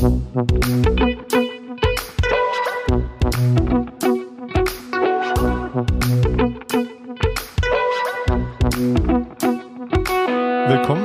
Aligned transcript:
Willkommen 0.00 0.22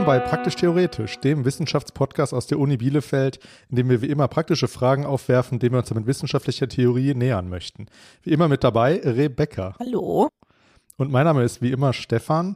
bei 0.05 0.19
Praktisch 0.19 0.55
Theoretisch, 0.55 1.19
dem 1.19 1.43
Wissenschaftspodcast 1.43 2.33
aus 2.33 2.47
der 2.47 2.57
Uni 2.57 2.77
Bielefeld, 2.77 3.39
in 3.69 3.75
dem 3.75 3.89
wir 3.89 4.01
wie 4.01 4.05
immer 4.05 4.29
praktische 4.29 4.69
Fragen 4.69 5.05
aufwerfen, 5.05 5.59
denen 5.59 5.73
wir 5.73 5.79
uns 5.79 5.93
mit 5.93 6.07
wissenschaftlicher 6.07 6.69
Theorie 6.69 7.13
nähern 7.15 7.49
möchten. 7.49 7.87
Wie 8.23 8.31
immer 8.31 8.47
mit 8.47 8.63
dabei 8.63 9.01
Rebecca. 9.03 9.75
Hallo. 9.77 10.29
Und 10.95 11.11
mein 11.11 11.25
Name 11.25 11.43
ist 11.43 11.61
wie 11.61 11.73
immer 11.73 11.91
Stefan. 11.91 12.55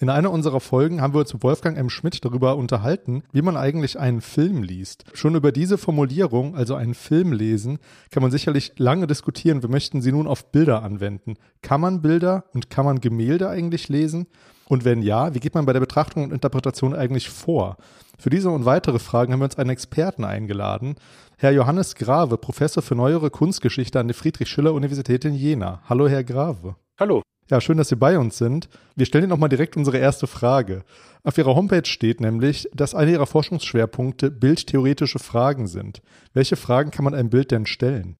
In 0.00 0.10
einer 0.10 0.32
unserer 0.32 0.58
Folgen 0.58 1.00
haben 1.00 1.14
wir 1.14 1.20
uns 1.20 1.32
mit 1.32 1.44
Wolfgang 1.44 1.78
M. 1.78 1.88
Schmidt 1.88 2.24
darüber 2.24 2.56
unterhalten, 2.56 3.22
wie 3.30 3.42
man 3.42 3.56
eigentlich 3.56 3.96
einen 3.96 4.22
Film 4.22 4.64
liest. 4.64 5.04
Schon 5.14 5.36
über 5.36 5.52
diese 5.52 5.78
Formulierung, 5.78 6.56
also 6.56 6.74
einen 6.74 6.94
Film 6.94 7.32
lesen, 7.32 7.78
kann 8.10 8.20
man 8.20 8.32
sicherlich 8.32 8.72
lange 8.76 9.06
diskutieren. 9.06 9.62
Wir 9.62 9.68
möchten 9.68 10.02
sie 10.02 10.10
nun 10.10 10.26
auf 10.26 10.50
Bilder 10.50 10.82
anwenden. 10.82 11.34
Kann 11.62 11.80
man 11.80 12.02
Bilder 12.02 12.44
und 12.54 12.70
kann 12.70 12.84
man 12.84 13.00
Gemälde 13.00 13.48
eigentlich 13.48 13.88
lesen? 13.88 14.26
Und 14.66 14.84
wenn 14.84 15.00
ja, 15.00 15.32
wie 15.32 15.40
geht 15.40 15.54
man 15.54 15.64
bei 15.64 15.72
der 15.72 15.80
Betrachtung 15.80 16.24
und 16.24 16.32
Interpretation 16.32 16.92
eigentlich 16.92 17.28
vor? 17.28 17.76
Für 18.18 18.30
diese 18.30 18.50
und 18.50 18.64
weitere 18.64 18.98
Fragen 18.98 19.32
haben 19.32 19.40
wir 19.40 19.44
uns 19.44 19.58
einen 19.58 19.70
Experten 19.70 20.24
eingeladen. 20.24 20.96
Herr 21.36 21.52
Johannes 21.52 21.94
Grave, 21.94 22.36
Professor 22.36 22.82
für 22.82 22.96
neuere 22.96 23.30
Kunstgeschichte 23.30 24.00
an 24.00 24.08
der 24.08 24.16
Friedrich-Schiller-Universität 24.16 25.24
in 25.24 25.34
Jena. 25.34 25.82
Hallo, 25.88 26.08
Herr 26.08 26.24
Grave. 26.24 26.74
Hallo. 26.98 27.22
Ja, 27.50 27.60
schön, 27.60 27.76
dass 27.76 27.90
Sie 27.90 27.96
bei 27.96 28.18
uns 28.18 28.38
sind. 28.38 28.68
Wir 28.96 29.04
stellen 29.04 29.24
Ihnen 29.24 29.30
nochmal 29.30 29.50
direkt 29.50 29.76
unsere 29.76 29.98
erste 29.98 30.26
Frage. 30.26 30.82
Auf 31.22 31.36
Ihrer 31.36 31.54
Homepage 31.54 31.84
steht 31.84 32.20
nämlich, 32.20 32.68
dass 32.72 32.94
eine 32.94 33.12
Ihrer 33.12 33.26
Forschungsschwerpunkte 33.26 34.30
bildtheoretische 34.30 35.18
Fragen 35.18 35.66
sind. 35.66 36.00
Welche 36.32 36.56
Fragen 36.56 36.90
kann 36.90 37.04
man 37.04 37.14
einem 37.14 37.28
Bild 37.28 37.50
denn 37.50 37.66
stellen? 37.66 38.16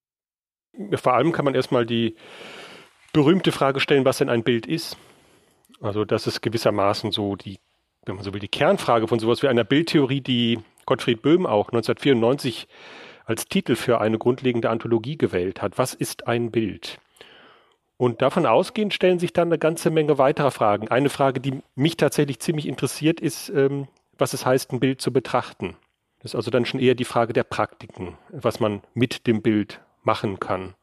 Vor 0.95 1.15
allem 1.15 1.33
kann 1.33 1.45
man 1.45 1.55
erstmal 1.55 1.87
die 1.87 2.17
berühmte 3.13 3.53
Frage 3.53 3.81
stellen, 3.81 4.05
was 4.05 4.19
denn 4.19 4.29
ein 4.29 4.43
Bild 4.43 4.67
ist. 4.67 4.99
Also 5.81 6.05
das 6.05 6.27
ist 6.27 6.43
gewissermaßen 6.43 7.11
so 7.13 7.37
die, 7.37 7.59
wenn 8.05 8.17
man 8.17 8.25
so 8.25 8.33
will, 8.35 8.41
die 8.41 8.49
Kernfrage 8.49 9.09
von 9.09 9.19
sowas 9.19 9.43
wie 9.43 9.49
einer 9.49 9.65
Bildtheorie, 9.65 10.21
die 10.21 10.59
Gottfried 10.85 11.23
Böhm 11.23 11.47
auch 11.47 11.69
1994 11.69 12.67
als 13.25 13.47
Titel 13.47 13.75
für 13.75 14.01
eine 14.01 14.19
grundlegende 14.19 14.69
Anthologie 14.69 15.17
gewählt 15.17 15.63
hat. 15.63 15.79
Was 15.79 15.95
ist 15.95 16.27
ein 16.27 16.51
Bild? 16.51 16.99
Und 17.97 18.23
davon 18.23 18.47
ausgehend 18.47 18.93
stellen 18.93 19.19
sich 19.19 19.33
dann 19.33 19.49
eine 19.49 19.59
ganze 19.59 19.91
Menge 19.91 20.19
weiterer 20.19 20.51
Fragen. 20.51 20.89
Eine 20.89 21.11
Frage, 21.11 21.41
die 21.41 21.63
mich 21.75 21.97
tatsächlich 21.97 22.41
ziemlich 22.41 22.67
interessiert, 22.67 23.21
ist, 23.21 23.51
ähm, 23.51 23.89
was 24.19 24.33
es 24.33 24.45
heißt, 24.45 24.73
ein 24.73 24.81
Bild 24.81 25.01
zu 25.01 25.13
betrachten. 25.13 25.77
Das 26.21 26.33
ist 26.33 26.37
also 26.37 26.51
dann 26.51 26.65
schon 26.65 26.81
eher 26.81 26.95
die 26.95 27.05
Frage 27.05 27.33
der 27.33 27.45
Praktiken, 27.45 28.17
was 28.31 28.59
man 28.59 28.83
mit 28.95 29.27
dem 29.27 29.43
Bild 29.43 29.81
machen 30.03 30.41
kann. 30.41 30.75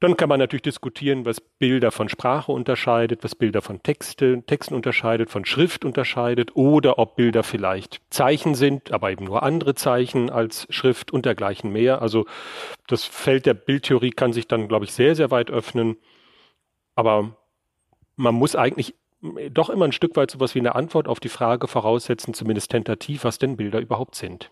Dann 0.00 0.16
kann 0.16 0.30
man 0.30 0.38
natürlich 0.38 0.62
diskutieren, 0.62 1.26
was 1.26 1.42
Bilder 1.42 1.90
von 1.90 2.08
Sprache 2.08 2.52
unterscheidet, 2.52 3.22
was 3.22 3.34
Bilder 3.34 3.60
von 3.60 3.82
Texte, 3.82 4.42
Texten 4.46 4.74
unterscheidet, 4.74 5.28
von 5.28 5.44
Schrift 5.44 5.84
unterscheidet 5.84 6.56
oder 6.56 6.98
ob 6.98 7.16
Bilder 7.16 7.42
vielleicht 7.42 8.00
Zeichen 8.08 8.54
sind, 8.54 8.92
aber 8.92 9.10
eben 9.10 9.26
nur 9.26 9.42
andere 9.42 9.74
Zeichen 9.74 10.30
als 10.30 10.66
Schrift 10.70 11.12
und 11.12 11.26
dergleichen 11.26 11.70
mehr. 11.70 12.00
Also 12.00 12.24
das 12.86 13.04
Feld 13.04 13.44
der 13.44 13.52
Bildtheorie 13.52 14.10
kann 14.10 14.32
sich 14.32 14.48
dann, 14.48 14.68
glaube 14.68 14.86
ich, 14.86 14.92
sehr, 14.92 15.14
sehr 15.14 15.30
weit 15.30 15.50
öffnen. 15.50 15.98
Aber 16.94 17.36
man 18.16 18.34
muss 18.34 18.56
eigentlich 18.56 18.94
doch 19.50 19.68
immer 19.68 19.84
ein 19.84 19.92
Stück 19.92 20.16
weit 20.16 20.30
sowas 20.30 20.54
wie 20.54 20.60
eine 20.60 20.76
Antwort 20.76 21.08
auf 21.08 21.20
die 21.20 21.28
Frage 21.28 21.68
voraussetzen, 21.68 22.32
zumindest 22.32 22.70
tentativ, 22.70 23.24
was 23.24 23.38
denn 23.38 23.58
Bilder 23.58 23.80
überhaupt 23.80 24.14
sind. 24.14 24.50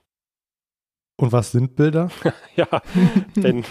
Und 1.20 1.32
was 1.32 1.50
sind 1.50 1.74
Bilder? 1.74 2.10
ja, 2.56 2.68
denn 3.34 3.64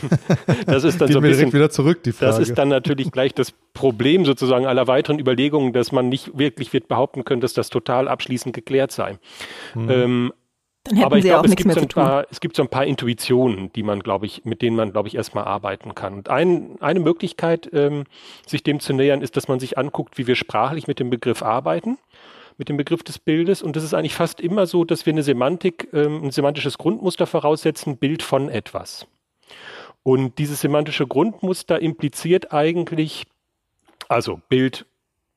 das 0.66 0.84
ist 0.84 1.00
dann 1.00 1.08
Gehen 1.08 1.14
so 1.14 1.20
ein 1.20 1.24
wir 1.24 1.30
bisschen, 1.30 1.54
wieder 1.54 1.70
zurück, 1.70 2.04
die 2.04 2.12
Frage. 2.12 2.32
das 2.34 2.40
ist 2.40 2.58
dann 2.58 2.68
natürlich 2.68 3.10
gleich 3.10 3.34
das 3.34 3.54
Problem 3.74 4.26
sozusagen 4.26 4.66
aller 4.66 4.88
weiteren 4.88 5.18
Überlegungen, 5.18 5.72
dass 5.72 5.94
man 5.94 6.10
nicht 6.10 6.38
wirklich 6.38 6.74
wird 6.74 6.90
behaupten 6.90 7.24
können, 7.24 7.40
dass 7.40 7.54
das 7.54 7.70
total 7.70 8.10
abschließend 8.10 8.54
geklärt 8.54 8.92
sei. 8.92 9.18
Hm. 9.74 9.90
Ähm, 9.90 10.34
Dann 10.84 10.96
hätten 10.98 11.06
aber 11.06 11.18
ich 11.18 11.24
sie 11.24 11.30
glaube, 11.30 11.40
auch 11.40 11.46
es 11.46 11.52
nichts 11.52 11.64
gibt, 11.64 11.68
mehr 11.68 11.76
so 11.76 11.88
zu 11.88 12.00
ein 12.02 12.06
paar, 12.06 12.28
es 12.30 12.42
gibt 12.42 12.56
so 12.58 12.64
ein 12.64 12.70
paar 12.70 12.86
Intuitionen, 12.86 13.72
die 13.72 13.84
man, 13.84 14.02
glaube 14.02 14.26
ich, 14.26 14.44
mit 14.44 14.62
denen 14.62 14.76
man, 14.76 14.92
glaube 14.92 15.08
ich, 15.08 15.16
erstmal 15.16 15.46
arbeiten 15.46 15.96
kann. 15.96 16.16
Und 16.16 16.28
ein, 16.28 16.76
eine 16.82 17.00
Möglichkeit, 17.00 17.70
ähm, 17.72 18.04
sich 18.46 18.62
dem 18.62 18.82
zu 18.82 18.92
nähern, 18.92 19.22
ist, 19.22 19.38
dass 19.38 19.48
man 19.48 19.62
sich 19.62 19.78
anguckt, 19.78 20.18
wie 20.18 20.28
wir 20.28 20.36
sprachlich 20.36 20.88
mit 20.88 21.00
dem 21.00 21.10
Begriff 21.10 21.42
arbeiten, 21.44 21.98
mit 22.58 22.70
dem 22.70 22.78
Begriff 22.78 23.04
des 23.04 23.20
Bildes. 23.20 23.62
Und 23.62 23.76
das 23.76 23.84
ist 23.84 23.94
eigentlich 23.94 24.16
fast 24.16 24.42
immer 24.42 24.66
so, 24.66 24.84
dass 24.84 25.06
wir 25.06 25.14
eine 25.14 25.24
Semantik, 25.24 25.90
ähm, 25.94 26.24
ein 26.24 26.32
semantisches 26.32 26.78
Grundmuster 26.78 27.28
voraussetzen, 27.28 27.98
Bild 27.98 28.24
von 28.24 28.50
etwas. 28.50 29.08
Und 30.04 30.38
dieses 30.38 30.62
semantische 30.62 31.06
Grundmuster 31.06 31.82
impliziert 31.82 32.54
eigentlich, 32.54 33.26
also 34.08 34.42
Bild 34.50 34.86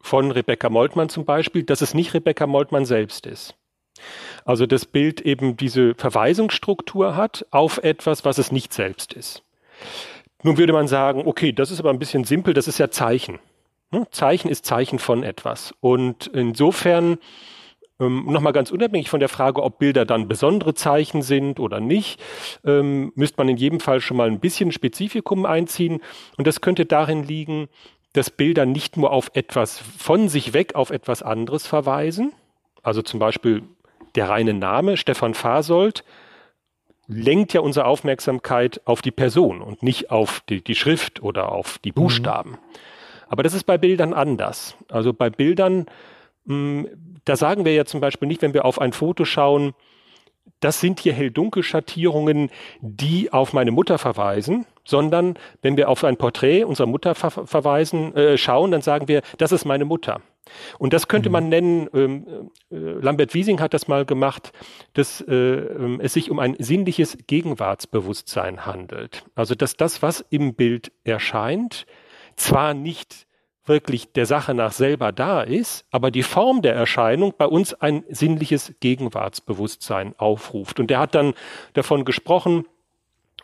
von 0.00 0.30
Rebecca 0.30 0.70
Moltmann 0.70 1.09
zum 1.09 1.25
Beispiel, 1.25 1.62
dass 1.62 1.82
es 1.82 1.94
nicht 1.94 2.14
Rebecca 2.14 2.47
Moltmann 2.47 2.86
selbst 2.86 3.26
ist. 3.26 3.54
Also 4.44 4.66
das 4.66 4.86
Bild 4.86 5.20
eben 5.20 5.56
diese 5.56 5.94
Verweisungsstruktur 5.94 7.16
hat 7.16 7.44
auf 7.50 7.78
etwas, 7.78 8.25
was 8.25 8.38
es 8.38 8.53
nicht 8.53 8.72
selbst 8.72 9.12
ist. 9.12 9.42
Nun 10.42 10.56
würde 10.56 10.72
man 10.72 10.88
sagen, 10.88 11.26
okay, 11.26 11.53
das 11.53 11.70
ist 11.70 11.80
aber 11.80 11.91
ein 11.91 11.98
bisschen 11.98 12.25
simpel, 12.25 12.54
das 12.54 12.66
ist 12.66 12.78
ja 12.78 12.91
Zeichen. 12.91 13.38
Ne? 13.91 14.06
Zeichen 14.11 14.49
ist 14.49 14.67
Zeichen 14.67 14.99
von 14.99 15.23
etwas. 15.23 15.75
Und 15.81 16.28
insofern, 16.28 17.19
ähm, 17.99 18.27
nochmal 18.27 18.53
ganz 18.53 18.71
unabhängig 18.71 19.11
von 19.11 19.21
der 19.21 19.28
Frage, 19.28 19.62
ob 19.62 19.78
Bilder 19.78 20.05
dann 20.05 20.28
besondere 20.28 20.75
Zeichen 20.75 21.23
sind 21.23 21.59
oder 21.61 21.81
nicht, 21.81 22.21
ähm, 22.65 23.12
müsste 23.15 23.39
man 23.39 23.49
in 23.49 23.56
jedem 23.56 23.81
Fall 23.81 24.01
schon 24.01 24.17
mal 24.17 24.28
ein 24.28 24.41
bisschen 24.41 24.73
Spezifikum 24.73 25.45
einziehen. 25.45 26.01
Und 26.37 26.47
das 26.47 26.61
könnte 26.61 26.87
darin 26.87 27.25
liegen, 27.25 27.69
dass 28.12 28.31
Bilder 28.31 28.67
nicht 28.67 28.97
nur 28.97 29.12
auf 29.12 29.31
etwas 29.34 29.78
von 29.78 30.28
sich 30.28 30.53
weg 30.53 30.75
auf 30.75 30.91
etwas 30.91 31.22
anderes 31.22 31.67
verweisen. 31.67 32.33
Also 32.83 33.03
zum 33.03 33.21
Beispiel 33.21 33.62
der 34.15 34.28
reine 34.28 34.55
Name 34.55 34.97
Stefan 34.97 35.34
Fasold 35.34 36.05
lenkt 37.07 37.53
ja 37.53 37.61
unsere 37.61 37.87
Aufmerksamkeit 37.87 38.81
auf 38.84 39.03
die 39.03 39.11
Person 39.11 39.62
und 39.62 39.83
nicht 39.83 40.11
auf 40.11 40.43
die, 40.49 40.62
die 40.62 40.77
Schrift 40.77 41.22
oder 41.22 41.53
auf 41.53 41.78
die 41.78 41.93
Buchstaben. 41.93 42.59
Aber 43.30 43.44
das 43.44 43.54
ist 43.54 43.64
bei 43.64 43.78
Bildern 43.78 44.12
anders. 44.12 44.76
Also 44.91 45.12
bei 45.12 45.30
Bildern, 45.30 45.86
mh, 46.44 46.88
da 47.24 47.36
sagen 47.36 47.64
wir 47.64 47.72
ja 47.72 47.84
zum 47.84 48.00
Beispiel 48.00 48.26
nicht, 48.28 48.42
wenn 48.42 48.54
wir 48.54 48.64
auf 48.64 48.80
ein 48.80 48.92
Foto 48.92 49.24
schauen, 49.24 49.72
das 50.58 50.80
sind 50.80 50.98
hier 50.98 51.12
hell-dunkel-Schattierungen, 51.12 52.50
die 52.80 53.32
auf 53.32 53.52
meine 53.52 53.70
Mutter 53.70 53.98
verweisen, 53.98 54.66
sondern 54.84 55.38
wenn 55.62 55.76
wir 55.76 55.88
auf 55.88 56.02
ein 56.02 56.16
Porträt 56.16 56.64
unserer 56.64 56.88
Mutter 56.88 57.14
ver 57.14 57.30
verweisen, 57.30 58.14
äh, 58.16 58.36
schauen, 58.36 58.72
dann 58.72 58.82
sagen 58.82 59.06
wir, 59.06 59.22
das 59.38 59.52
ist 59.52 59.64
meine 59.64 59.84
Mutter. 59.84 60.20
Und 60.78 60.92
das 60.92 61.06
könnte 61.06 61.30
man 61.30 61.48
nennen, 61.48 61.88
ähm, 61.94 62.50
äh, 62.70 62.74
Lambert 62.76 63.32
Wiesing 63.32 63.60
hat 63.60 63.74
das 63.74 63.86
mal 63.86 64.04
gemacht, 64.04 64.52
dass 64.94 65.20
äh, 65.20 65.34
ähm, 65.34 66.00
es 66.02 66.14
sich 66.14 66.32
um 66.32 66.41
ein 66.41 66.56
sinnliches 66.58 67.16
Gegenwartsbewusstsein 67.28 68.66
handelt. 68.66 69.24
Also 69.36 69.54
dass 69.54 69.76
das, 69.76 70.02
was 70.02 70.24
im 70.30 70.54
Bild 70.54 70.91
erscheint, 71.04 71.86
zwar 72.41 72.75
nicht 72.75 73.27
wirklich 73.65 74.12
der 74.12 74.27
Sache 74.27 74.55
nach 74.55 74.73
selber 74.73 75.12
da 75.12 75.43
ist, 75.43 75.84
aber 75.91 76.11
die 76.11 76.23
Form 76.23 76.62
der 76.62 76.75
Erscheinung 76.75 77.34
bei 77.37 77.47
uns 77.47 77.75
ein 77.75 78.05
sinnliches 78.09 78.75
Gegenwartsbewusstsein 78.81 80.15
aufruft. 80.19 80.81
Und 80.81 80.89
der 80.89 80.99
hat 80.99 81.15
dann 81.15 81.34
davon 81.75 82.05
gesprochen, 82.05 82.67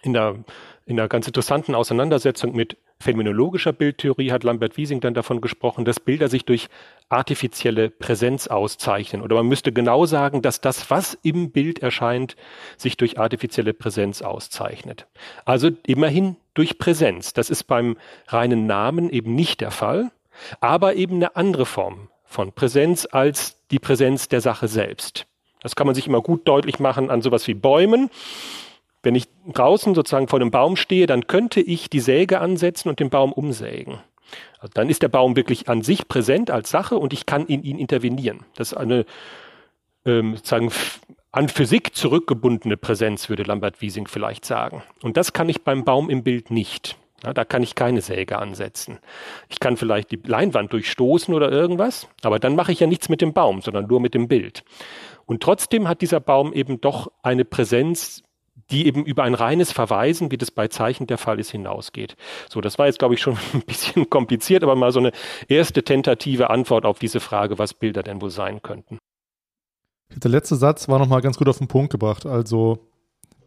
in 0.03 0.15
der, 0.15 0.45
in 0.86 0.97
der 0.97 1.08
ganz 1.08 1.26
interessanten 1.26 1.74
Auseinandersetzung 1.74 2.54
mit 2.54 2.76
phänomenologischer 3.00 3.72
Bildtheorie 3.72 4.30
hat 4.30 4.44
Lambert 4.44 4.76
Wiesing 4.76 5.00
dann 5.00 5.14
davon 5.14 5.41
gesprochen, 5.41 5.84
dass 5.84 5.98
Bilder 5.98 6.28
sich 6.28 6.44
durch 6.44 6.69
artifizielle 7.08 7.91
Präsenz 7.91 8.47
auszeichnen. 8.47 9.20
Oder 9.20 9.34
man 9.34 9.48
müsste 9.48 9.72
genau 9.72 10.06
sagen, 10.06 10.42
dass 10.42 10.60
das, 10.60 10.88
was 10.88 11.19
im 11.22 11.50
Bild 11.50 11.80
erscheint, 11.80 12.36
sich 12.76 12.97
durch 12.97 13.19
artifizielle 13.19 13.74
Präsenz 13.74 14.22
auszeichnet. 14.22 15.09
Also 15.44 15.71
immerhin 15.86 16.36
durch 16.54 16.78
Präsenz. 16.78 17.32
Das 17.32 17.50
ist 17.50 17.65
beim 17.65 17.97
reinen 18.28 18.66
Namen 18.66 19.10
eben 19.10 19.34
nicht 19.34 19.60
der 19.60 19.72
Fall, 19.72 20.12
aber 20.60 20.94
eben 20.94 21.16
eine 21.16 21.34
andere 21.34 21.66
Form 21.66 22.09
von 22.24 22.53
Präsenz 22.53 23.09
als 23.10 23.56
die 23.72 23.80
Präsenz 23.80 24.28
der 24.28 24.41
Sache 24.41 24.68
selbst. 24.68 25.27
Das 25.62 25.74
kann 25.74 25.86
man 25.86 25.97
sich 25.97 26.06
immer 26.06 26.22
gut 26.22 26.47
deutlich 26.47 26.78
machen 26.78 27.10
an 27.10 27.22
sowas 27.22 27.48
wie 27.48 27.54
Bäumen. 27.54 28.09
Wenn 29.06 29.14
ich 29.14 29.28
draußen 29.47 29.94
sozusagen 29.94 30.26
vor 30.26 30.41
einem 30.41 30.50
Baum 30.50 30.74
stehe, 30.74 31.06
dann 31.06 31.28
könnte 31.28 31.60
ich 31.60 31.88
die 31.88 32.00
Säge 32.00 32.41
ansetzen 32.41 32.88
und 32.88 32.98
den 32.98 33.08
Baum 33.08 33.32
umsägen. 33.32 34.00
Also 34.58 34.72
dann 34.74 34.91
ist 34.91 35.00
der 35.00 35.08
Baum 35.08 35.36
wirklich 35.36 35.68
an 35.68 35.82
sich 35.82 36.08
präsent 36.08 36.50
als 36.50 36.70
Sache 36.70 36.98
und 36.98 37.12
ich 37.12 37.24
kann 37.24 37.47
in 37.47 37.62
ihn 37.62 37.78
intervenieren. 37.78 38.41
Das 38.56 38.72
ist 38.72 38.76
eine 38.76 39.06
ähm, 40.04 40.34
sozusagen 40.34 40.72
an 41.30 41.48
Physik 41.48 41.94
zurückgebundene 41.94 42.76
Präsenz, 42.76 43.28
würde 43.28 43.44
Lambert 43.44 43.80
Wiesing 43.80 44.08
vielleicht 44.08 44.44
sagen. 44.44 44.82
Und 45.03 45.16
das 45.16 45.32
kann 45.32 45.48
ich 45.48 45.62
beim 45.62 45.84
Baum 45.84 46.10
im 46.10 46.24
Bild 46.24 46.50
nicht. 46.50 46.97
Ja, 47.22 47.32
da 47.32 47.44
kann 47.44 47.62
ich 47.62 47.76
keine 47.76 48.00
Säge 48.00 48.41
ansetzen. 48.41 48.98
Ich 49.48 49.60
kann 49.60 49.76
vielleicht 49.76 50.10
die 50.10 50.20
Leinwand 50.24 50.72
durchstoßen 50.72 51.32
oder 51.32 51.53
irgendwas, 51.53 52.08
aber 52.22 52.41
dann 52.41 52.56
mache 52.56 52.72
ich 52.72 52.80
ja 52.80 52.88
nichts 52.88 53.08
mit 53.08 53.20
dem 53.20 53.32
Baum, 53.32 53.62
sondern 53.62 53.86
nur 53.86 54.00
mit 54.00 54.14
dem 54.14 54.26
Bild. 54.26 54.64
Und 55.26 55.44
trotzdem 55.44 55.86
hat 55.88 56.03
dieser 56.03 56.18
Baum 56.20 56.53
eben 56.53 56.80
doch 56.80 57.12
eine 57.22 57.44
Präsenz, 57.44 58.22
die 58.71 58.86
eben 58.86 59.04
über 59.04 59.22
ein 59.22 59.34
reines 59.34 59.72
Verweisen, 59.72 60.30
wie 60.30 60.39
das 60.39 60.51
bei 60.51 60.68
Zeichen 60.68 61.07
der 61.07 61.18
Fall 61.18 61.39
ist, 61.39 61.51
hinausgeht. 61.51 62.16
So, 62.48 62.60
das 62.60 62.78
war 62.78 62.86
jetzt, 62.86 62.98
glaube 62.98 63.15
ich, 63.15 63.21
schon 63.21 63.36
ein 63.53 63.63
bisschen 63.63 64.10
kompliziert, 64.10 64.63
aber 64.63 64.77
mal 64.77 64.92
so 64.92 64.98
eine 64.98 65.13
erste 65.48 65.83
tentative 65.83 66.51
Antwort 66.51 66.84
auf 66.84 66.98
diese 66.98 67.21
Frage, 67.21 67.59
was 67.59 67.74
Bilder 67.74 68.03
denn 68.03 68.21
wohl 68.21 68.30
sein 68.30 68.63
könnten. 68.63 68.98
Der 70.15 70.30
letzte 70.30 70.57
Satz 70.57 70.89
war 70.89 70.98
nochmal 70.98 71.21
ganz 71.21 71.36
gut 71.36 71.48
auf 71.48 71.59
den 71.59 71.68
Punkt 71.68 71.91
gebracht. 71.91 72.27
Also, 72.27 72.78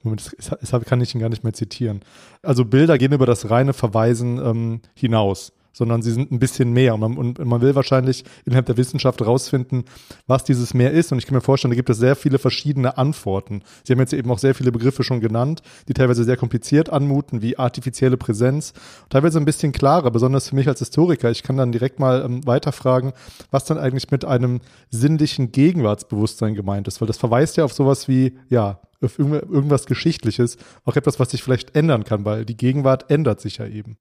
Moment, 0.03 0.35
das, 0.37 0.85
kann 0.85 1.01
ich 1.01 1.13
ihn 1.15 1.21
gar 1.21 1.29
nicht 1.29 1.43
mehr 1.43 1.53
zitieren. 1.53 2.01
Also 2.41 2.65
Bilder 2.65 2.97
gehen 2.97 3.13
über 3.13 3.25
das 3.25 3.49
reine 3.49 3.73
Verweisen 3.73 4.37
ähm, 4.37 4.81
hinaus 4.93 5.51
sondern 5.71 6.01
sie 6.01 6.11
sind 6.11 6.31
ein 6.31 6.39
bisschen 6.39 6.71
mehr. 6.71 6.93
Und 6.93 6.99
man, 6.99 7.17
und 7.17 7.39
man 7.39 7.61
will 7.61 7.75
wahrscheinlich 7.75 8.23
innerhalb 8.45 8.65
der 8.65 8.77
Wissenschaft 8.77 9.21
rausfinden, 9.25 9.85
was 10.27 10.43
dieses 10.43 10.73
Mehr 10.73 10.91
ist. 10.91 11.11
Und 11.11 11.17
ich 11.17 11.25
kann 11.25 11.35
mir 11.35 11.41
vorstellen, 11.41 11.71
da 11.71 11.75
gibt 11.75 11.89
es 11.89 11.97
sehr 11.97 12.15
viele 12.15 12.39
verschiedene 12.39 12.97
Antworten. 12.97 13.61
Sie 13.83 13.93
haben 13.93 13.99
jetzt 13.99 14.13
eben 14.13 14.29
auch 14.31 14.39
sehr 14.39 14.55
viele 14.55 14.71
Begriffe 14.71 15.03
schon 15.03 15.19
genannt, 15.19 15.61
die 15.87 15.93
teilweise 15.93 16.23
sehr 16.23 16.37
kompliziert 16.37 16.89
anmuten, 16.89 17.41
wie 17.41 17.57
artifizielle 17.57 18.17
Präsenz, 18.17 18.73
teilweise 19.09 19.39
ein 19.39 19.45
bisschen 19.45 19.71
klarer, 19.71 20.11
besonders 20.11 20.49
für 20.49 20.55
mich 20.55 20.67
als 20.67 20.79
Historiker. 20.79 21.31
Ich 21.31 21.43
kann 21.43 21.57
dann 21.57 21.71
direkt 21.71 21.99
mal 21.99 22.23
ähm, 22.23 22.45
weiterfragen, 22.45 23.13
was 23.51 23.65
dann 23.65 23.77
eigentlich 23.77 24.11
mit 24.11 24.25
einem 24.25 24.61
sinnlichen 24.89 25.51
Gegenwartsbewusstsein 25.51 26.55
gemeint 26.55 26.87
ist, 26.87 27.01
weil 27.01 27.07
das 27.07 27.17
verweist 27.17 27.57
ja 27.57 27.65
auf 27.65 27.73
sowas 27.73 28.07
wie, 28.07 28.37
ja, 28.49 28.79
auf 29.01 29.17
irgendwas 29.17 29.85
Geschichtliches, 29.85 30.57
auch 30.83 30.95
etwas, 30.95 31.19
was 31.19 31.31
sich 31.31 31.41
vielleicht 31.41 31.75
ändern 31.75 32.03
kann, 32.03 32.25
weil 32.25 32.45
die 32.45 32.57
Gegenwart 32.57 33.09
ändert 33.09 33.39
sich 33.39 33.57
ja 33.57 33.65
eben. 33.65 33.97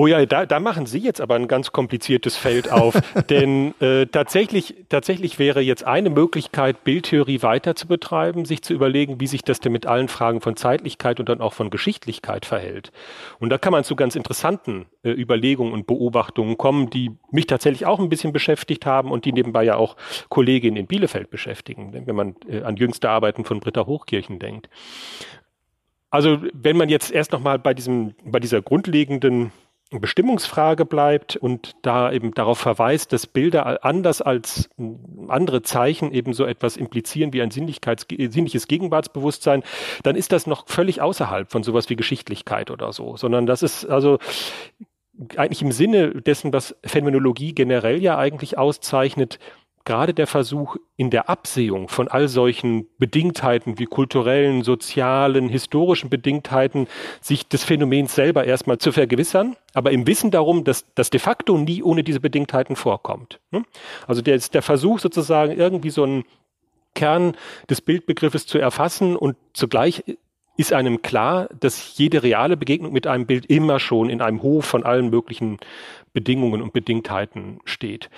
Oh 0.00 0.06
ja, 0.06 0.24
da, 0.26 0.46
da 0.46 0.60
machen 0.60 0.86
Sie 0.86 1.00
jetzt 1.00 1.20
aber 1.20 1.34
ein 1.34 1.48
ganz 1.48 1.72
kompliziertes 1.72 2.36
Feld 2.36 2.70
auf. 2.70 2.94
Denn 3.30 3.74
äh, 3.80 4.06
tatsächlich, 4.06 4.76
tatsächlich 4.88 5.40
wäre 5.40 5.60
jetzt 5.60 5.84
eine 5.84 6.08
Möglichkeit, 6.08 6.84
Bildtheorie 6.84 7.42
weiter 7.42 7.74
zu 7.74 7.88
betreiben, 7.88 8.44
sich 8.44 8.62
zu 8.62 8.74
überlegen, 8.74 9.20
wie 9.20 9.26
sich 9.26 9.42
das 9.42 9.58
denn 9.58 9.72
mit 9.72 9.86
allen 9.86 10.06
Fragen 10.06 10.40
von 10.40 10.54
Zeitlichkeit 10.54 11.18
und 11.18 11.28
dann 11.28 11.40
auch 11.40 11.52
von 11.52 11.68
Geschichtlichkeit 11.70 12.46
verhält. 12.46 12.92
Und 13.40 13.50
da 13.50 13.58
kann 13.58 13.72
man 13.72 13.82
zu 13.82 13.96
ganz 13.96 14.14
interessanten 14.14 14.86
äh, 15.02 15.10
Überlegungen 15.10 15.72
und 15.72 15.88
Beobachtungen 15.88 16.56
kommen, 16.56 16.90
die 16.90 17.10
mich 17.32 17.48
tatsächlich 17.48 17.84
auch 17.84 17.98
ein 17.98 18.08
bisschen 18.08 18.32
beschäftigt 18.32 18.86
haben 18.86 19.10
und 19.10 19.24
die 19.24 19.32
nebenbei 19.32 19.64
ja 19.64 19.74
auch 19.74 19.96
Kolleginnen 20.28 20.76
in 20.76 20.86
Bielefeld 20.86 21.28
beschäftigen, 21.28 21.92
wenn 21.92 22.14
man 22.14 22.36
äh, 22.48 22.62
an 22.62 22.76
jüngste 22.76 23.10
Arbeiten 23.10 23.44
von 23.44 23.58
Britta 23.58 23.84
Hochkirchen 23.84 24.38
denkt. 24.38 24.68
Also 26.10 26.38
wenn 26.52 26.76
man 26.76 26.88
jetzt 26.88 27.10
erst 27.10 27.32
nochmal 27.32 27.58
bei 27.58 27.74
diesem, 27.74 28.14
bei 28.24 28.38
dieser 28.38 28.62
grundlegenden 28.62 29.50
Bestimmungsfrage 29.90 30.84
bleibt 30.84 31.36
und 31.36 31.74
da 31.82 32.12
eben 32.12 32.34
darauf 32.34 32.58
verweist, 32.58 33.12
dass 33.12 33.26
Bilder 33.26 33.84
anders 33.84 34.20
als 34.20 34.68
andere 35.28 35.62
Zeichen 35.62 36.12
eben 36.12 36.34
so 36.34 36.44
etwas 36.44 36.76
implizieren 36.76 37.32
wie 37.32 37.40
ein 37.40 37.50
sinnliches 37.50 38.68
Gegenwartsbewusstsein, 38.68 39.62
dann 40.02 40.14
ist 40.14 40.32
das 40.32 40.46
noch 40.46 40.68
völlig 40.68 41.00
außerhalb 41.00 41.50
von 41.50 41.62
sowas 41.62 41.88
wie 41.88 41.96
Geschichtlichkeit 41.96 42.70
oder 42.70 42.92
so, 42.92 43.16
sondern 43.16 43.46
das 43.46 43.62
ist 43.62 43.86
also 43.86 44.18
eigentlich 45.36 45.62
im 45.62 45.72
Sinne 45.72 46.10
dessen, 46.20 46.52
was 46.52 46.76
Phänomenologie 46.84 47.54
generell 47.54 48.02
ja 48.02 48.18
eigentlich 48.18 48.58
auszeichnet, 48.58 49.38
gerade 49.88 50.12
der 50.12 50.26
Versuch 50.26 50.76
in 50.98 51.08
der 51.08 51.30
Absehung 51.30 51.88
von 51.88 52.08
all 52.08 52.28
solchen 52.28 52.86
Bedingtheiten 52.98 53.78
wie 53.78 53.86
kulturellen, 53.86 54.62
sozialen, 54.62 55.48
historischen 55.48 56.10
Bedingtheiten, 56.10 56.86
sich 57.22 57.48
des 57.48 57.64
Phänomens 57.64 58.14
selber 58.14 58.44
erstmal 58.44 58.76
zu 58.76 58.92
vergewissern, 58.92 59.56
aber 59.72 59.90
im 59.90 60.06
Wissen 60.06 60.30
darum, 60.30 60.62
dass 60.62 60.84
das 60.94 61.08
de 61.08 61.18
facto 61.18 61.56
nie 61.56 61.82
ohne 61.82 62.04
diese 62.04 62.20
Bedingtheiten 62.20 62.76
vorkommt. 62.76 63.40
Ne? 63.50 63.62
Also 64.06 64.20
der, 64.20 64.36
der 64.36 64.60
Versuch 64.60 64.98
sozusagen 64.98 65.52
irgendwie 65.52 65.90
so 65.90 66.02
einen 66.02 66.24
Kern 66.94 67.34
des 67.70 67.80
Bildbegriffes 67.80 68.46
zu 68.46 68.58
erfassen 68.58 69.16
und 69.16 69.36
zugleich 69.54 70.04
ist 70.58 70.72
einem 70.72 71.02
klar, 71.02 71.48
dass 71.60 71.96
jede 71.96 72.24
reale 72.24 72.56
Begegnung 72.56 72.92
mit 72.92 73.06
einem 73.06 73.26
Bild 73.26 73.46
immer 73.46 73.78
schon 73.78 74.10
in 74.10 74.20
einem 74.20 74.42
Hof 74.42 74.64
von 74.64 74.82
allen 74.82 75.08
möglichen 75.08 75.58
Bedingungen 76.12 76.62
und 76.62 76.72
Bedingtheiten 76.72 77.60
steht. 77.64 78.10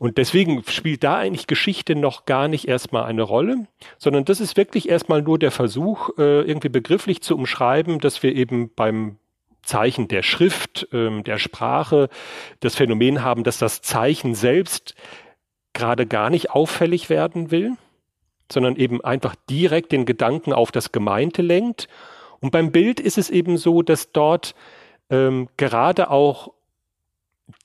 Und 0.00 0.18
deswegen 0.18 0.64
spielt 0.68 1.04
da 1.04 1.18
eigentlich 1.18 1.46
Geschichte 1.46 1.94
noch 1.94 2.26
gar 2.26 2.48
nicht 2.48 2.66
erstmal 2.66 3.04
eine 3.04 3.22
Rolle, 3.22 3.68
sondern 3.96 4.24
das 4.24 4.40
ist 4.40 4.56
wirklich 4.56 4.88
erstmal 4.88 5.22
nur 5.22 5.38
der 5.38 5.52
Versuch, 5.52 6.10
äh, 6.18 6.40
irgendwie 6.40 6.68
begrifflich 6.68 7.22
zu 7.22 7.36
umschreiben, 7.36 8.00
dass 8.00 8.24
wir 8.24 8.34
eben 8.34 8.70
beim 8.74 9.18
Zeichen 9.62 10.08
der 10.08 10.24
Schrift, 10.24 10.88
ähm, 10.92 11.22
der 11.22 11.38
Sprache 11.38 12.08
das 12.58 12.74
Phänomen 12.74 13.22
haben, 13.22 13.44
dass 13.44 13.58
das 13.58 13.82
Zeichen 13.82 14.34
selbst 14.34 14.96
gerade 15.74 16.06
gar 16.06 16.28
nicht 16.28 16.50
auffällig 16.50 17.08
werden 17.08 17.52
will, 17.52 17.76
sondern 18.54 18.76
eben 18.76 19.04
einfach 19.04 19.34
direkt 19.50 19.92
den 19.92 20.06
Gedanken 20.06 20.52
auf 20.52 20.72
das 20.72 20.92
Gemeinte 20.92 21.42
lenkt. 21.42 21.88
Und 22.40 22.50
beim 22.50 22.72
Bild 22.72 23.00
ist 23.00 23.18
es 23.18 23.28
eben 23.28 23.58
so, 23.58 23.82
dass 23.82 24.12
dort 24.12 24.54
ähm, 25.10 25.48
gerade 25.56 26.10
auch 26.10 26.52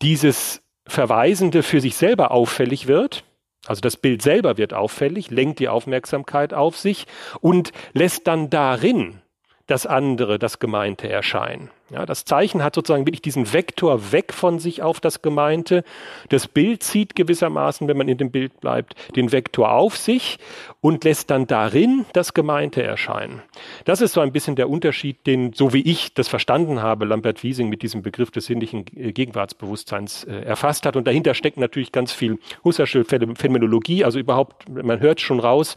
dieses 0.01 0.61
Verweisende 0.85 1.63
für 1.63 1.79
sich 1.79 1.95
selber 1.95 2.31
auffällig 2.31 2.87
wird. 2.87 3.23
Also 3.67 3.81
das 3.81 3.97
Bild 3.97 4.21
selber 4.21 4.57
wird 4.57 4.73
auffällig, 4.73 5.29
lenkt 5.29 5.59
die 5.59 5.69
Aufmerksamkeit 5.69 6.53
auf 6.53 6.77
sich 6.77 7.05
und 7.39 7.71
lässt 7.93 8.27
dann 8.27 8.49
darin 8.49 9.21
das 9.67 9.85
andere, 9.85 10.39
das 10.39 10.59
Gemeinte 10.59 11.07
erscheinen. 11.07 11.69
Ja, 11.91 12.05
das 12.05 12.23
Zeichen 12.23 12.63
hat 12.63 12.75
sozusagen 12.75 13.07
wirklich 13.07 13.23
diesen 13.23 13.51
Vektor 13.51 14.11
weg 14.11 14.31
von 14.31 14.59
sich 14.59 14.83
auf 14.83 14.99
das 14.99 15.23
Gemeinte. 15.23 15.83
Das 16.29 16.47
Bild 16.47 16.83
zieht 16.83 17.15
gewissermaßen, 17.15 17.87
wenn 17.87 17.97
man 17.97 18.07
in 18.07 18.17
dem 18.17 18.29
Bild 18.29 18.61
bleibt, 18.61 18.95
den 19.15 19.31
Vektor 19.31 19.71
auf 19.71 19.97
sich 19.97 20.37
und 20.81 21.03
lässt 21.03 21.31
dann 21.31 21.47
darin 21.47 22.05
das 22.13 22.35
Gemeinte 22.35 22.83
erscheinen. 22.83 23.41
Das 23.85 24.01
ist 24.01 24.13
so 24.13 24.21
ein 24.21 24.31
bisschen 24.31 24.55
der 24.55 24.69
Unterschied, 24.69 25.25
den, 25.25 25.53
so 25.53 25.73
wie 25.73 25.81
ich 25.81 26.13
das 26.13 26.27
verstanden 26.27 26.83
habe, 26.83 27.05
Lambert 27.05 27.41
Wiesing 27.41 27.69
mit 27.69 27.81
diesem 27.81 28.03
Begriff 28.03 28.29
des 28.29 28.45
sinnlichen 28.45 28.85
Gegenwartsbewusstseins 28.85 30.25
äh, 30.25 30.41
erfasst 30.41 30.85
hat. 30.85 30.95
Und 30.95 31.07
dahinter 31.07 31.33
steckt 31.33 31.57
natürlich 31.57 31.91
ganz 31.91 32.13
viel 32.13 32.37
Husserlsche 32.63 33.03
Phänomenologie. 33.03 34.05
Also 34.05 34.19
überhaupt, 34.19 34.69
man 34.69 34.99
hört 34.99 35.21
schon 35.21 35.39
raus, 35.39 35.73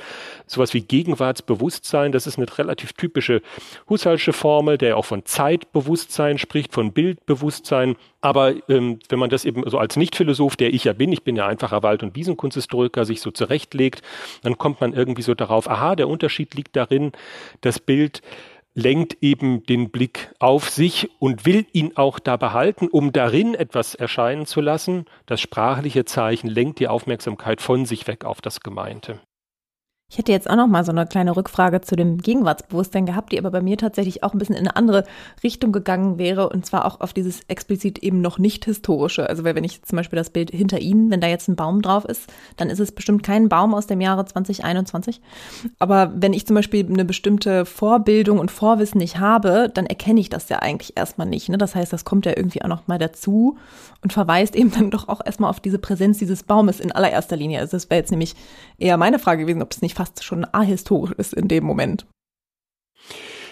sowas 0.47 0.75
wie 0.75 0.83
Gegenwartsbewusstsein, 0.83 2.13
das 2.13 2.27
ist 2.27 2.37
eine 2.37 2.47
relativ 2.59 2.93
typische 2.93 3.41
Husserlsche 3.89 4.35
Formel, 4.35 4.77
der 4.77 4.99
auch 4.99 5.07
von 5.07 5.25
Zeitbewusstsein 5.25 6.02
Bewusstsein 6.03 6.39
spricht, 6.39 6.73
von 6.73 6.93
Bildbewusstsein. 6.93 7.97
Aber 8.21 8.55
ähm, 8.69 8.99
wenn 9.09 9.19
man 9.19 9.31
das 9.31 9.45
eben 9.45 9.63
so 9.69 9.79
als 9.79 9.97
Nicht-Philosoph, 9.97 10.57
der 10.57 10.75
ich 10.75 10.85
ja 10.85 10.93
bin, 10.93 11.13
ich 11.13 11.23
bin 11.23 11.37
ja 11.37 11.47
einfacher 11.47 11.83
Wald- 11.83 12.03
und 12.03 12.17
Wiesenkunsthistoriker, 12.17 13.05
sich 13.05 13.21
so 13.21 13.31
zurechtlegt, 13.31 14.03
dann 14.43 14.59
kommt 14.59 14.81
man 14.81 14.95
irgendwie 14.95 15.23
so 15.23 15.35
darauf, 15.35 15.71
aha, 15.71 15.95
der 15.95 16.09
Unterschied 16.09 16.55
liegt 16.55 16.75
darin, 16.75 17.13
das 17.61 17.79
Bild 17.79 18.21
lenkt 18.75 19.19
eben 19.21 19.65
den 19.65 19.91
Blick 19.91 20.33
auf 20.41 20.71
sich 20.71 21.11
und 21.21 21.47
will 21.47 21.67
ihn 21.73 21.97
auch 21.97 22.19
da 22.19 22.37
behalten, 22.37 22.89
um 22.89 23.13
darin 23.13 23.55
etwas 23.55 23.95
erscheinen 23.95 24.47
zu 24.47 24.61
lassen. 24.61 25.05
Das 25.27 25.41
sprachliche 25.41 26.05
Zeichen 26.05 26.49
lenkt 26.49 26.81
die 26.81 26.89
Aufmerksamkeit 26.89 27.61
von 27.61 27.87
sich 27.87 28.09
weg 28.09 28.25
auf 28.25 28.41
das 28.41 28.61
Gemeinte. 28.61 29.21
Ich 30.13 30.19
hätte 30.19 30.31
jetzt 30.31 30.51
auch 30.51 30.57
noch 30.57 30.67
mal 30.67 30.85
so 30.85 30.93
eine 30.93 31.07
kleine 31.07 31.35
Rückfrage 31.35 31.81
zu 31.81 31.97
dem 31.97 32.19
Gegenwartsbewusstsein 32.19 33.07
gehabt, 33.07 33.33
die 33.33 33.39
aber 33.39 33.51
bei 33.51 33.63
mir 33.63 33.79
tatsächlich 33.79 34.23
auch 34.23 34.35
ein 34.35 34.39
bisschen 34.39 34.57
in 34.57 34.69
eine 34.69 34.77
andere 34.77 35.05
Richtung 35.43 35.73
gegangen 35.73 36.19
wäre 36.19 36.51
und 36.51 36.67
zwar 36.67 36.85
auch 36.85 37.01
auf 37.01 37.15
dieses 37.15 37.41
explizit 37.49 38.01
eben 38.01 38.21
noch 38.21 38.39
nicht 38.39 38.67
historische. 38.67 39.27
Also 39.27 39.43
wenn 39.43 39.65
ich 39.65 39.83
zum 39.85 39.97
Beispiel 39.97 40.19
das 40.19 40.29
Bild 40.29 40.51
hinter 40.51 40.81
Ihnen, 40.81 41.11
wenn 41.11 41.23
da 41.23 41.29
jetzt 41.29 41.49
ein 41.49 41.57
Baum 41.57 41.81
drauf 41.81 42.05
ist, 42.05 42.31
dann 42.59 42.69
ist 42.69 42.79
es 42.79 42.93
bestimmt 42.93 43.23
kein 43.23 43.49
Baum 43.49 43.73
aus 43.73 43.87
dem 43.87 44.03
Jahre 44.03 44.27
2021. 44.27 45.23
Aber 45.79 46.13
wenn 46.15 46.35
ich 46.35 46.47
zum 46.47 46.57
Beispiel 46.57 46.85
eine 46.85 47.07
bestimmte 47.07 47.65
Vorbildung 47.65 48.39
und 48.39 48.51
Vorwissen 48.51 48.99
nicht 48.99 49.19
habe, 49.19 49.71
dann 49.73 49.87
erkenne 49.87 50.21
ich 50.21 50.29
das 50.29 50.51
ja 50.51 50.59
eigentlich 50.59 50.95
erstmal 50.95 51.27
nicht. 51.27 51.49
Ne? 51.49 51.57
Das 51.57 51.75
heißt, 51.75 51.91
das 51.91 52.05
kommt 52.05 52.27
ja 52.27 52.37
irgendwie 52.37 52.61
auch 52.61 52.69
noch 52.69 52.87
mal 52.87 52.99
dazu 52.99 53.57
und 54.03 54.13
verweist 54.13 54.57
eben 54.57 54.73
dann 54.73 54.91
doch 54.91 55.09
auch 55.09 55.23
erstmal 55.25 55.49
auf 55.49 55.61
diese 55.61 55.79
Präsenz 55.79 56.19
dieses 56.19 56.43
Baumes 56.43 56.81
in 56.81 56.93
allererster 56.93 57.37
Linie. 57.37 57.61
Also 57.61 57.79
das 57.79 57.89
wäre 57.89 58.01
jetzt 58.01 58.11
nämlich 58.11 58.35
eher 58.77 58.99
meine 58.99 59.19
Frage 59.19 59.43
gewesen, 59.43 59.63
ob 59.63 59.73
es 59.73 59.81
nicht 59.81 59.95
fast 60.03 60.25
schon 60.25 60.45
ahistorisch 60.45 61.13
ist 61.13 61.33
in 61.33 61.47
dem 61.47 61.63
Moment. 61.63 62.07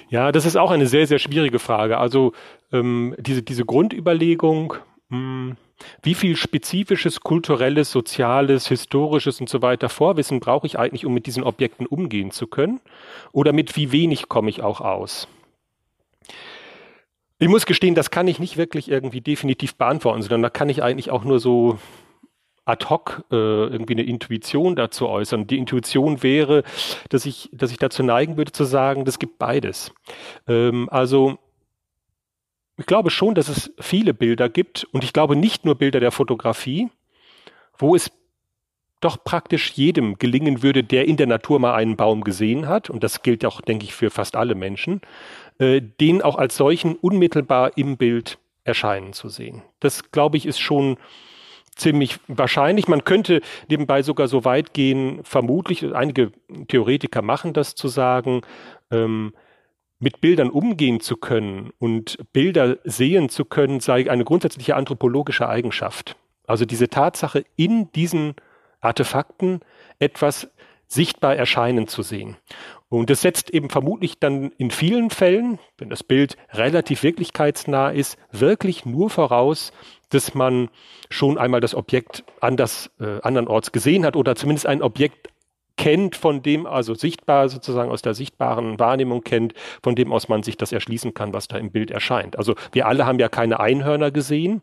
Ja, 0.09 0.33
das 0.33 0.47
ist 0.47 0.57
auch 0.57 0.73
eine 0.73 0.89
sehr, 0.89 1.07
sehr 1.07 1.21
schwierige 1.21 1.61
Frage. 1.61 1.99
Also 1.99 2.33
ähm, 2.73 3.15
diese, 3.19 3.45
diese 3.45 3.65
Grundüberlegung, 3.65 4.75
mh, 5.11 5.17
hm, 5.17 5.57
wie 6.03 6.15
viel 6.15 6.37
spezifisches, 6.37 7.21
kulturelles, 7.21 7.93
soziales, 7.93 8.67
historisches 8.67 9.41
und 9.41 9.49
so 9.49 9.63
weiter 9.63 9.89
Vorwissen 9.89 10.41
brauche 10.41 10.67
ich 10.67 10.77
eigentlich, 10.77 11.07
um 11.07 11.15
mit 11.15 11.27
diesen 11.27 11.45
Objekten 11.45 11.87
umgehen 11.87 12.33
zu 12.33 12.49
können? 12.49 12.81
Oder 13.31 13.53
mit 13.53 13.77
wie 13.77 13.93
wenig 13.93 14.29
komme 14.29 14.51
ich 14.51 14.61
auch 14.61 14.81
aus? 14.81 15.29
Ich 17.39 17.49
muss 17.49 17.65
gestehen, 17.65 17.95
das 17.95 18.11
kann 18.11 18.27
ich 18.27 18.41
nicht 18.41 18.57
wirklich 18.57 18.91
irgendwie 18.91 19.21
definitiv 19.21 19.77
beantworten, 19.77 20.21
sondern 20.23 20.43
da 20.43 20.51
kann 20.51 20.69
ich 20.69 20.83
eigentlich 20.83 21.11
auch 21.11 21.25
nur 21.25 21.39
so 21.39 21.79
ad 22.71 22.87
hoc 22.89 23.25
äh, 23.31 23.35
irgendwie 23.35 23.95
eine 23.95 24.05
Intuition 24.05 24.77
dazu 24.77 25.09
äußern. 25.09 25.47
Die 25.47 25.59
Intuition 25.59 26.23
wäre, 26.23 26.63
dass 27.09 27.27
ich, 27.27 27.51
dass 27.53 27.71
ich 27.71 27.79
dazu 27.79 28.03
neigen 28.03 28.37
würde 28.37 28.53
zu 28.53 28.65
sagen, 28.65 29.05
das 29.05 29.19
gibt 29.19 29.39
beides. 29.39 29.93
Ähm, 30.47 30.89
also 30.91 31.39
ich 32.79 32.87
glaube 32.87 33.11
schon, 33.11 33.35
dass 33.35 33.49
es 33.49 33.73
viele 33.79 34.15
Bilder 34.15 34.49
gibt 34.49 34.87
und 34.93 35.05
ich 35.05 35.13
glaube 35.13 35.37
nicht 35.37 35.65
nur 35.65 35.75
Bilder 35.75 36.01
der 36.01 36.13
Fotografie, 36.13 36.89
wo 37.77 37.95
es 37.95 38.11
doch 39.01 39.23
praktisch 39.25 39.73
jedem 39.73 40.19
gelingen 40.19 40.63
würde, 40.63 40.85
der 40.85 41.09
in 41.09 41.17
der 41.17 41.27
Natur 41.27 41.59
mal 41.59 41.75
einen 41.75 41.97
Baum 41.97 42.23
gesehen 42.23 42.69
hat, 42.69 42.91
und 42.91 43.03
das 43.03 43.23
gilt 43.23 43.45
auch, 43.45 43.61
denke 43.63 43.85
ich, 43.85 43.95
für 43.95 44.11
fast 44.11 44.37
alle 44.37 44.55
Menschen, 44.55 45.01
äh, 45.59 45.81
den 45.81 46.23
auch 46.23 46.37
als 46.37 46.57
solchen 46.57 46.97
unmittelbar 46.97 47.77
im 47.77 47.97
Bild 47.97 48.39
erscheinen 48.65 49.15
zu 49.15 49.29
sehen. 49.29 49.63
Das, 49.81 50.11
glaube 50.13 50.37
ich, 50.37 50.47
ist 50.47 50.61
schon 50.61 50.99
ziemlich 51.81 52.21
wahrscheinlich. 52.29 52.89
Man 52.89 53.05
könnte 53.05 53.41
nebenbei 53.69 54.03
sogar 54.03 54.29
so 54.29 54.45
weit 54.45 54.75
gehen, 54.75 55.21
vermutlich, 55.25 55.95
einige 55.95 56.33
Theoretiker 56.69 57.23
machen 57.23 57.53
das 57.53 57.75
zu 57.75 57.89
sagen, 57.89 58.43
ähm, 58.91 59.33
mit 59.99 60.21
Bildern 60.21 60.51
umgehen 60.51 61.01
zu 61.01 61.17
können 61.17 61.73
und 61.79 62.19
Bilder 62.33 62.79
sehen 62.85 63.29
zu 63.29 63.45
können, 63.45 63.81
sei 63.81 64.11
eine 64.11 64.25
grundsätzliche 64.25 64.77
anthropologische 64.77 65.49
Eigenschaft. 65.49 66.17
Also 66.47 66.65
diese 66.65 66.89
Tatsache, 66.89 67.45
in 67.57 67.93
diesen 67.93 68.35
Artefakten 68.81 69.61
etwas 69.99 70.49
sichtbar 70.87 71.37
erscheinen 71.37 71.87
zu 71.87 72.03
sehen. 72.03 72.37
Und 72.91 73.09
das 73.09 73.23
setzt 73.23 73.51
eben 73.51 73.71
vermutlich 73.71 74.19
dann 74.19 74.51
in 74.59 74.73
vielen 74.73 75.11
Fällen, 75.11 75.61
wenn 75.79 75.91
das 75.91 76.03
Bild 76.03 76.37
relativ 76.53 77.05
wirklichkeitsnah 77.05 77.91
ist, 77.91 78.19
wirklich 78.33 78.85
nur 78.85 79.11
voraus, 79.11 79.73
dass 80.09 80.35
man 80.35 80.69
schon 81.09 81.39
einmal 81.39 81.61
das 81.61 81.77
Objekt 81.77 82.25
anders, 82.41 82.91
äh, 83.01 83.21
andernorts 83.23 83.71
gesehen 83.71 84.05
hat 84.05 84.17
oder 84.17 84.35
zumindest 84.35 84.67
ein 84.67 84.83
Objekt 84.83 85.29
kennt, 85.77 86.17
von 86.17 86.43
dem 86.43 86.67
also 86.67 86.95
sichtbar 86.95 87.49
sozusagen 87.49 87.93
aus 87.93 88.03
der 88.03 88.15
sichtbaren 88.15 88.79
Wahrnehmung 88.81 89.23
kennt, 89.23 89.55
von 89.83 89.95
dem 89.95 90.13
aus 90.13 90.29
man 90.29 90.43
sich 90.43 90.57
das 90.57 90.73
erschließen 90.73 91.15
kann, 91.15 91.33
was 91.33 91.47
da 91.47 91.59
im 91.59 91.71
Bild 91.71 91.93
erscheint. 91.93 92.37
Also 92.37 92.57
wir 92.73 92.87
alle 92.87 93.07
haben 93.07 93.21
ja 93.21 93.29
keine 93.29 93.61
Einhörner 93.61 94.11
gesehen. 94.11 94.63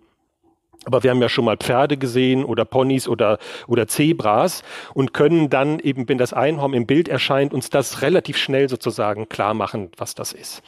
Aber 0.88 1.04
wir 1.04 1.12
haben 1.12 1.22
ja 1.22 1.28
schon 1.28 1.44
mal 1.44 1.58
Pferde 1.58 1.98
gesehen 1.98 2.46
oder 2.46 2.64
Ponys 2.64 3.10
oder, 3.10 3.40
oder 3.68 3.88
Zebras 3.88 4.64
und 4.94 5.14
können 5.14 5.50
dann 5.50 5.80
eben, 5.80 6.08
wenn 6.08 6.18
das 6.18 6.32
Einhorn 6.32 6.74
im 6.74 6.86
Bild 6.86 7.10
erscheint, 7.10 7.54
uns 7.54 7.70
das 7.70 8.02
relativ 8.02 8.38
schnell 8.38 8.70
sozusagen 8.70 9.28
klar 9.28 9.54
machen, 9.54 9.92
was 9.98 10.16
das 10.16 10.32
ist. 10.32 10.64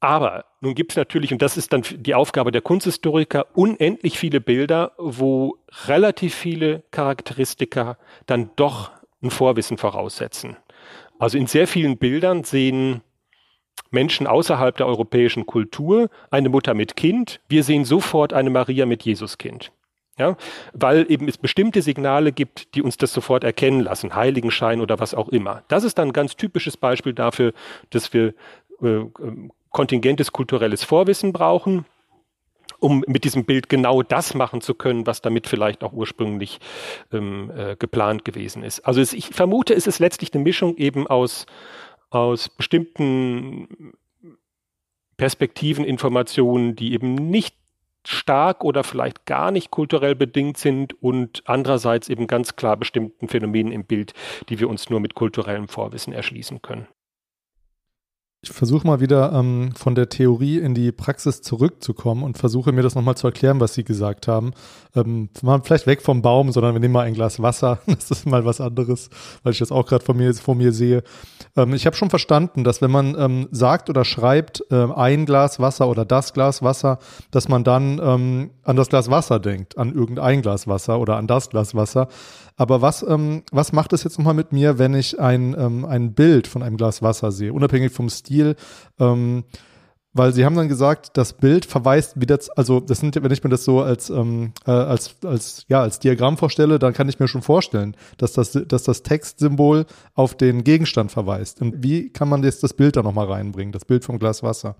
Aber 0.00 0.46
nun 0.62 0.74
gibt 0.74 0.92
es 0.92 0.96
natürlich, 0.96 1.30
und 1.30 1.42
das 1.42 1.58
ist 1.58 1.74
dann 1.74 1.82
die 1.90 2.14
Aufgabe 2.14 2.52
der 2.52 2.62
Kunsthistoriker, 2.62 3.48
unendlich 3.52 4.18
viele 4.18 4.40
Bilder, 4.40 4.92
wo 4.96 5.58
relativ 5.88 6.34
viele 6.34 6.84
Charakteristika 6.90 7.98
dann 8.24 8.48
doch 8.56 8.92
ein 9.22 9.30
Vorwissen 9.30 9.76
voraussetzen. 9.76 10.56
Also 11.18 11.36
in 11.36 11.48
sehr 11.48 11.66
vielen 11.66 11.98
Bildern 11.98 12.44
sehen 12.44 13.02
Menschen 13.90 14.26
außerhalb 14.26 14.76
der 14.76 14.86
europäischen 14.86 15.46
Kultur 15.46 16.10
eine 16.30 16.48
Mutter 16.48 16.74
mit 16.74 16.96
Kind. 16.96 17.40
Wir 17.48 17.64
sehen 17.64 17.84
sofort 17.84 18.32
eine 18.32 18.50
Maria 18.50 18.86
mit 18.86 19.02
Jesuskind. 19.04 19.72
Ja, 20.18 20.36
weil 20.72 21.06
eben 21.08 21.28
es 21.28 21.38
bestimmte 21.38 21.80
Signale 21.80 22.32
gibt, 22.32 22.74
die 22.74 22.82
uns 22.82 22.96
das 22.96 23.12
sofort 23.12 23.44
erkennen 23.44 23.80
lassen, 23.80 24.16
Heiligenschein 24.16 24.80
oder 24.80 24.98
was 24.98 25.14
auch 25.14 25.28
immer. 25.28 25.62
Das 25.68 25.84
ist 25.84 25.96
dann 25.96 26.08
ein 26.08 26.12
ganz 26.12 26.34
typisches 26.34 26.76
Beispiel 26.76 27.12
dafür, 27.12 27.52
dass 27.90 28.12
wir 28.12 28.34
äh, 28.82 29.04
kontingentes 29.70 30.32
kulturelles 30.32 30.82
Vorwissen 30.82 31.32
brauchen 31.32 31.84
um 32.80 33.04
mit 33.06 33.24
diesem 33.24 33.44
Bild 33.44 33.68
genau 33.68 34.02
das 34.02 34.34
machen 34.34 34.60
zu 34.60 34.74
können, 34.74 35.06
was 35.06 35.20
damit 35.20 35.46
vielleicht 35.46 35.82
auch 35.82 35.92
ursprünglich 35.92 36.60
ähm, 37.12 37.50
äh, 37.56 37.76
geplant 37.76 38.24
gewesen 38.24 38.62
ist. 38.62 38.80
Also 38.80 39.00
es, 39.00 39.12
ich 39.12 39.30
vermute, 39.30 39.74
es 39.74 39.86
ist 39.86 39.98
letztlich 39.98 40.32
eine 40.32 40.42
Mischung 40.42 40.76
eben 40.76 41.06
aus, 41.06 41.46
aus 42.10 42.48
bestimmten 42.48 43.92
Perspektiven, 45.16 45.84
Informationen, 45.84 46.76
die 46.76 46.92
eben 46.92 47.14
nicht 47.14 47.56
stark 48.06 48.64
oder 48.64 48.84
vielleicht 48.84 49.26
gar 49.26 49.50
nicht 49.50 49.70
kulturell 49.70 50.14
bedingt 50.14 50.56
sind 50.56 51.00
und 51.02 51.42
andererseits 51.46 52.08
eben 52.08 52.26
ganz 52.26 52.56
klar 52.56 52.76
bestimmten 52.76 53.28
Phänomenen 53.28 53.72
im 53.72 53.84
Bild, 53.84 54.14
die 54.48 54.58
wir 54.60 54.68
uns 54.68 54.88
nur 54.88 55.00
mit 55.00 55.14
kulturellem 55.14 55.68
Vorwissen 55.68 56.12
erschließen 56.12 56.62
können. 56.62 56.88
Ich 58.40 58.52
versuche 58.52 58.86
mal 58.86 59.00
wieder 59.00 59.32
ähm, 59.32 59.72
von 59.74 59.96
der 59.96 60.10
Theorie 60.10 60.58
in 60.58 60.72
die 60.72 60.92
Praxis 60.92 61.42
zurückzukommen 61.42 62.22
und 62.22 62.38
versuche 62.38 62.70
mir 62.70 62.82
das 62.82 62.94
nochmal 62.94 63.16
zu 63.16 63.26
erklären, 63.26 63.58
was 63.58 63.74
Sie 63.74 63.82
gesagt 63.82 64.28
haben. 64.28 64.52
Ähm, 64.94 65.28
vielleicht 65.64 65.88
weg 65.88 66.02
vom 66.02 66.22
Baum, 66.22 66.52
sondern 66.52 66.72
wir 66.72 66.78
nehmen 66.78 66.94
mal 66.94 67.04
ein 67.04 67.14
Glas 67.14 67.42
Wasser. 67.42 67.80
Das 67.86 68.12
ist 68.12 68.26
mal 68.26 68.44
was 68.44 68.60
anderes, 68.60 69.10
weil 69.42 69.54
ich 69.54 69.58
das 69.58 69.72
auch 69.72 69.84
gerade 69.84 70.04
vor 70.04 70.14
mir, 70.14 70.32
vor 70.34 70.54
mir 70.54 70.72
sehe. 70.72 71.02
Ähm, 71.56 71.74
ich 71.74 71.84
habe 71.84 71.96
schon 71.96 72.10
verstanden, 72.10 72.62
dass 72.62 72.80
wenn 72.80 72.92
man 72.92 73.16
ähm, 73.18 73.48
sagt 73.50 73.90
oder 73.90 74.04
schreibt 74.04 74.62
äh, 74.70 74.86
ein 74.94 75.26
Glas 75.26 75.58
Wasser 75.58 75.88
oder 75.88 76.04
das 76.04 76.32
Glas 76.32 76.62
Wasser, 76.62 77.00
dass 77.32 77.48
man 77.48 77.64
dann 77.64 78.00
ähm, 78.00 78.50
an 78.62 78.76
das 78.76 78.88
Glas 78.88 79.10
Wasser 79.10 79.40
denkt, 79.40 79.76
an 79.76 79.92
irgendein 79.92 80.42
Glas 80.42 80.68
Wasser 80.68 81.00
oder 81.00 81.16
an 81.16 81.26
das 81.26 81.50
Glas 81.50 81.74
Wasser. 81.74 82.06
Aber 82.58 82.82
was, 82.82 83.04
ähm, 83.04 83.44
was 83.52 83.72
macht 83.72 83.92
es 83.92 84.02
jetzt 84.02 84.18
nochmal 84.18 84.34
mit 84.34 84.52
mir, 84.52 84.78
wenn 84.78 84.92
ich 84.92 85.18
ein, 85.18 85.56
ähm, 85.58 85.84
ein 85.84 86.12
Bild 86.12 86.48
von 86.48 86.62
einem 86.62 86.76
Glas 86.76 87.02
Wasser 87.02 87.30
sehe, 87.30 87.52
unabhängig 87.52 87.92
vom 87.92 88.10
Stil? 88.10 88.56
Ähm, 88.98 89.44
weil 90.12 90.32
sie 90.32 90.44
haben 90.44 90.56
dann 90.56 90.68
gesagt, 90.68 91.16
das 91.16 91.34
Bild 91.34 91.64
verweist 91.64 92.20
wieder, 92.20 92.36
also 92.56 92.80
das 92.80 92.98
sind, 92.98 93.22
wenn 93.22 93.30
ich 93.30 93.44
mir 93.44 93.50
das 93.50 93.64
so 93.64 93.82
als, 93.82 94.10
ähm, 94.10 94.52
äh, 94.66 94.72
als, 94.72 95.14
als, 95.24 95.66
ja, 95.68 95.82
als 95.82 96.00
Diagramm 96.00 96.36
vorstelle, 96.36 96.80
dann 96.80 96.94
kann 96.94 97.08
ich 97.08 97.20
mir 97.20 97.28
schon 97.28 97.42
vorstellen, 97.42 97.96
dass 98.16 98.32
das, 98.32 98.52
dass 98.52 98.82
das 98.82 99.04
Textsymbol 99.04 99.86
auf 100.14 100.36
den 100.36 100.64
Gegenstand 100.64 101.12
verweist. 101.12 101.62
Und 101.62 101.84
wie 101.84 102.10
kann 102.10 102.28
man 102.28 102.42
jetzt 102.42 102.64
das 102.64 102.74
Bild 102.74 102.96
da 102.96 103.04
nochmal 103.04 103.26
reinbringen, 103.26 103.70
das 103.70 103.84
Bild 103.84 104.04
vom 104.04 104.18
Glas 104.18 104.42
Wasser? 104.42 104.74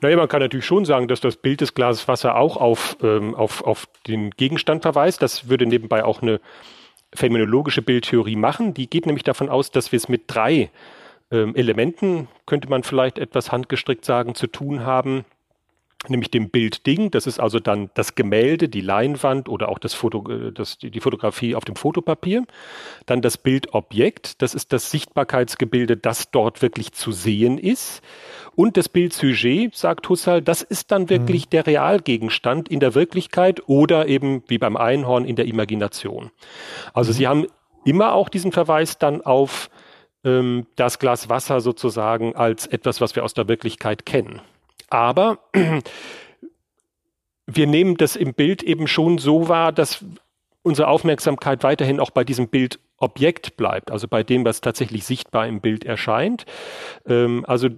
Naja, 0.00 0.16
man 0.16 0.28
kann 0.28 0.40
natürlich 0.40 0.66
schon 0.66 0.84
sagen, 0.84 1.08
dass 1.08 1.20
das 1.20 1.36
Bild 1.36 1.60
des 1.60 1.74
Glases 1.74 2.06
Wasser 2.06 2.36
auch 2.36 2.56
auf, 2.56 2.96
ähm, 3.02 3.34
auf, 3.34 3.64
auf 3.64 3.86
den 4.06 4.30
Gegenstand 4.30 4.82
verweist. 4.82 5.20
Das 5.20 5.48
würde 5.48 5.66
nebenbei 5.66 6.04
auch 6.04 6.22
eine 6.22 6.40
phänomenologische 7.14 7.82
Bildtheorie 7.82 8.36
machen. 8.36 8.74
Die 8.74 8.88
geht 8.88 9.06
nämlich 9.06 9.24
davon 9.24 9.48
aus, 9.48 9.70
dass 9.70 9.92
wir 9.92 9.96
es 9.96 10.08
mit 10.08 10.24
drei 10.26 10.70
ähm, 11.30 11.54
Elementen, 11.54 12.28
könnte 12.46 12.68
man 12.68 12.82
vielleicht 12.82 13.18
etwas 13.18 13.52
handgestrickt 13.52 14.04
sagen, 14.04 14.34
zu 14.34 14.46
tun 14.46 14.84
haben 14.84 15.24
nämlich 16.08 16.30
dem 16.30 16.50
Bildding, 16.50 17.10
das 17.10 17.26
ist 17.26 17.38
also 17.38 17.60
dann 17.60 17.90
das 17.94 18.14
Gemälde, 18.14 18.68
die 18.68 18.80
Leinwand 18.80 19.48
oder 19.48 19.68
auch 19.68 19.78
das 19.78 19.94
Foto, 19.94 20.28
äh, 20.30 20.52
das, 20.52 20.78
die 20.78 21.00
Fotografie 21.00 21.54
auf 21.54 21.64
dem 21.64 21.76
Fotopapier. 21.76 22.44
Dann 23.06 23.22
das 23.22 23.38
Bildobjekt, 23.38 24.42
das 24.42 24.54
ist 24.54 24.72
das 24.72 24.90
Sichtbarkeitsgebilde, 24.90 25.96
das 25.96 26.30
dort 26.30 26.62
wirklich 26.62 26.92
zu 26.92 27.12
sehen 27.12 27.58
ist. 27.58 28.02
Und 28.54 28.76
das 28.76 28.88
Bildsujet, 28.88 29.74
sagt 29.74 30.08
Husserl, 30.08 30.42
das 30.42 30.62
ist 30.62 30.90
dann 30.90 31.08
wirklich 31.08 31.46
mhm. 31.46 31.50
der 31.50 31.66
Realgegenstand 31.66 32.68
in 32.68 32.80
der 32.80 32.94
Wirklichkeit 32.94 33.62
oder 33.68 34.08
eben 34.08 34.42
wie 34.48 34.58
beim 34.58 34.76
Einhorn 34.76 35.24
in 35.24 35.36
der 35.36 35.46
Imagination. 35.46 36.30
Also 36.92 37.12
mhm. 37.12 37.16
Sie 37.16 37.28
haben 37.28 37.46
immer 37.84 38.12
auch 38.12 38.28
diesen 38.28 38.52
Verweis 38.52 38.98
dann 38.98 39.22
auf 39.22 39.70
ähm, 40.24 40.66
das 40.76 40.98
Glas 40.98 41.28
Wasser 41.28 41.60
sozusagen 41.60 42.36
als 42.36 42.66
etwas, 42.66 43.00
was 43.00 43.16
wir 43.16 43.24
aus 43.24 43.34
der 43.34 43.48
Wirklichkeit 43.48 44.06
kennen. 44.06 44.40
Aber 44.92 45.38
wir 47.46 47.66
nehmen 47.66 47.96
das 47.96 48.14
im 48.14 48.34
Bild 48.34 48.62
eben 48.62 48.86
schon 48.86 49.16
so 49.16 49.48
wahr, 49.48 49.72
dass 49.72 50.04
unsere 50.60 50.88
Aufmerksamkeit 50.88 51.64
weiterhin 51.64 51.98
auch 51.98 52.10
bei 52.10 52.24
diesem 52.24 52.48
Bildobjekt 52.48 53.56
bleibt, 53.56 53.90
also 53.90 54.06
bei 54.06 54.22
dem, 54.22 54.44
was 54.44 54.60
tatsächlich 54.60 55.04
sichtbar 55.04 55.46
im 55.46 55.62
Bild 55.62 55.84
erscheint. 55.84 56.44
Ähm, 57.06 57.44
also 57.48 57.70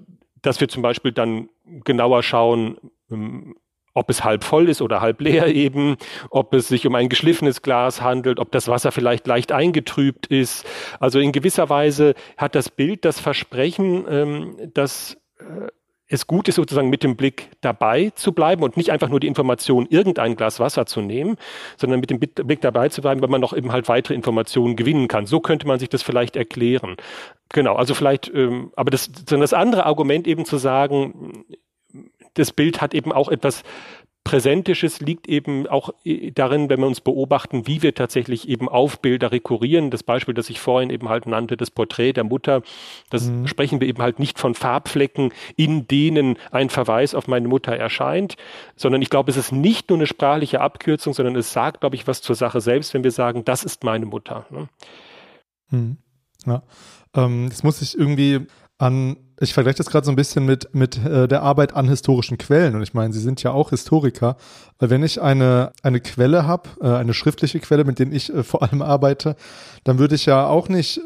dass 0.42 0.60
wir 0.60 0.68
zum 0.68 0.82
Beispiel 0.82 1.12
dann 1.12 1.48
genauer 1.84 2.24
schauen, 2.24 2.78
ähm, 3.10 3.54
ob 3.94 4.10
es 4.10 4.24
halb 4.24 4.42
voll 4.42 4.68
ist 4.68 4.82
oder 4.82 5.00
halb 5.00 5.20
leer 5.20 5.46
eben, 5.54 5.96
ob 6.30 6.52
es 6.52 6.66
sich 6.66 6.84
um 6.84 6.96
ein 6.96 7.08
geschliffenes 7.08 7.62
Glas 7.62 8.02
handelt, 8.02 8.40
ob 8.40 8.50
das 8.50 8.66
Wasser 8.66 8.90
vielleicht 8.90 9.28
leicht 9.28 9.52
eingetrübt 9.52 10.26
ist. 10.26 10.66
Also 10.98 11.20
in 11.20 11.30
gewisser 11.30 11.68
Weise 11.68 12.14
hat 12.36 12.56
das 12.56 12.70
Bild 12.70 13.04
das 13.04 13.20
Versprechen, 13.20 14.04
ähm, 14.08 14.56
dass 14.74 15.16
äh, 15.38 15.68
es 16.08 16.26
gut 16.26 16.48
ist, 16.48 16.56
sozusagen 16.56 16.90
mit 16.90 17.02
dem 17.02 17.16
Blick 17.16 17.50
dabei 17.60 18.10
zu 18.14 18.32
bleiben 18.32 18.62
und 18.62 18.76
nicht 18.76 18.90
einfach 18.90 19.08
nur 19.08 19.20
die 19.20 19.26
Information, 19.26 19.86
irgendein 19.88 20.36
Glas 20.36 20.60
Wasser 20.60 20.86
zu 20.86 21.00
nehmen, 21.00 21.36
sondern 21.76 22.00
mit 22.00 22.10
dem 22.10 22.18
Blick 22.18 22.60
dabei 22.60 22.90
zu 22.90 23.00
bleiben, 23.00 23.22
weil 23.22 23.30
man 23.30 23.40
noch 23.40 23.56
eben 23.56 23.72
halt 23.72 23.88
weitere 23.88 24.14
Informationen 24.14 24.76
gewinnen 24.76 25.08
kann. 25.08 25.26
So 25.26 25.40
könnte 25.40 25.66
man 25.66 25.78
sich 25.78 25.88
das 25.88 26.02
vielleicht 26.02 26.36
erklären. 26.36 26.96
Genau, 27.48 27.74
also 27.74 27.94
vielleicht, 27.94 28.32
ähm, 28.34 28.72
aber 28.76 28.90
das, 28.90 29.10
das 29.10 29.52
andere 29.52 29.86
Argument 29.86 30.26
eben 30.26 30.44
zu 30.44 30.58
sagen, 30.58 31.44
das 32.34 32.52
Bild 32.52 32.80
hat 32.80 32.94
eben 32.94 33.12
auch 33.12 33.28
etwas 33.28 33.62
Präsentisches 34.24 35.00
liegt 35.00 35.28
eben 35.28 35.66
auch 35.66 35.90
äh, 36.04 36.32
darin, 36.32 36.70
wenn 36.70 36.80
wir 36.80 36.86
uns 36.86 37.02
beobachten, 37.02 37.66
wie 37.66 37.82
wir 37.82 37.94
tatsächlich 37.94 38.48
eben 38.48 38.68
auf 38.68 38.98
Bilder 39.00 39.30
rekurrieren. 39.30 39.90
Das 39.90 40.02
Beispiel, 40.02 40.32
das 40.32 40.48
ich 40.48 40.60
vorhin 40.60 40.88
eben 40.88 41.10
halt 41.10 41.26
nannte, 41.26 41.58
das 41.58 41.70
Porträt 41.70 42.14
der 42.14 42.24
Mutter, 42.24 42.62
das 43.10 43.26
mhm. 43.26 43.46
sprechen 43.46 43.80
wir 43.80 43.86
eben 43.86 44.02
halt 44.02 44.18
nicht 44.18 44.38
von 44.38 44.54
Farbflecken, 44.54 45.32
in 45.56 45.86
denen 45.86 46.38
ein 46.50 46.70
Verweis 46.70 47.14
auf 47.14 47.28
meine 47.28 47.48
Mutter 47.48 47.76
erscheint, 47.76 48.36
sondern 48.76 49.02
ich 49.02 49.10
glaube, 49.10 49.30
es 49.30 49.36
ist 49.36 49.52
nicht 49.52 49.90
nur 49.90 49.98
eine 49.98 50.06
sprachliche 50.06 50.62
Abkürzung, 50.62 51.12
sondern 51.12 51.36
es 51.36 51.52
sagt, 51.52 51.80
glaube 51.80 51.96
ich, 51.96 52.06
was 52.06 52.22
zur 52.22 52.34
Sache 52.34 52.62
selbst, 52.62 52.94
wenn 52.94 53.04
wir 53.04 53.10
sagen, 53.10 53.44
das 53.44 53.62
ist 53.62 53.84
meine 53.84 54.06
Mutter. 54.06 54.46
Ne? 54.50 54.68
Mhm. 55.70 55.96
Ja. 56.46 56.62
Ähm, 57.14 57.48
das 57.50 57.62
muss 57.62 57.82
ich 57.82 57.96
irgendwie 57.96 58.46
an, 58.84 59.16
ich 59.40 59.54
vergleiche 59.54 59.78
das 59.78 59.86
gerade 59.86 60.04
so 60.04 60.12
ein 60.12 60.16
bisschen 60.16 60.44
mit, 60.44 60.74
mit 60.74 61.02
äh, 61.04 61.26
der 61.26 61.42
Arbeit 61.42 61.74
an 61.74 61.88
historischen 61.88 62.36
Quellen. 62.36 62.74
Und 62.74 62.82
ich 62.82 62.92
meine, 62.92 63.12
Sie 63.14 63.20
sind 63.20 63.42
ja 63.42 63.50
auch 63.50 63.70
Historiker. 63.70 64.36
Weil 64.78 64.90
wenn 64.90 65.02
ich 65.02 65.22
eine, 65.22 65.72
eine 65.82 66.00
Quelle 66.00 66.46
habe, 66.46 66.68
äh, 66.80 66.88
eine 66.88 67.14
schriftliche 67.14 67.60
Quelle, 67.60 67.84
mit 67.84 67.98
der 67.98 68.12
ich 68.12 68.32
äh, 68.32 68.42
vor 68.42 68.62
allem 68.62 68.82
arbeite, 68.82 69.36
dann 69.84 69.98
würde 69.98 70.14
ich 70.14 70.26
ja 70.26 70.46
auch 70.46 70.68
nicht 70.68 71.00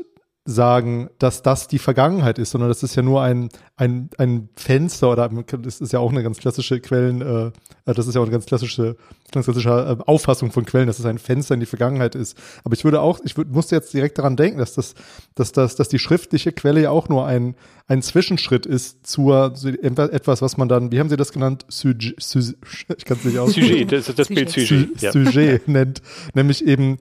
sagen, 0.50 1.11
dass 1.19 1.43
das 1.43 1.69
die 1.69 1.78
Vergangenheit 1.78 2.38
ist, 2.38 2.52
sondern 2.52 2.71
das 2.71 2.83
ist 2.83 2.97
ja 2.97 3.02
nur 3.02 3.21
ein, 3.21 3.50
ein, 3.76 4.09
ein 4.17 4.49
Fenster 4.57 5.11
oder 5.12 5.28
das 5.28 5.83
ist 5.83 5.93
ja 5.93 5.99
auch 5.99 6.11
eine 6.11 6.23
ganz 6.23 6.38
klassische 6.38 6.81
Quellen, 6.81 7.21
äh, 7.21 7.50
das 7.85 8.07
ist 8.07 8.14
ja 8.14 8.23
auch 8.23 8.25
eine 8.25 8.33
ganz 8.33 8.47
klassische, 8.47 8.97
ganz 9.31 9.45
klassische 9.45 9.69
äh, 9.69 10.02
Auffassung 10.07 10.50
von 10.50 10.64
Quellen, 10.64 10.87
dass 10.87 10.99
es 10.99 11.05
ein 11.05 11.19
Fenster 11.19 11.52
in 11.52 11.61
die 11.61 11.67
Vergangenheit 11.67 12.14
ist. 12.14 12.38
Aber 12.64 12.75
ich 12.75 12.83
würde 12.83 13.02
auch, 13.02 13.21
ich 13.26 13.37
würd, 13.37 13.52
musste 13.52 13.76
jetzt 13.76 13.93
direkt 13.93 14.17
daran 14.17 14.37
denken, 14.37 14.59
dass 14.59 14.73
das, 14.73 14.95
dass 15.35 15.52
das, 15.52 15.76
dass 15.76 15.90
die 15.90 15.99
schriftliche 15.99 16.50
Quelle 16.52 16.81
ja 16.81 16.90
auch 16.93 17.11
nur 17.11 17.26
ein, 17.26 17.55
ein 17.87 18.00
Zwischenschritt 18.00 18.64
ist 18.64 19.07
zur 19.07 19.52
etwas, 19.75 20.40
was 20.40 20.57
man 20.57 20.71
dann, 20.71 20.90
wie 20.93 20.99
haben 20.99 21.11
Sie 21.11 21.19
das 21.19 21.31
genannt? 21.31 21.67
Sujet, 21.69 22.14
ich 22.97 23.05
kann 23.05 23.19
es 23.19 23.25
nicht 23.25 23.38
aus. 23.38 23.52
Sujet, 23.52 23.93
das 23.93 24.09
ist 24.09 24.19
das 24.19 24.28
Bild 24.28 24.49
Sujet. 24.49 24.99
Sujet 24.99 25.35
ja. 25.67 25.73
nennt, 25.73 26.00
nämlich 26.33 26.64
eben 26.67 26.97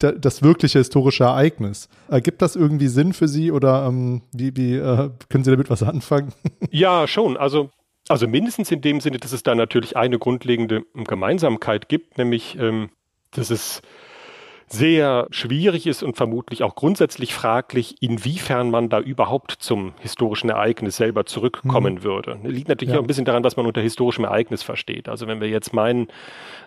das 0.00 0.42
wirkliche 0.42 0.78
historische 0.78 1.24
Ereignis. 1.24 1.88
Ergibt 2.08 2.42
das 2.42 2.56
irgendwie 2.56 2.88
Sinn 2.88 3.12
für 3.12 3.28
Sie 3.28 3.52
oder 3.52 3.86
ähm, 3.86 4.22
wie, 4.32 4.56
wie 4.56 4.74
äh, 4.74 5.10
können 5.28 5.44
Sie 5.44 5.50
damit 5.50 5.70
was 5.70 5.82
anfangen? 5.82 6.32
Ja, 6.70 7.06
schon. 7.06 7.36
Also, 7.36 7.70
also 8.08 8.26
mindestens 8.26 8.70
in 8.70 8.80
dem 8.80 9.00
Sinne, 9.00 9.18
dass 9.18 9.32
es 9.32 9.42
da 9.42 9.54
natürlich 9.54 9.96
eine 9.96 10.18
grundlegende 10.18 10.82
Gemeinsamkeit 10.94 11.88
gibt, 11.88 12.16
nämlich 12.18 12.56
ähm, 12.58 12.90
dass 13.32 13.50
es 13.50 13.82
sehr 14.72 15.26
schwierig 15.30 15.88
ist 15.88 16.04
und 16.04 16.16
vermutlich 16.16 16.62
auch 16.62 16.76
grundsätzlich 16.76 17.34
fraglich, 17.34 17.96
inwiefern 18.00 18.70
man 18.70 18.88
da 18.88 19.00
überhaupt 19.00 19.50
zum 19.50 19.94
historischen 19.98 20.48
Ereignis 20.48 20.96
selber 20.96 21.26
zurückkommen 21.26 21.94
mhm. 21.94 22.02
würde. 22.04 22.38
Liegt 22.44 22.68
natürlich 22.68 22.94
ja. 22.94 22.98
auch 22.98 23.02
ein 23.02 23.08
bisschen 23.08 23.24
daran, 23.24 23.42
was 23.42 23.56
man 23.56 23.66
unter 23.66 23.80
historischem 23.80 24.24
Ereignis 24.24 24.62
versteht. 24.62 25.08
Also 25.08 25.26
wenn 25.26 25.40
wir 25.40 25.48
jetzt 25.48 25.72
meinen, 25.72 26.06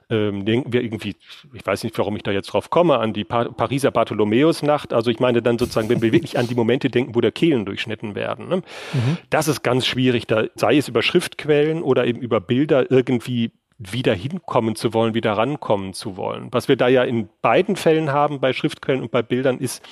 ähm, 0.09 0.43
denken 0.43 0.73
wir 0.73 0.83
irgendwie, 0.83 1.15
ich 1.53 1.65
weiß 1.65 1.85
nicht, 1.85 1.97
warum 1.97 2.17
ich 2.17 2.23
da 2.23 2.31
jetzt 2.31 2.47
drauf 2.47 2.69
komme, 2.69 2.99
an 2.99 3.13
die 3.13 3.23
pa 3.23 3.45
Pariser 3.45 3.91
Bartholomäusnacht. 3.91 4.91
Also 4.91 5.09
ich 5.09 5.21
meine 5.21 5.41
dann 5.41 5.57
sozusagen, 5.57 5.87
wenn 5.87 6.01
wir 6.01 6.11
wirklich 6.11 6.37
an 6.37 6.47
die 6.47 6.55
Momente 6.55 6.89
denken, 6.89 7.15
wo 7.15 7.21
der 7.21 7.31
Kehlen 7.31 7.65
durchschnitten 7.65 8.15
werden. 8.15 8.49
Ne? 8.49 8.57
Mhm. 8.57 9.17
Das 9.29 9.47
ist 9.47 9.63
ganz 9.63 9.85
schwierig, 9.85 10.27
da 10.27 10.43
sei 10.55 10.75
es 10.75 10.89
über 10.89 11.03
Schriftquellen 11.03 11.81
oder 11.81 12.05
eben 12.05 12.19
über 12.19 12.41
Bilder 12.41 12.91
irgendwie 12.91 13.51
wieder 13.77 14.13
hinkommen 14.13 14.75
zu 14.75 14.93
wollen, 14.93 15.13
wieder 15.13 15.33
rankommen 15.33 15.93
zu 15.93 16.17
wollen. 16.17 16.49
Was 16.51 16.67
wir 16.67 16.75
da 16.75 16.87
ja 16.87 17.03
in 17.03 17.29
beiden 17.41 17.75
Fällen 17.75 18.11
haben, 18.11 18.39
bei 18.39 18.53
Schriftquellen 18.53 19.01
und 19.01 19.11
bei 19.11 19.21
Bildern, 19.21 19.57
ist, 19.57 19.83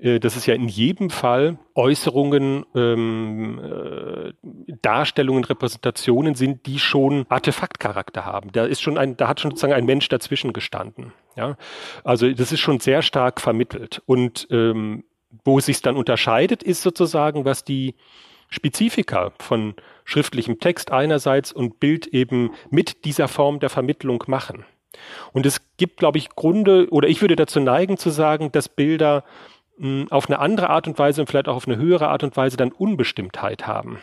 äh, 0.00 0.20
dass 0.20 0.36
es 0.36 0.46
ja 0.46 0.54
in 0.54 0.68
jedem 0.68 1.10
Fall 1.10 1.58
Äußerungen, 1.74 2.66
ähm, 2.74 3.58
äh, 3.58 4.32
Darstellungen, 4.82 5.44
Repräsentationen 5.44 6.34
sind, 6.34 6.66
die 6.66 6.78
schon 6.78 7.24
Artefaktcharakter 7.28 8.24
haben. 8.24 8.52
Da 8.52 8.64
ist 8.64 8.82
schon 8.82 8.98
ein, 8.98 9.16
da 9.16 9.28
hat 9.28 9.40
schon 9.40 9.52
sozusagen 9.52 9.72
ein 9.72 9.86
Mensch 9.86 10.08
dazwischen 10.08 10.52
gestanden. 10.52 11.12
Ja, 11.36 11.56
also 12.04 12.30
das 12.30 12.52
ist 12.52 12.60
schon 12.60 12.80
sehr 12.80 13.02
stark 13.02 13.40
vermittelt. 13.40 14.02
Und 14.06 14.46
ähm, 14.50 15.04
wo 15.44 15.58
es 15.58 15.66
sich 15.66 15.80
dann 15.80 15.96
unterscheidet, 15.96 16.62
ist 16.62 16.82
sozusagen, 16.82 17.44
was 17.44 17.64
die 17.64 17.94
Spezifika 18.48 19.32
von 19.38 19.74
schriftlichem 20.06 20.58
Text 20.58 20.90
einerseits 20.90 21.52
und 21.52 21.78
Bild 21.78 22.06
eben 22.06 22.52
mit 22.70 23.04
dieser 23.04 23.28
Form 23.28 23.60
der 23.60 23.68
Vermittlung 23.68 24.24
machen. 24.28 24.64
Und 25.32 25.44
es 25.44 25.60
gibt, 25.76 25.98
glaube 25.98 26.16
ich, 26.16 26.30
Gründe, 26.30 26.88
oder 26.90 27.08
ich 27.08 27.20
würde 27.20 27.36
dazu 27.36 27.60
neigen 27.60 27.98
zu 27.98 28.08
sagen, 28.08 28.50
dass 28.52 28.70
Bilder 28.70 29.24
hm, 29.78 30.06
auf 30.10 30.30
eine 30.30 30.38
andere 30.38 30.70
Art 30.70 30.86
und 30.86 30.98
Weise 30.98 31.20
und 31.20 31.26
vielleicht 31.26 31.48
auch 31.48 31.56
auf 31.56 31.68
eine 31.68 31.76
höhere 31.76 32.08
Art 32.08 32.22
und 32.22 32.36
Weise 32.36 32.56
dann 32.56 32.72
Unbestimmtheit 32.72 33.66
haben. 33.66 33.98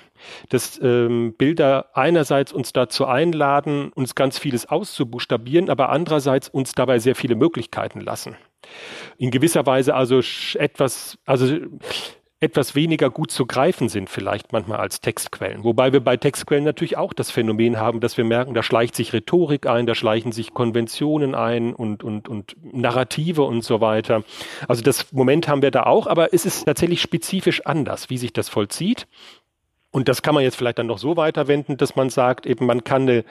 Dass 0.50 0.80
ähm, 0.84 1.34
Bilder 1.36 1.88
einerseits 1.94 2.54
uns 2.54 2.74
dazu 2.74 3.06
einladen, 3.06 3.92
uns 3.94 4.14
ganz 4.14 4.38
vieles 4.38 4.68
auszubuchstabieren, 4.68 5.70
aber 5.70 5.90
andererseits 5.90 6.50
uns 6.50 6.74
dabei 6.74 7.00
sehr 7.00 7.16
viele 7.16 7.36
Möglichkeiten 7.36 8.02
lassen. 8.02 8.36
In 9.18 9.32
gewisser 9.32 9.66
Weise 9.66 9.96
also 9.96 10.22
etwas, 10.60 11.18
also 11.26 11.58
etwas 12.44 12.76
weniger 12.76 13.10
gut 13.10 13.32
zu 13.32 13.46
greifen 13.46 13.88
sind 13.88 14.10
vielleicht 14.10 14.52
manchmal 14.52 14.80
als 14.80 15.00
Textquellen. 15.00 15.64
Wobei 15.64 15.94
wir 15.94 16.02
bei 16.02 16.18
Textquellen 16.18 16.66
natürlich 16.66 16.98
auch 16.98 17.14
das 17.14 17.32
Phänomen 17.32 17.78
haben, 17.78 18.02
dass 18.02 18.18
wir 18.18 18.26
merken, 18.26 18.54
da 18.54 18.62
schleicht 18.62 18.96
sich 18.96 19.14
Rhetorik 19.14 19.66
ein, 19.66 19.86
da 19.88 19.96
schleichen 19.96 20.34
sich 20.34 20.54
Konventionen 20.54 21.36
ein 21.36 21.74
und, 21.74 22.04
und, 22.04 22.28
und 22.28 22.56
Narrative 22.62 23.44
und 23.44 23.64
so 23.64 23.80
weiter. 23.80 24.24
Also 24.68 24.84
das 24.84 25.14
Moment 25.14 25.48
haben 25.48 25.62
wir 25.62 25.72
da 25.72 25.84
auch, 25.84 26.06
aber 26.06 26.34
es 26.34 26.46
ist 26.46 26.66
tatsächlich 26.66 27.02
spezifisch 27.02 27.66
anders, 27.66 28.10
wie 28.10 28.18
sich 28.18 28.34
das 28.34 28.50
vollzieht. 28.50 29.08
Und 29.92 30.10
das 30.10 30.22
kann 30.22 30.36
man 30.36 30.44
jetzt 30.44 30.58
vielleicht 30.58 30.80
dann 30.80 30.88
noch 30.88 30.98
so 30.98 31.16
weiterwenden, 31.16 31.78
dass 31.78 31.96
man 31.96 32.10
sagt, 32.10 32.46
eben 32.46 32.66
man 32.66 32.84
kann 32.84 33.04
eine 33.04 33.24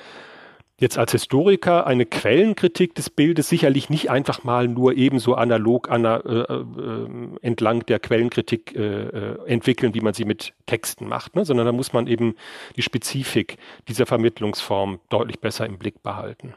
jetzt 0.83 0.99
als 0.99 1.13
Historiker 1.13 1.87
eine 1.87 2.05
Quellenkritik 2.05 2.95
des 2.95 3.09
Bildes 3.09 3.49
sicherlich 3.49 3.89
nicht 3.89 4.11
einfach 4.11 4.45
mal 4.45 4.69
nur 4.69 4.95
ebenso 4.95 5.35
analog 5.35 5.89
an, 5.91 6.05
äh, 6.05 6.17
äh, 6.17 7.07
entlang 7.41 7.87
der 7.87 8.01
Quellenkritik 8.01 8.75
äh, 8.77 8.81
äh, 8.81 9.47
entwickeln, 9.47 9.95
wie 9.95 10.01
man 10.01 10.13
sie 10.13 10.25
mit 10.25 10.53
Texten 10.67 11.09
macht, 11.09 11.37
ne? 11.37 11.45
sondern 11.45 11.67
da 11.67 11.73
muss 11.73 11.93
man 11.93 12.07
eben 12.07 12.35
die 12.77 12.83
Spezifik 12.83 13.57
dieser 13.89 14.05
Vermittlungsform 14.05 15.01
deutlich 15.09 15.41
besser 15.41 15.65
im 15.65 15.79
Blick 15.79 16.03
behalten. 16.03 16.55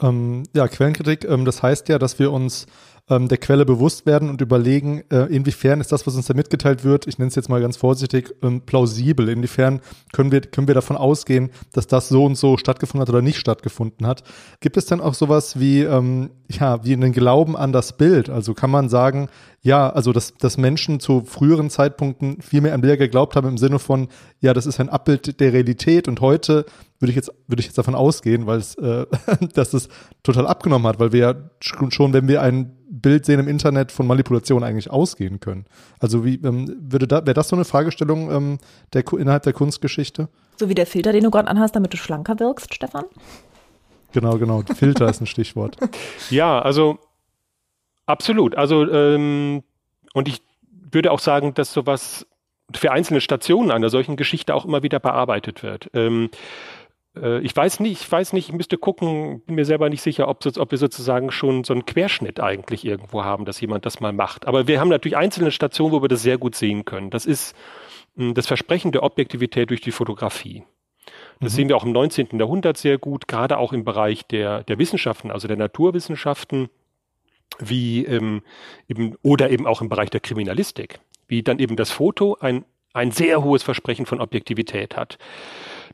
Ähm, 0.00 0.44
ja, 0.54 0.66
Quellenkritik, 0.66 1.24
ähm, 1.24 1.44
das 1.44 1.62
heißt 1.62 1.88
ja, 1.90 1.98
dass 1.98 2.18
wir 2.18 2.32
uns 2.32 2.66
ähm, 3.10 3.28
der 3.28 3.38
Quelle 3.38 3.66
bewusst 3.66 4.06
werden 4.06 4.30
und 4.30 4.40
überlegen, 4.40 5.02
äh, 5.10 5.24
inwiefern 5.34 5.80
ist 5.80 5.90
das, 5.90 6.06
was 6.06 6.14
uns 6.14 6.26
da 6.26 6.34
mitgeteilt 6.34 6.84
wird, 6.84 7.08
ich 7.08 7.18
nenne 7.18 7.28
es 7.28 7.34
jetzt 7.34 7.48
mal 7.48 7.60
ganz 7.60 7.76
vorsichtig, 7.76 8.32
ähm, 8.42 8.60
plausibel. 8.60 9.28
Inwiefern 9.28 9.80
können 10.12 10.30
wir, 10.30 10.40
können 10.40 10.68
wir 10.68 10.74
davon 10.74 10.96
ausgehen, 10.96 11.50
dass 11.72 11.88
das 11.88 12.08
so 12.08 12.24
und 12.24 12.36
so 12.36 12.56
stattgefunden 12.56 13.02
hat 13.02 13.08
oder 13.08 13.22
nicht 13.22 13.38
stattgefunden 13.38 14.06
hat. 14.06 14.22
Gibt 14.60 14.76
es 14.76 14.86
dann 14.86 15.00
auch 15.00 15.14
sowas 15.14 15.58
wie, 15.58 15.82
ähm, 15.82 16.30
ja, 16.48 16.84
wie 16.84 16.92
einen 16.92 17.12
Glauben 17.12 17.56
an 17.56 17.72
das 17.72 17.96
Bild? 17.96 18.30
Also 18.30 18.54
kann 18.54 18.70
man 18.70 18.88
sagen, 18.88 19.28
ja, 19.62 19.90
also 19.90 20.12
dass, 20.12 20.34
dass 20.34 20.56
Menschen 20.56 21.00
zu 21.00 21.22
früheren 21.24 21.70
Zeitpunkten 21.70 22.40
viel 22.40 22.60
mehr 22.60 22.74
an 22.74 22.80
Bilder 22.82 22.96
geglaubt 22.96 23.34
haben 23.34 23.48
im 23.48 23.58
Sinne 23.58 23.78
von, 23.78 24.08
ja, 24.40 24.54
das 24.54 24.66
ist 24.66 24.80
ein 24.80 24.88
Abbild 24.88 25.40
der 25.40 25.52
Realität 25.52 26.08
und 26.08 26.20
heute 26.20 26.66
würde 26.98 27.10
ich 27.10 27.16
jetzt, 27.16 27.32
würde 27.48 27.60
ich 27.60 27.66
jetzt 27.66 27.78
davon 27.78 27.96
ausgehen, 27.96 28.46
weil 28.46 28.58
es, 28.58 28.76
äh, 28.76 29.06
dass 29.54 29.74
es 29.74 29.88
total 30.22 30.46
abgenommen 30.46 30.86
hat, 30.86 31.00
weil 31.00 31.12
wir 31.12 31.20
ja 31.20 31.34
schon, 31.60 32.12
wenn 32.12 32.28
wir 32.28 32.42
ein 32.42 32.76
Bild 32.92 33.24
sehen 33.24 33.40
im 33.40 33.48
Internet 33.48 33.90
von 33.90 34.06
Manipulation 34.06 34.62
eigentlich 34.62 34.90
ausgehen 34.90 35.40
können. 35.40 35.64
Also 35.98 36.24
wie 36.26 36.34
ähm, 36.44 36.76
würde 36.78 37.08
da 37.08 37.24
wäre 37.24 37.32
das 37.32 37.48
so 37.48 37.56
eine 37.56 37.64
Fragestellung 37.64 38.30
ähm, 38.30 38.58
der 38.92 39.04
innerhalb 39.14 39.44
der 39.44 39.54
Kunstgeschichte? 39.54 40.28
So 40.56 40.68
wie 40.68 40.74
der 40.74 40.86
Filter, 40.86 41.12
den 41.12 41.24
du 41.24 41.30
gerade 41.30 41.48
anhast, 41.48 41.74
damit 41.74 41.94
du 41.94 41.96
schlanker 41.96 42.38
wirkst, 42.38 42.74
Stefan? 42.74 43.04
Genau, 44.12 44.36
genau. 44.36 44.62
Filter 44.76 45.08
ist 45.08 45.22
ein 45.22 45.26
Stichwort. 45.26 45.78
Ja, 46.28 46.60
also 46.60 46.98
absolut. 48.04 48.56
Also 48.56 48.86
ähm, 48.90 49.62
und 50.12 50.28
ich 50.28 50.42
würde 50.90 51.12
auch 51.12 51.20
sagen, 51.20 51.54
dass 51.54 51.72
sowas 51.72 52.26
für 52.74 52.92
einzelne 52.92 53.22
Stationen 53.22 53.70
einer 53.70 53.88
solchen 53.88 54.16
Geschichte 54.16 54.54
auch 54.54 54.66
immer 54.66 54.82
wieder 54.82 55.00
bearbeitet 55.00 55.62
wird. 55.62 55.90
Ähm, 55.94 56.28
äh, 56.30 56.36
ich 57.14 57.54
weiß 57.54 57.80
nicht, 57.80 58.00
ich 58.00 58.10
weiß 58.10 58.32
nicht, 58.32 58.48
ich 58.48 58.54
müsste 58.54 58.78
gucken, 58.78 59.42
bin 59.42 59.56
mir 59.56 59.66
selber 59.66 59.90
nicht 59.90 60.00
sicher, 60.00 60.28
ob, 60.28 60.46
ob 60.46 60.70
wir 60.70 60.78
sozusagen 60.78 61.30
schon 61.30 61.62
so 61.62 61.74
einen 61.74 61.84
Querschnitt 61.84 62.40
eigentlich 62.40 62.86
irgendwo 62.86 63.22
haben, 63.22 63.44
dass 63.44 63.60
jemand 63.60 63.84
das 63.84 64.00
mal 64.00 64.12
macht. 64.12 64.46
Aber 64.46 64.66
wir 64.66 64.80
haben 64.80 64.88
natürlich 64.88 65.16
einzelne 65.16 65.50
Stationen, 65.50 65.92
wo 65.92 66.00
wir 66.00 66.08
das 66.08 66.22
sehr 66.22 66.38
gut 66.38 66.54
sehen 66.54 66.86
können. 66.86 67.10
Das 67.10 67.26
ist 67.26 67.54
hm, 68.16 68.32
das 68.32 68.46
Versprechen 68.46 68.92
der 68.92 69.02
Objektivität 69.02 69.68
durch 69.68 69.82
die 69.82 69.92
Fotografie. 69.92 70.64
Das 71.40 71.52
mhm. 71.52 71.56
sehen 71.56 71.68
wir 71.68 71.76
auch 71.76 71.84
im 71.84 71.92
19. 71.92 72.28
Jahrhundert 72.38 72.78
sehr 72.78 72.96
gut, 72.96 73.28
gerade 73.28 73.58
auch 73.58 73.72
im 73.72 73.84
Bereich 73.84 74.26
der, 74.26 74.62
der 74.64 74.78
Wissenschaften, 74.78 75.30
also 75.30 75.48
der 75.48 75.56
Naturwissenschaften, 75.56 76.70
wie 77.58 78.04
ähm, 78.06 78.42
eben, 78.88 79.16
oder 79.22 79.50
eben 79.50 79.66
auch 79.66 79.82
im 79.82 79.88
Bereich 79.88 80.08
der 80.10 80.20
Kriminalistik, 80.20 81.00
wie 81.28 81.42
dann 81.42 81.58
eben 81.58 81.76
das 81.76 81.90
Foto 81.90 82.38
ein, 82.40 82.64
ein 82.94 83.10
sehr 83.10 83.42
hohes 83.42 83.62
Versprechen 83.62 84.06
von 84.06 84.20
Objektivität 84.20 84.96
hat. 84.96 85.18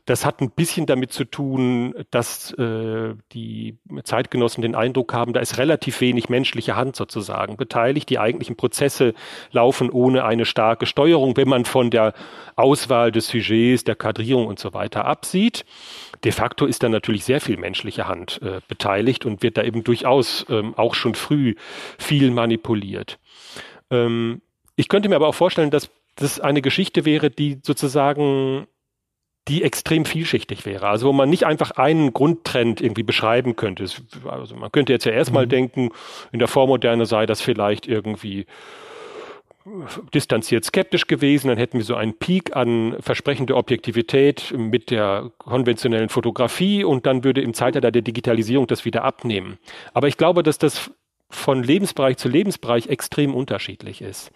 Das 0.09 0.25
hat 0.25 0.41
ein 0.41 0.49
bisschen 0.49 0.87
damit 0.87 1.13
zu 1.13 1.23
tun, 1.23 1.93
dass 2.09 2.51
äh, 2.53 3.13
die 3.31 3.77
Zeitgenossen 4.03 4.63
den 4.63 4.73
Eindruck 4.73 5.13
haben, 5.13 5.33
da 5.33 5.39
ist 5.39 5.59
relativ 5.59 6.01
wenig 6.01 6.29
menschliche 6.29 6.75
Hand 6.75 6.95
sozusagen 6.95 7.57
beteiligt. 7.57 8.09
Die 8.09 8.17
eigentlichen 8.17 8.55
Prozesse 8.55 9.13
laufen 9.51 9.91
ohne 9.91 10.25
eine 10.25 10.45
starke 10.45 10.87
Steuerung, 10.87 11.37
wenn 11.37 11.47
man 11.47 11.63
von 11.63 11.91
der 11.91 12.13
Auswahl 12.55 13.11
des 13.11 13.27
Sujets, 13.27 13.83
der 13.83 13.93
Kadrierung 13.93 14.47
und 14.47 14.57
so 14.57 14.73
weiter 14.73 15.05
absieht. 15.05 15.63
De 16.23 16.31
facto 16.31 16.65
ist 16.65 16.81
da 16.81 16.89
natürlich 16.89 17.23
sehr 17.23 17.39
viel 17.39 17.57
menschliche 17.57 18.07
Hand 18.07 18.41
äh, 18.41 18.61
beteiligt 18.67 19.27
und 19.27 19.43
wird 19.43 19.57
da 19.57 19.63
eben 19.63 19.83
durchaus 19.83 20.43
ähm, 20.49 20.73
auch 20.75 20.95
schon 20.95 21.13
früh 21.13 21.53
viel 21.99 22.31
manipuliert. 22.31 23.19
Ähm, 23.91 24.41
ich 24.75 24.87
könnte 24.87 25.07
mir 25.07 25.17
aber 25.17 25.27
auch 25.27 25.35
vorstellen, 25.35 25.69
dass 25.69 25.91
das 26.15 26.39
eine 26.39 26.63
Geschichte 26.63 27.05
wäre, 27.05 27.29
die 27.29 27.59
sozusagen 27.61 28.65
die 29.49 29.63
extrem 29.63 30.05
vielschichtig 30.05 30.65
wäre. 30.65 30.87
Also 30.87 31.07
wo 31.07 31.13
man 31.13 31.29
nicht 31.29 31.45
einfach 31.45 31.71
einen 31.71 32.13
Grundtrend 32.13 32.81
irgendwie 32.81 33.03
beschreiben 33.03 33.55
könnte. 33.55 33.85
Also 34.29 34.55
man 34.55 34.71
könnte 34.71 34.93
jetzt 34.93 35.05
ja 35.05 35.11
erstmal 35.11 35.45
mhm. 35.45 35.49
denken, 35.49 35.89
in 36.31 36.39
der 36.39 36.47
Vormoderne 36.47 37.05
sei 37.05 37.25
das 37.25 37.41
vielleicht 37.41 37.87
irgendwie 37.87 38.45
distanziert 40.13 40.65
skeptisch 40.65 41.07
gewesen, 41.07 41.49
dann 41.49 41.57
hätten 41.57 41.77
wir 41.77 41.83
so 41.83 41.95
einen 41.95 42.13
Peak 42.17 42.55
an 42.55 42.95
versprechender 43.01 43.57
Objektivität 43.57 44.53
mit 44.55 44.89
der 44.89 45.31
konventionellen 45.37 46.09
Fotografie 46.09 46.83
und 46.83 47.05
dann 47.05 47.23
würde 47.23 47.41
im 47.41 47.53
Zeitalter 47.53 47.91
der 47.91 48.01
Digitalisierung 48.01 48.67
das 48.67 48.85
wieder 48.85 49.03
abnehmen. 49.03 49.57
Aber 49.93 50.07
ich 50.07 50.17
glaube, 50.17 50.43
dass 50.43 50.57
das 50.57 50.91
von 51.29 51.63
Lebensbereich 51.63 52.17
zu 52.17 52.27
Lebensbereich 52.27 52.87
extrem 52.87 53.35
unterschiedlich 53.35 54.01
ist. 54.01 54.31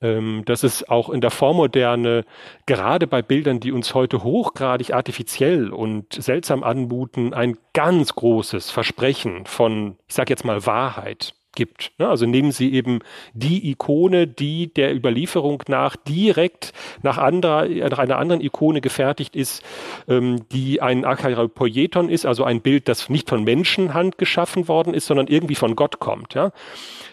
Ähm, 0.00 0.42
dass 0.46 0.62
es 0.62 0.88
auch 0.88 1.10
in 1.10 1.20
der 1.20 1.30
Vormoderne, 1.30 2.24
gerade 2.66 3.06
bei 3.06 3.22
Bildern, 3.22 3.60
die 3.60 3.72
uns 3.72 3.94
heute 3.94 4.24
hochgradig 4.24 4.94
artifiziell 4.94 5.70
und 5.70 6.14
seltsam 6.14 6.64
anmuten, 6.64 7.34
ein 7.34 7.58
ganz 7.74 8.14
großes 8.14 8.70
Versprechen 8.70 9.46
von, 9.46 9.96
ich 10.08 10.14
sage 10.14 10.32
jetzt 10.32 10.44
mal, 10.44 10.64
Wahrheit 10.66 11.34
gibt. 11.54 11.92
Also 11.98 12.26
nehmen 12.26 12.52
Sie 12.52 12.72
eben 12.72 13.00
die 13.34 13.70
Ikone, 13.70 14.26
die 14.26 14.72
der 14.72 14.94
Überlieferung 14.94 15.62
nach 15.68 15.96
direkt 15.96 16.72
nach, 17.02 17.18
anderer, 17.18 17.68
nach 17.68 17.98
einer 17.98 18.18
anderen 18.18 18.40
Ikone 18.40 18.80
gefertigt 18.80 19.36
ist, 19.36 19.62
ähm, 20.08 20.48
die 20.52 20.80
ein 20.80 21.04
Akarapoieton 21.04 22.08
ist, 22.08 22.26
also 22.26 22.44
ein 22.44 22.60
Bild, 22.60 22.88
das 22.88 23.08
nicht 23.08 23.28
von 23.28 23.44
Menschenhand 23.44 24.18
geschaffen 24.18 24.68
worden 24.68 24.94
ist, 24.94 25.06
sondern 25.06 25.26
irgendwie 25.26 25.54
von 25.54 25.76
Gott 25.76 25.98
kommt. 25.98 26.34
Ja? 26.34 26.52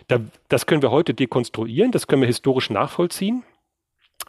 Da, 0.07 0.19
das 0.47 0.65
können 0.65 0.81
wir 0.81 0.91
heute 0.91 1.13
dekonstruieren, 1.13 1.91
das 1.91 2.07
können 2.07 2.21
wir 2.21 2.27
historisch 2.27 2.69
nachvollziehen 2.69 3.43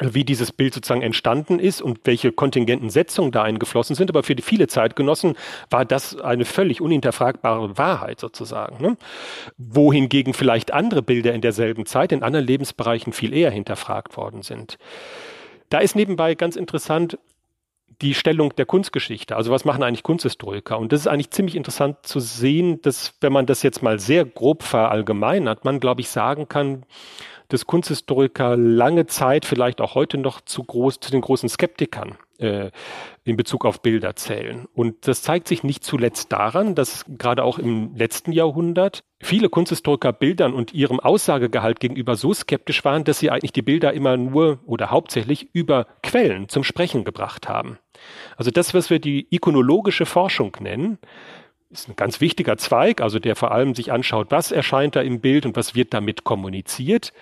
wie 0.01 0.25
dieses 0.25 0.53
Bild 0.53 0.75
sozusagen 0.75 1.03
entstanden 1.03 1.59
ist 1.59 1.83
und 1.83 2.01
welche 2.05 2.33
kontingenten 2.33 2.91
Setzungen 2.91 3.33
da 3.33 3.43
eingeflossen 3.43 3.95
sind. 3.95 4.11
Aber 4.11 4.23
für 4.23 4.35
die 4.35 4.43
viele 4.43 4.67
Zeitgenossen 4.67 5.35
war 5.69 5.85
das 5.85 6.19
eine 6.21 6.45
völlig 6.45 6.81
unhinterfragbare 6.81 7.77
Wahrheit 7.77 8.21
sozusagen. 8.21 8.83
Ne? 8.83 8.97
Wohingegen 9.59 10.35
vielleicht 10.35 10.73
andere 10.73 11.03
Bilder 11.03 11.35
in 11.35 11.41
derselben 11.41 11.87
Zeit 11.87 12.13
in 12.13 12.23
anderen 12.23 12.47
Lebensbereichen 12.47 13.13
viel 13.13 13.35
eher 13.35 13.51
hinterfragt 13.51 14.17
worden 14.17 14.43
sind. 14.43 14.79
Da 15.69 15.79
ist 15.79 15.95
nebenbei 15.95 16.35
ganz 16.35 16.57
interessant, 16.57 17.19
die 18.03 18.15
Stellung 18.15 18.55
der 18.57 18.67
Kunstgeschichte. 18.67 19.37
Also 19.37 19.51
was 19.51 19.65
machen 19.65 19.83
eigentlich 19.83 20.03
Kunsthistoriker? 20.03 20.79
Und 20.79 20.93
das 20.93 21.01
ist 21.01 21.07
eigentlich 21.07 21.31
ziemlich 21.31 21.55
interessant 21.55 21.99
zu 22.03 22.19
sehen, 22.19 22.81
dass 22.83 23.15
wenn 23.21 23.33
man 23.33 23.47
das 23.47 23.63
jetzt 23.63 23.83
mal 23.83 23.99
sehr 23.99 24.25
grob 24.25 24.63
verallgemeinert, 24.63 25.65
man 25.65 25.81
glaube 25.81 26.01
ich 26.01 26.09
sagen 26.09 26.49
kann, 26.49 26.85
dass 27.53 27.67
Kunsthistoriker 27.67 28.57
lange 28.57 29.07
Zeit, 29.07 29.45
vielleicht 29.45 29.81
auch 29.81 29.95
heute 29.95 30.19
noch 30.19 30.41
zu 30.41 30.65
groß, 30.65 31.01
zu 31.01 31.11
den 31.11 31.21
großen 31.21 31.49
Skeptikern 31.49 32.17
äh, 32.39 32.71
in 33.25 33.37
Bezug 33.37 33.65
auf 33.65 33.83
Bilder 33.83 34.17
zählen. 34.17 34.67
Und 34.75 35.07
das 35.07 35.23
zeigt 35.23 35.47
sich 35.47 35.63
nicht 35.63 35.85
zuletzt 35.85 36.33
daran, 36.33 36.75
dass 36.75 37.05
gerade 37.07 37.45
auch 37.45 37.59
im 37.59 37.95
letzten 37.95 38.33
Jahrhundert 38.33 39.05
viele 39.21 39.49
Kunsthistoriker 39.49 40.13
Bildern 40.13 40.55
und 40.55 40.73
ihrem 40.73 41.01
Aussagegehalt 41.01 41.81
gegenüber 41.81 42.17
so 42.17 42.33
skeptisch 42.33 42.85
waren, 42.85 43.05
dass 43.05 43.19
sie 43.19 43.31
eigentlich 43.31 43.53
die 43.53 43.63
Bilder 43.63 43.93
immer 43.93 44.17
nur 44.17 44.59
oder 44.65 44.91
hauptsächlich 44.91 45.49
über 45.53 45.87
Quellen 46.03 46.49
zum 46.49 46.65
Sprechen 46.65 47.05
gebracht 47.05 47.49
haben. 47.49 47.79
Also 48.37 48.51
das, 48.51 48.73
was 48.73 48.91
wir 48.91 48.99
die 48.99 49.27
ikonologische 49.31 50.07
Forschung 50.07 50.57
nennen, 50.61 50.99
ist 51.71 51.89
ein 51.89 51.97
ganz 51.97 52.21
wichtiger 52.21 52.57
Zweig, 52.57 53.01
also 53.01 53.19
der 53.19 53.37
vor 53.37 53.53
allem 53.53 53.75
sich 53.75 53.93
anschaut, 53.93 54.29
was 54.31 54.51
erscheint 54.51 54.97
da 54.97 55.03
im 55.03 55.21
Bild 55.21 55.47
und 55.47 55.57
was 55.57 55.75
wird 55.75 55.95
damit 55.95 56.25
kommuniziert 56.25 57.13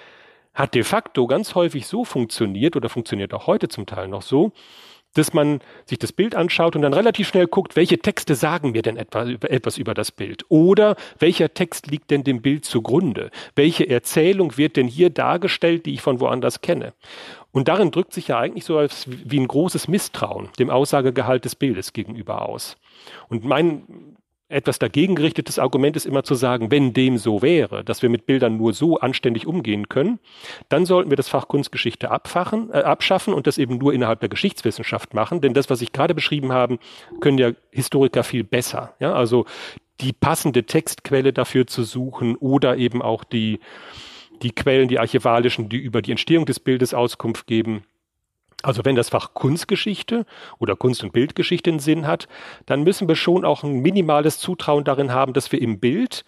hat 0.55 0.75
de 0.75 0.83
facto 0.83 1.27
ganz 1.27 1.55
häufig 1.55 1.87
so 1.87 2.05
funktioniert 2.05 2.77
oder 2.77 2.89
funktioniert 2.89 3.33
auch 3.35 3.47
heute 3.47 3.69
zum 3.69 3.87
Teil 3.87 4.09
noch 4.09 4.23
so, 4.23 4.53
dass 5.15 5.33
man 5.33 5.61
sich 5.85 5.99
das 5.99 6.13
Bild 6.13 6.35
anschaut 6.35 6.77
und 6.77 6.83
dann 6.83 6.93
relativ 6.93 7.29
schnell 7.29 7.47
guckt, 7.47 7.77
welche 7.77 7.99
Texte 7.99 8.35
sagen 8.35 8.73
mir 8.73 8.83
denn 8.83 8.97
etwa, 8.97 9.27
etwas 9.27 9.79
über 9.79 9.95
das 9.95 10.13
Bild? 10.13 10.45
Oder 10.49 10.97
welcher 11.19 11.53
Text 11.55 11.91
liegt 11.91 12.11
denn 12.11 12.25
dem 12.25 12.43
Bild 12.43 12.65
zugrunde? 12.65 13.31
Welche 13.55 13.89
Erzählung 13.89 14.57
wird 14.57 14.77
denn 14.77 14.87
hier 14.87 15.11
dargestellt, 15.11 15.87
die 15.87 15.95
ich 15.95 16.03
von 16.03 16.21
woanders 16.21 16.61
kenne? 16.61 16.93
Und 17.53 17.69
darin 17.69 17.91
drückt 17.91 18.13
sich 18.13 18.29
ja 18.29 18.39
eigentlich 18.39 18.65
so 18.65 18.77
als 18.77 19.07
wie 19.09 19.41
ein 19.41 19.49
großes 19.49 19.89
Misstrauen 19.89 20.51
dem 20.59 20.71
Aussagegehalt 20.71 21.45
des 21.45 21.57
Bildes 21.57 21.93
gegenüber 21.93 22.47
aus. 22.47 22.77
Und 23.29 23.45
mein 23.45 24.17
etwas 24.49 24.79
dagegen 24.79 25.15
gerichtetes 25.15 25.59
Argument 25.59 25.95
ist 25.97 26.07
immer 26.07 26.25
zu 26.25 26.35
sagen, 26.35 26.71
wenn 26.71 26.95
dem 26.95 27.19
so 27.19 27.43
wäre, 27.43 27.85
dass 27.85 28.03
wir 28.03 28.09
mit 28.09 28.27
Bildern 28.27 28.57
nur 28.57 28.73
so 28.73 28.99
anständig 28.99 29.47
umgehen 29.47 29.89
können, 29.89 30.19
dann 30.69 30.87
sollten 30.87 31.11
wir 31.11 31.17
das 31.17 31.29
Fach 31.29 31.49
Kunstgeschichte 31.49 32.11
abfachen, 32.11 32.71
äh, 32.73 32.79
abschaffen 32.79 33.35
und 33.35 33.47
das 33.47 33.59
eben 33.59 33.77
nur 33.79 33.93
innerhalb 33.93 34.21
der 34.21 34.31
Geschichtswissenschaft 34.31 35.13
machen. 35.13 35.41
Denn 35.41 35.55
das, 35.55 35.69
was 35.69 35.83
ich 35.83 35.93
gerade 35.93 36.15
beschrieben 36.15 36.53
habe, 36.53 36.79
können 37.21 37.39
ja 37.39 37.53
Historiker 37.71 38.25
viel 38.25 38.45
besser. 38.45 38.95
Ja, 39.01 39.13
also 39.13 39.45
die 40.01 40.13
passende 40.13 40.65
Textquelle 40.65 41.33
dafür 41.33 41.67
zu 41.67 41.83
suchen 41.83 42.37
oder 42.37 42.77
eben 42.77 43.03
auch 43.03 43.25
die, 43.25 43.61
die 44.43 44.53
Quellen, 44.53 44.89
die 44.89 44.99
archivalischen, 44.99 45.69
die 45.69 45.77
über 45.77 46.01
die 46.01 46.13
Entstehung 46.13 46.47
des 46.47 46.61
Bildes 46.61 46.95
Auskunft 46.95 47.47
geben 47.47 47.83
also 48.63 48.85
wenn 48.85 48.97
das 48.97 49.11
Fach 49.11 49.35
Kunstgeschichte 49.35 50.27
oder 50.59 50.77
Kunst- 50.77 51.05
und 51.05 51.13
Bildgeschichte 51.13 51.71
einen 51.71 51.79
Sinn 51.79 52.07
hat, 52.07 52.29
dann 52.67 52.83
müssen 52.83 53.09
wir 53.09 53.17
schon 53.17 53.45
auch 53.45 53.63
ein 53.63 53.81
minimales 53.81 54.39
Zutrauen 54.39 54.85
darin 54.85 55.13
haben, 55.13 55.33
dass 55.33 55.53
wir 55.53 55.63
im 55.63 55.79
Bild 55.79 56.25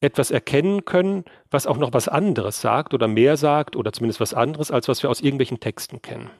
etwas 0.00 0.30
erkennen 0.30 0.84
können, 0.84 1.24
was 1.50 1.66
auch 1.66 1.78
noch 1.78 1.92
was 1.92 2.08
anderes 2.08 2.60
sagt 2.60 2.94
oder 2.94 3.08
mehr 3.08 3.36
sagt 3.36 3.74
oder 3.74 3.92
zumindest 3.92 4.20
was 4.20 4.34
anderes, 4.34 4.70
als 4.70 4.86
was 4.86 5.02
wir 5.02 5.10
aus 5.10 5.20
irgendwelchen 5.20 5.60
Texten 5.60 6.02
kennen. 6.02 6.30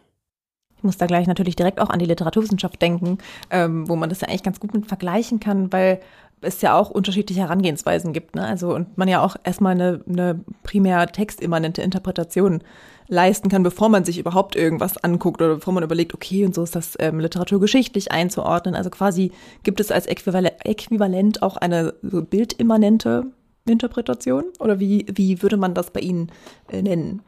Ich 0.76 0.84
muss 0.84 0.98
da 0.98 1.06
gleich 1.06 1.26
natürlich 1.26 1.56
direkt 1.56 1.80
auch 1.80 1.88
an 1.88 1.98
die 1.98 2.04
Literaturwissenschaft 2.04 2.80
denken, 2.80 3.18
ähm, 3.50 3.88
wo 3.88 3.96
man 3.96 4.10
das 4.10 4.20
ja 4.20 4.28
eigentlich 4.28 4.42
ganz 4.42 4.60
gut 4.60 4.74
mit 4.74 4.86
vergleichen 4.86 5.40
kann, 5.40 5.72
weil 5.72 6.00
es 6.42 6.60
ja 6.60 6.78
auch 6.78 6.90
unterschiedliche 6.90 7.40
Herangehensweisen 7.40 8.12
gibt. 8.12 8.34
Ne? 8.34 8.44
Also 8.44 8.74
und 8.74 8.98
man 8.98 9.08
ja 9.08 9.24
auch 9.24 9.36
erstmal 9.44 9.72
eine, 9.72 10.04
eine 10.06 10.40
primär 10.62 11.06
textimmanente 11.06 11.80
Interpretation 11.80 12.62
leisten 13.08 13.48
kann, 13.48 13.62
bevor 13.62 13.88
man 13.88 14.04
sich 14.04 14.18
überhaupt 14.18 14.56
irgendwas 14.56 14.96
anguckt 15.02 15.42
oder 15.42 15.56
bevor 15.56 15.74
man 15.74 15.84
überlegt, 15.84 16.14
okay, 16.14 16.44
und 16.44 16.54
so 16.54 16.62
ist 16.62 16.74
das 16.74 16.96
ähm, 16.98 17.20
literaturgeschichtlich 17.20 18.12
einzuordnen. 18.12 18.74
Also 18.74 18.90
quasi 18.90 19.32
gibt 19.62 19.80
es 19.80 19.90
als 19.90 20.06
Äquivalent, 20.06 21.42
auch 21.42 21.56
eine 21.56 21.94
so 22.02 22.22
bildimmanente 22.22 23.26
Interpretation? 23.66 24.44
Oder 24.58 24.80
wie, 24.80 25.06
wie 25.12 25.42
würde 25.42 25.56
man 25.56 25.74
das 25.74 25.90
bei 25.90 26.00
Ihnen 26.00 26.30
äh, 26.70 26.82
nennen? 26.82 27.22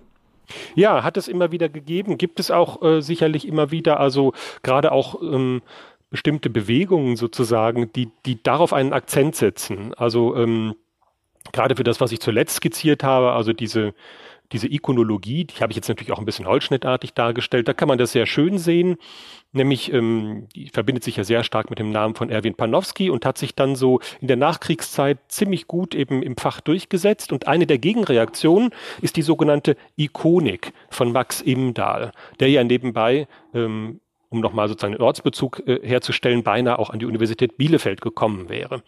Ja, 0.74 1.02
hat 1.02 1.16
es 1.16 1.28
immer 1.28 1.50
wieder 1.50 1.68
gegeben, 1.68 2.18
gibt 2.18 2.38
es 2.38 2.50
auch 2.50 2.82
äh, 2.82 3.00
sicherlich 3.00 3.48
immer 3.48 3.70
wieder, 3.72 3.98
also 3.98 4.32
gerade 4.62 4.92
auch 4.92 5.20
ähm, 5.20 5.62
bestimmte 6.10 6.50
Bewegungen 6.50 7.16
sozusagen, 7.16 7.90
die, 7.92 8.10
die 8.24 8.42
darauf 8.42 8.72
einen 8.72 8.92
Akzent 8.92 9.34
setzen. 9.34 9.92
Also 9.94 10.36
ähm, 10.36 10.76
gerade 11.52 11.74
für 11.74 11.84
das, 11.84 12.00
was 12.00 12.12
ich 12.12 12.20
zuletzt 12.20 12.56
skizziert 12.56 13.02
habe, 13.02 13.32
also 13.32 13.52
diese 13.52 13.92
diese 14.52 14.72
Ikonologie, 14.72 15.44
die 15.44 15.56
habe 15.56 15.72
ich 15.72 15.76
jetzt 15.76 15.88
natürlich 15.88 16.12
auch 16.12 16.18
ein 16.18 16.24
bisschen 16.24 16.46
holzschnittartig 16.46 17.14
dargestellt, 17.14 17.68
da 17.68 17.72
kann 17.72 17.88
man 17.88 17.98
das 17.98 18.12
sehr 18.12 18.26
schön 18.26 18.59
sehen. 18.59 18.96
Nämlich, 19.52 19.92
ähm, 19.92 20.48
die 20.54 20.68
verbindet 20.68 21.02
sich 21.04 21.16
ja 21.16 21.24
sehr 21.24 21.42
stark 21.42 21.70
mit 21.70 21.78
dem 21.78 21.90
Namen 21.90 22.14
von 22.14 22.28
Erwin 22.28 22.54
Panofsky 22.54 23.09
und 23.09 23.24
hat 23.24 23.38
sich 23.38 23.54
dann 23.54 23.74
so 23.74 24.00
in 24.20 24.28
der 24.28 24.37
Nachkriegszeit 24.37 25.18
ziemlich 25.28 25.66
gut 25.66 25.94
eben 25.94 26.22
im 26.22 26.37
Fach 26.37 26.61
durchgesetzt. 26.61 27.32
Und 27.32 27.48
eine 27.48 27.66
der 27.66 27.78
Gegenreaktionen 27.78 28.70
ist 29.00 29.16
die 29.16 29.22
sogenannte 29.22 29.76
Ikonik 29.96 30.72
von 30.90 31.12
Max 31.12 31.40
Imdahl, 31.40 32.12
der 32.38 32.50
ja 32.50 32.64
nebenbei 32.64 33.28
ähm, 33.54 34.00
um 34.28 34.40
nochmal 34.40 34.68
sozusagen 34.68 34.94
einen 34.94 35.02
Ortsbezug 35.02 35.62
äh, 35.66 35.80
herzustellen, 35.86 36.42
beinahe 36.42 36.78
auch 36.78 36.90
an 36.90 36.98
die 36.98 37.06
Universität 37.06 37.56
Bielefeld 37.56 38.00
gekommen 38.00 38.48
wäre. 38.48 38.82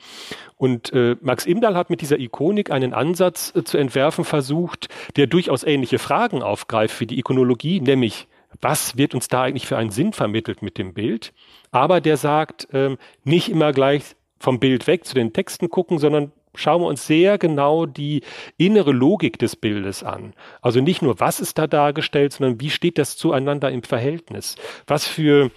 Und 0.56 0.92
äh, 0.92 1.16
Max 1.20 1.46
Imdahl 1.46 1.76
hat 1.76 1.90
mit 1.90 2.00
dieser 2.00 2.18
Ikonik 2.18 2.70
einen 2.70 2.94
Ansatz 2.94 3.52
äh, 3.54 3.64
zu 3.64 3.78
entwerfen 3.78 4.24
versucht, 4.24 4.88
der 5.16 5.26
durchaus 5.26 5.64
ähnliche 5.64 5.98
Fragen 5.98 6.42
aufgreift 6.42 7.00
wie 7.00 7.06
die 7.06 7.18
Ikonologie, 7.18 7.80
nämlich 7.80 8.26
was 8.60 8.96
wird 8.96 9.14
uns 9.14 9.28
da 9.28 9.42
eigentlich 9.42 9.66
für 9.66 9.76
einen 9.76 9.90
Sinn 9.90 10.12
vermittelt 10.12 10.62
mit 10.62 10.78
dem 10.78 10.94
Bild? 10.94 11.32
Aber 11.70 12.00
der 12.00 12.16
sagt, 12.16 12.68
ähm, 12.72 12.98
nicht 13.24 13.50
immer 13.50 13.72
gleich 13.72 14.16
vom 14.40 14.58
Bild 14.58 14.86
weg 14.86 15.04
zu 15.04 15.14
den 15.14 15.32
Texten 15.32 15.68
gucken, 15.68 15.98
sondern 15.98 16.32
schauen 16.58 16.82
wir 16.82 16.86
uns 16.86 17.06
sehr 17.06 17.38
genau 17.38 17.86
die 17.86 18.22
innere 18.56 18.92
Logik 18.92 19.38
des 19.38 19.56
Bildes 19.56 20.02
an. 20.02 20.34
Also 20.60 20.80
nicht 20.80 21.02
nur, 21.02 21.20
was 21.20 21.40
ist 21.40 21.58
da 21.58 21.66
dargestellt, 21.66 22.32
sondern 22.32 22.60
wie 22.60 22.70
steht 22.70 22.98
das 22.98 23.16
zueinander 23.16 23.70
im 23.70 23.82
Verhältnis? 23.82 24.56
Was 24.86 25.06
für 25.06 25.50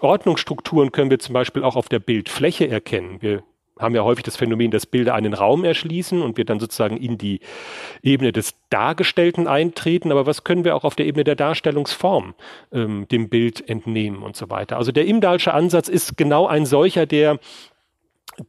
Ordnungsstrukturen 0.00 0.92
können 0.92 1.10
wir 1.10 1.18
zum 1.18 1.32
Beispiel 1.32 1.62
auch 1.62 1.76
auf 1.76 1.88
der 1.88 2.00
Bildfläche 2.00 2.68
erkennen? 2.68 3.18
Wir 3.20 3.42
haben 3.78 3.94
ja 3.94 4.04
häufig 4.04 4.24
das 4.24 4.36
Phänomen, 4.36 4.70
dass 4.70 4.86
Bilder 4.86 5.14
einen 5.14 5.34
Raum 5.34 5.64
erschließen 5.64 6.22
und 6.22 6.36
wir 6.36 6.44
dann 6.44 6.60
sozusagen 6.60 6.96
in 6.96 7.18
die 7.18 7.40
Ebene 8.02 8.32
des 8.32 8.54
Dargestellten 8.70 9.46
eintreten. 9.46 10.12
Aber 10.12 10.26
was 10.26 10.44
können 10.44 10.64
wir 10.64 10.76
auch 10.76 10.84
auf 10.84 10.94
der 10.94 11.06
Ebene 11.06 11.24
der 11.24 11.36
Darstellungsform 11.36 12.34
ähm, 12.72 13.06
dem 13.08 13.28
Bild 13.28 13.68
entnehmen 13.68 14.22
und 14.22 14.36
so 14.36 14.50
weiter? 14.50 14.76
Also 14.76 14.92
der 14.92 15.06
Imdalsche 15.06 15.54
Ansatz 15.54 15.88
ist 15.88 16.16
genau 16.16 16.46
ein 16.46 16.66
solcher, 16.66 17.06
der 17.06 17.38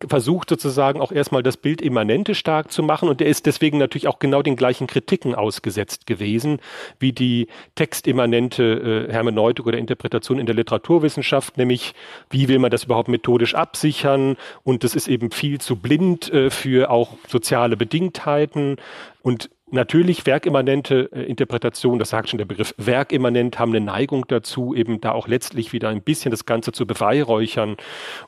versucht 0.07 0.49
sozusagen 0.49 1.01
auch 1.01 1.11
erstmal 1.11 1.43
das 1.43 1.57
Bild 1.57 1.81
Immanente 1.81 2.35
stark 2.35 2.71
zu 2.71 2.83
machen. 2.83 3.09
Und 3.09 3.19
der 3.19 3.27
ist 3.27 3.45
deswegen 3.45 3.77
natürlich 3.77 4.07
auch 4.07 4.19
genau 4.19 4.41
den 4.41 4.55
gleichen 4.55 4.87
Kritiken 4.87 5.35
ausgesetzt 5.35 6.07
gewesen, 6.07 6.59
wie 6.99 7.11
die 7.11 7.47
textimmanente 7.75 9.07
äh, 9.09 9.11
Hermeneutik 9.11 9.65
oder 9.65 9.77
Interpretation 9.77 10.39
in 10.39 10.45
der 10.45 10.55
Literaturwissenschaft, 10.55 11.57
nämlich 11.57 11.93
wie 12.29 12.47
will 12.47 12.59
man 12.59 12.71
das 12.71 12.85
überhaupt 12.85 13.09
methodisch 13.09 13.55
absichern? 13.55 14.37
Und 14.63 14.83
das 14.83 14.95
ist 14.95 15.07
eben 15.07 15.31
viel 15.31 15.59
zu 15.59 15.75
blind 15.75 16.31
äh, 16.31 16.49
für 16.49 16.89
auch 16.89 17.17
soziale 17.27 17.77
Bedingtheiten. 17.77 18.77
Und 19.21 19.49
natürlich 19.73 20.25
werkimmanente 20.25 21.09
äh, 21.11 21.23
Interpretation, 21.23 21.99
das 21.99 22.09
sagt 22.09 22.29
schon 22.29 22.37
der 22.37 22.45
Begriff, 22.45 22.73
werkimmanent 22.77 23.59
haben 23.59 23.71
eine 23.75 23.83
Neigung 23.83 24.25
dazu, 24.27 24.73
eben 24.73 25.01
da 25.01 25.11
auch 25.11 25.27
letztlich 25.27 25.73
wieder 25.73 25.89
ein 25.89 26.01
bisschen 26.01 26.31
das 26.31 26.45
Ganze 26.45 26.71
zu 26.71 26.85
beweihräuchern 26.85 27.77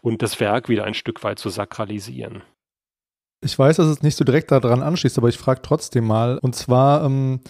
und 0.01 0.21
das 0.21 0.39
Werk 0.39 0.67
wieder 0.69 0.83
ein 0.83 0.93
Stück 0.93 1.23
weit 1.23 1.39
zu 1.39 1.49
sakralisieren. 1.49 2.41
Ich 3.41 3.57
weiß, 3.57 3.77
dass 3.77 3.87
es 3.87 4.01
nicht 4.01 4.17
so 4.17 4.25
direkt 4.25 4.51
daran 4.51 4.81
anschließt, 4.81 5.17
aber 5.17 5.29
ich 5.29 5.37
frage 5.37 5.61
trotzdem 5.61 6.05
mal. 6.05 6.39
Und 6.39 6.55
zwar, 6.55 7.05
ähm, 7.05 7.41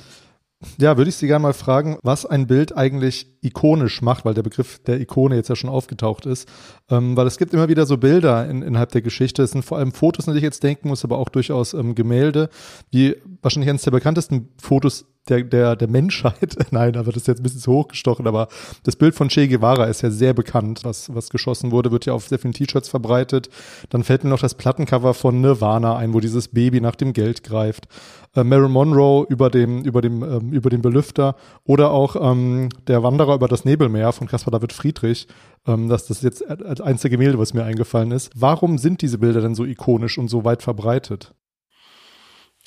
ja, 0.77 0.97
würde 0.97 1.09
ich 1.09 1.15
Sie 1.15 1.27
gerne 1.27 1.43
mal 1.43 1.53
fragen, 1.53 1.97
was 2.01 2.25
ein 2.25 2.47
Bild 2.47 2.75
eigentlich 2.75 3.27
ikonisch 3.41 4.01
macht, 4.01 4.25
weil 4.25 4.33
der 4.33 4.43
Begriff 4.43 4.79
der 4.83 4.99
Ikone 4.99 5.35
jetzt 5.35 5.49
ja 5.49 5.55
schon 5.55 5.69
aufgetaucht 5.69 6.25
ist. 6.25 6.49
Ähm, 6.89 7.15
weil 7.17 7.27
es 7.27 7.37
gibt 7.37 7.53
immer 7.53 7.67
wieder 7.67 7.85
so 7.85 7.97
Bilder 7.97 8.49
in, 8.49 8.61
innerhalb 8.61 8.91
der 8.91 9.01
Geschichte. 9.01 9.43
Es 9.43 9.51
sind 9.51 9.65
vor 9.65 9.77
allem 9.77 9.91
Fotos, 9.91 10.27
an 10.27 10.33
die 10.33 10.39
ich 10.39 10.43
jetzt 10.43 10.63
denken 10.63 10.87
muss, 10.87 11.03
aber 11.03 11.17
auch 11.17 11.29
durchaus 11.29 11.73
ähm, 11.73 11.93
Gemälde, 11.93 12.49
wie 12.91 13.15
wahrscheinlich 13.41 13.69
eines 13.69 13.83
der 13.83 13.91
bekanntesten 13.91 14.49
Fotos 14.57 15.05
der, 15.29 15.43
der, 15.43 15.75
der 15.75 15.87
Menschheit. 15.87 16.57
Nein, 16.71 16.95
aber 16.95 17.11
das 17.11 17.23
ist 17.23 17.27
jetzt 17.27 17.39
ein 17.39 17.43
bisschen 17.43 17.61
zu 17.61 17.71
hochgestochen, 17.71 18.27
aber 18.27 18.47
das 18.83 18.95
Bild 18.95 19.15
von 19.15 19.29
Che 19.29 19.47
Guevara 19.47 19.85
ist 19.85 20.01
ja 20.01 20.11
sehr 20.11 20.33
bekannt. 20.33 20.81
Was, 20.83 21.13
was 21.13 21.29
geschossen 21.29 21.71
wurde, 21.71 21.91
wird 21.91 22.05
ja 22.05 22.13
auf 22.13 22.27
sehr 22.27 22.39
vielen 22.39 22.53
T-Shirts 22.53 22.89
verbreitet. 22.89 23.49
Dann 23.89 24.03
fällt 24.03 24.23
mir 24.23 24.29
noch 24.29 24.39
das 24.39 24.55
Plattencover 24.55 25.13
von 25.13 25.41
Nirvana 25.41 25.97
ein, 25.97 26.13
wo 26.13 26.19
dieses 26.19 26.49
Baby 26.49 26.81
nach 26.81 26.95
dem 26.95 27.13
Geld 27.13 27.43
greift. 27.43 27.87
Äh, 28.35 28.43
Marilyn 28.43 28.71
Monroe 28.71 29.25
über 29.29 29.49
dem, 29.49 29.83
über 29.83 30.01
dem, 30.01 30.23
ähm, 30.23 30.51
über 30.51 30.69
dem 30.69 30.81
Belüfter 30.81 31.35
oder 31.63 31.91
auch 31.91 32.15
ähm, 32.19 32.69
der 32.87 33.01
Wanderer 33.03 33.35
über 33.35 33.47
das 33.47 33.65
Nebelmeer 33.65 34.11
von 34.11 34.27
Caspar 34.27 34.51
David 34.51 34.73
Friedrich. 34.73 35.27
Ähm, 35.65 35.89
das, 35.89 36.07
das 36.07 36.17
ist 36.17 36.23
jetzt 36.23 36.47
als 36.47 36.81
eins 36.81 37.01
der 37.01 37.09
Gemälde, 37.09 37.39
was 37.39 37.53
mir 37.53 37.63
eingefallen 37.63 38.11
ist. 38.11 38.31
Warum 38.35 38.77
sind 38.77 39.01
diese 39.01 39.17
Bilder 39.17 39.41
denn 39.41 39.55
so 39.55 39.65
ikonisch 39.65 40.17
und 40.17 40.27
so 40.27 40.43
weit 40.43 40.61
verbreitet? 40.61 41.33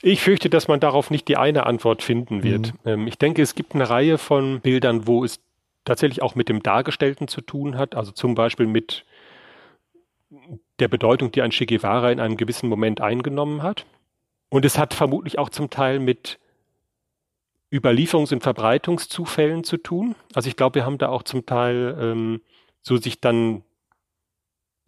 Ich 0.02 0.22
fürchte, 0.22 0.48
dass 0.48 0.68
man 0.68 0.80
darauf 0.80 1.10
nicht 1.10 1.28
die 1.28 1.36
eine 1.36 1.66
Antwort 1.66 2.02
finden 2.02 2.42
wird. 2.42 2.72
Mhm. 2.84 2.90
Ähm, 2.90 3.06
ich 3.06 3.18
denke, 3.18 3.42
es 3.42 3.54
gibt 3.54 3.74
eine 3.74 3.88
Reihe 3.88 4.18
von 4.18 4.60
Bildern, 4.60 5.06
wo 5.06 5.24
es 5.24 5.40
tatsächlich 5.84 6.22
auch 6.22 6.34
mit 6.34 6.48
dem 6.48 6.62
Dargestellten 6.62 7.28
zu 7.28 7.40
tun 7.40 7.76
hat, 7.76 7.94
also 7.94 8.12
zum 8.12 8.34
Beispiel 8.34 8.66
mit 8.66 9.04
der 10.78 10.88
Bedeutung, 10.88 11.32
die 11.32 11.42
ein 11.42 11.50
Che 11.50 11.66
Guevara 11.66 12.10
in 12.12 12.20
einem 12.20 12.36
gewissen 12.36 12.68
Moment 12.68 13.00
eingenommen 13.00 13.62
hat. 13.62 13.86
Und 14.50 14.64
es 14.64 14.78
hat 14.78 14.94
vermutlich 14.94 15.38
auch 15.38 15.48
zum 15.48 15.70
Teil 15.70 15.98
mit 15.98 16.38
Überlieferungs- 17.72 18.32
und 18.32 18.42
Verbreitungszufällen 18.42 19.64
zu 19.64 19.76
tun. 19.76 20.14
Also 20.34 20.48
ich 20.48 20.56
glaube, 20.56 20.76
wir 20.76 20.86
haben 20.86 20.98
da 20.98 21.08
auch 21.08 21.22
zum 21.22 21.44
Teil 21.44 21.96
ähm, 22.00 22.40
so 22.82 22.96
sich 22.96 23.20
dann 23.20 23.62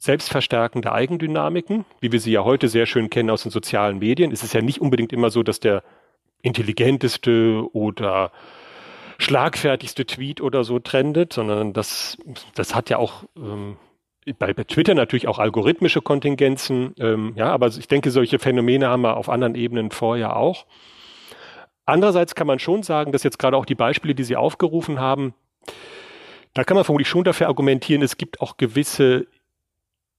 selbstverstärkende 0.01 0.91
Eigendynamiken, 0.93 1.85
wie 2.01 2.11
wir 2.11 2.21
sie 2.21 2.33
ja 2.33 2.43
heute 2.43 2.69
sehr 2.69 2.87
schön 2.87 3.11
kennen 3.11 3.29
aus 3.29 3.43
den 3.43 3.53
sozialen 3.53 3.99
Medien. 3.99 4.33
Es 4.33 4.43
ist 4.43 4.55
ja 4.55 4.63
nicht 4.63 4.81
unbedingt 4.81 5.13
immer 5.13 5.29
so, 5.29 5.43
dass 5.43 5.61
der 5.61 5.83
intelligenteste 6.41 7.63
oder 7.75 8.33
schlagfertigste 9.19 10.07
Tweet 10.07 10.41
oder 10.41 10.65
so 10.65 10.79
trendet, 10.79 11.35
sondern 11.35 11.75
das, 11.75 12.17
das 12.55 12.75
hat 12.75 12.89
ja 12.89 12.97
auch 12.97 13.25
ähm, 13.37 13.77
bei, 14.39 14.55
Twitter 14.55 14.95
natürlich 14.95 15.29
auch 15.29 15.39
algorithmische 15.39 16.01
Kontingenzen, 16.01 16.95
ähm, 16.99 17.35
ja, 17.37 17.53
aber 17.53 17.67
ich 17.67 17.87
denke, 17.87 18.11
solche 18.11 18.39
Phänomene 18.39 18.89
haben 18.89 19.03
wir 19.03 19.19
auf 19.19 19.29
anderen 19.29 19.55
Ebenen 19.55 19.91
vorher 19.91 20.37
auch. 20.37 20.65
Andererseits 21.85 22.35
kann 22.35 22.47
man 22.47 22.59
schon 22.59 22.83
sagen, 22.83 23.13
dass 23.13 23.23
jetzt 23.23 23.39
gerade 23.39 23.59
auch 23.59 23.67
die 23.67 23.75
Beispiele, 23.75 24.15
die 24.15 24.25
Sie 24.25 24.37
aufgerufen 24.37 24.99
haben, 24.99 25.35
da 26.55 26.65
kann 26.65 26.77
man 26.77 26.85
vermutlich 26.85 27.09
schon 27.09 27.25
dafür 27.25 27.49
argumentieren, 27.49 28.01
es 28.01 28.17
gibt 28.17 28.41
auch 28.41 28.57
gewisse 28.57 29.27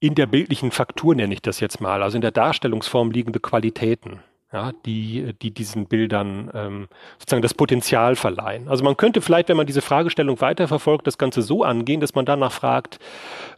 in 0.02 0.16
der 0.16 0.26
bildlichen 0.26 0.72
Faktur 0.72 1.16
nenne 1.16 1.34
ich 1.34 1.42
das 1.42 1.60
jetzt 1.60 1.80
mal, 1.80 2.04
also 2.04 2.18
in 2.18 2.22
der 2.22 2.32
Darstellungsform 2.32 3.12
liegende 3.12 3.40
Qualitäten, 3.40 4.20
ja, 4.52 4.74
die, 4.86 5.34
die 5.42 5.52
diesen 5.52 5.86
Bildern 5.86 6.50
ähm, 6.56 6.88
sozusagen 7.20 7.44
das 7.44 7.54
Potenzial 7.54 8.16
verleihen. 8.16 8.68
Also 8.68 8.84
man 8.84 8.98
könnte 8.98 9.22
vielleicht, 9.22 9.48
wenn 9.48 9.58
man 9.58 9.68
diese 9.68 9.84
Fragestellung 9.84 10.42
weiterverfolgt, 10.42 11.06
das 11.06 11.20
Ganze 11.20 11.44
so 11.44 11.64
angehen, 11.64 12.02
dass 12.02 12.16
man 12.16 12.26
danach 12.26 12.52
fragt, 12.52 12.98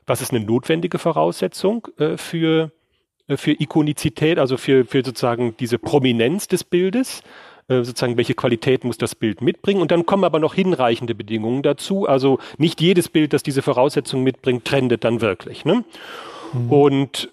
was 0.06 0.22
ist 0.22 0.32
eine 0.32 0.46
notwendige 0.46 1.00
Voraussetzung 1.00 1.88
äh, 1.98 2.18
für, 2.18 2.72
äh, 3.28 3.38
für 3.38 3.52
Ikonizität, 3.52 4.38
also 4.38 4.58
für, 4.58 4.84
für 4.84 5.04
sozusagen 5.04 5.56
diese 5.58 5.80
Prominenz 5.80 6.50
des 6.50 6.66
Bildes 6.66 7.24
äh, 7.70 7.84
sozusagen, 7.86 8.18
welche 8.18 8.34
Qualität 8.34 8.84
muss 8.84 8.98
das 8.98 9.16
Bild 9.16 9.42
mitbringen. 9.42 9.82
Und 9.82 9.92
dann 9.92 10.06
kommen 10.06 10.26
aber 10.26 10.40
noch 10.40 10.56
hinreichende 10.56 11.16
Bedingungen 11.16 11.64
dazu. 11.64 12.06
Also 12.06 12.40
nicht 12.58 12.82
jedes 12.82 13.08
Bild, 13.08 13.32
das 13.32 13.44
diese 13.44 13.62
Voraussetzungen 13.62 14.26
mitbringt, 14.26 14.66
trendet 14.66 15.06
dann 15.06 15.22
wirklich. 15.22 15.64
Ne? 15.64 15.86
Mhm. 16.54 16.72
Und 16.72 17.30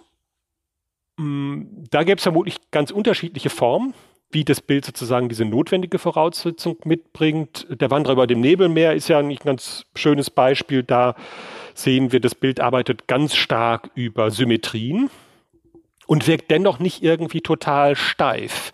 mh, 1.16 1.24
mm, 1.24 1.84
da 1.90 2.02
gäbe 2.02 2.16
es 2.16 2.22
vermutlich 2.22 2.56
ganz 2.70 2.90
unterschiedliche 2.90 3.50
Formen, 3.50 3.94
wie 4.30 4.44
das 4.44 4.60
Bild 4.60 4.84
sozusagen 4.84 5.28
diese 5.28 5.44
notwendige 5.44 5.98
Voraussetzung 5.98 6.76
mitbringt. 6.84 7.66
Der 7.68 7.90
Wanderer 7.90 8.12
über 8.14 8.26
dem 8.26 8.40
Nebelmeer 8.40 8.94
ist 8.94 9.08
ja 9.08 9.18
ein 9.18 9.34
ganz 9.36 9.86
schönes 9.94 10.30
Beispiel. 10.30 10.82
Da 10.82 11.16
sehen 11.74 12.12
wir, 12.12 12.20
das 12.20 12.34
Bild 12.34 12.60
arbeitet 12.60 13.08
ganz 13.08 13.34
stark 13.34 13.90
über 13.94 14.30
Symmetrien 14.30 15.10
und 16.06 16.26
wirkt 16.26 16.50
dennoch 16.50 16.78
nicht 16.78 17.02
irgendwie 17.02 17.40
total 17.40 17.96
steif. 17.96 18.72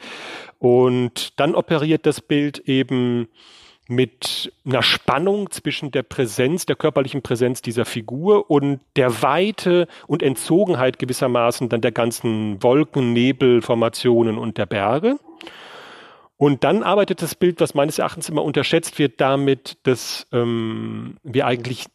Und 0.59 1.39
dann 1.39 1.55
operiert 1.55 2.07
das 2.07 2.21
Bild 2.21 2.61
eben 2.61 3.29
mit 3.89 4.53
einer 4.65 4.83
Spannung 4.83 5.51
zwischen 5.51 5.91
der 5.91 6.03
Präsenz, 6.03 6.67
der 6.67 6.77
körperlichen 6.77 7.23
Präsenz 7.23 7.63
dieser 7.63 7.85
Figur 7.85 8.51
und 8.51 8.81
der 8.97 9.23
Weite 9.23 9.87
und 10.07 10.23
Entzogenheit 10.23 10.99
gewissermaßen 10.99 11.69
dann 11.69 11.81
der 11.81 11.93
ganzen 11.93 12.63
Wolken, 12.63 13.13
Nebelformationen 13.13 14.39
und 14.39 14.59
der 14.59 14.67
Berge. 14.67 15.19
Und 16.37 16.65
dann 16.65 16.83
arbeitet 16.83 17.23
das 17.23 17.35
Bild, 17.35 17.61
was 17.61 17.75
meines 17.75 17.99
Erachtens 17.99 18.29
immer 18.29 18.45
unterschätzt 18.45 18.99
wird, 18.99 19.21
damit, 19.21 19.79
dass 19.85 20.27
ähm, 20.33 21.17
wir 21.23 21.47
eigentlich 21.47 21.87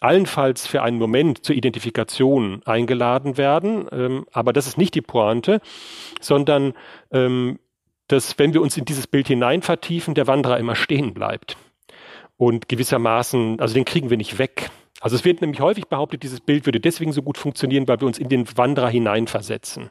allenfalls 0.00 0.66
für 0.66 0.82
einen 0.82 0.98
Moment 0.98 1.44
zur 1.44 1.56
Identifikation 1.56 2.62
eingeladen 2.64 3.36
werden. 3.36 3.88
Ähm, 3.90 4.26
aber 4.32 4.52
das 4.52 4.66
ist 4.66 4.78
nicht 4.78 4.94
die 4.94 5.00
Pointe, 5.00 5.60
sondern 6.20 6.74
ähm, 7.10 7.58
dass 8.08 8.38
wenn 8.38 8.54
wir 8.54 8.62
uns 8.62 8.76
in 8.76 8.84
dieses 8.84 9.06
Bild 9.06 9.28
hinein 9.28 9.62
vertiefen, 9.62 10.14
der 10.14 10.26
Wanderer 10.26 10.58
immer 10.58 10.74
stehen 10.74 11.14
bleibt. 11.14 11.56
Und 12.36 12.68
gewissermaßen, 12.68 13.60
also 13.60 13.74
den 13.74 13.84
kriegen 13.84 14.10
wir 14.10 14.16
nicht 14.16 14.38
weg. 14.38 14.70
Also 15.00 15.16
es 15.16 15.24
wird 15.24 15.40
nämlich 15.40 15.60
häufig 15.60 15.86
behauptet, 15.86 16.22
dieses 16.22 16.40
Bild 16.40 16.66
würde 16.66 16.80
deswegen 16.80 17.12
so 17.12 17.22
gut 17.22 17.38
funktionieren, 17.38 17.86
weil 17.86 18.00
wir 18.00 18.06
uns 18.06 18.18
in 18.18 18.28
den 18.28 18.46
Wanderer 18.56 18.88
hineinversetzen. 18.88 19.90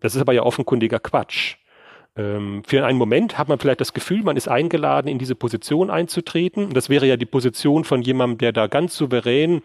Das 0.00 0.14
ist 0.14 0.20
aber 0.20 0.32
ja 0.32 0.42
offenkundiger 0.42 0.98
Quatsch. 0.98 1.56
Ähm, 2.16 2.62
für 2.66 2.84
einen 2.84 2.98
Moment 2.98 3.38
hat 3.38 3.48
man 3.48 3.58
vielleicht 3.58 3.80
das 3.80 3.92
Gefühl, 3.92 4.22
man 4.22 4.36
ist 4.36 4.48
eingeladen, 4.48 5.08
in 5.08 5.18
diese 5.18 5.34
Position 5.34 5.90
einzutreten. 5.90 6.70
Das 6.70 6.88
wäre 6.88 7.06
ja 7.06 7.16
die 7.16 7.26
Position 7.26 7.84
von 7.84 8.02
jemandem, 8.02 8.38
der 8.38 8.52
da 8.52 8.66
ganz 8.66 8.96
souverän 8.96 9.62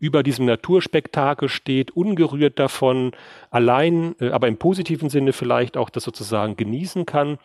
über 0.00 0.22
diesem 0.22 0.46
Naturspektakel 0.46 1.48
steht, 1.48 1.90
ungerührt 1.90 2.58
davon, 2.58 3.12
allein, 3.50 4.14
äh, 4.20 4.30
aber 4.30 4.48
im 4.48 4.56
positiven 4.56 5.10
Sinne 5.10 5.32
vielleicht 5.32 5.76
auch 5.76 5.90
das 5.90 6.04
sozusagen 6.04 6.56
genießen 6.56 7.04
kann. 7.04 7.38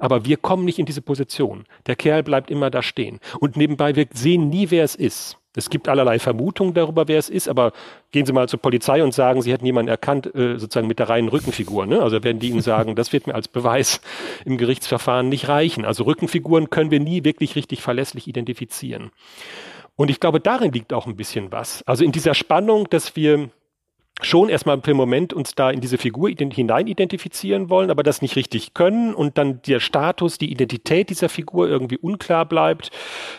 Aber 0.00 0.24
wir 0.24 0.36
kommen 0.36 0.64
nicht 0.64 0.78
in 0.78 0.86
diese 0.86 1.02
Position. 1.02 1.64
Der 1.86 1.96
Kerl 1.96 2.22
bleibt 2.22 2.50
immer 2.50 2.70
da 2.70 2.82
stehen. 2.82 3.20
Und 3.38 3.56
nebenbei, 3.56 3.94
wir 3.94 4.06
sehen 4.12 4.48
nie, 4.48 4.70
wer 4.70 4.84
es 4.84 4.96
ist. 4.96 5.38
Es 5.54 5.68
gibt 5.68 5.88
allerlei 5.88 6.18
Vermutungen 6.18 6.72
darüber, 6.72 7.08
wer 7.08 7.18
es 7.18 7.28
ist, 7.28 7.48
aber 7.48 7.72
gehen 8.10 8.24
Sie 8.24 8.32
mal 8.32 8.48
zur 8.48 8.60
Polizei 8.60 9.02
und 9.04 9.12
sagen, 9.12 9.42
Sie 9.42 9.52
hätten 9.52 9.66
jemanden 9.66 9.90
erkannt, 9.90 10.34
äh, 10.34 10.58
sozusagen 10.58 10.86
mit 10.86 10.98
der 10.98 11.08
reinen 11.08 11.28
Rückenfigur. 11.28 11.86
Ne? 11.86 12.00
Also 12.00 12.22
werden 12.24 12.38
die 12.38 12.48
Ihnen 12.48 12.62
sagen, 12.62 12.94
das 12.94 13.12
wird 13.12 13.26
mir 13.26 13.34
als 13.34 13.48
Beweis 13.48 14.00
im 14.44 14.56
Gerichtsverfahren 14.56 15.28
nicht 15.28 15.48
reichen. 15.48 15.84
Also 15.84 16.04
Rückenfiguren 16.04 16.70
können 16.70 16.90
wir 16.90 17.00
nie 17.00 17.24
wirklich 17.24 17.54
richtig 17.54 17.82
verlässlich 17.82 18.28
identifizieren. 18.28 19.10
Und 19.94 20.10
ich 20.10 20.20
glaube, 20.20 20.40
darin 20.40 20.72
liegt 20.72 20.92
auch 20.94 21.06
ein 21.06 21.16
bisschen 21.16 21.52
was. 21.52 21.82
Also 21.86 22.04
in 22.04 22.12
dieser 22.12 22.34
Spannung, 22.34 22.88
dass 22.88 23.14
wir 23.14 23.50
schon 24.20 24.48
erstmal 24.48 24.80
einen 24.80 24.96
Moment 24.96 25.32
uns 25.32 25.54
da 25.54 25.70
in 25.70 25.80
diese 25.80 25.98
Figur 25.98 26.28
hinein 26.28 26.86
identifizieren 26.86 27.70
wollen, 27.70 27.90
aber 27.90 28.02
das 28.02 28.22
nicht 28.22 28.36
richtig 28.36 28.74
können 28.74 29.14
und 29.14 29.38
dann 29.38 29.62
der 29.62 29.80
Status, 29.80 30.38
die 30.38 30.50
Identität 30.50 31.10
dieser 31.10 31.28
Figur 31.28 31.68
irgendwie 31.68 31.98
unklar 31.98 32.44
bleibt. 32.44 32.90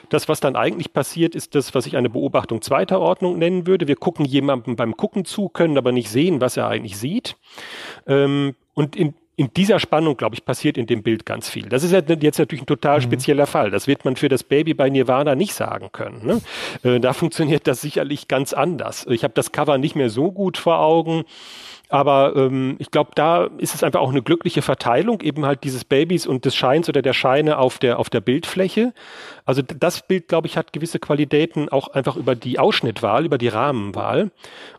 Das, 0.09 0.27
was 0.27 0.39
dann 0.39 0.55
eigentlich 0.55 0.91
passiert, 0.91 1.35
ist 1.35 1.55
das, 1.55 1.73
was 1.75 1.85
ich 1.85 1.95
eine 1.95 2.09
Beobachtung 2.09 2.61
zweiter 2.61 2.99
Ordnung 2.99 3.37
nennen 3.37 3.67
würde. 3.67 3.87
Wir 3.87 3.95
gucken 3.95 4.25
jemandem 4.25 4.75
beim 4.75 4.97
Gucken 4.97 5.25
zu, 5.25 5.47
können 5.47 5.77
aber 5.77 5.91
nicht 5.91 6.09
sehen, 6.09 6.41
was 6.41 6.57
er 6.57 6.67
eigentlich 6.67 6.97
sieht. 6.97 7.37
Ähm, 8.07 8.55
und 8.73 8.95
in 8.95 9.13
in 9.35 9.51
dieser 9.55 9.79
Spannung, 9.79 10.15
glaube 10.15 10.35
ich, 10.35 10.45
passiert 10.45 10.77
in 10.77 10.85
dem 10.85 11.01
Bild 11.01 11.25
ganz 11.25 11.49
viel. 11.49 11.67
Das 11.67 11.83
ist 11.83 11.91
jetzt 11.91 12.09
natürlich 12.09 12.61
ein 12.61 12.67
total 12.67 12.99
mhm. 12.99 13.03
spezieller 13.03 13.47
Fall. 13.47 13.71
Das 13.71 13.87
wird 13.87 14.05
man 14.05 14.15
für 14.15 14.29
das 14.29 14.43
Baby 14.43 14.73
bei 14.73 14.89
Nirvana 14.89 15.33
nicht 15.35 15.53
sagen 15.53 15.89
können. 15.91 16.25
Ne? 16.25 16.41
Äh, 16.83 16.99
da 16.99 17.13
funktioniert 17.13 17.65
das 17.65 17.81
sicherlich 17.81 18.27
ganz 18.27 18.53
anders. 18.53 19.07
Ich 19.09 19.23
habe 19.23 19.33
das 19.33 19.51
Cover 19.51 19.77
nicht 19.77 19.95
mehr 19.95 20.09
so 20.09 20.31
gut 20.31 20.57
vor 20.57 20.79
Augen. 20.79 21.23
Aber 21.93 22.35
ähm, 22.35 22.75
ich 22.79 22.89
glaube, 22.89 23.11
da 23.13 23.51
ist 23.59 23.75
es 23.75 23.83
einfach 23.83 23.99
auch 23.99 24.09
eine 24.09 24.23
glückliche 24.23 24.63
Verteilung 24.63 25.21
eben 25.21 25.45
halt 25.45 25.63
dieses 25.63 25.85
Babys 25.85 26.25
und 26.25 26.43
des 26.43 26.55
Scheins 26.55 26.89
oder 26.89 27.03
der 27.03 27.13
Scheine 27.13 27.59
auf 27.59 27.77
der, 27.77 27.99
auf 27.99 28.09
der 28.09 28.19
Bildfläche. 28.19 28.95
Also 29.45 29.61
das 29.61 30.07
Bild, 30.07 30.27
glaube 30.27 30.47
ich, 30.47 30.57
hat 30.57 30.73
gewisse 30.73 30.97
Qualitäten 30.97 31.69
auch 31.69 31.89
einfach 31.89 32.15
über 32.15 32.33
die 32.33 32.57
Ausschnittwahl, 32.57 33.27
über 33.27 33.37
die 33.37 33.47
Rahmenwahl 33.47 34.31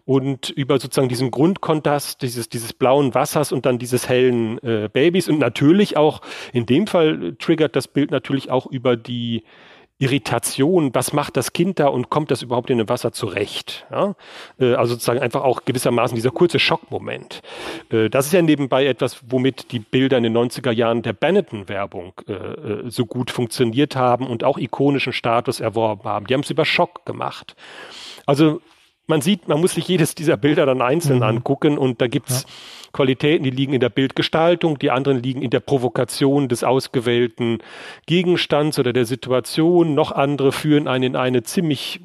und 0.05 0.51
über 0.51 0.81
sozusagen 0.81 1.09
diesen 1.09 1.31
Grundkontrast 1.31 2.21
dieses, 2.21 2.49
dieses 2.49 2.73
blauen 2.73 3.15
Wassers 3.15 3.53
und 3.53 3.65
dann 3.65 3.79
dieses 3.79 4.09
hellen 4.09 4.59
äh, 4.65 4.89
Babys 4.93 5.29
und 5.29 5.39
natürlich 5.39 5.97
auch, 5.97 6.21
in 6.53 6.67
dem 6.67 6.89
Fall 6.89 7.37
triggert 7.39 7.77
das 7.77 7.87
Bild 7.87 8.11
natürlich 8.11 8.51
auch 8.51 8.67
über 8.67 8.97
die 8.97 9.45
Irritation, 9.99 10.93
was 10.95 11.13
macht 11.13 11.37
das 11.37 11.53
Kind 11.53 11.79
da 11.79 11.87
und 11.87 12.11
kommt 12.11 12.31
das 12.31 12.43
überhaupt 12.43 12.69
in 12.69 12.79
dem 12.79 12.89
Wasser 12.89 13.13
zurecht? 13.13 13.87
Ja? 13.91 14.15
Äh, 14.59 14.75
also 14.75 14.95
sozusagen 14.95 15.21
einfach 15.21 15.43
auch 15.43 15.65
gewissermaßen 15.65 16.17
dieser 16.17 16.31
kurze 16.31 16.59
Schockmoment. 16.59 17.43
Äh, 17.91 18.11
das 18.11 18.27
ist 18.27 18.33
ja 18.33 18.43
nebenbei 18.43 18.87
etwas, 18.87 19.21
womit 19.29 19.71
die 19.71 19.79
Bilder 19.79 20.17
in 20.19 20.25
den 20.25 20.37
90er 20.37 20.73
Jahren 20.73 21.03
der 21.03 21.13
Benetton-Werbung 21.13 22.13
äh, 22.27 22.91
so 22.91 23.07
gut 23.07 23.31
funktioniert 23.31 23.95
haben 23.95 24.27
und 24.27 24.43
auch 24.43 24.59
ikonischen 24.59 25.13
Status 25.13 25.61
erworben 25.61 26.05
haben. 26.05 26.27
Die 26.27 26.35
haben 26.35 26.43
es 26.43 26.51
über 26.51 26.65
Schock 26.65 27.07
gemacht. 27.07 27.55
Also 28.27 28.61
man 29.07 29.21
sieht, 29.21 29.49
man 29.49 29.61
muss 29.61 29.75
sich 29.75 29.87
jedes 29.87 30.15
dieser 30.15 30.37
Bilder 30.37 30.67
dann 30.67 30.81
einzeln 30.81 31.19
mhm. 31.19 31.25
angucken 31.25 31.79
und 31.79 32.01
da 32.01 32.07
gibt's 32.07 32.43
ja. 32.43 32.49
Qualitäten, 32.93 33.45
die 33.45 33.51
liegen 33.51 33.75
in 33.75 33.81
der 33.81 33.89
Bildgestaltung, 33.89 34.79
die 34.79 34.91
anderen 34.91 35.23
liegen 35.23 35.43
in 35.43 35.51
der 35.51 35.61
Provokation 35.61 36.49
des 36.49 36.65
ausgewählten 36.65 37.59
Gegenstands 38.07 38.79
oder 38.79 38.93
der 38.93 39.05
Situation, 39.05 39.95
noch 39.95 40.13
andere 40.13 40.53
führen 40.53 40.89
einen 40.89 41.05
in 41.05 41.17
eine 41.17 41.43
ziemlich 41.43 42.01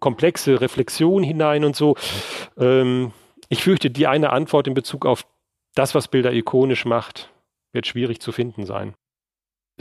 komplexe 0.00 0.60
Reflexion 0.60 1.22
hinein 1.22 1.64
und 1.64 1.76
so. 1.76 1.96
Ähm, 2.58 3.12
ich 3.48 3.62
fürchte, 3.62 3.90
die 3.90 4.06
eine 4.06 4.30
Antwort 4.30 4.66
in 4.66 4.74
Bezug 4.74 5.06
auf 5.06 5.24
das, 5.74 5.94
was 5.94 6.08
Bilder 6.08 6.32
ikonisch 6.32 6.84
macht, 6.84 7.30
wird 7.72 7.86
schwierig 7.86 8.20
zu 8.20 8.32
finden 8.32 8.66
sein. 8.66 8.94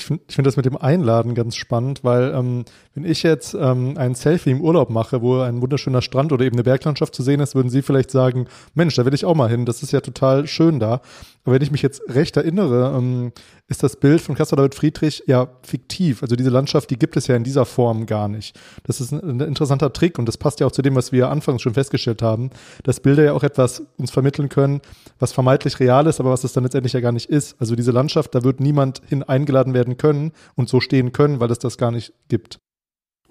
Ich 0.01 0.05
finde 0.05 0.23
ich 0.27 0.35
find 0.35 0.47
das 0.47 0.57
mit 0.57 0.65
dem 0.65 0.77
Einladen 0.77 1.35
ganz 1.35 1.55
spannend, 1.55 2.03
weil 2.03 2.33
ähm, 2.33 2.65
wenn 2.95 3.05
ich 3.05 3.21
jetzt 3.21 3.53
ähm, 3.53 3.97
ein 3.97 4.15
Selfie 4.15 4.49
im 4.49 4.61
Urlaub 4.61 4.89
mache, 4.89 5.21
wo 5.21 5.39
ein 5.41 5.61
wunderschöner 5.61 6.01
Strand 6.01 6.33
oder 6.33 6.43
eben 6.43 6.55
eine 6.55 6.63
Berglandschaft 6.63 7.13
zu 7.13 7.21
sehen 7.21 7.39
ist, 7.39 7.53
würden 7.53 7.69
Sie 7.69 7.83
vielleicht 7.83 8.09
sagen, 8.09 8.47
Mensch, 8.73 8.95
da 8.95 9.05
will 9.05 9.13
ich 9.13 9.25
auch 9.25 9.35
mal 9.35 9.47
hin, 9.47 9.65
das 9.65 9.83
ist 9.83 9.91
ja 9.91 10.01
total 10.01 10.47
schön 10.47 10.79
da. 10.79 11.01
Aber 11.43 11.55
wenn 11.55 11.61
ich 11.61 11.71
mich 11.71 11.81
jetzt 11.81 12.01
recht 12.07 12.37
erinnere, 12.37 12.95
ähm, 12.97 13.31
ist 13.67 13.81
das 13.81 13.95
Bild 13.95 14.21
von 14.21 14.35
Caspar 14.35 14.57
David 14.57 14.75
Friedrich 14.75 15.23
ja 15.25 15.47
fiktiv. 15.63 16.21
Also 16.21 16.35
diese 16.35 16.49
Landschaft, 16.49 16.89
die 16.89 16.99
gibt 16.99 17.17
es 17.17 17.27
ja 17.27 17.35
in 17.35 17.43
dieser 17.43 17.65
Form 17.65 18.05
gar 18.05 18.27
nicht. 18.27 18.59
Das 18.83 19.01
ist 19.01 19.11
ein, 19.11 19.21
ein, 19.23 19.39
interessanter 19.39 19.91
Trick 19.91 20.19
und 20.19 20.27
das 20.27 20.37
passt 20.37 20.59
ja 20.59 20.67
auch 20.67 20.71
zu 20.71 20.81
dem, 20.81 20.95
was 20.95 21.11
wir 21.11 21.29
anfangs 21.29 21.61
schon 21.61 21.73
festgestellt 21.73 22.21
haben, 22.21 22.51
dass 22.83 22.99
Bilder 22.99 23.23
ja 23.23 23.33
auch 23.33 23.43
etwas 23.43 23.81
uns 23.97 24.11
vermitteln 24.11 24.49
können, 24.49 24.81
was 25.19 25.31
vermeintlich 25.31 25.79
real 25.79 26.05
ist, 26.05 26.19
aber 26.19 26.31
was 26.31 26.43
es 26.43 26.53
dann 26.53 26.63
letztendlich 26.63 26.93
ja 26.93 26.99
gar 26.99 27.11
nicht 27.11 27.29
ist. 27.29 27.55
Also 27.59 27.75
diese 27.75 27.91
Landschaft, 27.91 28.35
da 28.35 28.43
wird 28.43 28.59
niemand 28.59 29.01
hin 29.07 29.23
eingeladen 29.23 29.73
werden 29.73 29.90
können 29.97 30.31
und 30.55 30.69
so 30.69 30.79
stehen 30.79 31.11
können, 31.11 31.39
weil 31.39 31.51
es 31.51 31.59
das 31.59 31.77
gar 31.77 31.91
nicht 31.91 32.13
gibt. 32.27 32.59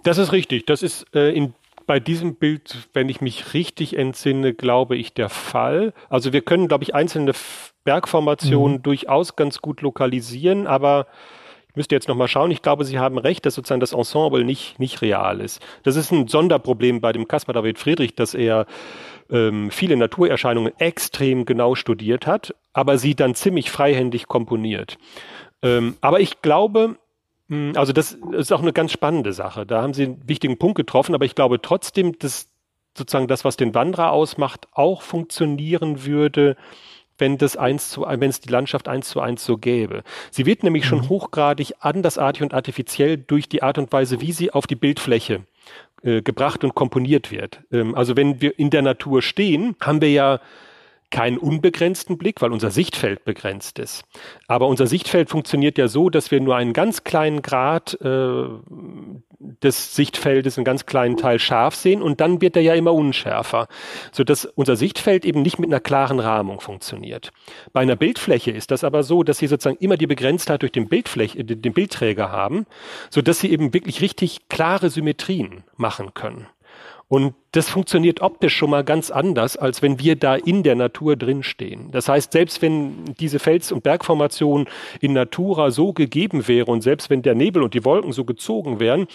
Das 0.03 0.19
ist 0.19 0.33
richtig. 0.33 0.67
Das 0.67 0.83
ist 0.83 1.05
äh, 1.15 1.31
in 1.33 1.55
bei 1.91 1.99
diesem 1.99 2.37
Bild, 2.37 2.89
wenn 2.93 3.09
ich 3.09 3.21
mich 3.21 3.53
richtig 3.53 3.97
entsinne, 3.97 4.55
glaube 4.55 4.97
ich, 4.97 5.13
der 5.13 5.29
Fall. 5.29 5.93
Also 6.09 6.33
wir 6.33 6.41
können, 6.41 6.69
glaube 6.69 6.85
ich, 6.85 6.95
einzelne 6.95 7.33
Bergformationen 7.83 8.77
mhm. 8.77 8.83
durchaus 8.85 9.35
ganz 9.35 9.61
gut 9.61 9.81
lokalisieren, 9.81 10.69
aber 10.69 11.09
ich 11.69 11.75
müsste 11.75 11.97
jetzt 11.97 12.07
nochmal 12.07 12.29
schauen. 12.29 12.53
Ich 12.53 12.63
glaube, 12.63 12.85
Sie 12.85 13.01
haben 13.01 13.19
recht, 13.19 13.45
dass 13.45 13.55
sozusagen 13.57 13.81
das 13.81 13.93
Ensemble 13.93 14.45
nicht, 14.45 14.79
nicht 14.79 15.03
real 15.03 15.41
ist. 15.41 15.61
Das 15.83 15.97
ist 15.97 16.13
ein 16.13 16.29
Sonderproblem 16.29 17.01
bei 17.01 17.13
dem 17.13 17.27
Caspar 17.27 17.55
David 17.55 17.79
Friedrich, 17.79 18.15
dass 18.15 18.35
er 18.35 18.67
ähm, 19.29 19.73
viele 19.73 19.97
Naturerscheinungen 19.97 20.73
extrem 20.79 21.45
genau 21.45 21.75
studiert 21.75 22.25
hat, 22.25 22.55
aber 22.73 22.99
sie 22.99 23.17
dann 23.17 23.35
ziemlich 23.35 23.71
freihändig 23.71 24.29
komponiert. 24.29 24.97
Ähm, 25.63 25.97
aber 26.01 26.21
ich 26.21 26.43
glaube, 26.43 26.97
hm, 27.49 27.73
also 27.77 27.93
das 27.93 28.17
ist 28.33 28.53
auch 28.53 28.63
eine 28.63 28.73
ganz 28.73 28.93
spannende 28.93 29.33
Sache. 29.33 29.67
Da 29.67 29.83
haben 29.83 29.93
Sie 29.93 30.05
einen 30.05 30.29
wichtigen 30.29 30.59
Punkt 30.59 30.77
getroffen, 30.77 31.15
aber 31.15 31.25
ich 31.25 31.35
glaube 31.35 31.61
trotzdem, 31.61 32.19
dass 32.19 32.49
sozusagen 32.97 33.29
das, 33.29 33.45
was 33.45 33.57
den 33.57 33.75
Wanderer 33.75 34.13
ausmacht, 34.13 34.69
auch 34.73 35.03
funktionieren 35.03 36.05
würde, 36.05 36.57
wenn 37.19 37.39
das 37.39 37.57
eins 37.57 37.91
zu, 37.91 38.03
wenn 38.03 38.31
es 38.31 38.41
die 38.41 38.49
Landschaft 38.49 38.89
eins 38.89 39.09
zu 39.09 39.21
eins 39.21 39.45
so 39.45 39.59
gäbe. 39.59 40.03
Sie 40.31 40.47
wird 40.47 40.63
nämlich 40.63 40.87
schon 40.87 41.01
mhm. 41.01 41.09
hochgradig 41.11 41.75
andersartig 41.81 42.43
und 42.43 42.55
artifiziell 42.55 43.19
durch 43.19 43.49
die 43.49 43.63
Art 43.63 43.79
und 43.79 43.93
Weise, 43.93 44.21
wie 44.21 44.33
sie 44.33 44.53
auf 44.53 44.67
die 44.67 44.77
Bildfläche 44.77 45.43
äh, 46.03 46.23
gebracht 46.23 46.65
und 46.65 46.75
komponiert 46.75 47.31
wird. 47.31 47.61
Ähm, 47.71 47.95
also 47.95 48.17
wenn 48.17 48.41
wir 48.41 48.59
in 48.59 48.71
der 48.71 48.83
Natur 48.83 49.23
stehen, 49.23 49.77
haben 49.81 50.01
wir 50.01 50.11
ja 50.11 50.41
keinen 51.11 51.39
unbegrenzten 51.39 52.19
Blick, 52.19 52.41
weil 52.41 52.53
unser 52.53 52.71
Sichtfeld 52.71 53.25
begrenzt 53.25 53.79
ist. 53.79 54.05
Aber 54.47 54.69
unser 54.69 54.87
Sichtfeld 54.87 55.29
funktioniert 55.29 55.77
ja 55.79 55.89
so, 55.89 56.11
dass 56.11 56.31
wir 56.31 56.41
nur 56.41 56.57
einen 56.57 56.73
ganz 56.73 57.05
kleinen 57.05 57.43
Grad 57.43 58.01
äh, 58.01 58.45
des 59.63 59.95
Sichtfeldes, 59.95 60.57
einen 60.57 60.65
ganz 60.65 60.87
kleinen 60.87 61.17
Teil 61.17 61.39
scharf 61.39 61.75
sehen 61.75 62.03
und 62.03 62.21
dann 62.21 62.41
wird 62.41 62.57
er 62.57 62.63
ja 62.63 62.75
immer 62.75 62.93
unschärfer, 62.93 63.69
sodass 64.13 64.45
unser 64.45 64.77
Sichtfeld 64.77 65.25
eben 65.25 65.43
nicht 65.43 65.59
mit 65.59 65.71
einer 65.71 65.81
klaren 65.81 66.21
Rahmung 66.21 66.61
funktioniert. 66.61 67.33
Bei 67.73 67.81
einer 67.81 67.97
Bildfläche 67.97 68.51
ist 68.51 68.71
das 68.71 68.85
aber 68.85 69.03
so, 69.03 69.23
dass 69.23 69.39
Sie 69.39 69.47
sozusagen 69.47 69.79
immer 69.81 69.97
die 69.97 70.07
Begrenztheit 70.07 70.63
durch 70.63 70.73
den, 70.73 70.89
Bildfläche, 70.89 71.45
den 71.45 71.73
Bildträger 71.73 72.31
haben, 72.31 72.67
sodass 73.11 73.41
Sie 73.41 73.51
eben 73.51 73.75
wirklich 73.75 74.01
richtig 74.01 74.49
klare 74.49 74.91
Symmetrien 74.91 75.65
machen 75.77 76.15
können. 76.15 76.47
Und 77.11 77.35
das 77.51 77.69
funktioniert 77.69 78.21
optisch 78.21 78.57
schon 78.57 78.71
mal 78.71 78.85
ganz 78.85 79.11
anders, 79.11 79.57
als 79.57 79.83
wenn 79.83 79.99
wir 79.99 80.15
da 80.15 80.37
in 80.37 80.63
der 80.63 80.77
Natur 80.77 81.17
drinstehen. 81.17 81.91
Das 81.91 82.09
heißt, 82.09 82.31
selbst 82.31 82.63
wenn 82.63 83.05
diese 83.19 83.41
Fels- 83.41 83.73
und 83.73 83.83
Bergformation 83.83 84.69
in 85.01 85.15
Natura 85.15 85.73
so 85.73 85.93
gegeben 85.93 86.47
wäre 86.47 86.71
und 86.71 86.83
selbst 86.83 87.11
wenn 87.11 87.23
der 87.23 87.35
Nebel 87.35 87.65
und 87.65 87.75
die 87.75 87.85
Wolken 87.85 88.13
so 88.13 88.25
gezogen 88.25 88.79
wären, 88.79 89.09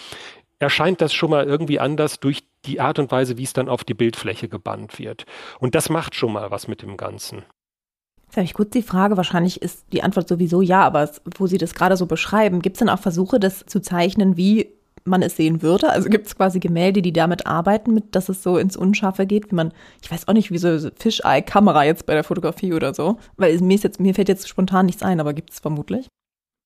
erscheint 0.58 1.00
das 1.00 1.14
schon 1.14 1.30
mal 1.30 1.46
irgendwie 1.46 1.80
anders 1.80 2.20
durch 2.20 2.44
die 2.66 2.80
Art 2.80 2.98
und 2.98 3.10
Weise, 3.10 3.38
wie 3.38 3.44
es 3.44 3.54
dann 3.54 3.70
auf 3.70 3.82
die 3.82 3.94
Bildfläche 3.94 4.50
gebannt 4.50 4.98
wird. 4.98 5.24
Und 5.58 5.74
das 5.74 5.88
macht 5.88 6.14
schon 6.14 6.34
mal 6.34 6.50
was 6.50 6.68
mit 6.68 6.82
dem 6.82 6.98
Ganzen. 6.98 7.44
Jetzt 8.26 8.36
habe 8.36 8.44
ich 8.44 8.52
kurz 8.52 8.70
die 8.70 8.82
Frage, 8.82 9.16
wahrscheinlich 9.16 9.62
ist 9.62 9.86
die 9.94 10.02
Antwort 10.02 10.28
sowieso 10.28 10.60
ja, 10.60 10.82
aber 10.82 11.08
wo 11.38 11.46
Sie 11.46 11.56
das 11.56 11.74
gerade 11.74 11.96
so 11.96 12.04
beschreiben, 12.04 12.60
gibt 12.60 12.76
es 12.76 12.80
denn 12.80 12.90
auch 12.90 12.98
Versuche, 12.98 13.40
das 13.40 13.64
zu 13.64 13.80
zeichnen, 13.80 14.36
wie 14.36 14.75
man 15.06 15.22
es 15.22 15.36
sehen 15.36 15.62
würde? 15.62 15.90
Also 15.90 16.08
gibt 16.08 16.26
es 16.26 16.36
quasi 16.36 16.60
Gemälde, 16.60 17.02
die 17.02 17.12
damit 17.12 17.46
arbeiten, 17.46 17.94
mit, 17.94 18.14
dass 18.14 18.28
es 18.28 18.42
so 18.42 18.58
ins 18.58 18.76
Unscharfe 18.76 19.26
geht, 19.26 19.50
wie 19.50 19.54
man, 19.54 19.72
ich 20.02 20.10
weiß 20.10 20.28
auch 20.28 20.32
nicht, 20.32 20.50
wie 20.50 20.58
so 20.58 20.90
Fisheye-Kamera 20.98 21.84
jetzt 21.84 22.06
bei 22.06 22.14
der 22.14 22.24
Fotografie 22.24 22.72
oder 22.72 22.94
so. 22.94 23.18
Weil 23.36 23.58
mir, 23.60 23.74
ist 23.74 23.84
jetzt, 23.84 24.00
mir 24.00 24.14
fällt 24.14 24.28
jetzt 24.28 24.48
spontan 24.48 24.86
nichts 24.86 25.02
ein, 25.02 25.20
aber 25.20 25.34
gibt 25.34 25.50
es 25.50 25.60
vermutlich? 25.60 26.08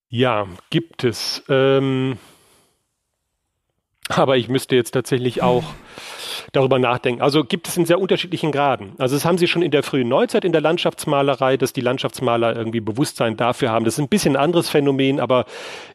Ja, 0.09 0.46
gibt 0.70 1.05
es. 1.05 1.42
Ähm, 1.48 2.18
aber 4.09 4.37
ich 4.37 4.48
müsste 4.48 4.74
jetzt 4.74 4.90
tatsächlich 4.90 5.42
auch 5.42 5.64
darüber 6.53 6.79
nachdenken. 6.79 7.22
Also 7.22 7.44
gibt 7.44 7.68
es 7.68 7.76
in 7.76 7.87
sehr 7.87 8.00
unterschiedlichen 8.00 8.53
Graden. 8.53 8.92
Also 8.98 9.16
das 9.16 9.24
haben 9.24 9.38
Sie 9.38 9.48
schon 9.48 9.62
in 9.62 9.70
der 9.70 9.83
frühen 9.83 10.09
Neuzeit 10.09 10.44
in 10.44 10.53
der 10.53 10.61
Landschaftsmalerei, 10.61 11.57
dass 11.57 11.72
die 11.72 11.81
Landschaftsmaler 11.81 12.57
irgendwie 12.57 12.81
Bewusstsein 12.81 13.37
dafür 13.37 13.70
haben. 13.70 13.85
Das 13.85 13.94
ist 13.94 14.00
ein 14.00 14.09
bisschen 14.09 14.37
ein 14.37 14.42
anderes 14.42 14.68
Phänomen, 14.68 15.20
aber 15.20 15.44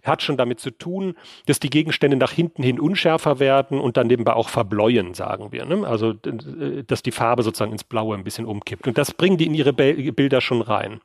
hat 0.04 0.22
schon 0.22 0.38
damit 0.38 0.60
zu 0.60 0.72
tun, 0.72 1.16
dass 1.46 1.60
die 1.60 1.70
Gegenstände 1.70 2.18
nach 2.18 2.32
hinten 2.32 2.64
hin 2.64 2.80
unschärfer 2.80 3.40
werden 3.40 3.80
und 3.80 3.98
dann 3.98 4.08
nebenbei 4.08 4.34
auch 4.34 4.50
verbläuen, 4.50 5.14
sagen 5.14 5.52
wir. 5.52 5.66
Ne? 5.66 5.88
Also 5.88 6.14
dass 6.14 7.04
die 7.04 7.12
Farbe 7.12 7.44
sozusagen 7.44 7.72
ins 7.72 7.84
Blaue 7.84 8.16
ein 8.16 8.24
bisschen 8.24 8.46
umkippt. 8.46 8.88
Und 8.88 8.98
das 8.98 9.14
bringen 9.14 9.38
die 9.38 9.46
in 9.46 9.54
ihre 9.54 9.74
Bilder 9.74 10.42
schon 10.42 10.62
rein. 10.62 11.02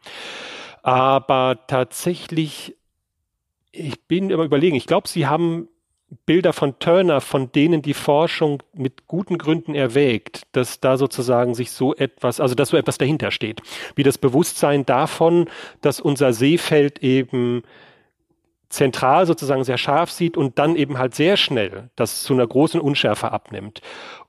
Aber 0.83 1.59
tatsächlich, 1.66 2.76
ich 3.72 4.00
bin 4.07 4.31
immer 4.31 4.44
überlegen, 4.44 4.76
ich 4.76 4.87
glaube, 4.87 5.09
sie 5.09 5.26
haben 5.26 5.68
Bilder 6.26 6.52
von 6.52 6.78
Turner, 6.78 7.20
von 7.20 7.52
denen 7.52 7.82
die 7.82 7.94
Forschung 7.94 8.62
mit 8.74 9.06
guten 9.06 9.38
Gründen 9.38 9.74
erwägt, 9.74 10.42
dass 10.52 10.80
da 10.80 10.96
sozusagen 10.96 11.54
sich 11.54 11.70
so 11.70 11.94
etwas, 11.94 12.40
also 12.40 12.54
dass 12.54 12.70
so 12.70 12.76
etwas 12.76 12.98
dahinter 12.98 13.30
steht, 13.30 13.62
wie 13.94 14.02
das 14.02 14.18
Bewusstsein 14.18 14.84
davon, 14.84 15.48
dass 15.80 16.00
unser 16.00 16.32
Seefeld 16.32 17.02
eben 17.02 17.62
zentral 18.70 19.26
sozusagen 19.26 19.64
sehr 19.64 19.78
scharf 19.78 20.10
sieht 20.10 20.36
und 20.36 20.58
dann 20.58 20.76
eben 20.76 20.98
halt 20.98 21.14
sehr 21.14 21.36
schnell 21.36 21.90
das 21.96 22.22
zu 22.22 22.32
einer 22.32 22.46
großen 22.46 22.80
Unschärfe 22.80 23.32
abnimmt. 23.32 23.80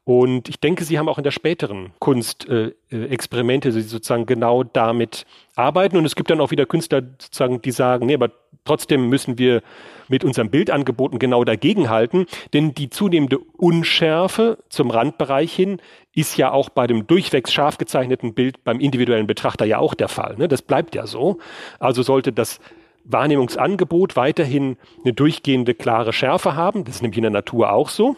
Und 0.03 0.49
ich 0.49 0.59
denke, 0.59 0.83
Sie 0.83 0.97
haben 0.97 1.07
auch 1.07 1.19
in 1.19 1.23
der 1.23 1.31
späteren 1.31 1.93
Kunst 1.99 2.49
äh, 2.49 2.73
äh 2.91 3.05
Experimente, 3.05 3.71
die 3.71 3.81
sozusagen 3.81 4.25
genau 4.25 4.63
damit 4.63 5.25
arbeiten. 5.55 5.95
Und 5.95 6.05
es 6.05 6.15
gibt 6.15 6.31
dann 6.31 6.41
auch 6.41 6.49
wieder 6.49 6.65
Künstler 6.65 7.03
sozusagen, 7.19 7.61
die 7.61 7.71
sagen, 7.71 8.07
nee, 8.07 8.15
aber 8.15 8.31
trotzdem 8.65 9.09
müssen 9.09 9.37
wir 9.37 9.61
mit 10.07 10.23
unseren 10.23 10.49
Bildangeboten 10.49 11.19
genau 11.19 11.43
dagegenhalten, 11.43 12.25
denn 12.53 12.73
die 12.73 12.89
zunehmende 12.89 13.39
Unschärfe 13.39 14.57
zum 14.69 14.91
Randbereich 14.91 15.53
hin 15.53 15.81
ist 16.13 16.37
ja 16.37 16.51
auch 16.51 16.69
bei 16.69 16.87
dem 16.87 17.07
durchwegs 17.07 17.53
scharf 17.53 17.77
gezeichneten 17.77 18.33
Bild 18.33 18.63
beim 18.63 18.79
individuellen 18.79 19.27
Betrachter 19.27 19.65
ja 19.65 19.77
auch 19.77 19.93
der 19.93 20.09
Fall. 20.09 20.35
Ne? 20.37 20.47
Das 20.47 20.61
bleibt 20.61 20.95
ja 20.95 21.07
so. 21.07 21.39
Also 21.79 22.03
sollte 22.03 22.33
das 22.33 22.59
Wahrnehmungsangebot 23.05 24.15
weiterhin 24.15 24.77
eine 25.03 25.13
durchgehende 25.13 25.73
klare 25.73 26.13
Schärfe 26.13 26.55
haben. 26.55 26.83
Das 26.83 26.95
ist 26.95 27.01
nämlich 27.01 27.17
in 27.17 27.23
der 27.23 27.31
Natur 27.31 27.71
auch 27.71 27.89
so. 27.89 28.15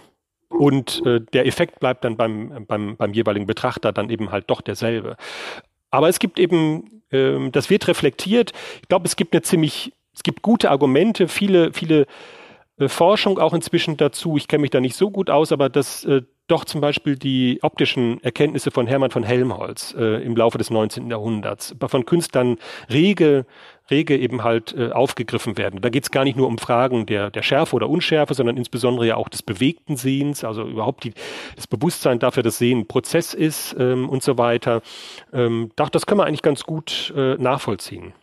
Und 0.49 1.01
äh, 1.05 1.19
der 1.33 1.47
Effekt 1.47 1.79
bleibt 1.79 2.03
dann 2.03 2.15
beim, 2.15 2.65
beim, 2.67 2.95
beim 2.95 3.13
jeweiligen 3.13 3.47
Betrachter 3.47 3.91
dann 3.91 4.09
eben 4.09 4.31
halt 4.31 4.49
doch 4.49 4.61
derselbe. 4.61 5.17
Aber 5.89 6.09
es 6.09 6.19
gibt 6.19 6.39
eben, 6.39 7.03
ähm, 7.11 7.51
das 7.51 7.69
wird 7.69 7.87
reflektiert. 7.87 8.51
Ich 8.81 8.87
glaube, 8.87 9.05
es 9.05 9.15
gibt 9.15 9.33
eine 9.33 9.41
ziemlich, 9.41 9.93
es 10.13 10.23
gibt 10.23 10.41
gute 10.41 10.71
Argumente, 10.71 11.27
viele, 11.27 11.73
viele 11.73 12.05
äh, 12.77 12.87
Forschung 12.87 13.39
auch 13.39 13.53
inzwischen 13.53 13.97
dazu. 13.97 14.37
Ich 14.37 14.47
kenne 14.47 14.61
mich 14.61 14.71
da 14.71 14.79
nicht 14.79 14.95
so 14.95 15.11
gut 15.11 15.29
aus, 15.29 15.51
aber 15.51 15.69
dass 15.69 16.05
äh, 16.05 16.21
doch 16.47 16.65
zum 16.65 16.81
Beispiel 16.81 17.15
die 17.15 17.59
optischen 17.61 18.21
Erkenntnisse 18.21 18.69
von 18.69 18.85
Hermann 18.85 19.11
von 19.11 19.23
Helmholtz 19.23 19.95
äh, 19.97 20.21
im 20.23 20.35
Laufe 20.35 20.57
des 20.57 20.69
19. 20.69 21.09
Jahrhunderts, 21.09 21.73
von 21.87 22.05
Künstlern 22.05 22.57
rege, 22.91 23.45
rege 23.89 24.17
eben 24.17 24.43
halt 24.43 24.75
äh, 24.77 24.91
aufgegriffen 24.91 25.57
werden. 25.57 25.81
Da 25.81 25.89
geht 25.89 26.03
es 26.03 26.11
gar 26.11 26.25
nicht 26.25 26.35
nur 26.35 26.47
um 26.47 26.57
Fragen 26.57 27.05
der, 27.05 27.31
der 27.31 27.43
Schärfe 27.43 27.75
oder 27.77 27.89
Unschärfe, 27.89 28.33
sondern 28.33 28.57
insbesondere 28.57 29.07
ja 29.07 29.15
auch 29.15 29.29
des 29.29 29.41
bewegten 29.41 29.95
Sehens, 29.95 30.43
also 30.43 30.63
überhaupt 30.63 31.05
die, 31.05 31.13
das 31.55 31.65
Bewusstsein 31.65 32.19
dafür, 32.19 32.43
dass 32.43 32.57
Sehen 32.57 32.87
Prozess 32.87 33.33
ist 33.33 33.75
ähm, 33.79 34.09
und 34.09 34.21
so 34.21 34.37
weiter. 34.37 34.81
Ähm, 35.31 35.71
das 35.75 36.05
können 36.05 36.19
wir 36.19 36.25
eigentlich 36.25 36.41
ganz 36.41 36.65
gut 36.65 37.13
äh, 37.15 37.35
nachvollziehen. 37.35 38.13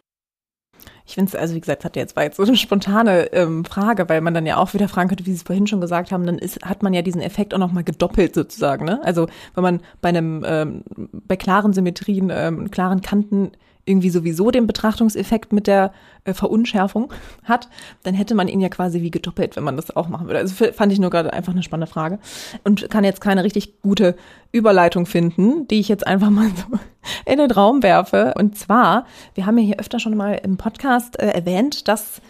Ich 1.11 1.15
finde 1.17 1.29
es, 1.29 1.35
also 1.35 1.55
wie 1.57 1.61
gesagt, 1.61 1.85
hat 1.85 1.97
jetzt 1.97 2.15
war 2.15 2.23
jetzt 2.23 2.37
so 2.37 2.45
eine 2.45 2.57
spontane 2.57 3.33
ähm, 3.33 3.65
Frage, 3.65 4.09
weil 4.09 4.21
man 4.21 4.33
dann 4.33 4.47
ja 4.47 4.59
auch 4.59 4.75
wieder 4.75 4.89
fragen 4.89 5.09
könnte, 5.09 5.27
wie 5.27 5.31
Sie 5.31 5.37
es 5.37 5.43
vorhin 5.43 5.67
schon 5.67 5.81
gesagt 5.81 6.13
haben, 6.13 6.25
dann 6.25 6.39
ist, 6.39 6.65
hat 6.65 6.85
man 6.85 6.95
ja 6.95 7.03
diesen 7.03 7.21
Effekt 7.21 7.53
auch 7.53 7.59
nochmal 7.59 7.83
gedoppelt 7.83 8.33
sozusagen. 8.35 8.85
Ne? 8.85 9.01
Also 9.03 9.27
wenn 9.55 9.63
man 9.63 9.81
bei 10.01 10.11
einem 10.11 10.45
ähm, 10.47 10.85
bei 11.27 11.35
klaren 11.37 11.73
Symmetrien, 11.73 12.31
ähm, 12.33 12.71
klaren 12.71 13.01
Kanten 13.01 13.51
irgendwie 13.91 14.11
sowieso 14.11 14.51
den 14.51 14.67
Betrachtungseffekt 14.67 15.53
mit 15.53 15.67
der 15.67 15.93
äh, 16.25 16.33
Verunschärfung 16.33 17.13
hat, 17.45 17.69
dann 18.03 18.15
hätte 18.15 18.35
man 18.35 18.49
ihn 18.49 18.61
ja 18.61 18.69
quasi 18.69 19.03
wie 19.03 19.11
gedoppelt, 19.11 19.57
wenn 19.57 19.65
man 19.65 19.77
das 19.77 19.95
auch 19.95 20.09
machen 20.09 20.27
würde. 20.27 20.39
Also 20.39 20.67
fand 20.73 20.93
ich 20.93 20.99
nur 20.99 21.11
gerade 21.11 21.33
einfach 21.33 21.53
eine 21.53 21.63
spannende 21.63 21.91
Frage 21.91 22.19
und 22.65 22.89
kann 22.91 23.05
jetzt 23.05 23.21
keine 23.21 23.45
richtig 23.45 23.81
gute 23.83 24.17
Überleitung 24.53 25.07
finden, 25.07 25.67
die 25.69 25.81
ich 25.81 25.89
jetzt 25.89 26.07
einfach 26.07 26.31
mal 26.31 26.49
so 26.49 26.79
in 27.31 27.39
den 27.39 27.51
Raum 27.51 27.83
werfe. 27.83 28.35
Und 28.37 28.57
zwar, 28.57 29.07
wir 29.35 29.47
haben 29.47 29.59
ja 29.59 29.65
hier 29.65 29.81
öfter 29.81 29.99
schon 29.99 30.17
mal 30.17 30.41
im 30.43 30.57
Podcast 30.57 31.19
äh, 31.19 31.29
erwähnt, 31.29 31.89
dass 31.89 32.21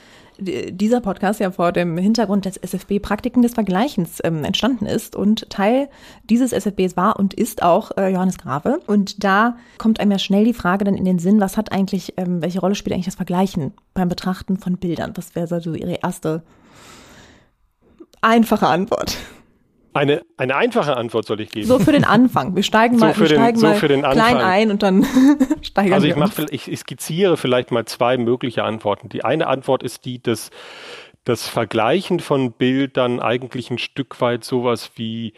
dieser 0.40 1.00
Podcast 1.00 1.40
ja 1.40 1.50
vor 1.50 1.72
dem 1.72 1.96
Hintergrund 1.98 2.44
des 2.44 2.56
SFB 2.56 2.98
Praktiken 3.00 3.42
des 3.42 3.54
Vergleichens 3.54 4.18
ähm, 4.24 4.44
entstanden 4.44 4.86
ist 4.86 5.16
und 5.16 5.48
Teil 5.50 5.88
dieses 6.24 6.52
SFBs 6.52 6.96
war 6.96 7.18
und 7.18 7.34
ist 7.34 7.62
auch 7.62 7.96
äh, 7.96 8.08
Johannes 8.12 8.38
Grave. 8.38 8.80
Und 8.86 9.22
da 9.22 9.56
kommt 9.78 10.00
einem 10.00 10.12
ja 10.12 10.18
schnell 10.18 10.44
die 10.44 10.54
Frage 10.54 10.84
dann 10.84 10.94
in 10.94 11.04
den 11.04 11.18
Sinn, 11.18 11.40
was 11.40 11.56
hat 11.56 11.72
eigentlich, 11.72 12.14
ähm, 12.16 12.42
welche 12.42 12.60
Rolle 12.60 12.74
spielt 12.74 12.94
eigentlich 12.94 13.06
das 13.06 13.16
Vergleichen 13.16 13.72
beim 13.94 14.08
Betrachten 14.08 14.56
von 14.56 14.76
Bildern? 14.76 15.12
Das 15.14 15.34
wäre 15.34 15.60
so 15.60 15.74
Ihre 15.74 15.98
erste 16.02 16.42
einfache 18.22 18.66
Antwort. 18.66 19.16
Eine, 19.92 20.22
eine 20.36 20.54
einfache 20.54 20.96
Antwort 20.96 21.26
soll 21.26 21.40
ich 21.40 21.50
geben. 21.50 21.66
So 21.66 21.80
für 21.80 21.92
den 21.92 22.04
Anfang. 22.04 22.54
Wir 22.54 22.62
steigen 22.62 22.98
so 22.98 23.06
mal, 23.06 23.18
wir 23.18 23.26
steigen 23.26 23.60
den, 23.60 23.60
so 23.60 23.66
mal 23.66 24.12
klein 24.12 24.36
ein 24.36 24.70
und 24.70 24.82
dann 24.82 25.04
steigern 25.62 25.94
also 25.94 26.06
ich 26.06 26.14
wir 26.14 26.20
mach, 26.20 26.38
ich, 26.50 26.70
ich 26.70 26.78
skizziere 26.78 27.36
vielleicht 27.36 27.72
mal 27.72 27.84
zwei 27.86 28.16
mögliche 28.16 28.62
Antworten. 28.62 29.08
Die 29.08 29.24
eine 29.24 29.48
Antwort 29.48 29.82
ist 29.82 30.04
die, 30.04 30.22
dass 30.22 30.50
das 31.24 31.48
Vergleichen 31.48 32.20
von 32.20 32.52
Bildern 32.52 33.20
eigentlich 33.20 33.70
ein 33.70 33.78
Stück 33.78 34.20
weit 34.20 34.44
sowas 34.44 34.92
wie 34.94 35.34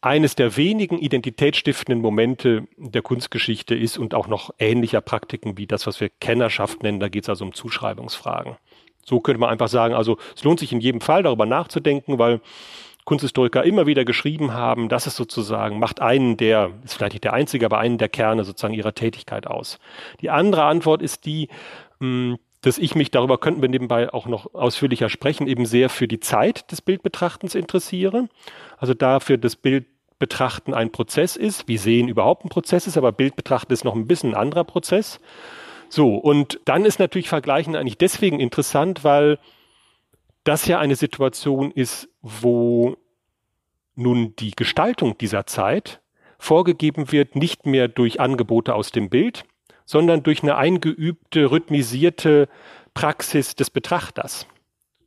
eines 0.00 0.36
der 0.36 0.56
wenigen 0.56 0.98
identitätsstiftenden 0.98 2.00
Momente 2.00 2.68
der 2.76 3.02
Kunstgeschichte 3.02 3.74
ist 3.74 3.98
und 3.98 4.14
auch 4.14 4.28
noch 4.28 4.50
ähnlicher 4.58 5.00
Praktiken 5.00 5.58
wie 5.58 5.66
das, 5.66 5.86
was 5.86 6.00
wir 6.00 6.08
Kennerschaft 6.08 6.82
nennen. 6.82 7.00
Da 7.00 7.08
geht 7.08 7.24
es 7.24 7.28
also 7.28 7.44
um 7.44 7.52
Zuschreibungsfragen. 7.52 8.56
So 9.04 9.20
könnte 9.20 9.40
man 9.40 9.50
einfach 9.50 9.68
sagen, 9.68 9.94
also 9.94 10.18
es 10.36 10.44
lohnt 10.44 10.60
sich 10.60 10.72
in 10.72 10.80
jedem 10.80 11.00
Fall 11.00 11.22
darüber 11.22 11.46
nachzudenken, 11.46 12.18
weil 12.18 12.40
Kunsthistoriker 13.08 13.64
immer 13.64 13.86
wieder 13.86 14.04
geschrieben 14.04 14.52
haben, 14.52 14.90
das 14.90 15.06
ist 15.06 15.16
sozusagen, 15.16 15.78
macht 15.78 16.02
einen 16.02 16.36
der, 16.36 16.72
ist 16.84 16.92
vielleicht 16.92 17.14
nicht 17.14 17.24
der 17.24 17.32
einzige, 17.32 17.64
aber 17.64 17.78
einen 17.78 17.96
der 17.96 18.10
Kerne 18.10 18.44
sozusagen 18.44 18.74
ihrer 18.74 18.94
Tätigkeit 18.94 19.46
aus. 19.46 19.78
Die 20.20 20.28
andere 20.28 20.64
Antwort 20.64 21.00
ist 21.00 21.24
die, 21.24 21.48
hm, 22.00 22.36
dass 22.60 22.76
ich 22.76 22.94
mich, 22.94 23.10
darüber 23.10 23.38
könnten 23.38 23.62
wir 23.62 23.70
nebenbei 23.70 24.12
auch 24.12 24.26
noch 24.26 24.52
ausführlicher 24.52 25.08
sprechen, 25.08 25.46
eben 25.46 25.64
sehr 25.64 25.88
für 25.88 26.06
die 26.06 26.20
Zeit 26.20 26.70
des 26.70 26.82
Bildbetrachtens 26.82 27.54
interessiere. 27.54 28.28
Also 28.76 28.92
dafür, 28.92 29.38
dass 29.38 29.56
Bildbetrachten 29.56 30.74
ein 30.74 30.92
Prozess 30.92 31.36
ist, 31.36 31.66
wie 31.66 31.78
Sehen 31.78 32.08
überhaupt 32.08 32.44
ein 32.44 32.50
Prozess 32.50 32.86
ist, 32.86 32.98
aber 32.98 33.12
Bildbetrachten 33.12 33.72
ist 33.72 33.86
noch 33.86 33.94
ein 33.94 34.06
bisschen 34.06 34.32
ein 34.32 34.38
anderer 34.38 34.64
Prozess. 34.64 35.18
So, 35.88 36.14
und 36.16 36.60
dann 36.66 36.84
ist 36.84 36.98
natürlich 36.98 37.30
Vergleichen 37.30 37.74
eigentlich 37.74 37.96
deswegen 37.96 38.38
interessant, 38.38 39.02
weil 39.02 39.38
das 40.48 40.66
ja 40.66 40.78
eine 40.78 40.96
Situation 40.96 41.70
ist, 41.70 42.08
wo 42.22 42.96
nun 43.94 44.34
die 44.36 44.52
Gestaltung 44.52 45.18
dieser 45.18 45.44
Zeit 45.44 46.00
vorgegeben 46.38 47.12
wird, 47.12 47.36
nicht 47.36 47.66
mehr 47.66 47.86
durch 47.86 48.18
Angebote 48.18 48.74
aus 48.74 48.90
dem 48.90 49.10
Bild, 49.10 49.44
sondern 49.84 50.22
durch 50.22 50.42
eine 50.42 50.56
eingeübte, 50.56 51.50
rhythmisierte 51.50 52.48
Praxis 52.94 53.56
des 53.56 53.68
Betrachters. 53.68 54.46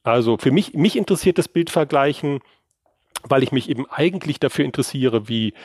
Also 0.03 0.37
für 0.37 0.51
mich, 0.51 0.75
mich 0.75 0.95
interessiert 0.95 1.39
das 1.39 1.47
Bildvergleichen, 1.47 2.41
weil 3.23 3.41
ich 3.41 3.51
mich 3.51 3.67
eben 3.67 3.89
eigentlich 3.89 4.39
dafür 4.39 4.65
interessiere, 4.65 5.27
wie 5.27 5.55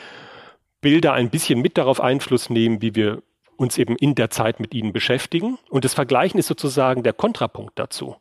Bilder 0.80 1.12
ein 1.12 1.28
bisschen 1.28 1.60
mit 1.60 1.76
darauf 1.76 2.00
Einfluss 2.00 2.48
nehmen, 2.48 2.80
wie 2.80 2.94
wir 2.94 3.22
uns 3.56 3.76
eben 3.76 3.96
in 3.96 4.14
der 4.14 4.30
Zeit 4.30 4.58
mit 4.58 4.72
ihnen 4.72 4.94
beschäftigen. 4.94 5.58
Und 5.68 5.84
das 5.84 5.92
Vergleichen 5.92 6.38
ist 6.38 6.46
sozusagen 6.46 7.02
der 7.02 7.12
Kontrapunkt 7.12 7.78
dazu. 7.78 8.16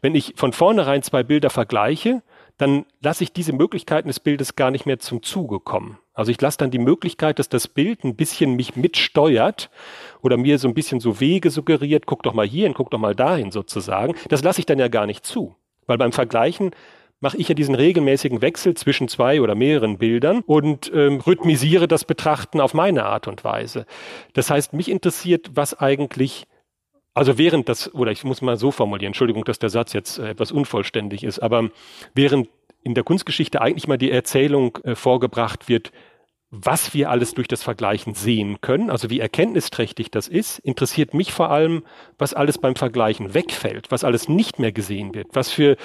Wenn 0.00 0.14
ich 0.14 0.34
von 0.36 0.52
vornherein 0.52 1.02
zwei 1.02 1.22
Bilder 1.22 1.50
vergleiche, 1.50 2.22
dann 2.58 2.86
lasse 3.02 3.24
ich 3.24 3.32
diese 3.32 3.52
Möglichkeiten 3.52 4.08
des 4.08 4.20
Bildes 4.20 4.56
gar 4.56 4.70
nicht 4.70 4.86
mehr 4.86 4.98
zum 4.98 5.22
Zuge 5.22 5.60
kommen. 5.60 5.98
Also 6.14 6.30
ich 6.30 6.40
lasse 6.40 6.58
dann 6.58 6.70
die 6.70 6.78
Möglichkeit, 6.78 7.38
dass 7.38 7.50
das 7.50 7.68
Bild 7.68 8.02
ein 8.04 8.16
bisschen 8.16 8.56
mich 8.56 8.76
mitsteuert 8.76 9.70
oder 10.22 10.38
mir 10.38 10.58
so 10.58 10.66
ein 10.66 10.74
bisschen 10.74 10.98
so 10.98 11.20
Wege 11.20 11.50
suggeriert, 11.50 12.06
guck 12.06 12.22
doch 12.22 12.32
mal 12.32 12.46
hierhin, 12.46 12.72
guck 12.72 12.90
doch 12.90 12.98
mal 12.98 13.14
dahin 13.14 13.50
sozusagen. 13.50 14.14
Das 14.28 14.42
lasse 14.42 14.60
ich 14.60 14.66
dann 14.66 14.78
ja 14.78 14.88
gar 14.88 15.06
nicht 15.06 15.26
zu. 15.26 15.54
Weil 15.86 15.98
beim 15.98 16.12
Vergleichen 16.12 16.70
mache 17.20 17.36
ich 17.36 17.48
ja 17.48 17.54
diesen 17.54 17.74
regelmäßigen 17.74 18.42
Wechsel 18.42 18.74
zwischen 18.74 19.08
zwei 19.08 19.40
oder 19.40 19.54
mehreren 19.54 19.98
Bildern 19.98 20.42
und 20.46 20.90
ähm, 20.94 21.20
rhythmisiere 21.20 21.88
das 21.88 22.04
Betrachten 22.04 22.60
auf 22.60 22.74
meine 22.74 23.04
Art 23.04 23.28
und 23.28 23.44
Weise. 23.44 23.86
Das 24.32 24.50
heißt, 24.50 24.72
mich 24.72 24.90
interessiert, 24.90 25.50
was 25.54 25.78
eigentlich 25.78 26.46
also 27.16 27.38
während 27.38 27.66
das, 27.70 27.94
oder 27.94 28.12
ich 28.12 28.24
muss 28.24 28.42
mal 28.42 28.58
so 28.58 28.70
formulieren, 28.70 29.08
Entschuldigung, 29.08 29.42
dass 29.44 29.58
der 29.58 29.70
Satz 29.70 29.94
jetzt 29.94 30.18
äh, 30.18 30.28
etwas 30.28 30.52
unvollständig 30.52 31.24
ist, 31.24 31.38
aber 31.38 31.70
während 32.14 32.48
in 32.82 32.92
der 32.92 33.04
Kunstgeschichte 33.04 33.62
eigentlich 33.62 33.88
mal 33.88 33.96
die 33.96 34.10
Erzählung 34.10 34.76
äh, 34.84 34.94
vorgebracht 34.94 35.66
wird, 35.66 35.92
was 36.50 36.92
wir 36.92 37.08
alles 37.08 37.32
durch 37.32 37.48
das 37.48 37.62
Vergleichen 37.62 38.12
sehen 38.12 38.60
können, 38.60 38.90
also 38.90 39.08
wie 39.08 39.18
erkenntnisträchtig 39.18 40.10
das 40.10 40.28
ist, 40.28 40.58
interessiert 40.58 41.14
mich 41.14 41.32
vor 41.32 41.50
allem, 41.50 41.84
was 42.18 42.34
alles 42.34 42.58
beim 42.58 42.76
Vergleichen 42.76 43.32
wegfällt, 43.32 43.90
was 43.90 44.04
alles 44.04 44.28
nicht 44.28 44.58
mehr 44.58 44.72
gesehen 44.72 45.14
wird, 45.14 45.28
was 45.32 45.50
für 45.50 45.76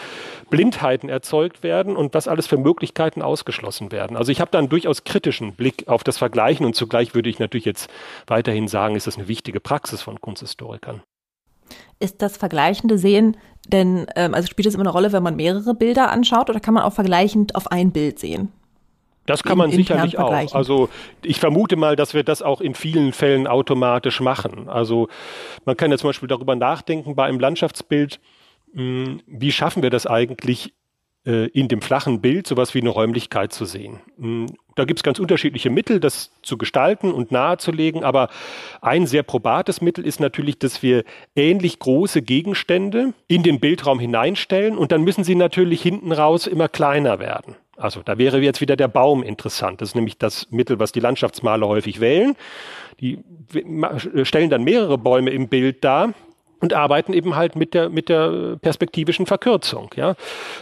Blindheiten 0.50 1.08
erzeugt 1.08 1.64
werden 1.64 1.96
und 1.96 2.14
was 2.14 2.28
alles 2.28 2.46
für 2.46 2.58
Möglichkeiten 2.58 3.22
ausgeschlossen 3.22 3.94
werden. 3.94 4.18
Also 4.18 4.34
ich 4.34 4.42
habe 4.42 4.52
da 4.52 4.60
einen 4.60 4.70
durchaus 4.70 5.06
kritischen 5.06 5.54
Blick 5.54 5.88
auf 5.88 6.04
das 6.04 6.18
Vergleichen 6.18 6.66
und 6.66 6.76
zugleich 6.76 7.16
würde 7.16 7.30
ich 7.30 7.40
natürlich 7.40 7.66
jetzt 7.66 7.90
weiterhin 8.28 8.68
sagen, 8.68 8.98
ist 8.98 9.08
das 9.08 9.18
eine 9.18 9.30
wichtige 9.30 9.62
Praxis 9.62 10.02
von 10.02 10.20
Kunsthistorikern. 10.20 11.02
Ist 12.00 12.22
das 12.22 12.38
vergleichende 12.38 12.98
Sehen 12.98 13.38
denn, 13.68 14.08
ähm, 14.16 14.34
also 14.34 14.48
spielt 14.48 14.68
es 14.68 14.74
immer 14.74 14.84
eine 14.84 14.90
Rolle, 14.92 15.12
wenn 15.12 15.24
man 15.24 15.36
mehrere 15.36 15.74
Bilder 15.76 16.12
anschaut 16.12 16.50
oder 16.50 16.60
kann 16.60 16.74
man 16.74 16.84
auch 16.84 16.94
vergleichend 16.94 17.56
auf 17.56 17.72
ein 17.72 17.92
Bild 17.92 18.20
sehen? 18.20 18.52
Das 19.28 19.44
kann 19.44 19.58
man 19.58 19.70
in, 19.70 19.78
sicherlich 19.78 20.18
auch. 20.18 20.56
Also 20.56 20.90
ich 21.22 21.40
vermute 21.40 21.76
mal, 21.76 21.96
dass 21.96 22.14
wir 22.14 22.24
das 22.24 22.42
auch 22.42 22.60
in 22.60 22.74
vielen 22.74 23.14
Fällen 23.14 23.46
automatisch 23.46 24.20
machen. 24.20 24.68
Also 24.68 25.10
man 25.64 25.78
kann 25.78 25.92
ja 25.92 25.98
zum 25.98 26.10
Beispiel 26.10 26.28
darüber 26.28 26.56
nachdenken 26.56 27.16
bei 27.16 27.26
einem 27.26 27.40
Landschaftsbild, 27.40 28.20
mh, 28.74 28.82
hm, 28.82 29.22
wie 29.28 29.52
schaffen 29.52 29.84
wir 29.84 29.92
das 29.92 30.08
eigentlich, 30.08 30.74
in 31.24 31.68
dem 31.68 31.82
flachen 31.82 32.20
Bild 32.20 32.48
sowas 32.48 32.74
wie 32.74 32.82
eine 32.82 32.90
Räumlichkeit 32.90 33.54
zu 33.54 33.66
sehen. 33.66 34.00
Hm, 34.18 34.48
da 34.76 34.86
gibt 34.86 35.00
es 35.00 35.04
ganz 35.04 35.20
unterschiedliche 35.20 35.70
Mittel, 35.70 36.00
das 36.00 36.32
zu 36.42 36.58
gestalten 36.58 37.12
und 37.12 37.32
nahezulegen, 37.32 38.04
aber 38.04 38.30
ein 38.82 39.06
sehr 39.06 39.22
probates 39.22 39.82
Mittel 39.82 40.06
ist 40.06 40.20
natürlich, 40.20 40.58
dass 40.58 40.82
wir 40.82 41.04
ähnlich 41.36 41.78
große 41.78 42.24
Gegenstände 42.24 43.14
in 43.28 43.44
den 43.44 43.60
Bildraum 43.60 44.00
hineinstellen 44.00 44.78
und 44.78 44.92
dann 44.92 45.04
müssen 45.04 45.24
sie 45.24 45.36
natürlich 45.36 45.82
hinten 45.84 46.12
raus 46.12 46.48
immer 46.48 46.68
kleiner 46.68 47.20
werden. 47.20 47.56
Also 47.78 48.02
da 48.04 48.18
wäre 48.18 48.40
jetzt 48.40 48.62
wieder 48.62 48.76
der 48.76 48.88
Baum 48.88 49.22
interessant. 49.22 49.82
Das 49.82 49.90
ist 49.90 49.96
nämlich 49.96 50.18
das 50.18 50.50
Mittel, 50.52 50.80
was 50.80 50.92
die 50.92 51.00
Landschaftsmaler 51.00 51.68
häufig 51.68 52.00
wählen. 52.00 52.36
Die 53.00 53.20
stellen 54.24 54.50
dann 54.50 54.64
mehrere 54.64 54.98
Bäume 54.98 55.32
im 55.32 55.50
Bild 55.50 55.84
dar 55.84 56.14
und 56.62 56.74
arbeiten 56.74 57.14
eben 57.14 57.36
halt 57.36 57.56
mit 57.56 57.74
der, 57.74 57.90
mit 57.90 58.08
der 58.08 58.58
perspektivischen 58.62 59.26
Verkürzung. 59.26 59.90
Ja? 59.96 60.16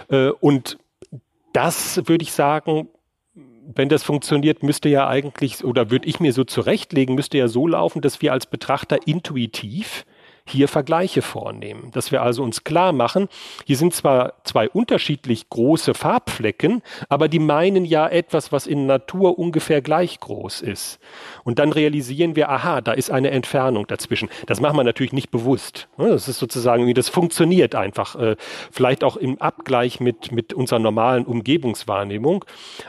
Äh, 0.10 0.30
und 0.30 0.78
das 1.54 1.98
würde 2.08 2.24
ich 2.24 2.32
sagen, 2.32 2.90
wenn 3.76 3.90
das 3.90 4.04
funktioniert, 4.04 4.64
müsste 4.64 4.90
ja 4.90 5.08
eigentlich, 5.08 5.64
oder 5.64 5.92
würde 5.92 6.08
ich 6.08 6.20
mir 6.20 6.34
so 6.34 6.44
zurechtlegen, 6.44 7.14
müsste 7.14 7.38
ja 7.38 7.48
so 7.48 7.68
laufen, 7.68 8.02
dass 8.02 8.22
wir 8.22 8.34
als 8.34 8.48
Betrachter 8.48 8.98
intuitiv 9.06 10.06
hier 10.48 10.68
Vergleiche 10.68 11.22
vornehmen. 11.22 11.92
Dass 11.92 12.12
wir 12.12 12.24
also 12.24 12.44
uns 12.44 12.64
klar 12.64 12.92
machen, 12.92 13.28
hier 13.66 13.78
sind 13.78 13.94
zwar 13.94 14.44
zwei 14.44 14.68
unterschiedlich 14.70 15.50
große 15.50 15.94
Farbflecken, 15.94 16.82
aber 17.08 17.28
die 17.28 17.40
meinen 17.40 17.86
ja 17.86 18.08
etwas, 18.08 18.52
was 18.52 18.66
in 18.66 18.88
Natur 18.88 19.38
ungefähr 19.38 19.82
gleich 19.82 20.20
groß 20.20 20.62
ist. 20.62 21.00
Und 21.50 21.58
dann 21.58 21.72
realisieren 21.72 22.36
wir, 22.36 22.52
aha, 22.52 22.80
da 22.80 22.92
ist 22.92 23.10
eine 23.10 23.32
Entfernung 23.32 23.88
dazwischen. 23.88 24.30
Das 24.46 24.62
machen 24.62 24.78
wir 24.78 24.84
natürlich 24.84 25.14
nicht 25.14 25.32
bewusst. 25.32 25.88
Das 25.98 26.28
ist 26.28 26.38
sozusagen, 26.38 26.94
das 26.94 27.10
funktioniert 27.10 27.74
einfach. 27.74 28.16
Äh, 28.16 28.36
vielleicht 28.70 29.04
auch 29.04 29.18
im 29.18 29.42
Abgleich 29.42 30.00
mit, 30.00 30.32
mit 30.32 30.54
unserer 30.54 30.78
normalen 30.78 31.26
Umgebungswahrnehmung. 31.26 32.46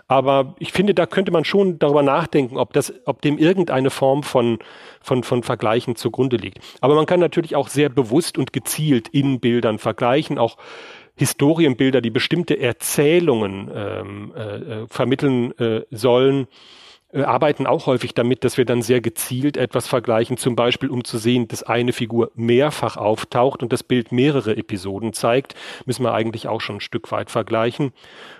Aber 0.08 0.56
ich 0.58 0.72
finde, 0.72 0.92
da 0.92 1.06
könnte 1.06 1.32
man 1.32 1.46
schon 1.46 1.78
darüber 1.78 2.02
nachdenken, 2.02 2.58
ob 2.58 2.74
das, 2.74 2.92
ob 3.06 3.22
dem 3.22 3.38
irgendeine 3.38 3.88
Form 3.88 4.22
von, 4.22 4.58
von, 5.00 5.22
von 5.22 5.42
Vergleichen 5.42 5.96
zugrunde 5.96 6.36
liegt. 6.36 6.58
Aber 6.82 6.94
man 6.96 7.06
kann 7.06 7.18
natürlich 7.18 7.56
auch 7.56 7.68
sehr 7.68 7.88
bewusst 7.88 8.36
und 8.36 8.52
gezielt 8.52 9.08
in 9.08 9.40
Bildern 9.40 9.78
vergleichen, 9.78 10.36
auch 10.36 10.58
Historienbilder, 11.16 12.02
die 12.02 12.10
bestimmte 12.10 12.60
Erzählungen 12.60 13.70
ähm, 13.74 14.32
äh, 14.36 14.40
äh 14.40 14.86
vermitteln 14.86 15.58
äh, 15.58 15.86
sollen, 15.90 16.46
äh, 17.12 17.22
arbeiten 17.22 17.66
auch 17.66 17.86
häufig 17.86 18.14
damit, 18.14 18.44
dass 18.44 18.56
wir 18.56 18.64
dann 18.64 18.82
sehr 18.82 19.00
gezielt 19.00 19.56
etwas 19.56 19.88
vergleichen, 19.88 20.36
zum 20.36 20.56
Beispiel 20.56 20.90
um 20.90 21.04
zu 21.04 21.18
sehen, 21.18 21.48
dass 21.48 21.62
eine 21.62 21.92
Figur 21.92 22.30
mehrfach 22.34 22.96
auftaucht 22.96 23.62
und 23.62 23.72
das 23.72 23.82
Bild 23.82 24.12
mehrere 24.12 24.56
Episoden 24.56 25.12
zeigt, 25.12 25.54
müssen 25.86 26.04
wir 26.04 26.14
eigentlich 26.14 26.48
auch 26.48 26.60
schon 26.60 26.76
ein 26.76 26.80
Stück 26.80 27.10
weit 27.12 27.30
vergleichen. 27.30 27.92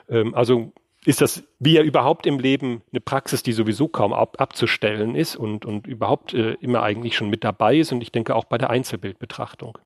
Ähm, 0.08 0.34
also 0.34 0.72
ist 1.04 1.20
das 1.20 1.44
wie 1.58 1.74
ja 1.74 1.82
überhaupt 1.82 2.26
im 2.26 2.38
Leben 2.38 2.82
eine 2.92 3.00
Praxis, 3.00 3.42
die 3.42 3.52
sowieso 3.52 3.88
kaum 3.88 4.12
ab, 4.12 4.36
abzustellen 4.38 5.14
ist 5.14 5.36
und, 5.36 5.64
und 5.64 5.86
überhaupt 5.86 6.34
äh, 6.34 6.52
immer 6.60 6.82
eigentlich 6.82 7.16
schon 7.16 7.30
mit 7.30 7.44
dabei 7.44 7.76
ist 7.76 7.92
und 7.92 8.02
ich 8.02 8.12
denke 8.12 8.34
auch 8.34 8.44
bei 8.44 8.58
der 8.58 8.70
Einzelbildbetrachtung. 8.70 9.78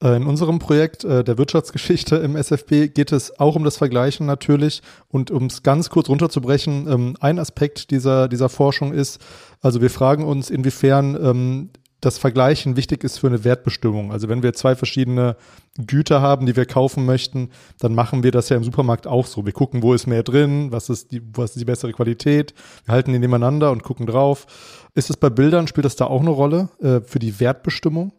In 0.00 0.28
unserem 0.28 0.60
Projekt 0.60 1.02
äh, 1.02 1.24
der 1.24 1.38
Wirtschaftsgeschichte 1.38 2.16
im 2.16 2.36
SFB 2.36 2.86
geht 2.94 3.10
es 3.10 3.40
auch 3.40 3.56
um 3.56 3.64
das 3.64 3.76
Vergleichen 3.78 4.26
natürlich 4.26 4.80
und 5.08 5.32
um 5.32 5.46
es 5.46 5.64
ganz 5.64 5.90
kurz 5.90 6.08
runterzubrechen, 6.08 6.86
ähm, 6.86 7.16
ein 7.18 7.40
Aspekt 7.40 7.90
dieser, 7.90 8.28
dieser 8.28 8.48
Forschung 8.48 8.92
ist, 8.92 9.20
also 9.60 9.82
wir 9.82 9.90
fragen 9.90 10.22
uns, 10.22 10.50
inwiefern 10.50 11.18
ähm, 11.20 11.70
das 12.00 12.16
Vergleichen 12.16 12.76
wichtig 12.76 13.02
ist 13.02 13.18
für 13.18 13.26
eine 13.26 13.42
Wertbestimmung. 13.42 14.12
Also 14.12 14.28
wenn 14.28 14.42
wir 14.44 14.52
zwei 14.52 14.76
verschiedene 14.76 15.36
Güter 15.84 16.20
haben, 16.20 16.46
die 16.46 16.54
wir 16.54 16.66
kaufen 16.66 17.04
möchten, 17.04 17.50
dann 17.80 17.92
machen 17.92 18.22
wir 18.22 18.30
das 18.30 18.48
ja 18.50 18.56
im 18.56 18.62
Supermarkt 18.62 19.08
auch 19.08 19.26
so. 19.26 19.44
Wir 19.44 19.52
gucken, 19.52 19.82
wo 19.82 19.94
ist 19.94 20.06
mehr 20.06 20.22
drin, 20.22 20.70
was 20.70 20.90
ist 20.90 21.10
die, 21.10 21.22
was 21.34 21.50
ist 21.50 21.60
die 21.60 21.64
bessere 21.64 21.92
Qualität. 21.92 22.54
Wir 22.84 22.94
halten 22.94 23.12
die 23.12 23.18
nebeneinander 23.18 23.72
und 23.72 23.82
gucken 23.82 24.06
drauf. 24.06 24.46
Ist 24.94 25.10
es 25.10 25.16
bei 25.16 25.28
Bildern, 25.28 25.66
spielt 25.66 25.86
das 25.86 25.96
da 25.96 26.06
auch 26.06 26.20
eine 26.20 26.30
Rolle 26.30 26.68
äh, 26.80 27.00
für 27.00 27.18
die 27.18 27.40
Wertbestimmung? 27.40 28.12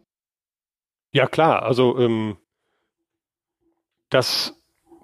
Ja, 1.12 1.26
klar. 1.26 1.62
Also 1.62 1.98
ähm, 1.98 2.36
das 4.10 4.54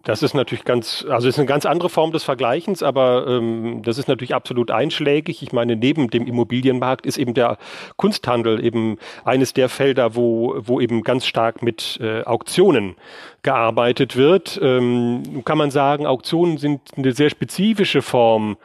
das 0.06 0.22
ist 0.22 0.34
natürlich 0.34 0.64
ganz, 0.64 1.04
also 1.08 1.26
ist 1.26 1.36
eine 1.36 1.48
ganz 1.48 1.66
andere 1.66 1.88
Form 1.88 2.12
des 2.12 2.22
Vergleichens, 2.22 2.84
aber 2.84 3.26
ähm, 3.26 3.82
das 3.82 3.98
ist 3.98 4.06
natürlich 4.06 4.36
absolut 4.36 4.70
einschlägig. 4.70 5.42
Ich 5.42 5.52
meine, 5.52 5.74
neben 5.74 6.10
dem 6.10 6.28
Immobilienmarkt 6.28 7.06
ist 7.06 7.18
eben 7.18 7.34
der 7.34 7.58
Kunsthandel 7.96 8.64
eben 8.64 8.98
eines 9.24 9.52
der 9.52 9.68
Felder, 9.68 10.14
wo, 10.14 10.54
wo 10.58 10.80
eben 10.80 11.02
ganz 11.02 11.26
stark 11.26 11.60
mit 11.60 11.98
äh, 12.00 12.22
Auktionen 12.22 12.94
gearbeitet 13.42 14.14
wird. 14.14 14.60
Ähm, 14.62 15.42
kann 15.44 15.58
man 15.58 15.72
sagen, 15.72 16.06
Auktionen 16.06 16.58
sind 16.58 16.82
eine 16.96 17.10
sehr 17.10 17.28
spezifische 17.28 18.00
Form 18.00 18.58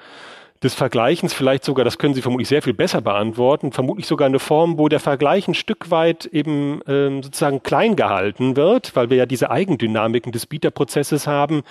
des 0.63 0.75
Vergleichens, 0.75 1.33
vielleicht 1.33 1.63
sogar, 1.63 1.83
das 1.83 1.97
können 1.97 2.13
Sie 2.13 2.21
vermutlich 2.21 2.47
sehr 2.47 2.61
viel 2.61 2.73
besser 2.73 3.01
beantworten, 3.01 3.71
vermutlich 3.71 4.05
sogar 4.05 4.27
eine 4.27 4.39
Form, 4.39 4.77
wo 4.77 4.89
der 4.89 4.99
Vergleich 4.99 5.47
ein 5.47 5.55
Stück 5.55 5.89
weit 5.89 6.25
eben 6.27 6.81
ähm, 6.87 7.23
sozusagen 7.23 7.63
klein 7.63 7.95
gehalten 7.95 8.55
wird, 8.55 8.95
weil 8.95 9.09
wir 9.09 9.17
ja 9.17 9.25
diese 9.25 9.49
Eigendynamiken 9.49 10.31
des 10.31 10.45
Bieterprozesses 10.45 11.25
haben, 11.25 11.63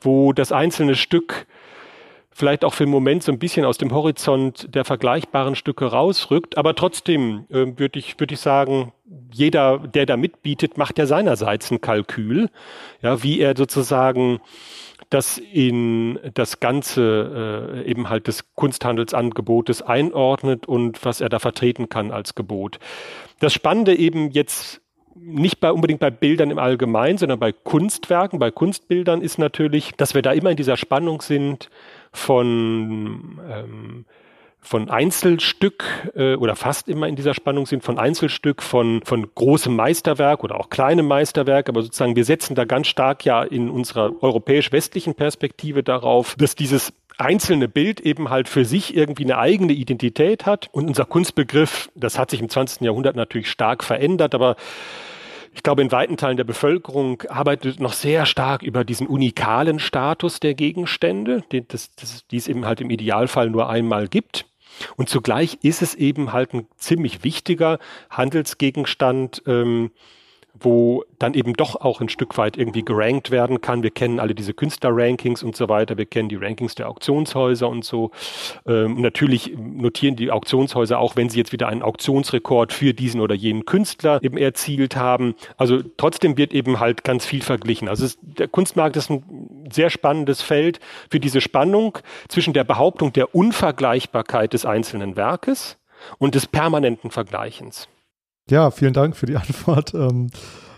wo 0.00 0.32
das 0.32 0.52
einzelne 0.52 0.94
Stück 0.94 1.46
vielleicht 2.32 2.64
auch 2.64 2.72
für 2.72 2.84
den 2.84 2.90
Moment 2.90 3.22
so 3.22 3.32
ein 3.32 3.38
bisschen 3.38 3.66
aus 3.66 3.76
dem 3.76 3.92
Horizont 3.92 4.74
der 4.74 4.86
vergleichbaren 4.86 5.54
Stücke 5.54 5.86
rausrückt. 5.86 6.56
Aber 6.56 6.74
trotzdem 6.74 7.44
äh, 7.50 7.78
würde 7.78 7.98
ich, 7.98 8.18
würde 8.18 8.34
ich 8.34 8.40
sagen, 8.40 8.92
jeder, 9.32 9.78
der 9.78 10.06
da 10.06 10.16
mitbietet, 10.16 10.78
macht 10.78 10.98
ja 10.98 11.06
seinerseits 11.06 11.70
ein 11.70 11.80
Kalkül, 11.80 12.48
ja, 13.02 13.22
wie 13.22 13.40
er 13.40 13.54
sozusagen 13.56 14.40
das 15.10 15.38
in 15.38 16.18
das 16.34 16.60
Ganze 16.60 17.82
äh, 17.84 17.90
eben 17.90 18.08
halt 18.08 18.28
des 18.28 18.54
Kunsthandelsangebotes 18.54 19.82
einordnet 19.82 20.66
und 20.66 21.04
was 21.04 21.20
er 21.20 21.28
da 21.28 21.38
vertreten 21.40 21.88
kann 21.88 22.12
als 22.12 22.34
Gebot. 22.34 22.78
Das 23.40 23.52
Spannende 23.52 23.96
eben 23.96 24.30
jetzt 24.30 24.80
nicht 25.16 25.60
bei, 25.60 25.72
unbedingt 25.72 26.00
bei 26.00 26.10
Bildern 26.10 26.50
im 26.50 26.58
Allgemeinen, 26.58 27.18
sondern 27.18 27.38
bei 27.38 27.52
Kunstwerken, 27.52 28.38
bei 28.38 28.50
Kunstbildern 28.50 29.20
ist 29.20 29.38
natürlich, 29.38 29.92
dass 29.96 30.14
wir 30.14 30.22
da 30.22 30.32
immer 30.32 30.50
in 30.50 30.56
dieser 30.56 30.76
Spannung 30.76 31.20
sind 31.20 31.68
von 32.12 33.40
ähm, 33.50 34.06
von 34.60 34.90
Einzelstück 34.90 35.84
äh, 36.14 36.34
oder 36.34 36.54
fast 36.54 36.88
immer 36.88 37.08
in 37.08 37.16
dieser 37.16 37.34
Spannung 37.34 37.66
sind 37.66 37.82
von 37.82 37.98
Einzelstück, 37.98 38.62
von, 38.62 39.02
von 39.04 39.26
großem 39.34 39.74
Meisterwerk 39.74 40.44
oder 40.44 40.60
auch 40.60 40.70
kleinem 40.70 41.06
Meisterwerk. 41.06 41.68
Aber 41.68 41.82
sozusagen 41.82 42.16
wir 42.16 42.24
setzen 42.24 42.54
da 42.54 42.64
ganz 42.64 42.86
stark 42.86 43.24
ja 43.24 43.42
in 43.42 43.70
unserer 43.70 44.22
europäisch-westlichen 44.22 45.14
Perspektive 45.14 45.82
darauf, 45.82 46.34
dass 46.36 46.54
dieses 46.54 46.92
einzelne 47.16 47.68
Bild 47.68 48.00
eben 48.00 48.30
halt 48.30 48.48
für 48.48 48.64
sich 48.64 48.96
irgendwie 48.96 49.24
eine 49.24 49.38
eigene 49.38 49.72
Identität 49.72 50.46
hat. 50.46 50.68
Und 50.72 50.88
unser 50.88 51.04
Kunstbegriff, 51.04 51.90
das 51.94 52.18
hat 52.18 52.30
sich 52.30 52.40
im 52.40 52.48
20. 52.48 52.82
Jahrhundert 52.82 53.16
natürlich 53.16 53.50
stark 53.50 53.84
verändert, 53.84 54.34
aber 54.34 54.56
ich 55.52 55.62
glaube, 55.62 55.82
in 55.82 55.90
weiten 55.90 56.16
Teilen 56.16 56.36
der 56.36 56.44
Bevölkerung 56.44 57.22
arbeitet 57.28 57.80
noch 57.80 57.92
sehr 57.92 58.24
stark 58.24 58.62
über 58.62 58.84
diesen 58.84 59.06
unikalen 59.06 59.80
Status 59.80 60.38
der 60.38 60.54
Gegenstände, 60.54 61.42
die, 61.50 61.66
das, 61.66 61.90
das, 61.96 62.26
die 62.28 62.36
es 62.36 62.46
eben 62.46 62.66
halt 62.66 62.80
im 62.80 62.90
Idealfall 62.90 63.50
nur 63.50 63.68
einmal 63.68 64.06
gibt. 64.06 64.46
Und 64.96 65.08
zugleich 65.08 65.58
ist 65.62 65.82
es 65.82 65.94
eben 65.94 66.32
halt 66.32 66.54
ein 66.54 66.66
ziemlich 66.76 67.24
wichtiger 67.24 67.78
Handelsgegenstand, 68.10 69.42
ähm, 69.46 69.90
wo 70.60 71.04
dann 71.18 71.34
eben 71.34 71.54
doch 71.54 71.76
auch 71.76 72.00
ein 72.00 72.08
Stück 72.08 72.38
weit 72.38 72.56
irgendwie 72.56 72.84
gerankt 72.84 73.30
werden 73.30 73.60
kann. 73.60 73.82
Wir 73.82 73.90
kennen 73.90 74.20
alle 74.20 74.34
diese 74.34 74.54
Künstler-Rankings 74.54 75.42
und 75.42 75.56
so 75.56 75.68
weiter. 75.68 75.98
Wir 75.98 76.06
kennen 76.06 76.28
die 76.28 76.36
Rankings 76.36 76.74
der 76.74 76.88
Auktionshäuser 76.88 77.68
und 77.68 77.84
so. 77.84 78.10
Ähm, 78.66 79.00
natürlich 79.00 79.56
notieren 79.56 80.16
die 80.16 80.30
Auktionshäuser 80.30 80.98
auch, 80.98 81.16
wenn 81.16 81.28
sie 81.28 81.38
jetzt 81.38 81.52
wieder 81.52 81.68
einen 81.68 81.82
Auktionsrekord 81.82 82.72
für 82.72 82.94
diesen 82.94 83.20
oder 83.20 83.34
jenen 83.34 83.64
Künstler 83.64 84.22
eben 84.22 84.36
erzielt 84.36 84.96
haben. 84.96 85.34
Also 85.56 85.80
trotzdem 85.96 86.36
wird 86.36 86.52
eben 86.52 86.80
halt 86.80 87.04
ganz 87.04 87.24
viel 87.24 87.42
verglichen. 87.42 87.88
Also 87.88 88.04
es, 88.04 88.18
der 88.22 88.48
Kunstmarkt 88.48 88.96
ist 88.96 89.10
ein 89.10 89.66
sehr 89.70 89.90
spannendes 89.90 90.42
Feld 90.42 90.80
für 91.10 91.20
diese 91.20 91.40
Spannung 91.40 91.98
zwischen 92.28 92.52
der 92.52 92.64
Behauptung 92.64 93.12
der 93.12 93.34
Unvergleichbarkeit 93.34 94.52
des 94.52 94.64
einzelnen 94.64 95.16
Werkes 95.16 95.76
und 96.18 96.34
des 96.34 96.46
permanenten 96.46 97.10
Vergleichens. 97.10 97.88
Ja, 98.50 98.70
vielen 98.70 98.92
Dank 98.92 99.16
für 99.16 99.26
die 99.26 99.36
Antwort. 99.36 99.94
Ähm, 99.94 100.30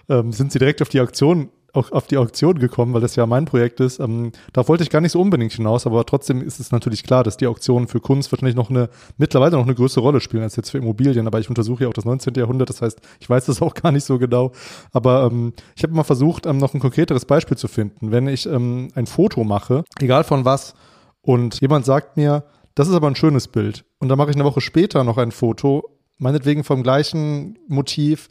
ähm, 0.09 0.33
sind 0.33 0.53
Sie 0.53 0.59
direkt 0.59 0.83
auf 0.83 0.89
die 0.89 1.01
Auktion 1.01 1.51
auch 1.75 1.91
auf 1.91 2.07
die 2.07 2.19
Auktion 2.19 2.59
gekommen, 2.59 2.93
weil 2.93 3.01
das 3.01 3.17
ja 3.17 3.27
mein 3.27 3.47
Projekt 3.47 3.81
ist. 3.81 3.99
Ähm, 3.99 4.33
da 4.53 4.67
wollte 4.69 4.83
ich 4.83 4.91
gar 4.91 5.01
nicht 5.01 5.13
so 5.13 5.21
unbedingt 5.21 5.53
hinaus, 5.53 5.87
aber 5.87 6.05
trotzdem 6.05 6.43
ist 6.43 6.61
es 6.61 6.71
natürlich 6.71 7.03
klar, 7.03 7.25
dass 7.25 7.37
die 7.37 7.47
Auktionen 7.47 7.89
für 7.89 8.01
Kunst 8.01 8.31
wahrscheinlich 8.31 8.57
noch 8.57 8.71
eine, 8.71 8.91
mittlerweile 9.17 9.57
noch 9.57 9.65
eine 9.65 9.75
größere 9.75 10.03
Rolle 10.03 10.21
spielen 10.21 10.43
als 10.43 10.57
jetzt 10.57 10.71
für 10.71 10.79
Immobilien. 10.79 11.27
Aber 11.27 11.41
ich 11.41 11.49
untersuche 11.49 11.85
ja 11.85 11.89
auch 11.89 11.95
das 11.95 12.05
19. 12.05 12.35
Jahrhundert, 12.35 12.69
das 12.69 12.83
heißt, 12.83 13.01
ich 13.21 13.31
weiß 13.31 13.47
das 13.47 13.63
auch 13.63 13.75
gar 13.75 13.93
nicht 13.93 14.05
so 14.05 14.19
genau. 14.19 14.53
Aber 14.93 15.31
ähm, 15.33 15.55
ich 15.75 15.83
habe 15.83 15.95
mal 15.95 16.05
versucht, 16.05 16.47
ähm, 16.47 16.59
noch 16.59 16.75
ein 16.75 16.81
konkreteres 16.81 17.25
Beispiel 17.25 17.57
zu 17.57 17.69
finden. 17.69 18.13
Wenn 18.13 18.29
ich 18.29 18.47
ähm, 18.47 18.89
ein 18.95 19.07
Foto 19.07 19.45
mache, 19.45 19.85
egal 20.01 20.25
von 20.25 20.45
was, 20.45 20.75
und 21.23 21.61
jemand 21.61 21.87
sagt 21.87 22.17
mir, 22.17 22.45
das 22.75 22.89
ist 22.89 22.95
aber 22.95 23.07
ein 23.07 23.17
schönes 23.17 23.49
Bild. 23.49 23.85
Und 23.99 24.09
dann 24.09 24.19
mache 24.19 24.31
ich 24.31 24.37
eine 24.37 24.45
Woche 24.45 24.61
später 24.61 25.05
noch 25.05 25.19
ein 25.19 25.31
Foto 25.31 25.89
meinetwegen 26.23 26.65
vom 26.65 26.83
gleichen 26.83 27.59
Motiv 27.69 28.29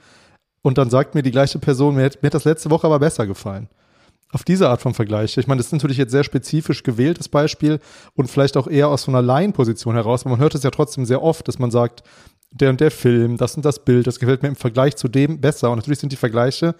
und 0.62 0.78
dann 0.78 0.90
sagt 0.90 1.14
mir 1.14 1.24
die 1.24 1.32
gleiche 1.32 1.60
Person, 1.60 1.96
mir, 1.96 2.10
mir 2.22 2.28
hat 2.28 2.34
das 2.34 2.46
letzte 2.46 2.70
Woche 2.70 2.88
aber 2.88 3.00
besser 3.00 3.28
gefallen. 3.28 3.68
Auf 4.32 4.46
diese 4.46 4.70
Art 4.70 4.82
von 4.82 4.94
Vergleich. 4.94 5.38
Ich 5.38 5.48
meine, 5.48 5.60
das 5.60 5.68
ist 5.68 5.74
natürlich 5.74 5.98
jetzt 5.98 6.12
sehr 6.12 6.24
spezifisch 6.24 6.84
gewähltes 6.84 7.28
Beispiel 7.28 7.80
und 8.16 8.30
vielleicht 8.30 8.56
auch 8.56 8.68
eher 8.68 8.88
aus 8.88 9.04
so 9.04 9.12
einer 9.12 9.22
Laienposition 9.22 9.96
heraus, 9.96 10.22
aber 10.22 10.32
man 10.32 10.40
hört 10.40 10.56
es 10.56 10.64
ja 10.64 10.72
trotzdem 10.72 11.06
sehr 11.06 11.22
oft, 11.22 11.48
dass 11.48 11.60
man 11.60 11.70
sagt, 11.70 12.04
der 12.50 12.70
und 12.70 12.80
der 12.80 12.92
Film, 12.92 13.38
das 13.38 13.56
und 13.56 13.66
das 13.66 13.84
Bild, 13.84 14.08
das 14.08 14.20
gefällt 14.20 14.42
mir 14.42 14.50
im 14.50 14.56
Vergleich 14.56 14.96
zu 14.96 15.08
dem 15.08 15.40
besser. 15.42 15.70
Und 15.70 15.78
natürlich 15.78 16.00
sind 16.00 16.12
die 16.12 16.18
Vergleiche, 16.18 16.76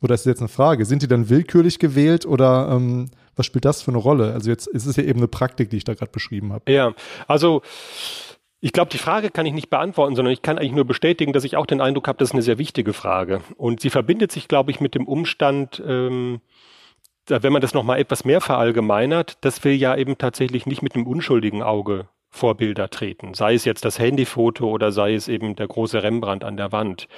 oder 0.00 0.14
ist 0.14 0.26
jetzt 0.26 0.40
eine 0.40 0.48
Frage, 0.48 0.84
sind 0.84 1.02
die 1.02 1.08
dann 1.08 1.28
willkürlich 1.28 1.78
gewählt 1.78 2.24
oder 2.26 2.68
ähm, 2.70 3.10
was 3.34 3.46
spielt 3.46 3.64
das 3.64 3.82
für 3.82 3.90
eine 3.90 3.98
Rolle? 3.98 4.32
Also 4.32 4.50
jetzt 4.50 4.66
ist 4.68 4.86
es 4.86 4.96
ja 4.96 5.02
eben 5.02 5.18
eine 5.18 5.28
Praktik, 5.28 5.70
die 5.70 5.78
ich 5.78 5.84
da 5.84 5.94
gerade 5.94 6.12
beschrieben 6.12 6.52
habe. 6.52 6.70
Ja, 6.70 6.92
also 7.26 7.62
ich 8.60 8.72
glaube, 8.72 8.90
die 8.90 8.98
Frage 8.98 9.30
kann 9.30 9.46
ich 9.46 9.52
nicht 9.52 9.70
beantworten, 9.70 10.16
sondern 10.16 10.32
ich 10.32 10.42
kann 10.42 10.58
eigentlich 10.58 10.72
nur 10.72 10.84
bestätigen, 10.84 11.32
dass 11.32 11.44
ich 11.44 11.56
auch 11.56 11.66
den 11.66 11.80
Eindruck 11.80 12.08
habe, 12.08 12.18
das 12.18 12.30
ist 12.30 12.34
eine 12.34 12.42
sehr 12.42 12.58
wichtige 12.58 12.92
Frage. 12.92 13.40
Und 13.56 13.80
sie 13.80 13.90
verbindet 13.90 14.32
sich, 14.32 14.48
glaube 14.48 14.70
ich, 14.70 14.80
mit 14.80 14.94
dem 14.94 15.06
Umstand, 15.06 15.82
ähm, 15.86 16.40
wenn 17.28 17.52
man 17.52 17.62
das 17.62 17.74
nochmal 17.74 18.00
etwas 18.00 18.24
mehr 18.24 18.40
verallgemeinert, 18.40 19.44
dass 19.44 19.62
wir 19.62 19.76
ja 19.76 19.94
eben 19.96 20.18
tatsächlich 20.18 20.66
nicht 20.66 20.82
mit 20.82 20.94
einem 20.94 21.06
unschuldigen 21.06 21.62
Auge 21.62 22.08
Vorbilder 22.30 22.90
treten, 22.90 23.32
sei 23.34 23.54
es 23.54 23.64
jetzt 23.64 23.84
das 23.84 23.98
Handyfoto 23.98 24.68
oder 24.68 24.92
sei 24.92 25.14
es 25.14 25.28
eben 25.28 25.56
der 25.56 25.66
große 25.66 26.02
Rembrandt 26.02 26.44
an 26.44 26.56
der 26.56 26.72
Wand, 26.72 27.08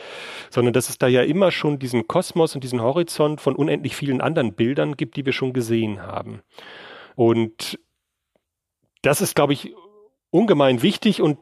sondern 0.51 0.73
dass 0.73 0.89
es 0.89 0.99
da 0.99 1.09
ja 1.09 1.23
immer 1.23 1.51
schon 1.51 1.79
diesen 1.79 2.07
Kosmos 2.07 2.55
und 2.55 2.63
diesen 2.63 2.81
Horizont 2.81 3.41
von 3.41 3.57
unendlich 3.57 3.97
vielen 3.97 4.21
anderen 4.21 4.55
Bildern 4.55 4.97
gibt, 4.97 5.17
die 5.17 5.27
wir 5.27 5.33
schon 5.33 5.53
gesehen 5.53 6.03
haben. 6.03 6.43
Und 7.17 7.79
das 9.03 9.21
ist, 9.21 9.35
glaube 9.35 9.53
ich, 9.53 9.75
ungemein 10.31 10.83
wichtig 10.83 11.23
und 11.23 11.39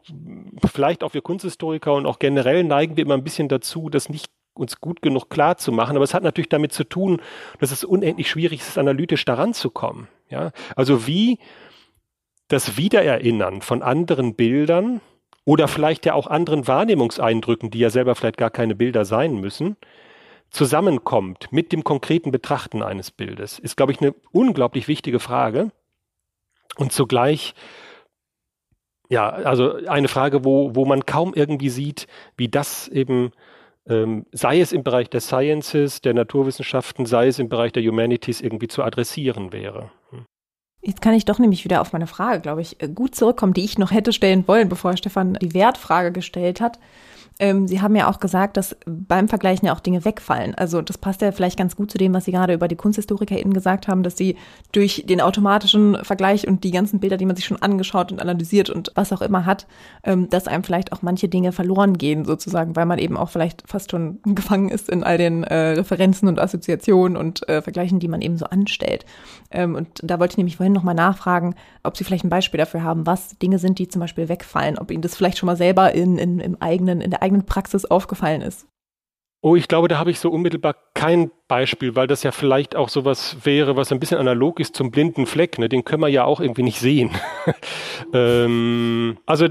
vielleicht 0.65 1.03
auch 1.03 1.11
für 1.11 1.21
Kunsthistoriker 1.21 1.93
und 1.93 2.05
auch 2.05 2.19
generell 2.19 2.63
neigen 2.63 2.97
wir 2.97 3.05
immer 3.05 3.15
ein 3.15 3.23
bisschen 3.23 3.47
dazu, 3.47 3.89
das 3.89 4.09
nicht 4.09 4.27
uns 4.53 4.79
gut 4.79 5.01
genug 5.01 5.29
klar 5.29 5.57
zu 5.57 5.71
machen. 5.71 5.95
Aber 5.95 6.03
es 6.03 6.13
hat 6.13 6.23
natürlich 6.23 6.49
damit 6.49 6.73
zu 6.73 6.83
tun, 6.83 7.21
dass 7.59 7.71
es 7.71 7.83
unendlich 7.83 8.29
schwierig 8.29 8.61
ist, 8.61 8.77
analytisch 8.77 9.25
daran 9.25 9.53
zu 9.53 9.69
kommen. 9.69 10.07
Ja, 10.29 10.51
also 10.75 11.07
wie 11.07 11.39
das 12.47 12.77
Wiedererinnern 12.77 13.61
von 13.61 13.81
anderen 13.81 14.35
Bildern 14.35 15.01
oder 15.45 15.67
vielleicht 15.67 16.05
ja 16.05 16.13
auch 16.13 16.27
anderen 16.27 16.67
Wahrnehmungseindrücken, 16.67 17.71
die 17.71 17.79
ja 17.79 17.89
selber 17.89 18.15
vielleicht 18.15 18.37
gar 18.37 18.51
keine 18.51 18.75
Bilder 18.75 19.05
sein 19.05 19.35
müssen, 19.35 19.77
zusammenkommt 20.51 21.51
mit 21.51 21.71
dem 21.71 21.83
konkreten 21.83 22.31
Betrachten 22.31 22.81
eines 22.81 23.11
Bildes, 23.11 23.59
ist, 23.59 23.77
glaube 23.77 23.91
ich, 23.91 24.01
eine 24.01 24.13
unglaublich 24.31 24.87
wichtige 24.87 25.19
Frage. 25.19 25.71
Und 26.77 26.91
zugleich, 26.91 27.53
ja, 29.09 29.29
also 29.29 29.75
eine 29.87 30.07
Frage, 30.07 30.45
wo, 30.45 30.75
wo 30.75 30.85
man 30.85 31.05
kaum 31.05 31.33
irgendwie 31.33 31.69
sieht, 31.69 32.07
wie 32.37 32.47
das 32.47 32.87
eben, 32.87 33.31
ähm, 33.87 34.25
sei 34.31 34.61
es 34.61 34.71
im 34.71 34.83
Bereich 34.83 35.09
der 35.09 35.19
Sciences, 35.19 36.01
der 36.01 36.13
Naturwissenschaften, 36.13 37.07
sei 37.07 37.27
es 37.27 37.39
im 37.39 37.49
Bereich 37.49 37.71
der 37.71 37.83
Humanities 37.83 38.39
irgendwie 38.39 38.67
zu 38.67 38.83
adressieren 38.83 39.51
wäre. 39.51 39.89
Hm. 40.11 40.25
Jetzt 40.81 41.01
kann 41.01 41.15
ich 41.15 41.25
doch 41.25 41.39
nämlich 41.39 41.65
wieder 41.65 41.81
auf 41.81 41.91
meine 41.91 42.07
Frage, 42.07 42.39
glaube 42.39 42.61
ich, 42.61 42.81
äh, 42.81 42.87
gut 42.87 43.15
zurückkommen, 43.15 43.53
die 43.53 43.65
ich 43.65 43.79
noch 43.79 43.91
hätte 43.91 44.13
stellen 44.13 44.47
wollen, 44.47 44.69
bevor 44.69 44.95
Stefan 44.95 45.33
die 45.41 45.55
Wertfrage 45.55 46.11
gestellt 46.11 46.61
hat. 46.61 46.79
Ähm, 47.39 47.67
Sie 47.67 47.81
haben 47.81 47.95
ja 47.95 48.09
auch 48.09 48.19
gesagt, 48.19 48.57
dass 48.57 48.75
beim 48.85 49.29
Vergleichen 49.29 49.65
ja 49.65 49.73
auch 49.73 49.79
Dinge 49.79 50.03
wegfallen. 50.03 50.55
Also 50.55 50.81
das 50.81 50.97
passt 50.97 51.21
ja 51.21 51.31
vielleicht 51.31 51.57
ganz 51.57 51.75
gut 51.77 51.89
zu 51.89 51.97
dem, 51.97 52.13
was 52.13 52.25
Sie 52.25 52.31
gerade 52.31 52.53
über 52.53 52.67
die 52.67 52.75
KunsthistorikerInnen 52.75 53.53
gesagt 53.53 53.87
haben, 53.87 54.03
dass 54.03 54.17
sie 54.17 54.35
durch 54.73 55.05
den 55.07 55.21
automatischen 55.21 55.97
Vergleich 56.03 56.47
und 56.47 56.65
die 56.65 56.71
ganzen 56.71 56.99
Bilder, 56.99 57.15
die 57.15 57.25
man 57.25 57.37
sich 57.37 57.45
schon 57.45 57.61
angeschaut 57.61 58.11
und 58.11 58.21
analysiert 58.21 58.69
und 58.69 58.91
was 58.95 59.13
auch 59.13 59.21
immer 59.21 59.45
hat, 59.45 59.67
ähm, 60.03 60.29
dass 60.29 60.47
einem 60.47 60.63
vielleicht 60.63 60.91
auch 60.91 61.01
manche 61.01 61.29
Dinge 61.29 61.53
verloren 61.53 61.97
gehen 61.97 62.25
sozusagen, 62.25 62.75
weil 62.75 62.85
man 62.85 62.99
eben 62.99 63.15
auch 63.15 63.29
vielleicht 63.29 63.63
fast 63.65 63.91
schon 63.91 64.19
gefangen 64.25 64.69
ist 64.69 64.89
in 64.89 65.03
all 65.03 65.17
den 65.17 65.43
äh, 65.43 65.71
Referenzen 65.71 66.27
und 66.27 66.39
Assoziationen 66.39 67.15
und 67.15 67.47
äh, 67.47 67.61
Vergleichen, 67.61 67.99
die 67.99 68.09
man 68.09 68.21
eben 68.21 68.37
so 68.37 68.45
anstellt. 68.45 69.05
Ähm, 69.49 69.75
und 69.75 69.87
da 70.03 70.19
wollte 70.19 70.33
ich 70.33 70.37
nämlich 70.37 70.57
vorhin 70.57 70.73
nochmal 70.73 70.95
nachfragen, 70.95 71.55
ob 71.83 71.97
Sie 71.97 72.03
vielleicht 72.03 72.23
ein 72.23 72.29
Beispiel 72.29 72.57
dafür 72.57 72.83
haben, 72.83 73.05
was 73.05 73.37
Dinge 73.37 73.59
sind, 73.59 73.79
die 73.79 73.87
zum 73.87 73.99
Beispiel 73.99 74.29
wegfallen, 74.29 74.77
ob 74.77 74.91
Ihnen 74.91 75.01
das 75.01 75.15
vielleicht 75.15 75.37
schon 75.37 75.47
mal 75.47 75.55
selber 75.55 75.93
in, 75.93 76.17
in, 76.17 76.39
im 76.39 76.61
eigenen, 76.61 77.01
in 77.01 77.11
der 77.11 77.21
eigenen 77.21 77.45
Praxis 77.45 77.85
aufgefallen 77.85 78.41
ist? 78.41 78.67
Oh, 79.41 79.55
ich 79.55 79.69
glaube, 79.69 79.87
da 79.87 79.97
habe 79.97 80.11
ich 80.11 80.19
so 80.19 80.29
unmittelbar 80.29 80.75
kein 80.93 81.31
Beispiel, 81.47 81.95
weil 81.95 82.07
das 82.07 82.23
ja 82.23 82.31
vielleicht 82.31 82.75
auch 82.75 82.89
sowas 82.89 83.37
wäre, 83.43 83.77
was 83.77 83.91
ein 83.91 83.99
bisschen 83.99 84.17
analog 84.17 84.59
ist 84.59 84.75
zum 84.75 84.91
blinden 84.91 85.25
Fleck. 85.25 85.57
Ne? 85.59 85.69
Den 85.69 85.85
können 85.85 86.01
wir 86.01 86.09
ja 86.09 86.25
auch 86.25 86.41
irgendwie 86.41 86.63
nicht 86.63 86.79
sehen. 86.79 87.11
ähm, 88.13 89.17
also 89.25 89.47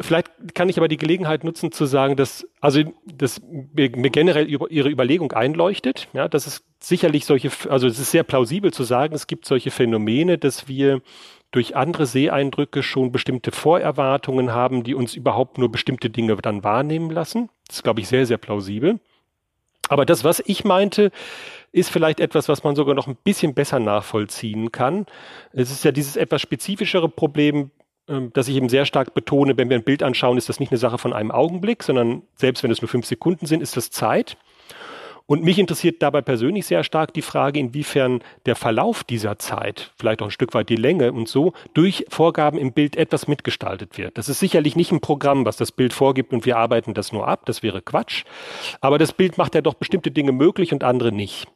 vielleicht 0.00 0.30
kann 0.54 0.70
ich 0.70 0.78
aber 0.78 0.88
die 0.88 0.96
Gelegenheit 0.96 1.44
nutzen 1.44 1.70
zu 1.70 1.84
sagen, 1.84 2.16
dass 2.16 2.46
also 2.60 2.82
dass 3.04 3.42
mir, 3.42 3.90
generell 3.90 4.46
über 4.46 4.70
Ihre 4.70 4.88
Überlegung 4.88 5.32
einleuchtet. 5.32 6.08
Ja, 6.14 6.28
das 6.28 6.46
ist 6.46 6.64
sicherlich 6.80 7.26
solche, 7.26 7.50
also 7.70 7.86
es 7.86 7.98
ist 7.98 8.10
sehr 8.10 8.22
plausibel 8.22 8.72
zu 8.72 8.84
sagen, 8.84 9.14
es 9.14 9.26
gibt 9.26 9.46
solche 9.46 9.70
Phänomene, 9.70 10.38
dass 10.38 10.68
wir 10.68 11.02
durch 11.50 11.76
andere 11.76 12.06
Seeeindrücke 12.06 12.82
schon 12.82 13.12
bestimmte 13.12 13.50
Vorerwartungen 13.50 14.52
haben, 14.52 14.82
die 14.82 14.94
uns 14.94 15.14
überhaupt 15.14 15.58
nur 15.58 15.70
bestimmte 15.70 16.10
Dinge 16.10 16.36
dann 16.36 16.64
wahrnehmen 16.64 17.10
lassen. 17.10 17.48
Das 17.66 17.76
ist, 17.76 17.82
glaube 17.82 18.00
ich, 18.00 18.08
sehr, 18.08 18.26
sehr 18.26 18.38
plausibel. 18.38 18.98
Aber 19.88 20.04
das, 20.04 20.24
was 20.24 20.42
ich 20.44 20.64
meinte, 20.64 21.12
ist 21.72 21.90
vielleicht 21.90 22.20
etwas, 22.20 22.48
was 22.48 22.64
man 22.64 22.74
sogar 22.74 22.94
noch 22.94 23.06
ein 23.06 23.16
bisschen 23.16 23.54
besser 23.54 23.78
nachvollziehen 23.78 24.72
kann. 24.72 25.06
Es 25.52 25.70
ist 25.70 25.84
ja 25.84 25.92
dieses 25.92 26.16
etwas 26.16 26.42
spezifischere 26.42 27.08
Problem, 27.08 27.70
ähm, 28.08 28.30
das 28.32 28.48
ich 28.48 28.56
eben 28.56 28.68
sehr 28.68 28.84
stark 28.84 29.14
betone, 29.14 29.56
wenn 29.56 29.68
wir 29.68 29.76
ein 29.76 29.84
Bild 29.84 30.02
anschauen, 30.02 30.38
ist 30.38 30.48
das 30.48 30.60
nicht 30.60 30.72
eine 30.72 30.78
Sache 30.78 30.98
von 30.98 31.12
einem 31.12 31.30
Augenblick, 31.30 31.82
sondern 31.82 32.22
selbst 32.34 32.62
wenn 32.62 32.70
es 32.70 32.82
nur 32.82 32.88
fünf 32.88 33.06
Sekunden 33.06 33.46
sind, 33.46 33.62
ist 33.62 33.76
das 33.76 33.90
Zeit. 33.90 34.36
Und 35.28 35.42
mich 35.42 35.58
interessiert 35.58 36.02
dabei 36.02 36.22
persönlich 36.22 36.66
sehr 36.66 36.84
stark 36.84 37.12
die 37.12 37.22
Frage, 37.22 37.58
inwiefern 37.58 38.22
der 38.46 38.54
Verlauf 38.54 39.02
dieser 39.02 39.38
Zeit, 39.40 39.92
vielleicht 39.98 40.22
auch 40.22 40.26
ein 40.26 40.30
Stück 40.30 40.54
weit 40.54 40.68
die 40.68 40.76
Länge 40.76 41.12
und 41.12 41.28
so, 41.28 41.52
durch 41.74 42.06
Vorgaben 42.08 42.58
im 42.58 42.72
Bild 42.72 42.94
etwas 42.96 43.26
mitgestaltet 43.26 43.98
wird. 43.98 44.16
Das 44.18 44.28
ist 44.28 44.38
sicherlich 44.38 44.76
nicht 44.76 44.92
ein 44.92 45.00
Programm, 45.00 45.44
was 45.44 45.56
das 45.56 45.72
Bild 45.72 45.92
vorgibt 45.92 46.32
und 46.32 46.46
wir 46.46 46.56
arbeiten 46.56 46.94
das 46.94 47.12
nur 47.12 47.26
ab. 47.26 47.44
Das 47.46 47.64
wäre 47.64 47.82
Quatsch. 47.82 48.24
Aber 48.80 48.98
das 48.98 49.12
Bild 49.12 49.36
macht 49.36 49.56
ja 49.56 49.62
doch 49.62 49.74
bestimmte 49.74 50.12
Dinge 50.12 50.30
möglich 50.30 50.72
und 50.72 50.84
andere 50.84 51.10
nicht. 51.10 51.48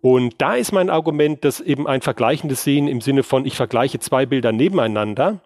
Und 0.00 0.36
da 0.38 0.54
ist 0.54 0.72
mein 0.72 0.88
Argument, 0.88 1.44
dass 1.44 1.60
eben 1.60 1.86
ein 1.86 2.00
vergleichendes 2.00 2.64
Sehen 2.64 2.88
im 2.88 3.02
Sinne 3.02 3.22
von, 3.22 3.44
ich 3.44 3.56
vergleiche 3.56 3.98
zwei 3.98 4.24
Bilder 4.24 4.52
nebeneinander, 4.52 5.40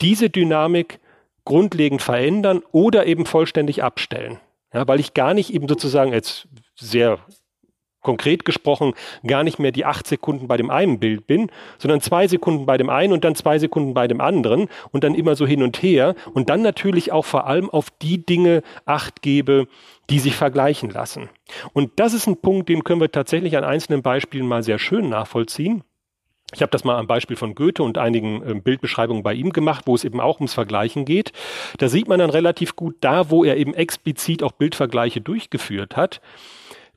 diese 0.00 0.30
Dynamik 0.30 1.00
grundlegend 1.44 2.02
verändern 2.02 2.62
oder 2.70 3.06
eben 3.06 3.26
vollständig 3.26 3.82
abstellen. 3.82 4.38
Ja, 4.72 4.86
weil 4.86 5.00
ich 5.00 5.14
gar 5.14 5.32
nicht 5.32 5.54
eben 5.54 5.68
sozusagen, 5.68 6.12
jetzt 6.12 6.48
sehr 6.76 7.18
konkret 8.06 8.44
gesprochen 8.44 8.94
gar 9.26 9.42
nicht 9.42 9.58
mehr 9.58 9.72
die 9.72 9.84
acht 9.84 10.06
Sekunden 10.06 10.46
bei 10.46 10.56
dem 10.56 10.70
einen 10.70 11.00
Bild 11.00 11.26
bin, 11.26 11.50
sondern 11.76 12.00
zwei 12.00 12.28
Sekunden 12.28 12.64
bei 12.64 12.78
dem 12.78 12.88
einen 12.88 13.12
und 13.12 13.24
dann 13.24 13.34
zwei 13.34 13.58
Sekunden 13.58 13.94
bei 13.94 14.06
dem 14.06 14.20
anderen 14.20 14.68
und 14.92 15.02
dann 15.02 15.16
immer 15.16 15.34
so 15.34 15.44
hin 15.44 15.60
und 15.60 15.82
her 15.82 16.14
und 16.32 16.48
dann 16.48 16.62
natürlich 16.62 17.10
auch 17.10 17.24
vor 17.24 17.48
allem 17.48 17.68
auf 17.68 17.90
die 17.90 18.24
Dinge 18.24 18.62
Acht 18.84 19.22
gebe, 19.22 19.66
die 20.08 20.20
sich 20.20 20.36
vergleichen 20.36 20.90
lassen. 20.90 21.28
Und 21.72 21.90
das 21.96 22.14
ist 22.14 22.28
ein 22.28 22.40
Punkt, 22.40 22.68
den 22.68 22.84
können 22.84 23.00
wir 23.00 23.10
tatsächlich 23.10 23.56
an 23.56 23.64
einzelnen 23.64 24.02
Beispielen 24.02 24.46
mal 24.46 24.62
sehr 24.62 24.78
schön 24.78 25.08
nachvollziehen. 25.08 25.82
Ich 26.54 26.62
habe 26.62 26.70
das 26.70 26.84
mal 26.84 26.96
am 26.96 27.08
Beispiel 27.08 27.36
von 27.36 27.56
Goethe 27.56 27.82
und 27.82 27.98
einigen 27.98 28.40
äh, 28.42 28.54
Bildbeschreibungen 28.54 29.24
bei 29.24 29.34
ihm 29.34 29.52
gemacht, 29.52 29.82
wo 29.86 29.96
es 29.96 30.04
eben 30.04 30.20
auch 30.20 30.36
ums 30.36 30.54
Vergleichen 30.54 31.04
geht. 31.04 31.32
Da 31.78 31.88
sieht 31.88 32.06
man 32.06 32.20
dann 32.20 32.30
relativ 32.30 32.76
gut 32.76 32.94
da, 33.00 33.30
wo 33.30 33.42
er 33.42 33.56
eben 33.56 33.74
explizit 33.74 34.44
auch 34.44 34.52
Bildvergleiche 34.52 35.20
durchgeführt 35.20 35.96
hat, 35.96 36.20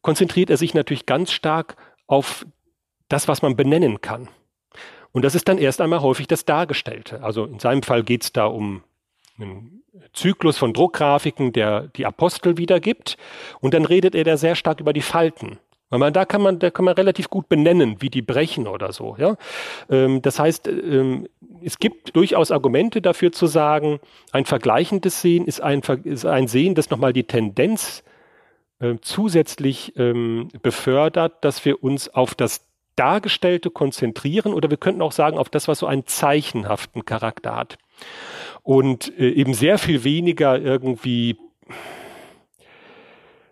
konzentriert 0.01 0.49
er 0.49 0.57
sich 0.57 0.73
natürlich 0.73 1.05
ganz 1.05 1.31
stark 1.31 1.75
auf 2.07 2.45
das, 3.07 3.27
was 3.27 3.41
man 3.41 3.55
benennen 3.55 4.01
kann. 4.01 4.27
Und 5.11 5.25
das 5.25 5.35
ist 5.35 5.47
dann 5.47 5.57
erst 5.57 5.81
einmal 5.81 6.01
häufig 6.01 6.27
das 6.27 6.45
Dargestellte. 6.45 7.23
Also 7.23 7.45
in 7.45 7.59
seinem 7.59 7.83
Fall 7.83 8.03
geht 8.03 8.23
es 8.23 8.31
da 8.31 8.45
um 8.45 8.83
einen 9.39 9.83
Zyklus 10.13 10.57
von 10.57 10.73
Druckgrafiken, 10.73 11.51
der 11.51 11.87
die 11.87 12.05
Apostel 12.05 12.57
wiedergibt. 12.57 13.17
Und 13.59 13.73
dann 13.73 13.85
redet 13.85 14.15
er 14.15 14.23
da 14.23 14.37
sehr 14.37 14.55
stark 14.55 14.79
über 14.79 14.93
die 14.93 15.01
Falten. 15.01 15.59
Weil 15.89 15.99
man, 15.99 16.13
da 16.13 16.25
kann 16.25 16.43
man, 16.43 16.59
da 16.59 16.69
kann 16.69 16.85
man 16.85 16.93
relativ 16.93 17.31
gut 17.31 17.49
benennen, 17.49 17.99
wie 17.99 18.11
die 18.11 18.21
brechen 18.21 18.67
oder 18.67 18.91
so. 18.91 19.15
Ja? 19.17 19.37
Ähm, 19.89 20.21
das 20.21 20.37
heißt, 20.37 20.67
ähm, 20.67 21.27
es 21.63 21.79
gibt 21.79 22.15
durchaus 22.15 22.51
Argumente 22.51 23.01
dafür 23.01 23.31
zu 23.31 23.47
sagen, 23.47 23.99
ein 24.31 24.45
vergleichendes 24.45 25.21
Sehen 25.21 25.45
ist 25.45 25.61
ein, 25.61 25.81
ist 26.03 26.25
ein 26.25 26.47
Sehen, 26.47 26.75
das 26.75 26.91
nochmal 26.91 27.13
die 27.13 27.23
Tendenz 27.23 28.03
äh, 28.79 28.95
zusätzlich 29.01 29.93
ähm, 29.97 30.49
befördert, 30.61 31.43
dass 31.43 31.65
wir 31.65 31.83
uns 31.83 32.09
auf 32.09 32.35
das 32.35 32.65
Dargestellte 32.95 33.69
konzentrieren 33.69 34.53
oder 34.53 34.69
wir 34.69 34.77
könnten 34.77 35.01
auch 35.01 35.13
sagen, 35.13 35.37
auf 35.37 35.49
das, 35.49 35.67
was 35.67 35.79
so 35.79 35.87
einen 35.87 36.05
zeichenhaften 36.05 37.05
Charakter 37.05 37.55
hat. 37.55 37.77
Und 38.61 39.17
äh, 39.17 39.29
eben 39.29 39.53
sehr 39.53 39.77
viel 39.77 40.03
weniger 40.03 40.59
irgendwie 40.59 41.37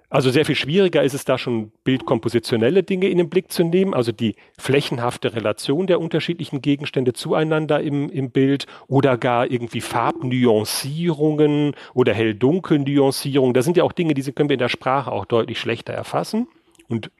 also 0.09 0.29
sehr 0.29 0.45
viel 0.45 0.55
schwieriger 0.55 1.03
ist 1.03 1.13
es 1.13 1.25
da 1.25 1.37
schon 1.37 1.71
bildkompositionelle 1.83 2.83
Dinge 2.83 3.09
in 3.09 3.17
den 3.17 3.29
Blick 3.29 3.51
zu 3.51 3.63
nehmen, 3.63 3.93
also 3.93 4.13
die 4.13 4.35
flächenhafte 4.57 5.35
Relation 5.35 5.85
der 5.85 5.99
unterschiedlichen 5.99 6.61
Gegenstände 6.61 7.11
zueinander 7.11 7.81
im, 7.81 8.09
im 8.09 8.31
Bild 8.31 8.67
oder 8.87 9.17
gar 9.17 9.51
irgendwie 9.51 9.81
Farbnuancierungen 9.81 11.75
oder 11.93 12.13
Hell-Dunkel-Nuancierungen. 12.13 13.53
Das 13.53 13.65
sind 13.65 13.75
ja 13.75 13.83
auch 13.83 13.91
Dinge, 13.91 14.13
diese 14.13 14.31
können 14.31 14.47
wir 14.47 14.55
in 14.55 14.59
der 14.59 14.69
Sprache 14.69 15.11
auch 15.11 15.25
deutlich 15.25 15.59
schlechter 15.59 15.93
erfassen 15.93 16.47
und 16.87 17.11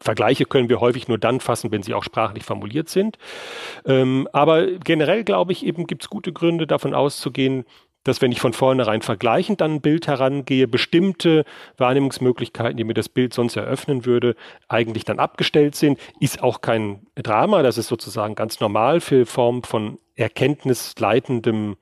Vergleiche 0.00 0.44
können 0.44 0.68
wir 0.68 0.80
häufig 0.80 1.08
nur 1.08 1.18
dann 1.18 1.40
fassen, 1.40 1.72
wenn 1.72 1.82
sie 1.82 1.94
auch 1.94 2.04
sprachlich 2.04 2.44
formuliert 2.44 2.88
sind. 2.88 3.18
Ähm, 3.84 4.28
aber 4.32 4.66
generell 4.66 5.24
glaube 5.24 5.50
ich 5.50 5.66
eben, 5.66 5.86
gibt 5.86 6.04
es 6.04 6.10
gute 6.10 6.32
Gründe 6.32 6.68
davon 6.68 6.94
auszugehen, 6.94 7.64
dass 8.04 8.22
wenn 8.22 8.32
ich 8.32 8.40
von 8.40 8.52
vornherein 8.52 9.02
vergleichend 9.02 9.62
an 9.62 9.74
ein 9.74 9.80
Bild 9.80 10.06
herangehe, 10.06 10.68
bestimmte 10.68 11.44
Wahrnehmungsmöglichkeiten, 11.76 12.76
die 12.76 12.84
mir 12.84 12.94
das 12.94 13.08
Bild 13.08 13.34
sonst 13.34 13.56
eröffnen 13.56 14.04
würde, 14.04 14.34
eigentlich 14.68 15.04
dann 15.04 15.18
abgestellt 15.18 15.74
sind, 15.74 15.98
ist 16.20 16.42
auch 16.42 16.60
kein 16.60 17.06
Drama. 17.16 17.62
Das 17.62 17.78
ist 17.78 17.88
sozusagen 17.88 18.34
ganz 18.34 18.60
normal 18.60 19.00
für 19.00 19.26
Formen 19.26 19.62
von 19.62 19.98
erkenntnisleitendem 20.16 21.76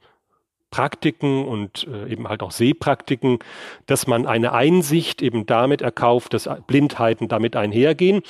Praktiken 0.71 1.47
und 1.47 1.87
äh, 1.91 2.11
eben 2.11 2.29
halt 2.29 2.43
auch 2.43 2.51
Sehpraktiken, 2.51 3.39
dass 3.87 4.07
man 4.07 4.27
eine 4.27 4.53
Einsicht 4.53 5.23
eben 5.23 5.47
damit 5.47 5.81
erkauft, 5.81 6.35
dass 6.35 6.49
Blindheiten 6.67 7.29
damit 7.29 7.57
einhergehen. 7.57 8.23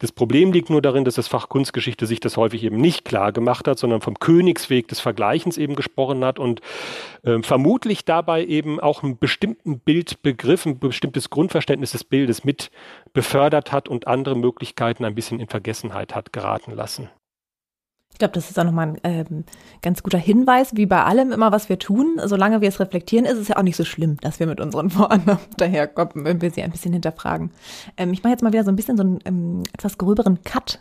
Das 0.00 0.12
Problem 0.12 0.52
liegt 0.52 0.70
nur 0.70 0.82
darin, 0.82 1.04
dass 1.04 1.14
das 1.14 1.28
Fach 1.28 1.48
Kunstgeschichte 1.48 2.06
sich 2.06 2.20
das 2.20 2.36
häufig 2.36 2.62
eben 2.64 2.76
nicht 2.76 3.04
klar 3.04 3.32
gemacht 3.32 3.68
hat, 3.68 3.78
sondern 3.78 4.00
vom 4.00 4.18
Königsweg 4.18 4.88
des 4.88 5.00
Vergleichens 5.00 5.56
eben 5.56 5.76
gesprochen 5.76 6.24
hat 6.24 6.38
und 6.38 6.60
äh, 7.22 7.40
vermutlich 7.42 8.04
dabei 8.04 8.44
eben 8.44 8.80
auch 8.80 9.02
einen 9.02 9.18
bestimmten 9.18 9.78
Bildbegriff, 9.78 10.66
ein 10.66 10.78
bestimmtes 10.78 11.30
Grundverständnis 11.30 11.92
des 11.92 12.04
Bildes 12.04 12.44
mit 12.44 12.70
befördert 13.12 13.72
hat 13.72 13.88
und 13.88 14.06
andere 14.06 14.36
Möglichkeiten 14.36 15.04
ein 15.04 15.14
bisschen 15.14 15.40
in 15.40 15.48
Vergessenheit 15.48 16.14
hat 16.14 16.32
geraten 16.32 16.72
lassen. 16.72 17.08
Ich 18.14 18.18
glaube, 18.18 18.32
das 18.32 18.48
ist 18.48 18.58
auch 18.60 18.64
nochmal 18.64 18.94
ein 19.02 19.26
ähm, 19.28 19.44
ganz 19.82 20.04
guter 20.04 20.18
Hinweis, 20.18 20.76
wie 20.76 20.86
bei 20.86 21.02
allem 21.02 21.32
immer, 21.32 21.50
was 21.50 21.68
wir 21.68 21.80
tun. 21.80 22.20
Solange 22.24 22.60
wir 22.60 22.68
es 22.68 22.78
reflektieren, 22.78 23.26
ist 23.26 23.38
es 23.38 23.48
ja 23.48 23.56
auch 23.56 23.62
nicht 23.62 23.76
so 23.76 23.84
schlimm, 23.84 24.18
dass 24.20 24.38
wir 24.38 24.46
mit 24.46 24.60
unseren 24.60 24.88
Vorannahmen 24.90 25.40
daherkommen, 25.56 26.24
wenn 26.24 26.40
wir 26.40 26.52
sie 26.52 26.62
ein 26.62 26.70
bisschen 26.70 26.92
hinterfragen. 26.92 27.50
Ähm, 27.96 28.12
ich 28.12 28.22
mache 28.22 28.30
jetzt 28.30 28.42
mal 28.42 28.52
wieder 28.52 28.62
so 28.64 28.70
ein 28.70 28.76
bisschen 28.76 28.96
so 28.96 29.02
einen 29.02 29.18
ähm, 29.24 29.62
etwas 29.72 29.98
gröberen 29.98 30.42
Cut 30.44 30.78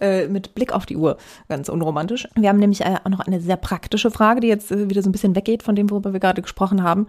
äh, 0.00 0.28
mit 0.28 0.54
Blick 0.54 0.72
auf 0.72 0.86
die 0.86 0.96
Uhr. 0.96 1.16
Ganz 1.48 1.68
unromantisch. 1.68 2.28
Wir 2.34 2.48
haben 2.48 2.58
nämlich 2.58 2.82
äh, 2.82 2.96
auch 3.04 3.10
noch 3.10 3.20
eine 3.20 3.40
sehr 3.40 3.56
praktische 3.56 4.10
Frage, 4.10 4.40
die 4.40 4.48
jetzt 4.48 4.72
äh, 4.72 4.88
wieder 4.88 5.02
so 5.02 5.08
ein 5.08 5.12
bisschen 5.12 5.36
weggeht 5.36 5.62
von 5.62 5.74
dem, 5.74 5.90
worüber 5.90 6.12
wir 6.12 6.20
gerade 6.20 6.42
gesprochen 6.42 6.82
haben. 6.82 7.06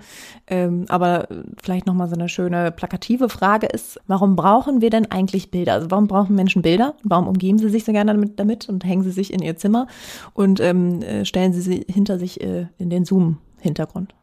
Ähm, 0.48 0.86
aber 0.90 1.28
vielleicht 1.62 1.86
nochmal 1.86 2.08
so 2.08 2.16
eine 2.16 2.30
schöne 2.30 2.72
plakative 2.72 3.30
Frage 3.30 3.68
ist, 3.68 4.00
warum 4.08 4.36
brauchen 4.36 4.82
wir 4.82 4.90
denn 4.90 5.10
eigentlich 5.12 5.52
Bilder? 5.52 5.74
Also 5.74 5.92
warum 5.92 6.08
brauchen 6.08 6.36
Menschen 6.36 6.62
Bilder? 6.62 6.96
Warum 7.04 7.28
umgeben 7.28 7.58
sie 7.58 7.70
sich 7.70 7.84
so 7.84 7.92
gerne 7.92 8.14
damit, 8.14 8.40
damit 8.40 8.70
und 8.70 8.86
hängen 8.86 9.04
sie 9.04 9.12
sich 9.12 9.34
in 9.34 9.42
ihr 9.42 9.58
Zimmer 9.58 9.88
und 10.34 10.60
ähm, 10.60 11.02
äh, 11.02 11.26
stellen 11.26 11.54
sie 11.54 11.62
sie 11.62 11.86
hinter 11.90 12.20
sich 12.20 12.42
äh, 12.42 12.68
in 12.78 12.90
den 12.90 13.06
Zoom-Hintergrund? 13.06 14.14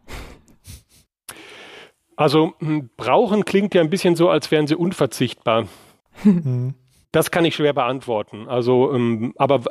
Also 2.21 2.53
hm, 2.59 2.91
brauchen 2.99 3.47
klingt 3.47 3.75
ja 3.75 3.81
ein 3.81 3.89
bisschen 3.89 4.15
so, 4.15 4.29
als 4.29 4.51
wären 4.51 4.67
sie 4.67 4.77
unverzichtbar. 4.77 5.67
Mhm. 6.25 6.75
Das 7.13 7.31
kann 7.31 7.45
ich 7.45 7.57
schwer 7.57 7.73
beantworten. 7.73 8.49
Also, 8.49 8.93
ähm, 8.93 9.35
aber 9.37 9.63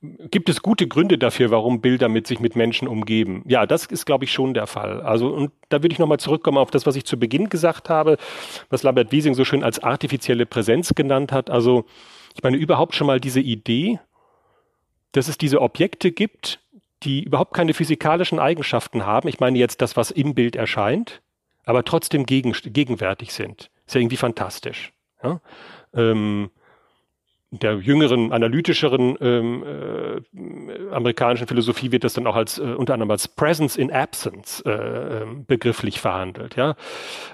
gibt 0.00 0.48
es 0.48 0.62
gute 0.62 0.86
Gründe 0.86 1.18
dafür, 1.18 1.50
warum 1.50 1.80
Bilder 1.80 2.08
mit 2.08 2.26
sich 2.26 2.38
mit 2.38 2.54
Menschen 2.54 2.86
umgeben? 2.86 3.42
Ja, 3.46 3.66
das 3.66 3.86
ist, 3.86 4.06
glaube 4.06 4.24
ich, 4.24 4.32
schon 4.32 4.54
der 4.54 4.66
Fall. 4.66 5.00
Also, 5.00 5.28
und 5.28 5.52
da 5.68 5.82
würde 5.82 5.92
ich 5.92 5.98
nochmal 5.98 6.20
zurückkommen 6.20 6.58
auf 6.58 6.70
das, 6.70 6.86
was 6.86 6.96
ich 6.96 7.04
zu 7.04 7.18
Beginn 7.18 7.48
gesagt 7.48 7.88
habe, 7.88 8.16
was 8.70 8.82
Lambert 8.82 9.10
Wiesing 9.10 9.34
so 9.34 9.44
schön 9.44 9.64
als 9.64 9.80
artifizielle 9.80 10.46
Präsenz 10.46 10.94
genannt 10.94 11.32
hat. 11.32 11.50
Also, 11.50 11.84
ich 12.34 12.42
meine, 12.42 12.56
überhaupt 12.56 12.94
schon 12.94 13.08
mal 13.08 13.20
diese 13.20 13.40
Idee, 13.40 13.98
dass 15.12 15.28
es 15.28 15.38
diese 15.38 15.60
Objekte 15.60 16.12
gibt, 16.12 16.60
die 17.02 17.22
überhaupt 17.22 17.54
keine 17.54 17.74
physikalischen 17.74 18.38
Eigenschaften 18.38 19.06
haben. 19.06 19.28
Ich 19.28 19.40
meine 19.40 19.58
jetzt 19.58 19.82
das, 19.82 19.96
was 19.96 20.10
im 20.10 20.34
Bild 20.34 20.54
erscheint, 20.54 21.22
aber 21.64 21.84
trotzdem 21.84 22.26
gegen, 22.26 22.52
gegenwärtig 22.52 23.32
sind. 23.32 23.70
Ist 23.86 23.94
ja 23.94 24.00
irgendwie 24.00 24.16
fantastisch. 24.16 24.92
Ja? 25.22 25.40
Ähm, 25.94 26.50
der 27.50 27.76
jüngeren, 27.76 28.30
analytischeren 28.30 29.16
ähm, 29.22 29.64
äh, 29.64 30.94
amerikanischen 30.94 31.46
Philosophie 31.46 31.90
wird 31.92 32.04
das 32.04 32.12
dann 32.12 32.26
auch 32.26 32.36
als 32.36 32.58
äh, 32.58 32.62
unter 32.62 32.92
anderem 32.92 33.10
als 33.10 33.26
Presence 33.26 33.76
in 33.76 33.90
Absence 33.90 34.62
äh, 34.66 34.70
ähm, 34.70 35.46
begrifflich 35.46 35.98
verhandelt, 35.98 36.56
ja, 36.56 36.74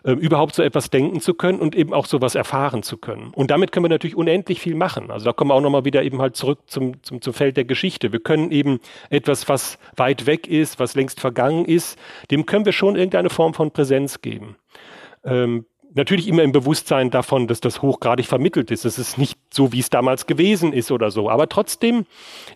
ähm, 0.04 0.18
überhaupt 0.18 0.54
so 0.54 0.62
etwas 0.62 0.90
denken 0.90 1.20
zu 1.20 1.34
können 1.34 1.58
und 1.58 1.74
eben 1.74 1.92
auch 1.92 2.06
sowas 2.06 2.36
erfahren 2.36 2.84
zu 2.84 2.96
können. 2.96 3.32
Und 3.34 3.50
damit 3.50 3.72
können 3.72 3.86
wir 3.86 3.90
natürlich 3.90 4.14
unendlich 4.16 4.60
viel 4.60 4.76
machen. 4.76 5.10
Also 5.10 5.24
da 5.24 5.32
kommen 5.32 5.50
wir 5.50 5.54
auch 5.54 5.60
nochmal 5.60 5.84
wieder 5.84 6.04
eben 6.04 6.22
halt 6.22 6.36
zurück 6.36 6.60
zum, 6.66 7.02
zum, 7.02 7.20
zum 7.20 7.34
Feld 7.34 7.56
der 7.56 7.64
Geschichte. 7.64 8.12
Wir 8.12 8.20
können 8.20 8.52
eben 8.52 8.78
etwas, 9.10 9.48
was 9.48 9.78
weit 9.96 10.26
weg 10.26 10.46
ist, 10.46 10.78
was 10.78 10.94
längst 10.94 11.18
vergangen 11.18 11.64
ist, 11.64 11.98
dem 12.30 12.46
können 12.46 12.66
wir 12.66 12.72
schon 12.72 12.94
irgendeine 12.94 13.30
Form 13.30 13.52
von 13.52 13.72
Präsenz 13.72 14.20
geben. 14.20 14.56
Ähm, 15.24 15.66
natürlich 15.94 16.28
immer 16.28 16.42
im 16.42 16.52
Bewusstsein 16.52 17.10
davon, 17.10 17.46
dass 17.46 17.60
das 17.60 17.80
hochgradig 17.80 18.26
vermittelt 18.26 18.70
ist. 18.70 18.84
Es 18.84 18.98
ist 18.98 19.16
nicht 19.16 19.38
so, 19.52 19.72
wie 19.72 19.78
es 19.78 19.90
damals 19.90 20.26
gewesen 20.26 20.72
ist 20.72 20.90
oder 20.90 21.10
so. 21.10 21.30
Aber 21.30 21.48
trotzdem 21.48 22.06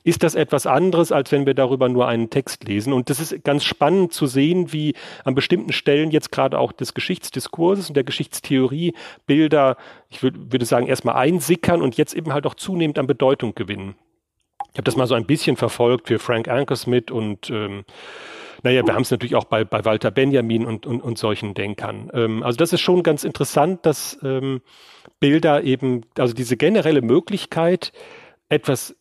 ist 0.04 0.22
das 0.22 0.34
etwas 0.34 0.66
anderes, 0.66 1.12
als 1.12 1.32
wenn 1.32 1.46
wir 1.46 1.54
darüber 1.54 1.88
nur 1.88 2.08
einen 2.08 2.30
Text 2.30 2.64
lesen. 2.64 2.92
Und 2.92 3.10
das 3.10 3.20
ist 3.20 3.44
ganz 3.44 3.64
spannend 3.64 4.12
zu 4.12 4.26
sehen, 4.26 4.72
wie 4.72 4.94
an 5.24 5.34
bestimmten 5.34 5.72
Stellen 5.72 6.10
jetzt 6.10 6.32
gerade 6.32 6.58
auch 6.58 6.72
des 6.72 6.94
Geschichtsdiskurses 6.94 7.88
und 7.88 7.94
der 7.94 8.04
Geschichtstheorie 8.04 8.94
Bilder, 9.26 9.76
ich 10.10 10.22
würd, 10.22 10.52
würde 10.52 10.66
sagen, 10.66 10.86
erstmal 10.86 11.14
einsickern 11.14 11.80
und 11.80 11.96
jetzt 11.96 12.14
eben 12.14 12.32
halt 12.32 12.46
auch 12.46 12.54
zunehmend 12.54 12.98
an 12.98 13.06
Bedeutung 13.06 13.54
gewinnen. 13.54 13.94
Ich 14.72 14.78
habe 14.78 14.84
das 14.84 14.96
mal 14.96 15.06
so 15.06 15.14
ein 15.14 15.26
bisschen 15.26 15.56
verfolgt 15.56 16.08
für 16.08 16.18
Frank 16.18 16.48
Ankersmith 16.48 17.10
und 17.10 17.50
ähm, 17.50 17.84
naja, 18.62 18.84
wir 18.86 18.94
haben 18.94 19.02
es 19.02 19.10
natürlich 19.10 19.36
auch 19.36 19.44
bei, 19.44 19.64
bei 19.64 19.84
Walter 19.84 20.10
Benjamin 20.10 20.66
und, 20.66 20.86
und, 20.86 21.00
und 21.00 21.18
solchen 21.18 21.54
Denkern. 21.54 22.10
Ähm, 22.12 22.42
also 22.42 22.56
das 22.56 22.72
ist 22.72 22.80
schon 22.80 23.02
ganz 23.02 23.24
interessant, 23.24 23.86
dass 23.86 24.18
ähm, 24.22 24.60
Bilder 25.20 25.62
eben, 25.64 26.02
also 26.16 26.34
diese 26.34 26.56
generelle 26.56 27.02
Möglichkeit, 27.02 27.92
etwas 28.48 28.96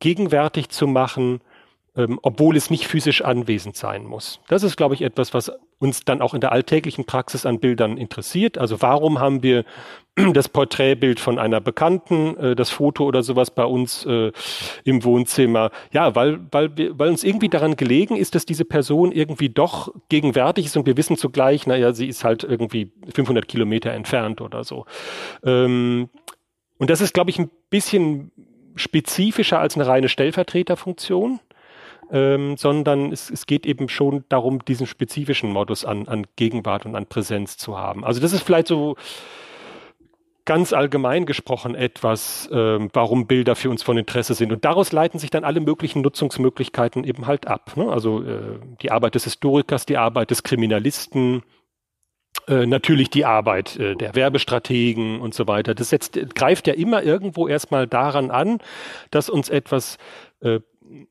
gegenwärtig 0.00 0.68
zu 0.70 0.86
machen, 0.86 1.40
ähm, 1.94 2.18
obwohl 2.22 2.56
es 2.56 2.70
nicht 2.70 2.86
physisch 2.86 3.22
anwesend 3.22 3.76
sein 3.76 4.04
muss. 4.04 4.40
Das 4.48 4.62
ist, 4.62 4.76
glaube 4.76 4.94
ich, 4.94 5.02
etwas, 5.02 5.34
was 5.34 5.52
uns 5.78 6.04
dann 6.04 6.22
auch 6.22 6.32
in 6.32 6.40
der 6.40 6.52
alltäglichen 6.52 7.04
Praxis 7.04 7.44
an 7.44 7.60
Bildern 7.60 7.98
interessiert. 7.98 8.56
Also 8.56 8.80
warum 8.80 9.18
haben 9.18 9.42
wir 9.42 9.64
das 10.32 10.48
Porträtbild 10.48 11.20
von 11.20 11.38
einer 11.38 11.60
Bekannten, 11.60 12.36
äh, 12.38 12.56
das 12.56 12.70
Foto 12.70 13.04
oder 13.04 13.22
sowas 13.22 13.50
bei 13.50 13.64
uns 13.64 14.06
äh, 14.06 14.32
im 14.84 15.04
Wohnzimmer? 15.04 15.70
Ja, 15.92 16.14
weil, 16.14 16.40
weil, 16.50 16.76
wir, 16.78 16.98
weil 16.98 17.10
uns 17.10 17.24
irgendwie 17.24 17.50
daran 17.50 17.76
gelegen 17.76 18.16
ist, 18.16 18.34
dass 18.34 18.46
diese 18.46 18.64
Person 18.64 19.12
irgendwie 19.12 19.50
doch 19.50 19.92
gegenwärtig 20.08 20.66
ist 20.66 20.76
und 20.78 20.86
wir 20.86 20.96
wissen 20.96 21.18
zugleich, 21.18 21.66
naja, 21.66 21.92
sie 21.92 22.08
ist 22.08 22.24
halt 22.24 22.42
irgendwie 22.42 22.90
500 23.14 23.46
Kilometer 23.46 23.92
entfernt 23.92 24.40
oder 24.40 24.64
so. 24.64 24.86
Ähm, 25.44 26.08
und 26.78 26.88
das 26.88 27.02
ist, 27.02 27.12
glaube 27.12 27.28
ich, 27.28 27.38
ein 27.38 27.50
bisschen 27.68 28.32
spezifischer 28.76 29.58
als 29.58 29.74
eine 29.74 29.86
reine 29.86 30.08
Stellvertreterfunktion 30.08 31.40
ähm, 32.12 32.56
sondern 32.56 33.10
es, 33.10 33.30
es 33.30 33.46
geht 33.46 33.66
eben 33.66 33.88
schon 33.88 34.24
darum, 34.28 34.64
diesen 34.64 34.86
spezifischen 34.86 35.50
Modus 35.50 35.84
an, 35.84 36.06
an 36.06 36.26
Gegenwart 36.36 36.86
und 36.86 36.94
an 36.94 37.06
Präsenz 37.06 37.56
zu 37.56 37.78
haben. 37.78 38.04
Also 38.04 38.20
das 38.20 38.32
ist 38.32 38.42
vielleicht 38.42 38.68
so 38.68 38.96
ganz 40.44 40.72
allgemein 40.72 41.24
gesprochen 41.24 41.74
etwas, 41.74 42.50
ähm, 42.52 42.90
warum 42.92 43.26
Bilder 43.26 43.56
für 43.56 43.70
uns 43.70 43.82
von 43.82 43.96
Interesse 43.96 44.34
sind. 44.34 44.52
Und 44.52 44.64
daraus 44.64 44.92
leiten 44.92 45.18
sich 45.18 45.30
dann 45.30 45.44
alle 45.44 45.60
möglichen 45.60 46.02
Nutzungsmöglichkeiten 46.02 47.04
eben 47.04 47.26
halt 47.26 47.46
ab. 47.46 47.76
Ne? 47.76 47.90
Also 47.90 48.22
äh, 48.22 48.58
die 48.82 48.90
Arbeit 48.90 49.14
des 49.14 49.24
Historikers, 49.24 49.86
die 49.86 49.96
Arbeit 49.96 50.30
des 50.30 50.42
Kriminalisten, 50.42 51.42
äh, 52.48 52.66
natürlich 52.66 53.08
die 53.08 53.24
Arbeit 53.24 53.76
äh, 53.78 53.94
der 53.94 54.14
Werbestrategen 54.14 55.20
und 55.20 55.32
so 55.32 55.46
weiter. 55.46 55.74
Das 55.74 55.90
setzt, 55.90 56.18
greift 56.34 56.66
ja 56.66 56.74
immer 56.74 57.02
irgendwo 57.02 57.46
erstmal 57.46 57.86
daran 57.86 58.30
an, 58.30 58.58
dass 59.10 59.30
uns 59.30 59.48
etwas 59.48 59.96
äh, 60.40 60.58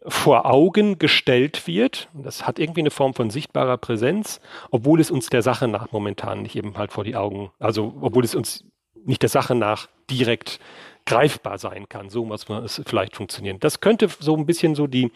vor 0.05 0.45
Augen 0.45 0.99
gestellt 0.99 1.67
wird. 1.67 2.09
Das 2.13 2.45
hat 2.47 2.59
irgendwie 2.59 2.81
eine 2.81 2.91
Form 2.91 3.13
von 3.13 3.29
sichtbarer 3.29 3.77
Präsenz, 3.77 4.39
obwohl 4.69 4.99
es 4.99 5.11
uns 5.11 5.29
der 5.29 5.41
Sache 5.41 5.67
nach 5.67 5.91
momentan 5.91 6.41
nicht 6.41 6.55
eben 6.55 6.77
halt 6.77 6.91
vor 6.91 7.03
die 7.03 7.15
Augen, 7.15 7.51
also 7.59 7.93
obwohl 8.01 8.23
es 8.23 8.35
uns 8.35 8.65
nicht 9.05 9.21
der 9.21 9.29
Sache 9.29 9.55
nach 9.55 9.87
direkt 10.09 10.59
greifbar 11.05 11.57
sein 11.57 11.89
kann. 11.89 12.09
So 12.09 12.25
muss 12.25 12.47
man 12.47 12.63
es 12.63 12.81
vielleicht 12.85 13.15
funktionieren. 13.15 13.59
Das 13.59 13.79
könnte 13.79 14.07
so 14.19 14.35
ein 14.35 14.45
bisschen 14.45 14.75
so 14.75 14.87
die 14.87 15.11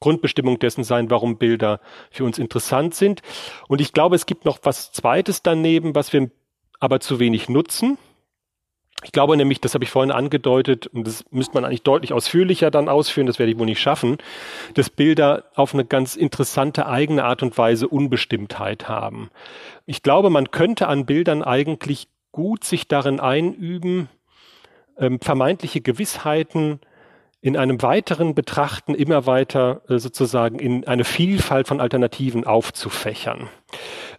Grundbestimmung 0.00 0.58
dessen 0.58 0.84
sein, 0.84 1.10
warum 1.10 1.38
Bilder 1.38 1.80
für 2.10 2.24
uns 2.24 2.38
interessant 2.38 2.94
sind. 2.94 3.22
Und 3.68 3.80
ich 3.80 3.92
glaube, 3.92 4.16
es 4.16 4.26
gibt 4.26 4.44
noch 4.44 4.58
was 4.62 4.92
Zweites 4.92 5.42
daneben, 5.42 5.94
was 5.94 6.12
wir 6.12 6.30
aber 6.80 7.00
zu 7.00 7.18
wenig 7.18 7.48
nutzen. 7.48 7.96
Ich 9.02 9.12
glaube 9.12 9.36
nämlich, 9.36 9.60
das 9.60 9.74
habe 9.74 9.84
ich 9.84 9.90
vorhin 9.90 10.12
angedeutet, 10.12 10.86
und 10.86 11.06
das 11.06 11.24
müsste 11.30 11.54
man 11.54 11.64
eigentlich 11.64 11.82
deutlich 11.82 12.12
ausführlicher 12.12 12.70
dann 12.70 12.88
ausführen, 12.88 13.26
das 13.26 13.38
werde 13.38 13.52
ich 13.52 13.58
wohl 13.58 13.66
nicht 13.66 13.80
schaffen, 13.80 14.18
dass 14.74 14.90
Bilder 14.90 15.44
auf 15.54 15.74
eine 15.74 15.84
ganz 15.84 16.16
interessante 16.16 16.86
eigene 16.86 17.24
Art 17.24 17.42
und 17.42 17.56
Weise 17.58 17.88
Unbestimmtheit 17.88 18.88
haben. 18.88 19.30
Ich 19.86 20.02
glaube, 20.02 20.30
man 20.30 20.50
könnte 20.50 20.88
an 20.88 21.06
Bildern 21.06 21.42
eigentlich 21.42 22.08
gut 22.30 22.64
sich 22.64 22.88
darin 22.88 23.20
einüben, 23.20 24.08
ähm, 24.96 25.20
vermeintliche 25.20 25.80
Gewissheiten 25.80 26.80
in 27.40 27.56
einem 27.56 27.82
weiteren 27.82 28.34
Betrachten 28.34 28.94
immer 28.94 29.26
weiter 29.26 29.82
äh, 29.88 29.98
sozusagen 29.98 30.60
in 30.60 30.86
eine 30.86 31.04
Vielfalt 31.04 31.66
von 31.66 31.80
Alternativen 31.80 32.44
aufzufächern. 32.44 33.48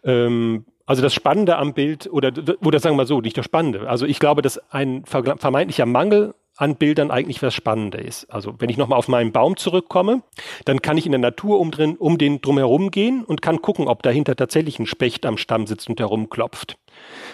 Ähm, 0.03 0.65
also 0.85 1.01
das 1.01 1.13
Spannende 1.13 1.57
am 1.57 1.73
Bild, 1.73 2.09
oder, 2.11 2.31
oder 2.63 2.79
sagen 2.79 2.95
wir 2.95 3.03
mal 3.03 3.07
so, 3.07 3.21
nicht 3.21 3.37
das 3.37 3.45
Spannende. 3.45 3.89
Also 3.89 4.05
ich 4.05 4.19
glaube, 4.19 4.41
dass 4.41 4.59
ein 4.71 5.05
vermeintlicher 5.05 5.85
Mangel 5.85 6.33
an 6.55 6.75
Bildern 6.75 7.09
eigentlich 7.09 7.41
was 7.41 7.53
Spannende 7.53 7.97
ist. 7.97 8.31
Also 8.31 8.55
wenn 8.59 8.69
ich 8.69 8.77
nochmal 8.77 8.99
auf 8.99 9.07
meinen 9.07 9.31
Baum 9.31 9.57
zurückkomme, 9.57 10.21
dann 10.65 10.81
kann 10.81 10.97
ich 10.97 11.05
in 11.05 11.11
der 11.11 11.19
Natur 11.19 11.59
um, 11.59 11.71
drin, 11.71 11.95
um 11.97 12.17
den 12.17 12.41
drumherum 12.41 12.91
gehen 12.91 13.23
und 13.23 13.41
kann 13.41 13.61
gucken, 13.61 13.87
ob 13.87 14.03
dahinter 14.03 14.35
tatsächlich 14.35 14.77
ein 14.77 14.85
Specht 14.85 15.25
am 15.25 15.37
Stamm 15.37 15.65
sitzt 15.65 15.89
und 15.89 15.99
herumklopft. 15.99 16.77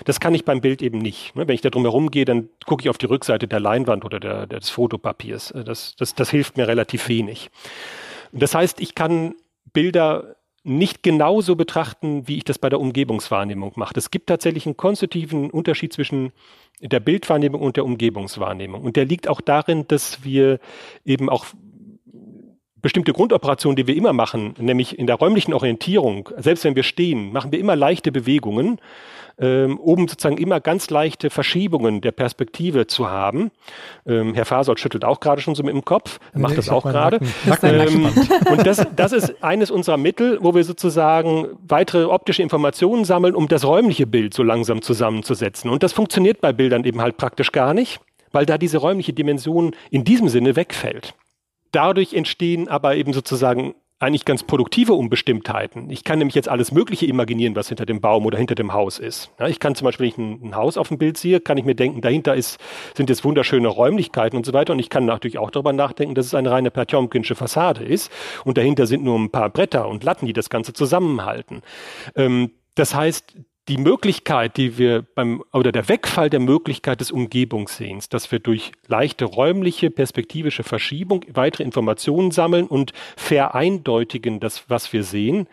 Das 0.05 0.21
kann 0.21 0.33
ich 0.35 0.45
beim 0.45 0.61
Bild 0.61 0.81
eben 0.81 0.99
nicht. 0.99 1.35
Ne? 1.35 1.47
Wenn 1.47 1.55
ich 1.55 1.61
da 1.61 1.69
drumherum 1.69 2.11
gehe, 2.11 2.23
dann 2.23 2.49
gucke 2.65 2.83
ich 2.83 2.89
auf 2.89 2.97
die 2.97 3.07
Rückseite 3.07 3.47
der 3.47 3.59
Leinwand 3.59 4.05
oder 4.05 4.21
der, 4.21 4.47
des 4.47 4.69
Fotopapiers. 4.69 5.53
Das, 5.65 5.95
das, 5.97 6.15
das 6.15 6.29
hilft 6.29 6.55
mir 6.55 6.67
relativ 6.67 7.09
wenig. 7.09 7.49
Das 8.31 8.55
heißt, 8.55 8.79
ich 8.79 8.95
kann 8.95 9.35
Bilder 9.73 10.35
nicht 10.63 11.03
genauso 11.03 11.55
betrachten, 11.55 12.27
wie 12.27 12.37
ich 12.37 12.43
das 12.43 12.59
bei 12.59 12.69
der 12.69 12.79
Umgebungswahrnehmung 12.79 13.73
mache. 13.75 13.93
Es 13.95 14.11
gibt 14.11 14.27
tatsächlich 14.27 14.65
einen 14.65 14.77
konstitutiven 14.77 15.49
Unterschied 15.49 15.93
zwischen 15.93 16.31
der 16.81 16.99
Bildwahrnehmung 16.99 17.61
und 17.61 17.77
der 17.77 17.85
Umgebungswahrnehmung. 17.85 18.83
Und 18.83 18.95
der 18.95 19.05
liegt 19.05 19.27
auch 19.27 19.41
darin, 19.41 19.87
dass 19.87 20.23
wir 20.23 20.59
eben 21.05 21.29
auch 21.29 21.45
bestimmte 22.81 23.13
Grundoperationen, 23.13 23.75
die 23.75 23.87
wir 23.87 23.95
immer 23.95 24.13
machen, 24.13 24.53
nämlich 24.57 24.97
in 24.97 25.07
der 25.07 25.15
räumlichen 25.15 25.53
Orientierung, 25.53 26.29
selbst 26.37 26.63
wenn 26.63 26.75
wir 26.75 26.83
stehen, 26.83 27.31
machen 27.31 27.51
wir 27.51 27.59
immer 27.59 27.75
leichte 27.75 28.11
Bewegungen, 28.11 28.79
ähm, 29.39 29.79
um 29.79 30.07
sozusagen 30.07 30.37
immer 30.37 30.59
ganz 30.59 30.89
leichte 30.89 31.29
Verschiebungen 31.29 32.01
der 32.01 32.11
Perspektive 32.11 32.87
zu 32.87 33.09
haben. 33.09 33.51
Ähm, 34.05 34.33
Herr 34.33 34.45
Fasold 34.45 34.79
schüttelt 34.79 35.05
auch 35.05 35.19
gerade 35.19 35.41
schon 35.41 35.55
so 35.55 35.63
mit 35.63 35.73
dem 35.73 35.85
Kopf, 35.85 36.19
er 36.33 36.39
macht 36.39 36.51
nee, 36.51 36.57
das 36.57 36.69
auch 36.69 36.83
gerade. 36.83 37.19
Ähm, 37.63 38.09
und 38.51 38.65
das, 38.65 38.85
das 38.95 39.11
ist 39.11 39.43
eines 39.43 39.71
unserer 39.71 39.97
Mittel, 39.97 40.37
wo 40.41 40.53
wir 40.55 40.63
sozusagen 40.63 41.47
weitere 41.67 42.05
optische 42.05 42.41
Informationen 42.41 43.05
sammeln, 43.05 43.35
um 43.35 43.47
das 43.47 43.65
räumliche 43.65 44.07
Bild 44.07 44.33
so 44.33 44.43
langsam 44.43 44.81
zusammenzusetzen. 44.81 45.69
Und 45.69 45.83
das 45.83 45.93
funktioniert 45.93 46.41
bei 46.41 46.53
Bildern 46.53 46.83
eben 46.83 47.01
halt 47.01 47.17
praktisch 47.17 47.51
gar 47.51 47.73
nicht, 47.73 47.99
weil 48.31 48.45
da 48.45 48.57
diese 48.57 48.77
räumliche 48.77 49.13
Dimension 49.13 49.75
in 49.89 50.03
diesem 50.03 50.29
Sinne 50.29 50.55
wegfällt. 50.55 51.13
Dadurch 51.71 52.13
entstehen 52.13 52.67
aber 52.67 52.95
eben 52.95 53.13
sozusagen 53.13 53.75
eigentlich 53.99 54.23
ganz 54.23 54.43
produktive 54.43 54.93
Unbestimmtheiten. 54.93 55.89
Ich 55.89 56.05
kann 56.05 56.19
nämlich 56.19 56.35
jetzt 56.35 56.47
alles 56.47 56.71
Mögliche 56.71 57.05
imaginieren, 57.05 57.55
was 57.55 57.67
hinter 57.67 57.85
dem 57.85 57.99
Baum 57.99 58.25
oder 58.25 58.37
hinter 58.37 58.55
dem 58.55 58.73
Haus 58.73 58.97
ist. 58.97 59.29
Ja, 59.39 59.47
ich 59.47 59.59
kann 59.59 59.75
zum 59.75 59.85
Beispiel, 59.85 60.05
wenn 60.05 60.09
ich 60.09 60.17
ein, 60.17 60.49
ein, 60.49 60.55
Haus 60.55 60.77
auf 60.77 60.87
dem 60.87 60.97
Bild 60.97 61.17
sehe, 61.17 61.41
kann 61.41 61.57
ich 61.57 61.65
mir 61.65 61.75
denken, 61.75 61.99
dahinter 61.99 62.33
ist, 62.33 62.59
sind 62.95 63.09
jetzt 63.09 63.25
wunderschöne 63.25 63.67
Räumlichkeiten 63.67 64.37
und 64.37 64.45
so 64.45 64.53
weiter. 64.53 64.71
Und 64.71 64.79
ich 64.79 64.89
kann 64.89 65.05
natürlich 65.05 65.37
auch 65.37 65.51
darüber 65.51 65.73
nachdenken, 65.73 66.15
dass 66.15 66.27
es 66.27 66.33
eine 66.33 66.49
reine 66.49 66.71
Pertjomkinsche 66.71 67.35
Fassade 67.35 67.83
ist. 67.83 68.09
Und 68.45 68.57
dahinter 68.57 68.87
sind 68.87 69.03
nur 69.03 69.19
ein 69.19 69.31
paar 69.31 69.49
Bretter 69.49 69.89
und 69.89 70.05
Latten, 70.05 70.27
die 70.27 70.33
das 70.33 70.49
Ganze 70.49 70.71
zusammenhalten. 70.71 71.61
Ähm, 72.15 72.51
das 72.75 72.95
heißt, 72.95 73.35
die 73.69 73.77
Möglichkeit, 73.77 74.57
die 74.57 74.79
wir 74.79 75.03
beim, 75.03 75.43
oder 75.53 75.71
der 75.71 75.87
Wegfall 75.87 76.31
der 76.31 76.39
Möglichkeit 76.39 77.01
des 77.01 77.11
Umgebungssehens, 77.11 78.09
dass 78.09 78.31
wir 78.31 78.39
durch 78.39 78.71
leichte 78.87 79.25
räumliche, 79.25 79.91
perspektivische 79.91 80.63
Verschiebung 80.63 81.23
weitere 81.31 81.63
Informationen 81.63 82.31
sammeln 82.31 82.65
und 82.65 82.93
vereindeutigen 83.15 84.39
das, 84.39 84.69
was 84.69 84.91
wir 84.91 85.03
sehen, 85.03 85.47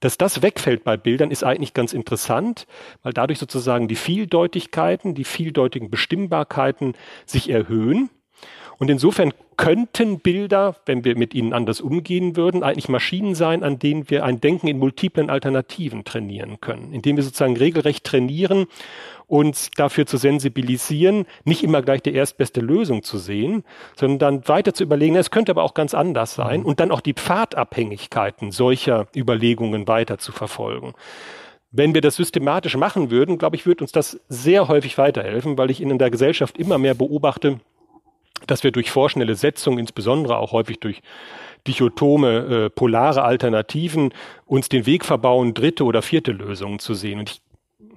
dass 0.00 0.16
das 0.16 0.40
wegfällt 0.40 0.82
bei 0.82 0.96
Bildern, 0.96 1.30
ist 1.30 1.44
eigentlich 1.44 1.74
ganz 1.74 1.92
interessant, 1.92 2.66
weil 3.02 3.12
dadurch 3.12 3.38
sozusagen 3.38 3.86
die 3.86 3.96
Vieldeutigkeiten, 3.96 5.14
die 5.14 5.24
vieldeutigen 5.24 5.90
Bestimmbarkeiten 5.90 6.94
sich 7.26 7.50
erhöhen 7.50 8.08
und 8.78 8.90
insofern 8.90 9.34
könnten 9.56 10.20
Bilder, 10.20 10.76
wenn 10.86 11.04
wir 11.04 11.18
mit 11.18 11.34
ihnen 11.34 11.52
anders 11.52 11.80
umgehen 11.80 12.36
würden, 12.36 12.62
eigentlich 12.62 12.88
Maschinen 12.88 13.34
sein, 13.34 13.64
an 13.64 13.80
denen 13.80 14.08
wir 14.08 14.24
ein 14.24 14.40
Denken 14.40 14.68
in 14.68 14.78
multiplen 14.78 15.30
Alternativen 15.30 16.04
trainieren 16.04 16.60
können, 16.60 16.92
indem 16.92 17.16
wir 17.16 17.24
sozusagen 17.24 17.56
regelrecht 17.56 18.04
trainieren, 18.04 18.66
uns 19.26 19.70
dafür 19.76 20.06
zu 20.06 20.16
sensibilisieren, 20.16 21.26
nicht 21.44 21.64
immer 21.64 21.82
gleich 21.82 22.02
die 22.02 22.14
erstbeste 22.14 22.60
Lösung 22.60 23.02
zu 23.02 23.18
sehen, 23.18 23.64
sondern 23.96 24.18
dann 24.18 24.48
weiter 24.48 24.72
zu 24.72 24.84
überlegen, 24.84 25.16
es 25.16 25.32
könnte 25.32 25.50
aber 25.50 25.64
auch 25.64 25.74
ganz 25.74 25.92
anders 25.92 26.34
sein 26.34 26.62
und 26.62 26.78
dann 26.78 26.92
auch 26.92 27.00
die 27.00 27.14
Pfadabhängigkeiten 27.14 28.52
solcher 28.52 29.08
Überlegungen 29.14 29.88
weiter 29.88 30.18
zu 30.18 30.30
verfolgen. 30.30 30.94
Wenn 31.72 31.94
wir 31.94 32.00
das 32.00 32.14
systematisch 32.14 32.76
machen 32.76 33.10
würden, 33.10 33.38
glaube 33.38 33.56
ich, 33.56 33.66
würde 33.66 33.84
uns 33.84 33.92
das 33.92 34.20
sehr 34.28 34.68
häufig 34.68 34.96
weiterhelfen, 34.96 35.58
weil 35.58 35.70
ich 35.70 35.82
in 35.82 35.98
der 35.98 36.10
Gesellschaft 36.10 36.56
immer 36.56 36.78
mehr 36.78 36.94
beobachte, 36.94 37.60
dass 38.46 38.64
wir 38.64 38.70
durch 38.70 38.90
vorschnelle 38.90 39.34
Setzung, 39.34 39.78
insbesondere 39.78 40.38
auch 40.38 40.52
häufig 40.52 40.80
durch 40.80 41.00
dichotome, 41.66 42.66
äh, 42.66 42.70
polare 42.70 43.22
Alternativen, 43.22 44.12
uns 44.46 44.68
den 44.68 44.86
Weg 44.86 45.04
verbauen, 45.04 45.54
dritte 45.54 45.84
oder 45.84 46.02
vierte 46.02 46.32
Lösungen 46.32 46.78
zu 46.78 46.94
sehen. 46.94 47.18
Und 47.18 47.30
ich 47.30 47.42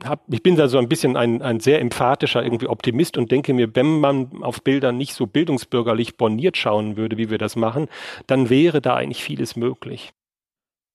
hab, 0.04 0.22
ich 0.32 0.44
bin 0.44 0.56
da 0.56 0.68
so 0.68 0.78
ein 0.78 0.89
bisschen 0.89 1.16
ein, 1.16 1.42
ein 1.42 1.60
sehr 1.60 1.80
emphatischer 1.80 2.44
irgendwie 2.44 2.68
Optimist 2.68 3.18
und 3.18 3.32
denke 3.32 3.54
mir, 3.54 3.76
wenn 3.76 4.00
man 4.00 4.44
auf 4.44 4.64
Bildern 4.64 4.98
nicht 4.98 5.14
so 5.14 5.28
bildungsbürgerlich 5.28 6.18
borniert 6.18 6.58
schauen 6.58 6.98
würde, 6.98 7.18
wie 7.18 7.30
wir 7.30 7.38
das 7.38 7.56
machen, 7.56 7.88
dann 8.28 8.50
wäre 8.50 8.82
da 8.82 8.96
eigentlich 8.96 9.24
vieles 9.24 9.56
möglich. 9.56 10.12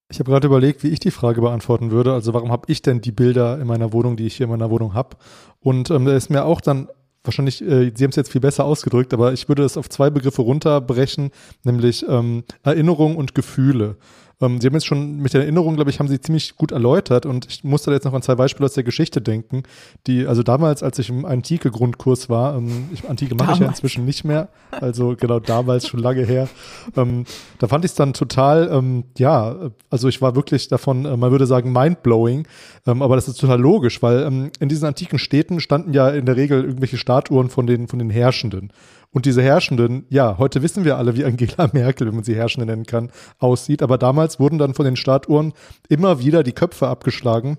Ich 0.08 0.20
habe 0.20 0.30
gerade 0.30 0.46
überlegt, 0.46 0.84
wie 0.84 0.88
ich 0.88 1.00
die 1.00 1.10
Frage 1.10 1.40
beantworten 1.40 1.90
würde. 1.90 2.12
Also 2.12 2.32
warum 2.32 2.52
habe 2.52 2.70
ich 2.70 2.80
denn 2.80 3.00
die 3.00 3.10
Bilder 3.10 3.60
in 3.60 3.66
meiner 3.66 3.92
Wohnung, 3.92 4.16
die 4.16 4.26
ich 4.26 4.36
hier 4.36 4.44
in 4.44 4.50
meiner 4.50 4.70
Wohnung 4.70 4.94
habe? 4.94 5.16
Und 5.60 5.90
ähm, 5.90 6.04
da 6.04 6.14
ist 6.14 6.30
mir 6.30 6.44
auch 6.44 6.60
dann 6.60 6.88
wahrscheinlich, 7.26 7.62
äh, 7.62 7.92
Sie 7.94 8.04
haben 8.04 8.10
es 8.10 8.16
jetzt 8.16 8.32
viel 8.32 8.40
besser 8.40 8.64
ausgedrückt, 8.64 9.12
aber 9.12 9.32
ich 9.32 9.48
würde 9.48 9.62
das 9.62 9.76
auf 9.76 9.88
zwei 9.88 10.10
Begriffe 10.10 10.42
runterbrechen, 10.42 11.30
nämlich 11.64 12.04
ähm, 12.08 12.44
Erinnerung 12.62 13.16
und 13.16 13.34
Gefühle. 13.34 13.96
Ähm, 14.40 14.60
Sie 14.60 14.66
haben 14.66 14.74
jetzt 14.74 14.86
schon 14.86 15.16
mit 15.16 15.32
der 15.32 15.42
Erinnerung, 15.42 15.76
glaube 15.76 15.90
ich, 15.90 15.98
haben 15.98 16.08
Sie 16.08 16.20
ziemlich 16.20 16.56
gut 16.56 16.72
erläutert 16.72 17.24
und 17.24 17.46
ich 17.46 17.64
musste 17.64 17.90
jetzt 17.90 18.04
noch 18.04 18.12
an 18.12 18.20
zwei 18.20 18.34
Beispiele 18.34 18.66
aus 18.66 18.74
der 18.74 18.84
Geschichte 18.84 19.22
denken, 19.22 19.62
die, 20.06 20.26
also 20.26 20.42
damals, 20.42 20.82
als 20.82 20.98
ich 20.98 21.08
im 21.08 21.24
Antike-Grundkurs 21.24 22.28
war, 22.28 22.56
ähm, 22.56 22.90
ich, 22.92 23.08
Antike 23.08 23.34
mache 23.34 23.52
ich 23.52 23.58
ja 23.60 23.66
inzwischen 23.66 24.04
nicht 24.04 24.24
mehr, 24.24 24.48
also 24.70 25.16
genau 25.18 25.40
damals 25.40 25.88
schon 25.88 26.00
lange 26.00 26.24
her, 26.24 26.48
ähm, 26.96 27.24
da 27.58 27.68
fand 27.68 27.84
ich 27.86 27.92
es 27.92 27.94
dann 27.94 28.12
total, 28.12 28.68
ähm, 28.70 29.04
ja, 29.16 29.70
also 29.88 30.08
ich 30.08 30.20
war 30.20 30.36
wirklich 30.36 30.68
davon, 30.68 31.06
äh, 31.06 31.16
man 31.16 31.30
würde 31.30 31.46
sagen, 31.46 31.72
mindblowing, 31.72 32.46
ähm, 32.86 33.00
aber 33.00 33.16
das 33.16 33.28
ist 33.28 33.40
total 33.40 33.60
logisch, 33.60 34.02
weil 34.02 34.22
ähm, 34.22 34.50
in 34.60 34.68
diesen 34.68 34.86
antiken 34.86 35.18
Städten 35.18 35.60
standen 35.60 35.94
ja 35.94 36.10
in 36.10 36.26
der 36.26 36.36
Regel 36.36 36.62
irgendwelche 36.62 36.98
Statuen 36.98 37.48
von 37.48 37.66
den, 37.66 37.88
von 37.88 37.98
den 37.98 38.10
Herrschenden. 38.10 38.70
Und 39.16 39.24
diese 39.24 39.40
Herrschenden, 39.40 40.04
ja, 40.10 40.36
heute 40.36 40.60
wissen 40.60 40.84
wir 40.84 40.98
alle, 40.98 41.16
wie 41.16 41.24
Angela 41.24 41.70
Merkel, 41.72 42.06
wenn 42.06 42.16
man 42.16 42.22
sie 42.22 42.36
Herrschende 42.36 42.66
nennen 42.66 42.84
kann, 42.84 43.10
aussieht. 43.38 43.82
Aber 43.82 43.96
damals 43.96 44.38
wurden 44.38 44.58
dann 44.58 44.74
von 44.74 44.84
den 44.84 44.96
Statuhren 44.96 45.54
immer 45.88 46.20
wieder 46.20 46.42
die 46.42 46.52
Köpfe 46.52 46.86
abgeschlagen 46.86 47.56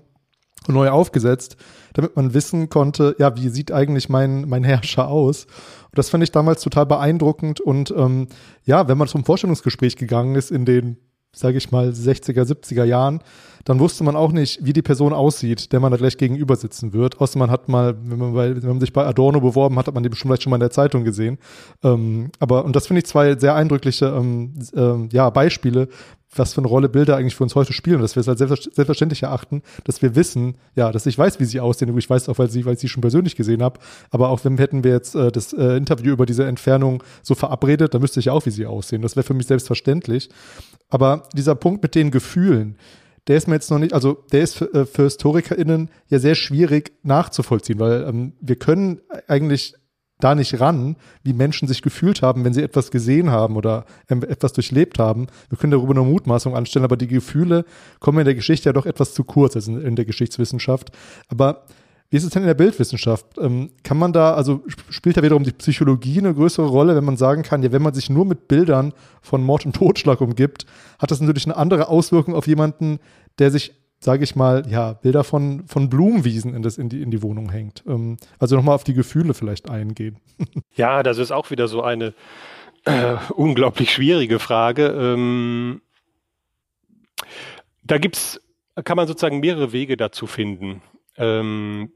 und 0.68 0.74
neu 0.74 0.88
aufgesetzt, 0.90 1.56
damit 1.94 2.14
man 2.14 2.32
wissen 2.32 2.68
konnte, 2.68 3.16
ja, 3.18 3.34
wie 3.34 3.48
sieht 3.48 3.72
eigentlich 3.72 4.08
mein, 4.08 4.48
mein 4.48 4.62
Herrscher 4.62 5.08
aus? 5.08 5.46
Und 5.46 5.98
das 5.98 6.10
fand 6.10 6.22
ich 6.22 6.30
damals 6.30 6.62
total 6.62 6.86
beeindruckend. 6.86 7.60
Und 7.60 7.90
ähm, 7.90 8.28
ja, 8.64 8.86
wenn 8.86 8.96
man 8.96 9.08
zum 9.08 9.24
Vorstellungsgespräch 9.24 9.96
gegangen 9.96 10.36
ist 10.36 10.52
in 10.52 10.64
den, 10.64 10.98
sage 11.32 11.58
ich 11.58 11.70
mal, 11.70 11.90
60er, 11.90 12.42
70er 12.42 12.84
Jahren, 12.84 13.20
dann 13.64 13.80
wusste 13.80 14.02
man 14.02 14.16
auch 14.16 14.32
nicht, 14.32 14.64
wie 14.64 14.72
die 14.72 14.82
Person 14.82 15.12
aussieht, 15.12 15.72
der 15.72 15.80
man 15.80 15.90
da 15.92 15.98
gleich 15.98 16.16
gegenüber 16.16 16.56
sitzen 16.56 16.94
wird. 16.94 17.20
Außer 17.20 17.38
man 17.38 17.50
hat 17.50 17.68
mal, 17.68 17.96
wenn 18.02 18.18
man, 18.18 18.32
bei, 18.32 18.56
wenn 18.62 18.68
man 18.68 18.80
sich 18.80 18.94
bei 18.94 19.04
Adorno 19.04 19.40
beworben 19.40 19.78
hat, 19.78 19.88
hat 19.88 19.94
man 19.94 20.02
den 20.02 20.14
vielleicht 20.14 20.42
schon 20.42 20.50
mal 20.50 20.56
in 20.56 20.60
der 20.60 20.70
Zeitung 20.70 21.04
gesehen. 21.04 21.38
Ähm, 21.84 22.30
aber, 22.38 22.64
und 22.64 22.74
das 22.74 22.86
finde 22.86 23.00
ich 23.00 23.06
zwei 23.06 23.36
sehr 23.36 23.54
eindrückliche 23.54 24.06
ähm, 24.06 24.54
ähm, 24.74 25.08
ja, 25.12 25.28
Beispiele, 25.28 25.88
was 26.34 26.54
für 26.54 26.60
eine 26.60 26.68
Rolle 26.68 26.88
Bilder 26.88 27.16
eigentlich 27.16 27.34
für 27.34 27.42
uns 27.42 27.54
heute 27.54 27.72
spielen, 27.72 28.00
dass 28.00 28.16
wir 28.16 28.20
es 28.20 28.28
als 28.28 28.38
selbstverständlich 28.38 29.22
erachten, 29.22 29.62
dass 29.84 30.02
wir 30.02 30.14
wissen, 30.14 30.56
ja, 30.74 30.92
dass 30.92 31.06
ich 31.06 31.16
weiß, 31.16 31.40
wie 31.40 31.44
sie 31.44 31.60
aussehen. 31.60 31.96
Ich 31.96 32.10
weiß 32.10 32.28
auch, 32.28 32.38
weil, 32.38 32.50
sie, 32.50 32.64
weil 32.64 32.74
ich 32.74 32.80
sie 32.80 32.88
schon 32.88 33.00
persönlich 33.00 33.34
gesehen 33.36 33.62
habe. 33.62 33.80
Aber 34.10 34.28
auch 34.28 34.44
wenn 34.44 34.58
hätten 34.58 34.84
wir 34.84 34.92
jetzt 34.92 35.14
äh, 35.14 35.32
das 35.32 35.52
äh, 35.52 35.76
Interview 35.76 36.12
über 36.12 36.26
diese 36.26 36.44
Entfernung 36.44 37.02
so 37.22 37.34
verabredet, 37.34 37.94
dann 37.94 38.02
müsste 38.02 38.20
ich 38.20 38.30
auch, 38.30 38.44
wie 38.46 38.50
sie 38.50 38.66
aussehen. 38.66 39.02
Das 39.02 39.16
wäre 39.16 39.24
für 39.24 39.34
mich 39.34 39.46
selbstverständlich. 39.46 40.28
Aber 40.90 41.24
dieser 41.34 41.54
Punkt 41.54 41.82
mit 41.82 41.94
den 41.94 42.10
Gefühlen, 42.10 42.76
der 43.26 43.36
ist 43.36 43.46
mir 43.46 43.54
jetzt 43.54 43.70
noch 43.70 43.78
nicht, 43.78 43.92
also 43.92 44.24
der 44.32 44.42
ist 44.42 44.56
für, 44.56 44.72
äh, 44.74 44.86
für 44.86 45.04
HistorikerInnen 45.04 45.90
ja 46.08 46.18
sehr 46.18 46.34
schwierig 46.34 46.92
nachzuvollziehen, 47.02 47.78
weil 47.78 48.04
ähm, 48.08 48.32
wir 48.40 48.56
können 48.56 49.00
eigentlich 49.26 49.74
da 50.20 50.34
nicht 50.34 50.60
ran, 50.60 50.96
wie 51.22 51.32
Menschen 51.32 51.68
sich 51.68 51.82
gefühlt 51.82 52.22
haben, 52.22 52.44
wenn 52.44 52.52
sie 52.52 52.62
etwas 52.62 52.90
gesehen 52.90 53.30
haben 53.30 53.56
oder 53.56 53.84
ähm, 54.08 54.22
etwas 54.22 54.52
durchlebt 54.52 54.98
haben. 54.98 55.28
Wir 55.48 55.58
können 55.58 55.70
darüber 55.70 55.94
nur 55.94 56.06
Mutmaßung 56.06 56.56
anstellen, 56.56 56.84
aber 56.84 56.96
die 56.96 57.06
Gefühle 57.06 57.64
kommen 58.00 58.18
in 58.18 58.24
der 58.24 58.34
Geschichte 58.34 58.68
ja 58.68 58.72
doch 58.72 58.86
etwas 58.86 59.14
zu 59.14 59.24
kurz, 59.24 59.54
also 59.54 59.78
in, 59.78 59.96
der 59.96 60.04
Geschichtswissenschaft. 60.04 60.90
Aber 61.28 61.64
wie 62.10 62.16
ist 62.16 62.24
es 62.24 62.30
denn 62.30 62.42
in 62.42 62.48
der 62.48 62.54
Bildwissenschaft? 62.54 63.26
Ähm, 63.38 63.70
kann 63.84 63.98
man 63.98 64.12
da, 64.12 64.34
also 64.34 64.64
spielt 64.88 65.16
da 65.16 65.22
wiederum 65.22 65.44
die 65.44 65.52
Psychologie 65.52 66.18
eine 66.18 66.34
größere 66.34 66.66
Rolle, 66.66 66.96
wenn 66.96 67.04
man 67.04 67.16
sagen 67.16 67.42
kann, 67.42 67.62
ja, 67.62 67.70
wenn 67.70 67.82
man 67.82 67.94
sich 67.94 68.10
nur 68.10 68.24
mit 68.24 68.48
Bildern 68.48 68.92
von 69.20 69.42
Mord 69.42 69.66
und 69.66 69.76
Totschlag 69.76 70.20
umgibt, 70.20 70.66
hat 70.98 71.10
das 71.10 71.20
natürlich 71.20 71.46
eine 71.46 71.56
andere 71.56 71.88
Auswirkung 71.88 72.34
auf 72.34 72.46
jemanden, 72.46 72.98
der 73.38 73.50
sich, 73.50 73.74
sage 74.00 74.24
ich 74.24 74.36
mal, 74.36 74.64
ja, 74.68 74.92
Bilder 74.92 75.24
von, 75.24 75.66
von 75.66 75.88
Blumenwiesen 75.88 76.54
in, 76.54 76.62
das, 76.62 76.78
in, 76.78 76.88
die, 76.88 77.02
in 77.02 77.10
die 77.10 77.22
Wohnung 77.22 77.50
hängt. 77.50 77.82
Ähm, 77.86 78.16
also 78.38 78.56
nochmal 78.56 78.74
auf 78.74 78.84
die 78.84 78.94
Gefühle 78.94 79.34
vielleicht 79.34 79.68
eingehen. 79.68 80.18
ja, 80.74 81.02
das 81.02 81.18
ist 81.18 81.32
auch 81.32 81.50
wieder 81.50 81.68
so 81.68 81.82
eine 81.82 82.14
äh, 82.84 83.16
unglaublich 83.34 83.92
schwierige 83.92 84.38
Frage. 84.38 84.86
Ähm, 84.86 85.82
da 87.82 87.98
gibt's, 87.98 88.40
kann 88.84 88.96
man 88.96 89.08
sozusagen 89.08 89.40
mehrere 89.40 89.72
Wege 89.72 89.96
dazu 89.96 90.26
finden. 90.26 90.80
Ähm, 91.16 91.90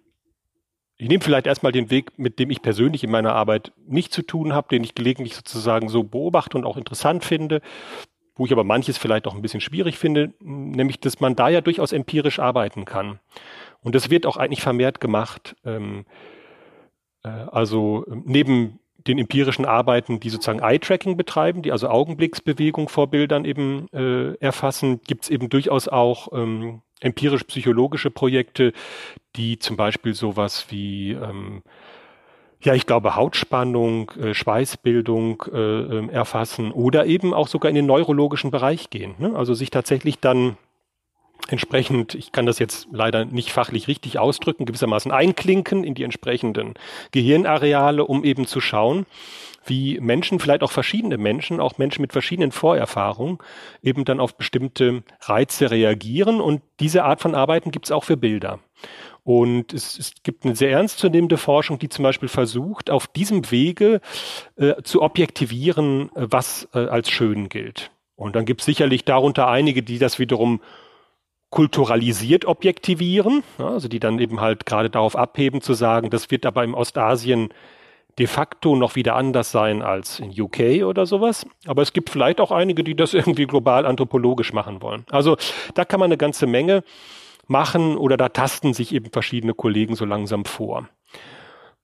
ich 0.97 1.09
nehme 1.09 1.23
vielleicht 1.23 1.47
erstmal 1.47 1.73
den 1.73 1.91
Weg, 1.91 2.19
mit 2.19 2.39
dem 2.39 2.51
ich 2.51 2.63
persönlich 2.63 3.03
in 3.05 3.11
meiner 3.11 3.35
Arbeit 3.35 3.73
nicht 3.87 4.13
zu 4.13 4.23
tun 4.23 4.53
habe, 4.53 4.69
den 4.69 4.85
ich 4.85 4.95
gelegentlich 4.95 5.35
sozusagen 5.35 5.89
so 5.89 6.05
beobachte 6.05 6.57
und 6.57 6.65
auch 6.65 6.77
interessant 6.77 7.25
finde, 7.25 7.61
wo 8.43 8.47
ich 8.47 8.53
aber 8.53 8.65
manches 8.65 8.99
vielleicht 8.99 9.29
auch 9.29 9.37
ein 9.37 9.41
bisschen 9.41 9.61
schwierig 9.61 9.99
finde, 9.99 10.35
nämlich, 10.41 10.99
dass 10.99 11.21
man 11.21 11.37
da 11.37 11.49
ja 11.49 11.61
durchaus 11.61 11.93
empirisch 11.93 12.41
arbeiten 12.41 12.85
kann. 12.85 13.21
Und 13.85 13.95
das 13.95 14.11
wird 14.11 14.27
auch 14.27 14.37
eigentlich 14.37 14.63
vermehrt 14.63 15.01
gemacht. 15.01 15.55
Ähm, 15.65 16.07
äh, 17.23 17.29
also 17.29 18.05
neben 18.09 18.81
den 19.07 19.19
empirischen 19.19 19.65
Arbeiten, 19.65 20.19
die 20.19 20.29
sozusagen 20.29 20.59
Eye-Tracking 20.59 21.17
betreiben, 21.17 21.63
die 21.63 21.71
also 21.71 21.89
Augenblicksbewegung 21.89 22.89
vor 22.89 23.07
Bildern 23.11 23.45
eben 23.45 23.87
äh, 23.93 24.35
erfassen, 24.41 25.03
gibt 25.03 25.23
es 25.23 25.31
eben 25.31 25.49
durchaus 25.49 25.87
auch 25.87 26.33
ähm, 26.33 26.83
empirisch-psychologische 26.99 28.11
Projekte, 28.11 28.73
die 29.37 29.61
zum 29.61 29.77
Beispiel 29.77 30.15
sowas 30.15 30.67
wie 30.71 31.13
ähm, 31.13 31.63
ja, 32.63 32.75
ich 32.75 32.87
glaube, 32.87 33.17
Hautspannung, 33.17 34.11
äh, 34.13 34.35
Schweißbildung 34.35 35.45
äh, 35.53 35.59
ähm, 35.59 36.11
erfassen 36.11 36.73
oder 36.73 37.07
eben 37.07 37.35
auch 37.35 37.49
sogar 37.49 37.69
in 37.69 37.75
den 37.75 37.87
neurologischen 37.87 38.51
Bereich 38.51 38.91
gehen. 38.91 39.15
Ne? 39.19 39.35
Also 39.35 39.55
sich 39.55 39.71
tatsächlich 39.71 40.21
dann 40.21 40.57
entsprechend, 41.49 42.15
ich 42.15 42.31
kann 42.31 42.47
das 42.47 42.61
jetzt 42.61 42.87
leider 42.93 43.25
nicht 43.25 43.51
fachlich 43.51 43.89
richtig 43.89 44.19
ausdrücken, 44.19 44.65
gewissermaßen 44.65 45.11
einklinken 45.11 45.83
in 45.83 45.95
die 45.95 46.05
entsprechenden 46.05 46.75
Gehirnareale, 47.11 48.05
um 48.05 48.23
eben 48.23 48.47
zu 48.47 48.61
schauen, 48.61 49.07
wie 49.65 50.01
Menschen, 50.01 50.41
vielleicht 50.41 50.63
auch 50.63 50.71
verschiedene 50.73 51.19
Menschen, 51.19 51.61
auch 51.61 51.79
Menschen 51.79 52.03
mit 52.03 52.13
verschiedenen 52.13 52.53
Vorerfahrungen, 52.53 53.39
eben 53.83 54.05
dann 54.05 54.21
auf 54.21 54.37
bestimmte 54.37 55.03
Reize 55.21 55.71
reagieren. 55.71 56.41
Und 56.41 56.63
diese 56.81 57.05
Art 57.05 57.21
von 57.21 57.35
Arbeiten 57.35 57.71
gibt 57.71 57.87
es 57.87 57.93
auch 57.93 58.05
für 58.05 58.17
Bilder. 58.17 58.59
Und 59.25 59.73
es, 59.73 59.99
es 59.99 60.15
gibt 60.23 60.45
eine 60.45 60.57
sehr 60.57 60.73
ernstzunehmende 60.73 61.37
Forschung, 61.37 61.79
die 61.79 61.89
zum 61.89 62.03
Beispiel 62.03 62.29
versucht, 62.29 62.91
auf 62.91 63.07
diesem 63.07 63.51
Wege 63.51 64.01
äh, 64.57 64.83
zu 64.83 65.03
objektivieren, 65.03 66.11
äh, 66.17 66.27
was 66.31 66.69
äh, 66.75 66.79
als 66.79 67.09
schön 67.11 67.49
gilt. 67.49 67.93
Und 68.17 68.37
dann 68.37 68.45
gibt 68.45 68.61
es 68.61 68.67
sicherlich 68.67 69.05
darunter 69.05 69.49
einige, 69.49 69.83
die 69.83 69.99
das 69.99 70.19
wiederum 70.19 70.61
kulturalisiert 71.51 72.47
objektivieren, 72.47 73.43
also 73.59 73.87
die 73.87 74.01
dann 74.01 74.19
eben 74.19 74.41
halt 74.41 74.65
gerade 74.65 74.89
darauf 74.89 75.17
abheben 75.17 75.61
zu 75.61 75.75
sagen, 75.75 76.09
das 76.09 76.31
wird 76.31 76.47
aber 76.47 76.65
im 76.65 76.75
Ostasien 76.75 77.51
de 78.19 78.27
facto 78.27 78.75
noch 78.75 78.97
wieder 78.97 79.17
anders 79.17 79.53
sein 79.53 79.83
als 79.83 80.19
in 80.19 80.33
UK 80.39 80.85
oder 80.85 81.07
sowas. 81.07 81.47
Aber 81.67 81.83
es 81.83 81.93
gibt 81.93 82.11
vielleicht 82.11 82.41
auch 82.41 82.51
einige, 82.51 82.85
die 82.85 82.95
das 82.95 83.15
irgendwie 83.15 83.47
global 83.47 83.87
anthropologisch 83.87 84.53
machen 84.53 84.83
wollen. 84.83 85.05
Also 85.11 85.37
da 85.75 85.85
kann 85.85 86.01
man 86.01 86.09
eine 86.09 86.19
ganze 86.19 86.47
Menge 86.47 86.85
machen 87.53 87.97
oder 87.97 88.17
da 88.17 88.29
tasten 88.29 88.75
sich 88.75 88.93
eben 88.93 89.13
verschiedene 89.13 89.55
Kollegen 89.55 89.95
so 89.95 90.05
langsam 90.05 90.45
vor. 90.45 90.89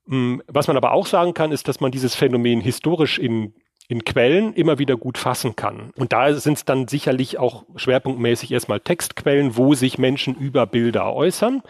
Hm, 0.07 0.43
was 0.47 0.67
man 0.67 0.75
aber 0.75 0.91
auch 0.91 1.05
sagen 1.05 1.33
kann, 1.33 1.53
ist, 1.53 1.69
dass 1.69 1.79
man 1.79 1.91
dieses 1.91 2.15
Phänomen 2.15 2.59
historisch 2.59 3.17
in 3.17 3.53
in 3.89 4.05
Quellen 4.05 4.53
immer 4.53 4.77
wieder 4.77 4.95
gut 4.97 5.17
fassen 5.17 5.55
kann. 5.55 5.91
Und 5.95 6.13
da 6.13 6.31
sind 6.35 6.53
es 6.53 6.63
dann 6.63 6.87
sicherlich 6.87 7.39
auch 7.39 7.65
schwerpunktmäßig 7.75 8.51
erstmal 8.51 8.79
Textquellen, 8.79 9.57
wo 9.57 9.73
sich 9.73 9.97
Menschen 9.97 10.35
über 10.35 10.67
Bilder 10.67 11.11
äußern. 11.11 11.63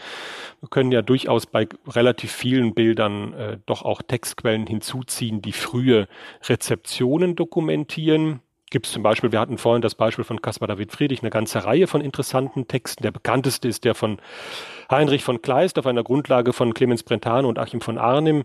Wir 0.60 0.70
können 0.70 0.92
ja 0.92 1.02
durchaus 1.02 1.46
bei 1.46 1.70
relativ 1.88 2.34
vielen 2.34 2.74
Bildern 2.74 3.34
äh, 3.34 3.58
doch 3.66 3.84
auch 3.84 4.02
Textquellen 4.02 4.68
hinzuziehen, 4.68 5.42
die 5.42 5.54
frühe 5.54 6.10
Rezeptionen 6.44 7.38
dokumentieren. 7.38 8.42
Gibt 8.72 8.86
es 8.86 8.92
zum 8.92 9.02
Beispiel, 9.02 9.32
wir 9.32 9.40
hatten 9.40 9.58
vorhin 9.58 9.82
das 9.82 9.96
Beispiel 9.96 10.24
von 10.24 10.42
Caspar 10.42 10.68
David 10.68 10.92
Friedrich, 10.92 11.22
eine 11.22 11.32
ganze 11.32 11.66
Reihe 11.66 11.88
von 11.88 12.02
interessanten 12.02 12.68
Texten. 12.68 13.02
Der 13.02 13.12
bekannteste 13.12 13.68
ist 13.68 13.84
der 13.84 13.96
von 13.96 14.20
Heinrich 14.92 15.24
von 15.24 15.42
Kleist 15.42 15.80
auf 15.80 15.88
einer 15.88 16.04
Grundlage 16.04 16.54
von 16.54 16.74
Clemens 16.74 17.04
Brentano 17.04 17.50
und 17.50 17.58
Achim 17.58 17.82
von 17.82 17.98
Arnim 17.98 18.44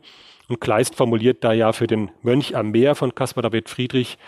und 0.48 0.60
Kleist 0.60 0.94
formuliert 0.94 1.44
da 1.44 1.52
ja 1.52 1.72
für 1.72 1.86
den 1.86 2.10
Mönch 2.22 2.56
am 2.56 2.70
Meer 2.70 2.94
von 2.94 3.14
Caspar 3.14 3.42
David 3.42 3.68
Friedrich 3.68 4.18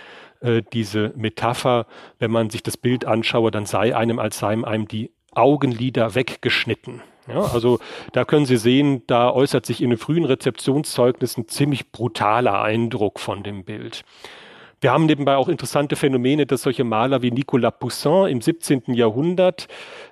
äh, 0.40 0.62
diese 0.72 1.12
Metapher, 1.16 1.86
wenn 2.18 2.30
man 2.30 2.50
sich 2.50 2.62
das 2.62 2.76
Bild 2.76 3.04
anschaue, 3.04 3.50
dann 3.50 3.66
sei 3.66 3.96
einem, 3.96 4.18
als 4.18 4.38
seien 4.38 4.64
einem 4.64 4.88
die 4.88 5.10
Augenlider 5.34 6.14
weggeschnitten. 6.14 7.02
Ja, 7.28 7.40
also 7.40 7.80
da 8.12 8.24
können 8.24 8.46
Sie 8.46 8.56
sehen, 8.56 9.02
da 9.06 9.30
äußert 9.30 9.66
sich 9.66 9.82
in 9.82 9.90
den 9.90 9.98
frühen 9.98 10.24
Rezeptionszeugnissen 10.24 11.48
ziemlich 11.48 11.90
brutaler 11.90 12.62
Eindruck 12.62 13.18
von 13.18 13.42
dem 13.42 13.64
Bild. 13.64 14.04
Wir 14.86 14.92
haben 14.92 15.06
nebenbei 15.06 15.34
auch 15.34 15.48
interessante 15.48 15.96
Phänomene, 15.96 16.46
dass 16.46 16.62
solche 16.62 16.84
Maler 16.84 17.20
wie 17.20 17.32
Nicolas 17.32 17.74
Poussin 17.76 18.28
im 18.28 18.40
17. 18.40 18.94
Jahrhundert 18.94 19.66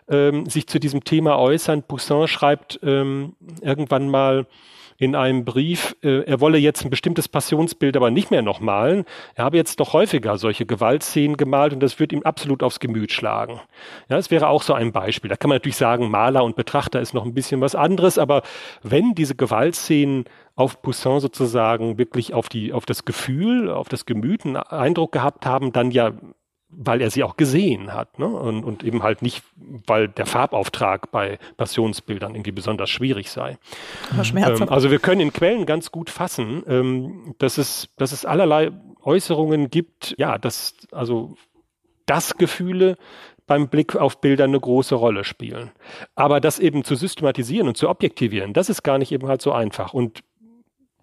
ähm, 0.09 0.47
sich 0.47 0.67
zu 0.67 0.81
diesem 0.81 1.05
Thema 1.05 1.39
äußern. 1.39 1.85
Poussin 1.85 2.27
schreibt 2.27 2.81
ähm, 2.83 3.37
irgendwann 3.61 4.09
mal, 4.09 4.49
in 4.97 5.15
einem 5.15 5.45
Brief, 5.45 5.97
äh, 6.03 6.23
er 6.25 6.41
wolle 6.41 6.59
jetzt 6.59 6.85
ein 6.85 6.91
bestimmtes 6.91 7.29
Passionsbild 7.29 7.97
aber 7.97 8.11
nicht 8.11 8.31
mehr 8.31 8.43
noch 8.43 8.61
malen. 8.61 9.05
Er 9.35 9.45
habe 9.45 9.57
jetzt 9.57 9.81
doch 9.81 9.93
häufiger 9.93 10.39
solche 10.39 10.67
Gewaltszenen 10.67 11.37
gemalt 11.37 11.73
und 11.73 11.81
das 11.81 11.99
wird 11.99 12.13
ihm 12.13 12.23
absolut 12.23 12.63
aufs 12.63 12.81
Gemüt 12.81 13.13
schlagen. 13.13 13.61
Ja, 14.09 14.17
das 14.17 14.31
wäre 14.31 14.49
auch 14.49 14.63
so 14.63 14.75
ein 14.75 14.93
Beispiel. 14.93 15.29
Da 15.29 15.37
kann 15.37 15.49
man 15.49 15.57
natürlich 15.57 15.77
sagen, 15.77 16.11
Maler 16.11 16.45
und 16.45 16.57
Betrachter 16.57 17.01
ist 17.01 17.15
noch 17.15 17.25
ein 17.25 17.35
bisschen 17.35 17.61
was 17.61 17.75
anderes, 17.75 18.19
aber 18.19 18.43
wenn 18.83 19.15
diese 19.15 19.35
Gewaltszenen 19.35 20.25
auf 20.57 20.83
Poussin 20.83 21.21
sozusagen 21.21 21.99
wirklich 21.99 22.33
auf 22.33 22.49
die, 22.49 22.73
auf 22.73 22.87
das 22.87 23.05
Gefühl, 23.05 23.71
auf 23.71 23.89
das 23.89 24.07
Gemüt 24.07 24.45
einen 24.45 24.57
Eindruck 24.57 25.13
gehabt 25.13 25.47
haben, 25.47 25.73
dann 25.73 25.91
ja 25.91 26.13
weil 26.77 27.01
er 27.01 27.11
sie 27.11 27.23
auch 27.23 27.37
gesehen 27.37 27.93
hat 27.93 28.19
ne? 28.19 28.27
und, 28.27 28.65
und 28.65 28.85
eben 28.85 29.03
halt 29.03 29.23
nicht, 29.23 29.43
weil 29.87 30.09
der 30.09 30.27
Farbauftrag 30.27 31.11
bei 31.11 31.39
Passionsbildern 31.57 32.35
irgendwie 32.35 32.53
besonders 32.53 32.91
schwierig 32.91 33.31
sei. 33.31 33.59
Ähm, 34.63 34.69
also 34.69 34.91
wir 34.91 34.99
können 34.99 35.21
in 35.21 35.33
Quellen 35.33 35.67
ganz 35.67 35.91
gut 35.91 36.11
fassen, 36.11 36.63
ähm, 36.67 37.35
dass, 37.39 37.59
es, 37.59 37.89
dass 37.97 38.13
es 38.13 38.25
allerlei 38.25 38.71
Äußerungen 39.03 39.71
gibt, 39.71 40.15
ja, 40.19 40.39
dass 40.39 40.75
also 40.93 41.37
das 42.07 42.37
Gefühle 42.37 42.97
beim 43.47 43.69
Blick 43.69 43.97
auf 43.97 44.21
Bilder 44.21 44.45
eine 44.45 44.59
große 44.59 44.95
Rolle 44.95 45.25
spielen. 45.25 45.71
Aber 46.15 46.41
das 46.41 46.59
eben 46.59 46.85
zu 46.85 46.95
systematisieren 46.95 47.69
und 47.69 47.77
zu 47.77 47.89
objektivieren, 47.89 48.53
das 48.55 48.69
ist 48.69 48.83
gar 48.83 48.99
nicht 48.99 49.13
eben 49.13 49.29
halt 49.29 49.43
so 49.43 49.53
einfach. 49.53 49.93
Und 49.93 50.21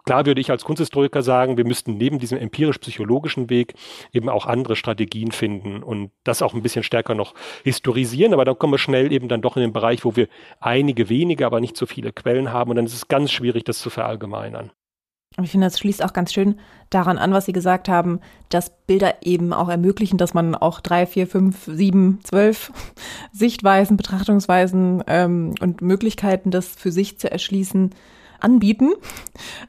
Klar 0.04 0.26
würde 0.26 0.40
ich 0.40 0.50
als 0.50 0.64
Kunsthistoriker 0.64 1.22
sagen, 1.22 1.56
wir 1.56 1.64
müssten 1.64 1.96
neben 1.96 2.18
diesem 2.18 2.38
empirisch-psychologischen 2.38 3.50
Weg 3.50 3.74
eben 4.12 4.28
auch 4.28 4.46
andere 4.46 4.74
Strategien 4.74 5.30
finden 5.30 5.82
und 5.82 6.10
das 6.24 6.42
auch 6.42 6.54
ein 6.54 6.62
bisschen 6.62 6.82
stärker 6.82 7.14
noch 7.14 7.34
historisieren. 7.62 8.32
Aber 8.32 8.44
da 8.44 8.54
kommen 8.54 8.72
wir 8.72 8.78
schnell 8.78 9.12
eben 9.12 9.28
dann 9.28 9.42
doch 9.42 9.56
in 9.56 9.62
den 9.62 9.72
Bereich, 9.72 10.04
wo 10.04 10.16
wir 10.16 10.28
einige 10.60 11.08
wenige, 11.08 11.46
aber 11.46 11.60
nicht 11.60 11.76
so 11.76 11.86
viele 11.86 12.12
Quellen 12.12 12.52
haben 12.52 12.70
und 12.70 12.76
dann 12.76 12.86
ist 12.86 12.94
es 12.94 13.08
ganz 13.08 13.30
schwierig, 13.30 13.64
das 13.64 13.78
zu 13.78 13.90
verallgemeinern. 13.90 14.72
Ich 15.40 15.50
finde, 15.50 15.66
das 15.66 15.78
schließt 15.78 16.04
auch 16.04 16.12
ganz 16.12 16.32
schön 16.32 16.56
daran 16.90 17.16
an, 17.16 17.32
was 17.32 17.46
Sie 17.46 17.52
gesagt 17.52 17.88
haben, 17.88 18.20
dass 18.50 18.84
Bilder 18.86 19.14
eben 19.22 19.52
auch 19.52 19.68
ermöglichen, 19.68 20.18
dass 20.18 20.34
man 20.34 20.54
auch 20.54 20.80
drei, 20.80 21.06
vier, 21.06 21.26
fünf, 21.26 21.64
sieben, 21.64 22.20
zwölf 22.24 22.70
Sichtweisen, 23.32 23.96
Betrachtungsweisen 23.96 25.02
ähm, 25.06 25.54
und 25.60 25.80
Möglichkeiten, 25.80 26.50
das 26.50 26.68
für 26.68 26.92
sich 26.92 27.18
zu 27.18 27.30
erschließen, 27.30 27.94
anbieten, 28.42 28.90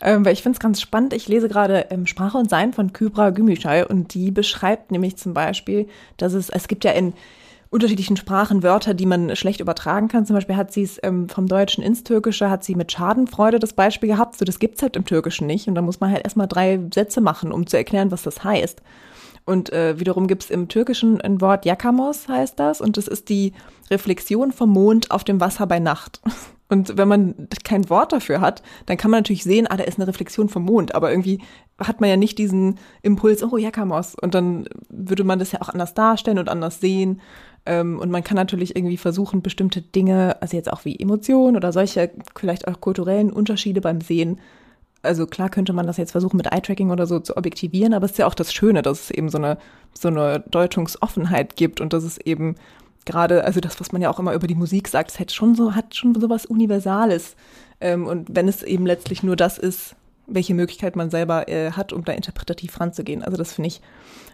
ähm, 0.01 0.25
weil 0.25 0.33
ich 0.33 0.43
finde 0.43 0.57
es 0.57 0.59
ganz 0.59 0.81
spannend. 0.81 1.13
Ich 1.13 1.27
lese 1.27 1.49
gerade 1.49 1.87
ähm, 1.89 2.05
Sprache 2.07 2.37
und 2.37 2.49
Sein 2.49 2.73
von 2.73 2.93
Kybra 2.93 3.29
Gümüşay 3.29 3.83
und 3.83 4.13
die 4.13 4.31
beschreibt 4.31 4.91
nämlich 4.91 5.17
zum 5.17 5.33
Beispiel, 5.33 5.87
dass 6.17 6.33
es, 6.33 6.49
es 6.49 6.67
gibt 6.67 6.83
ja 6.83 6.91
in 6.91 7.13
unterschiedlichen 7.69 8.17
Sprachen 8.17 8.61
Wörter, 8.61 8.93
die 8.93 9.07
man 9.07 9.35
schlecht 9.35 9.59
übertragen 9.59 10.07
kann. 10.07 10.27
Zum 10.27 10.35
Beispiel 10.35 10.55
hat 10.55 10.71
sie 10.71 10.83
es 10.83 10.99
ähm, 11.01 11.27
vom 11.27 11.47
Deutschen 11.47 11.83
ins 11.83 12.03
Türkische, 12.03 12.51
hat 12.51 12.63
sie 12.63 12.75
mit 12.75 12.91
Schadenfreude 12.91 13.57
das 13.57 13.73
Beispiel 13.73 14.09
gehabt. 14.09 14.37
So, 14.37 14.45
das 14.45 14.59
gibt's 14.59 14.83
halt 14.83 14.95
im 14.95 15.05
Türkischen 15.05 15.47
nicht. 15.47 15.67
Und 15.67 15.73
da 15.73 15.81
muss 15.81 15.99
man 15.99 16.11
halt 16.11 16.23
erstmal 16.23 16.47
drei 16.47 16.79
Sätze 16.93 17.19
machen, 17.19 17.51
um 17.51 17.65
zu 17.65 17.75
erklären, 17.75 18.11
was 18.11 18.21
das 18.21 18.43
heißt. 18.43 18.83
Und 19.45 19.73
äh, 19.73 19.99
wiederum 19.99 20.27
gibt's 20.27 20.49
im 20.49 20.67
Türkischen 20.67 21.19
ein 21.19 21.41
Wort, 21.41 21.65
Yakamos 21.65 22.27
heißt 22.27 22.59
das, 22.59 22.79
und 22.79 22.95
das 22.95 23.07
ist 23.07 23.27
die 23.29 23.53
Reflexion 23.91 24.51
vom 24.51 24.69
Mond 24.69 25.11
auf 25.11 25.23
dem 25.23 25.41
Wasser 25.41 25.67
bei 25.67 25.79
Nacht. 25.79 26.21
Und 26.73 26.97
wenn 26.97 27.07
man 27.07 27.47
kein 27.63 27.87
Wort 27.91 28.11
dafür 28.11 28.41
hat, 28.41 28.63
dann 28.87 28.97
kann 28.97 29.11
man 29.11 29.19
natürlich 29.19 29.43
sehen, 29.43 29.67
ah, 29.69 29.77
da 29.77 29.83
ist 29.83 29.99
eine 29.99 30.07
Reflexion 30.07 30.49
vom 30.49 30.63
Mond, 30.63 30.95
aber 30.95 31.11
irgendwie 31.11 31.39
hat 31.77 32.01
man 32.01 32.09
ja 32.09 32.17
nicht 32.17 32.39
diesen 32.39 32.79
Impuls, 33.03 33.43
oh, 33.43 33.57
Yakamos. 33.57 34.15
Und 34.15 34.33
dann 34.33 34.67
würde 34.89 35.23
man 35.23 35.37
das 35.37 35.51
ja 35.51 35.61
auch 35.61 35.69
anders 35.69 35.93
darstellen 35.93 36.39
und 36.39 36.49
anders 36.49 36.79
sehen. 36.79 37.21
Ähm, 37.67 37.99
und 37.99 38.09
man 38.09 38.23
kann 38.23 38.37
natürlich 38.37 38.75
irgendwie 38.75 38.97
versuchen, 38.97 39.43
bestimmte 39.43 39.83
Dinge, 39.83 40.41
also 40.41 40.57
jetzt 40.57 40.73
auch 40.73 40.83
wie 40.83 40.99
Emotionen 40.99 41.55
oder 41.55 41.71
solche 41.71 42.09
vielleicht 42.35 42.67
auch 42.67 42.81
kulturellen 42.81 43.31
Unterschiede 43.31 43.79
beim 43.79 44.01
Sehen 44.01 44.39
also 45.03 45.27
klar 45.27 45.49
könnte 45.49 45.73
man 45.73 45.85
das 45.85 45.97
jetzt 45.97 46.13
versuchen 46.13 46.37
mit 46.37 46.47
Eye-Tracking 46.47 46.89
oder 46.89 47.05
so 47.05 47.19
zu 47.19 47.35
objektivieren, 47.35 47.93
aber 47.93 48.05
es 48.05 48.11
ist 48.11 48.17
ja 48.17 48.25
auch 48.25 48.33
das 48.33 48.53
Schöne, 48.53 48.81
dass 48.81 49.01
es 49.01 49.11
eben 49.11 49.27
so 49.29 49.37
eine, 49.37 49.57
so 49.93 50.07
eine 50.07 50.39
Deutungsoffenheit 50.49 51.57
gibt 51.57 51.81
und 51.81 51.91
dass 51.91 52.05
es 52.05 52.17
eben 52.19 52.55
gerade, 53.05 53.43
also 53.43 53.59
das, 53.59 53.79
was 53.79 53.91
man 53.91 54.01
ja 54.01 54.09
auch 54.09 54.19
immer 54.19 54.33
über 54.33 54.47
die 54.47 54.55
Musik 54.55 54.87
sagt, 54.87 55.11
es 55.11 55.19
hat 55.19 55.31
schon 55.31 55.55
so, 55.55 55.75
hat 55.75 55.95
schon 55.95 56.19
so 56.19 56.29
was 56.29 56.45
Universales. 56.45 57.35
Ähm, 57.81 58.07
und 58.07 58.35
wenn 58.35 58.47
es 58.47 58.63
eben 58.63 58.85
letztlich 58.85 59.23
nur 59.23 59.35
das 59.35 59.57
ist, 59.57 59.95
welche 60.27 60.53
Möglichkeit 60.53 60.95
man 60.95 61.09
selber 61.09 61.49
äh, 61.49 61.71
hat, 61.71 61.91
um 61.93 62.05
da 62.05 62.13
interpretativ 62.13 62.79
ranzugehen. 62.79 63.23
Also 63.23 63.37
das 63.37 63.53
finde 63.53 63.67
ich 63.67 63.81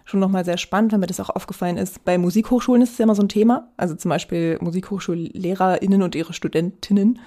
schon 0.05 0.19
nochmal 0.19 0.45
sehr 0.45 0.57
spannend, 0.57 0.91
wenn 0.91 0.99
mir 0.99 1.07
das 1.07 1.19
auch 1.19 1.29
aufgefallen 1.29 1.77
ist. 1.77 2.03
Bei 2.05 2.17
Musikhochschulen 2.17 2.81
ist 2.81 2.93
es 2.93 2.97
ja 2.97 3.03
immer 3.03 3.15
so 3.15 3.23
ein 3.23 3.29
Thema. 3.29 3.69
Also 3.77 3.95
zum 3.95 4.09
Beispiel 4.09 4.57
MusikhochschullehrerInnen 4.61 6.01
und 6.03 6.15
ihre 6.15 6.33
Studentinnen 6.33 7.19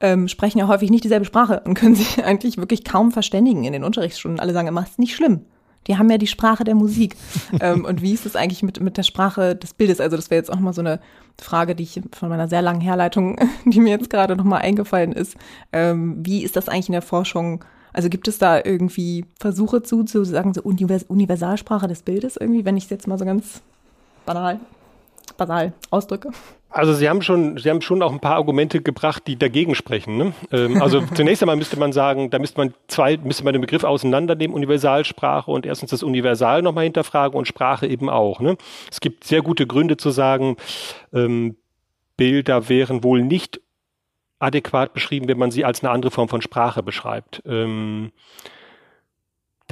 ähm, 0.00 0.28
sprechen 0.28 0.58
ja 0.58 0.68
häufig 0.68 0.90
nicht 0.90 1.04
dieselbe 1.04 1.24
Sprache 1.24 1.62
und 1.64 1.74
können 1.74 1.94
sich 1.94 2.24
eigentlich 2.24 2.58
wirklich 2.58 2.84
kaum 2.84 3.12
verständigen 3.12 3.64
in 3.64 3.72
den 3.72 3.84
Unterrichtsstunden. 3.84 4.40
Alle 4.40 4.52
sagen 4.52 4.68
immer, 4.68 4.82
es 4.82 4.90
ist 4.90 4.98
nicht 4.98 5.14
schlimm. 5.14 5.46
Die 5.86 5.98
haben 5.98 6.10
ja 6.10 6.18
die 6.18 6.26
Sprache 6.26 6.64
der 6.64 6.74
Musik. 6.74 7.16
ähm, 7.60 7.84
und 7.84 8.02
wie 8.02 8.12
ist 8.12 8.26
es 8.26 8.36
eigentlich 8.36 8.62
mit, 8.62 8.80
mit 8.80 8.96
der 8.96 9.02
Sprache 9.02 9.56
des 9.56 9.74
Bildes? 9.74 10.00
Also 10.00 10.16
das 10.16 10.30
wäre 10.30 10.38
jetzt 10.38 10.50
auch 10.50 10.56
nochmal 10.56 10.74
so 10.74 10.80
eine 10.80 11.00
Frage, 11.40 11.74
die 11.74 11.82
ich 11.82 12.00
von 12.12 12.28
meiner 12.28 12.48
sehr 12.48 12.62
langen 12.62 12.80
Herleitung, 12.80 13.38
die 13.64 13.80
mir 13.80 13.90
jetzt 13.90 14.10
gerade 14.10 14.36
nochmal 14.36 14.62
eingefallen 14.62 15.12
ist. 15.12 15.36
Ähm, 15.72 16.16
wie 16.24 16.42
ist 16.42 16.56
das 16.56 16.68
eigentlich 16.68 16.88
in 16.88 16.92
der 16.92 17.02
Forschung 17.02 17.64
Also 17.92 18.08
gibt 18.08 18.28
es 18.28 18.38
da 18.38 18.60
irgendwie 18.62 19.26
Versuche 19.40 19.82
zu, 19.82 20.04
zu 20.04 20.24
sagen, 20.24 20.54
so 20.54 20.62
Univers 20.62 21.04
Universalsprache 21.04 21.88
des 21.88 22.02
Bildes 22.02 22.36
irgendwie, 22.36 22.64
wenn 22.64 22.76
ich 22.76 22.84
es 22.84 22.90
jetzt 22.90 23.06
mal 23.06 23.18
so 23.18 23.24
ganz 23.24 23.62
banal, 24.24 24.60
basal 25.36 25.72
ausdrücke? 25.90 26.30
Also 26.72 26.94
Sie 26.94 27.08
haben 27.08 27.20
schon, 27.20 27.58
Sie 27.58 27.68
haben 27.68 27.82
schon 27.82 28.02
auch 28.02 28.12
ein 28.12 28.20
paar 28.20 28.36
Argumente 28.36 28.80
gebracht, 28.80 29.26
die 29.26 29.36
dagegen 29.36 29.74
sprechen. 29.74 30.16
Ne? 30.16 30.32
Ähm, 30.50 30.80
also 30.80 31.02
zunächst 31.14 31.42
einmal 31.42 31.56
müsste 31.56 31.78
man 31.78 31.92
sagen, 31.92 32.30
da 32.30 32.38
müsste 32.38 32.58
man 32.58 32.74
zwei, 32.88 33.18
müsste 33.18 33.44
man 33.44 33.52
den 33.52 33.60
Begriff 33.60 33.84
auseinandernehmen, 33.84 34.54
Universalsprache 34.56 35.50
und 35.50 35.66
erstens 35.66 35.90
das 35.90 36.02
Universal 36.02 36.62
nochmal 36.62 36.84
hinterfragen 36.84 37.36
und 37.36 37.46
Sprache 37.46 37.86
eben 37.86 38.08
auch. 38.08 38.40
Ne? 38.40 38.56
Es 38.90 39.00
gibt 39.00 39.24
sehr 39.24 39.42
gute 39.42 39.66
Gründe 39.66 39.96
zu 39.98 40.10
sagen, 40.10 40.56
ähm, 41.12 41.56
Bilder 42.16 42.68
wären 42.68 43.04
wohl 43.04 43.22
nicht 43.22 43.60
adäquat 44.38 44.92
beschrieben, 44.92 45.28
wenn 45.28 45.38
man 45.38 45.50
sie 45.50 45.64
als 45.64 45.82
eine 45.82 45.90
andere 45.90 46.10
Form 46.10 46.28
von 46.28 46.42
Sprache 46.42 46.82
beschreibt. 46.82 47.42
Ähm, 47.46 48.12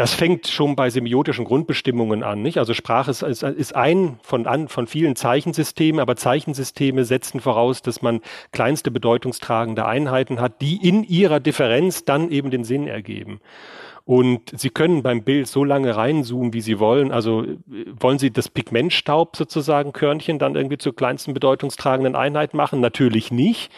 das 0.01 0.15
fängt 0.15 0.47
schon 0.47 0.77
bei 0.77 0.89
semiotischen 0.89 1.45
Grundbestimmungen 1.45 2.23
an, 2.23 2.41
nicht? 2.41 2.57
Also 2.57 2.73
Sprache 2.73 3.11
ist, 3.11 3.23
ist 3.23 3.77
ein 3.77 4.19
von, 4.23 4.47
an, 4.47 4.69
von 4.69 4.87
vielen 4.87 5.15
Zeichensystemen, 5.15 6.01
aber 6.01 6.17
Zeichensysteme 6.17 7.05
setzen 7.05 7.39
voraus, 7.39 7.83
dass 7.83 8.01
man 8.01 8.21
kleinste 8.51 8.91
bedeutungstragende 8.91 9.85
Einheiten 9.85 10.41
hat, 10.41 10.63
die 10.63 10.77
in 10.77 11.05
ihrer 11.05 11.39
Differenz 11.39 12.07
dann 12.07 12.31
eben 12.31 12.51
den 12.51 12.65
Sinn 12.65 12.87
ergeben. 12.87 13.41
Und 14.07 14.59
Sie 14.59 14.71
können 14.71 15.03
beim 15.03 15.23
Bild 15.23 15.49
so 15.49 15.65
lange 15.65 15.95
reinzoomen, 15.95 16.55
wie 16.55 16.63
Sie 16.63 16.79
wollen. 16.79 17.13
Also 17.13 17.45
wollen 17.99 18.19
Sie 18.19 18.31
das 18.31 18.49
Pigmentstaub 18.49 19.37
sozusagen 19.37 19.93
Körnchen 19.93 20.39
dann 20.39 20.57
irgendwie 20.57 20.79
zur 20.79 20.97
kleinsten 20.97 21.35
bedeutungstragenden 21.35 22.17
Einheit 22.17 22.55
machen? 22.55 22.81
Natürlich 22.81 23.31
nicht. 23.31 23.71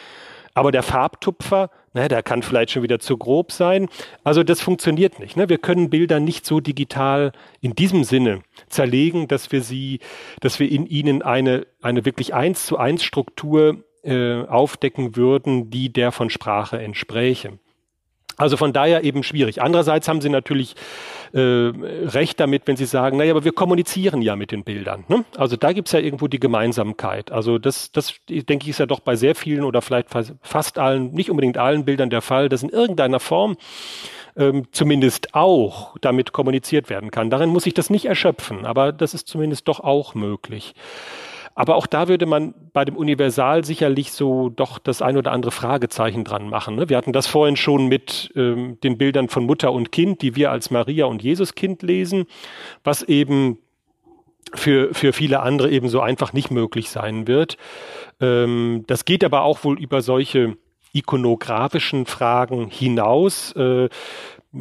Aber 0.55 0.71
der 0.71 0.83
Farbtupfer, 0.83 1.71
ne, 1.95 2.09
der 2.09 2.23
kann 2.23 2.43
vielleicht 2.43 2.73
schon 2.73 2.83
wieder 2.83 2.99
zu 2.99 3.17
grob 3.17 3.53
sein. 3.53 3.89
Also 4.23 4.43
das 4.43 4.61
funktioniert 4.61 5.19
nicht. 5.19 5.37
Ne? 5.37 5.49
Wir 5.49 5.59
können 5.59 5.89
Bilder 5.89 6.21
nicht 6.21 6.45
so 6.45 6.61
digital 6.61 7.33
in 7.61 7.75
diesem 7.75 8.05
Sinne 8.05 8.43
zerlegen, 8.69 9.29
dass 9.29 9.51
wir 9.51 9.63
sie, 9.63 10.01
dass 10.41 10.59
wir 10.59 10.71
in 10.71 10.87
ihnen 10.87 11.23
eine, 11.23 11.67
eine 11.81 12.05
wirklich 12.05 12.35
eins 12.35 12.67
zu 12.67 12.77
eins 12.77 13.03
Struktur 13.03 13.85
äh, 14.03 14.43
aufdecken 14.45 15.17
würden, 15.17 15.71
die 15.71 15.93
der 15.93 16.13
von 16.13 16.29
Sprache 16.29 16.79
entspräche. 16.81 17.59
Also 18.37 18.57
von 18.57 18.73
daher 18.73 19.05
eben 19.05 19.23
schwierig. 19.23 19.63
Andererseits 19.63 20.09
haben 20.09 20.21
Sie 20.21 20.31
natürlich 20.31 20.75
äh, 21.33 21.41
recht 21.41 22.41
damit, 22.41 22.67
wenn 22.67 22.77
Sie 22.77 22.85
sagen, 22.85 23.17
naja, 23.17 23.33
aber 23.33 23.45
wir 23.45 23.53
kommunizieren 23.53 24.23
ja 24.23 24.37
mit 24.37 24.51
den 24.51 24.65
Bildern. 24.65 25.05
Ne? 25.09 25.25
Also 25.37 25.57
da 25.57 25.73
gibt's 25.73 25.93
ja 25.93 26.01
irgendwo 26.01 26.29
die 26.29 26.41
Gemeinsamkeit. 26.41 27.33
Also 27.33 27.59
das, 27.59 27.91
das 27.93 28.15
denke 28.29 28.65
ich, 28.65 28.71
ist 28.71 28.79
ja 28.79 28.87
doch 28.87 29.01
bei 29.01 29.17
sehr 29.17 29.35
vielen 29.35 29.65
oder 29.65 29.83
vielleicht 29.83 30.09
fast 30.43 30.79
allen, 30.79 31.13
nicht 31.13 31.31
unbedingt 31.31 31.59
allen 31.59 31.85
Bildern 31.85 32.11
der 32.11 32.23
Fall, 32.23 32.49
dass 32.49 32.63
in 32.63 32.69
irgendeiner 32.69 33.21
Form 33.21 33.57
ähm, 34.37 34.67
zumindest 34.73 35.35
auch 35.35 35.97
damit 36.01 36.33
kommuniziert 36.33 36.91
werden 36.91 37.11
kann. 37.11 37.31
Darin 37.31 37.51
muss 37.51 37.67
ich 37.67 37.75
das 37.75 37.91
nicht 37.91 38.07
erschöpfen, 38.07 38.67
aber 38.67 38.93
das 38.93 39.15
ist 39.15 39.29
zumindest 39.29 39.69
doch 39.69 39.81
auch 39.81 40.15
möglich. 40.15 40.75
Aber 41.55 41.77
auch 41.77 41.87
da 41.87 42.09
würde 42.09 42.27
man 42.27 42.55
bei 42.73 42.85
dem 42.85 42.97
Universal 42.97 43.65
sicherlich 43.65 44.13
so 44.13 44.49
doch 44.49 44.79
das 44.79 45.03
ein 45.03 45.17
oder 45.17 45.33
andere 45.33 45.53
Fragezeichen 45.53 46.25
dran 46.25 46.49
machen. 46.49 46.77
Ne? 46.77 46.89
Wir 46.89 46.97
hatten 46.97 47.13
das 47.13 47.27
vorhin 47.27 47.57
schon 47.57 47.89
mit 47.89 48.33
ähm, 48.37 48.79
den 48.83 48.97
Bildern 48.97 49.29
von 49.29 49.45
Mutter 49.45 49.73
und 49.73 49.93
Kind, 49.93 50.23
die 50.23 50.35
wir 50.35 50.51
als 50.51 50.71
Maria 50.71 51.07
und 51.07 51.23
Jesuskind 51.23 51.83
lesen, 51.83 52.25
was 52.85 53.03
eben 53.03 53.59
für, 54.55 54.95
für 54.95 55.13
viele 55.13 55.41
andere 55.41 55.71
eben 55.71 55.89
so 55.89 56.01
einfach 56.01 56.33
nicht 56.33 56.51
möglich 56.51 56.91
sein 56.91 57.27
wird. 57.27 57.57
Ähm, 58.21 58.85
das 58.87 59.05
geht 59.05 59.25
aber 59.25 59.43
auch 59.43 59.65
wohl 59.65 59.79
über 59.79 60.03
solche 60.03 60.57
ikonografischen 60.93 62.07
Fragen 62.07 62.69
hinaus. 62.69 63.53
Äh, 63.53 63.89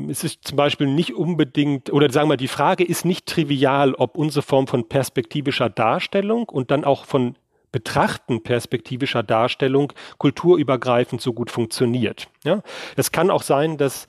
es 0.09 0.23
ist 0.23 0.47
zum 0.47 0.55
Beispiel 0.55 0.87
nicht 0.87 1.13
unbedingt, 1.13 1.91
oder 1.91 2.09
sagen 2.11 2.29
wir, 2.29 2.37
die 2.37 2.47
Frage 2.47 2.83
ist 2.83 3.03
nicht 3.03 3.25
trivial, 3.25 3.93
ob 3.93 4.17
unsere 4.17 4.41
Form 4.41 4.67
von 4.67 4.87
perspektivischer 4.87 5.69
Darstellung 5.69 6.47
und 6.47 6.71
dann 6.71 6.85
auch 6.85 7.05
von 7.05 7.35
Betrachten 7.71 8.43
perspektivischer 8.43 9.23
Darstellung 9.23 9.93
kulturübergreifend 10.17 11.21
so 11.21 11.33
gut 11.33 11.49
funktioniert. 11.49 12.27
Ja? 12.43 12.63
Es 12.97 13.11
kann 13.11 13.31
auch 13.31 13.43
sein, 13.43 13.77
dass 13.77 14.07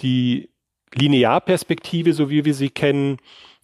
die 0.00 0.50
Linearperspektive, 0.94 2.12
so 2.12 2.30
wie 2.30 2.44
wir 2.44 2.54
sie 2.54 2.70
kennen, 2.70 3.18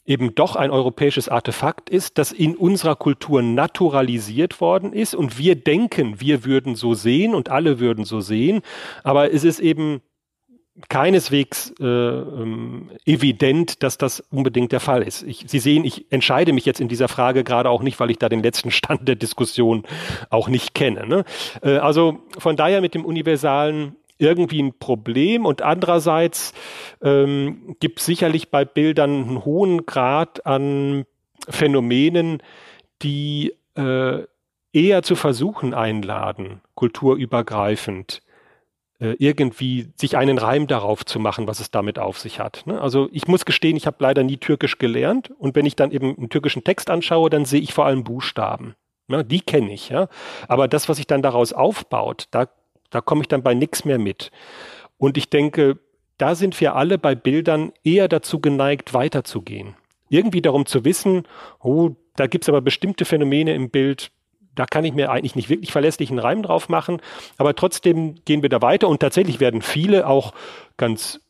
eben 0.04 0.34
doch 0.34 0.54
ein 0.54 0.70
europäisches 0.70 1.28
Artefakt 1.28 1.90
ist, 1.90 2.18
das 2.18 2.30
in 2.30 2.56
unserer 2.56 2.94
Kultur 2.94 3.42
naturalisiert 3.42 4.60
worden 4.60 4.92
ist 4.92 5.14
und 5.14 5.38
wir 5.38 5.56
denken, 5.56 6.20
wir 6.20 6.44
würden 6.44 6.76
so 6.76 6.94
sehen 6.94 7.34
und 7.34 7.48
alle 7.48 7.80
würden 7.80 8.04
so 8.04 8.20
sehen, 8.20 8.62
aber 9.02 9.32
es 9.32 9.42
ist 9.42 9.58
eben 9.58 10.00
keineswegs 10.88 11.72
äh, 11.80 11.84
ähm, 11.84 12.90
evident, 13.06 13.82
dass 13.82 13.98
das 13.98 14.20
unbedingt 14.30 14.72
der 14.72 14.80
Fall 14.80 15.02
ist. 15.02 15.22
Ich, 15.22 15.44
Sie 15.46 15.58
sehen, 15.58 15.84
ich 15.84 16.10
entscheide 16.12 16.52
mich 16.52 16.66
jetzt 16.66 16.80
in 16.80 16.88
dieser 16.88 17.08
Frage 17.08 17.44
gerade 17.44 17.70
auch 17.70 17.82
nicht, 17.82 17.98
weil 17.98 18.10
ich 18.10 18.18
da 18.18 18.28
den 18.28 18.42
letzten 18.42 18.70
Stand 18.72 19.08
der 19.08 19.16
Diskussion 19.16 19.84
auch 20.30 20.48
nicht 20.48 20.74
kenne. 20.74 21.06
Ne? 21.06 21.24
Äh, 21.62 21.78
also 21.78 22.20
von 22.38 22.56
daher 22.56 22.80
mit 22.80 22.94
dem 22.94 23.04
Universalen 23.04 23.96
irgendwie 24.18 24.62
ein 24.62 24.78
Problem 24.78 25.44
und 25.44 25.62
andererseits 25.62 26.54
ähm, 27.02 27.76
gibt 27.80 28.00
sicherlich 28.00 28.50
bei 28.50 28.64
Bildern 28.64 29.10
einen 29.10 29.44
hohen 29.44 29.84
Grad 29.84 30.46
an 30.46 31.04
Phänomenen, 31.48 32.42
die 33.02 33.52
äh, 33.76 34.22
eher 34.72 35.02
zu 35.02 35.16
Versuchen 35.16 35.74
einladen, 35.74 36.60
kulturübergreifend 36.74 38.22
irgendwie 38.98 39.88
sich 39.96 40.16
einen 40.16 40.38
Reim 40.38 40.66
darauf 40.66 41.04
zu 41.04 41.18
machen, 41.18 41.46
was 41.46 41.60
es 41.60 41.70
damit 41.70 41.98
auf 41.98 42.18
sich 42.18 42.40
hat. 42.40 42.62
Ne? 42.66 42.80
Also 42.80 43.08
ich 43.12 43.28
muss 43.28 43.44
gestehen, 43.44 43.76
ich 43.76 43.86
habe 43.86 43.98
leider 44.00 44.22
nie 44.22 44.38
Türkisch 44.38 44.78
gelernt 44.78 45.30
und 45.38 45.54
wenn 45.54 45.66
ich 45.66 45.76
dann 45.76 45.90
eben 45.90 46.16
einen 46.16 46.30
türkischen 46.30 46.64
Text 46.64 46.88
anschaue, 46.88 47.28
dann 47.28 47.44
sehe 47.44 47.60
ich 47.60 47.74
vor 47.74 47.84
allem 47.84 48.04
Buchstaben. 48.04 48.74
Ne? 49.08 49.24
Die 49.24 49.40
kenne 49.40 49.72
ich, 49.72 49.90
ja. 49.90 50.08
Aber 50.48 50.66
das, 50.66 50.88
was 50.88 50.96
sich 50.96 51.06
dann 51.06 51.22
daraus 51.22 51.52
aufbaut, 51.52 52.28
da, 52.30 52.48
da 52.90 53.00
komme 53.00 53.20
ich 53.22 53.28
dann 53.28 53.42
bei 53.42 53.54
nichts 53.54 53.84
mehr 53.84 53.98
mit. 53.98 54.30
Und 54.98 55.18
ich 55.18 55.28
denke, 55.28 55.78
da 56.18 56.34
sind 56.34 56.58
wir 56.60 56.74
alle 56.74 56.98
bei 56.98 57.14
Bildern 57.14 57.72
eher 57.84 58.08
dazu 58.08 58.40
geneigt, 58.40 58.94
weiterzugehen. 58.94 59.76
Irgendwie 60.08 60.40
darum 60.40 60.66
zu 60.66 60.84
wissen, 60.84 61.24
oh, 61.60 61.90
da 62.16 62.26
gibt's 62.26 62.48
aber 62.48 62.62
bestimmte 62.62 63.04
Phänomene 63.04 63.54
im 63.54 63.70
Bild, 63.70 64.10
da 64.56 64.66
kann 64.66 64.84
ich 64.84 64.94
mir 64.94 65.10
eigentlich 65.10 65.36
nicht 65.36 65.48
wirklich 65.48 65.70
verlässlichen 65.70 66.18
Reim 66.18 66.42
drauf 66.42 66.68
machen. 66.68 67.00
Aber 67.38 67.54
trotzdem 67.54 68.16
gehen 68.24 68.42
wir 68.42 68.48
da 68.48 68.60
weiter 68.62 68.88
und 68.88 69.00
tatsächlich 69.00 69.38
werden 69.38 69.62
viele 69.62 70.06
auch 70.06 70.32
ganz 70.76 71.20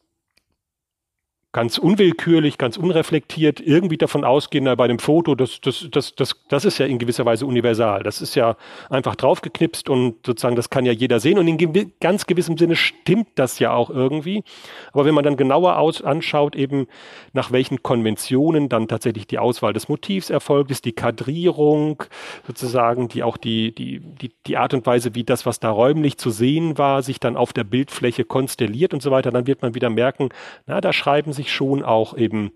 ganz 1.57 1.79
unwillkürlich, 1.79 2.59
ganz 2.59 2.77
unreflektiert 2.77 3.61
irgendwie 3.61 3.97
davon 3.97 4.25
ausgehen, 4.25 4.65
na, 4.65 4.75
bei 4.75 4.89
dem 4.89 4.99
Foto, 4.99 5.35
das, 5.35 5.59
das, 5.63 5.89
das, 5.91 6.15
das, 6.15 6.35
das 6.51 6.67
ist 6.67 6.77
ja 6.77 6.85
in 6.85 6.99
gewisser 6.99 7.25
Weise 7.25 7.47
universal. 7.47 8.03
Das 8.03 8.21
ist 8.21 8.35
ja 8.35 8.59
einfach 8.91 9.17
draufgeknipst 9.17 9.89
und 9.89 10.17
sozusagen, 10.27 10.55
das 10.55 10.69
kann 10.69 10.85
ja 10.85 10.93
jeder 10.93 11.19
sehen. 11.19 11.39
Und 11.39 11.49
in 11.49 11.93
ganz 11.99 12.27
gewissem 12.27 12.59
Sinne 12.59 12.77
stimmt 12.77 13.29
das 13.37 13.59
ja 13.59 13.73
auch 13.73 13.89
irgendwie. 13.89 14.45
Aber 14.93 15.07
wenn 15.07 15.15
man 15.15 15.25
dann 15.25 15.39
genauer 15.39 15.79
aus, 15.79 16.03
anschaut, 16.03 16.57
eben 16.57 16.89
nach 17.33 17.53
welchen 17.53 17.83
Konventionen 17.83 18.69
dann 18.69 18.87
tatsächlich 18.87 19.27
die 19.27 19.39
Auswahl 19.39 19.73
des 19.73 19.89
Motivs 19.89 20.29
erfolgt 20.29 20.71
ist, 20.71 20.85
die 20.85 20.93
Kadrierung, 20.93 22.03
sozusagen, 22.47 23.09
die 23.09 23.23
auch 23.23 23.39
die, 23.39 23.75
die, 23.75 24.01
die, 24.01 24.31
die 24.47 24.59
Art 24.59 24.75
und 24.75 24.85
Weise, 24.85 25.15
wie 25.15 25.25
das, 25.25 25.47
was 25.47 25.59
da 25.59 25.71
räumlich 25.71 26.19
zu 26.19 26.29
sehen 26.29 26.77
war, 26.77 27.03
sich 27.03 27.19
dann 27.19 27.35
auf 27.35 27.55
der 27.55 27.65
Bildfläche 27.65 28.27
konstelliert 28.27 28.93
und 28.93 29.01
so 29.01 29.11
weiter, 29.11 29.31
dann 29.31 29.47
wird 29.47 29.63
man 29.63 29.75
wieder 29.75 29.89
merken, 29.89 30.29
na, 30.67 30.83
da 30.83 30.93
schreiben 30.93 31.33
sich 31.33 31.46
schon 31.53 31.83
auch 31.83 32.17
eben 32.17 32.53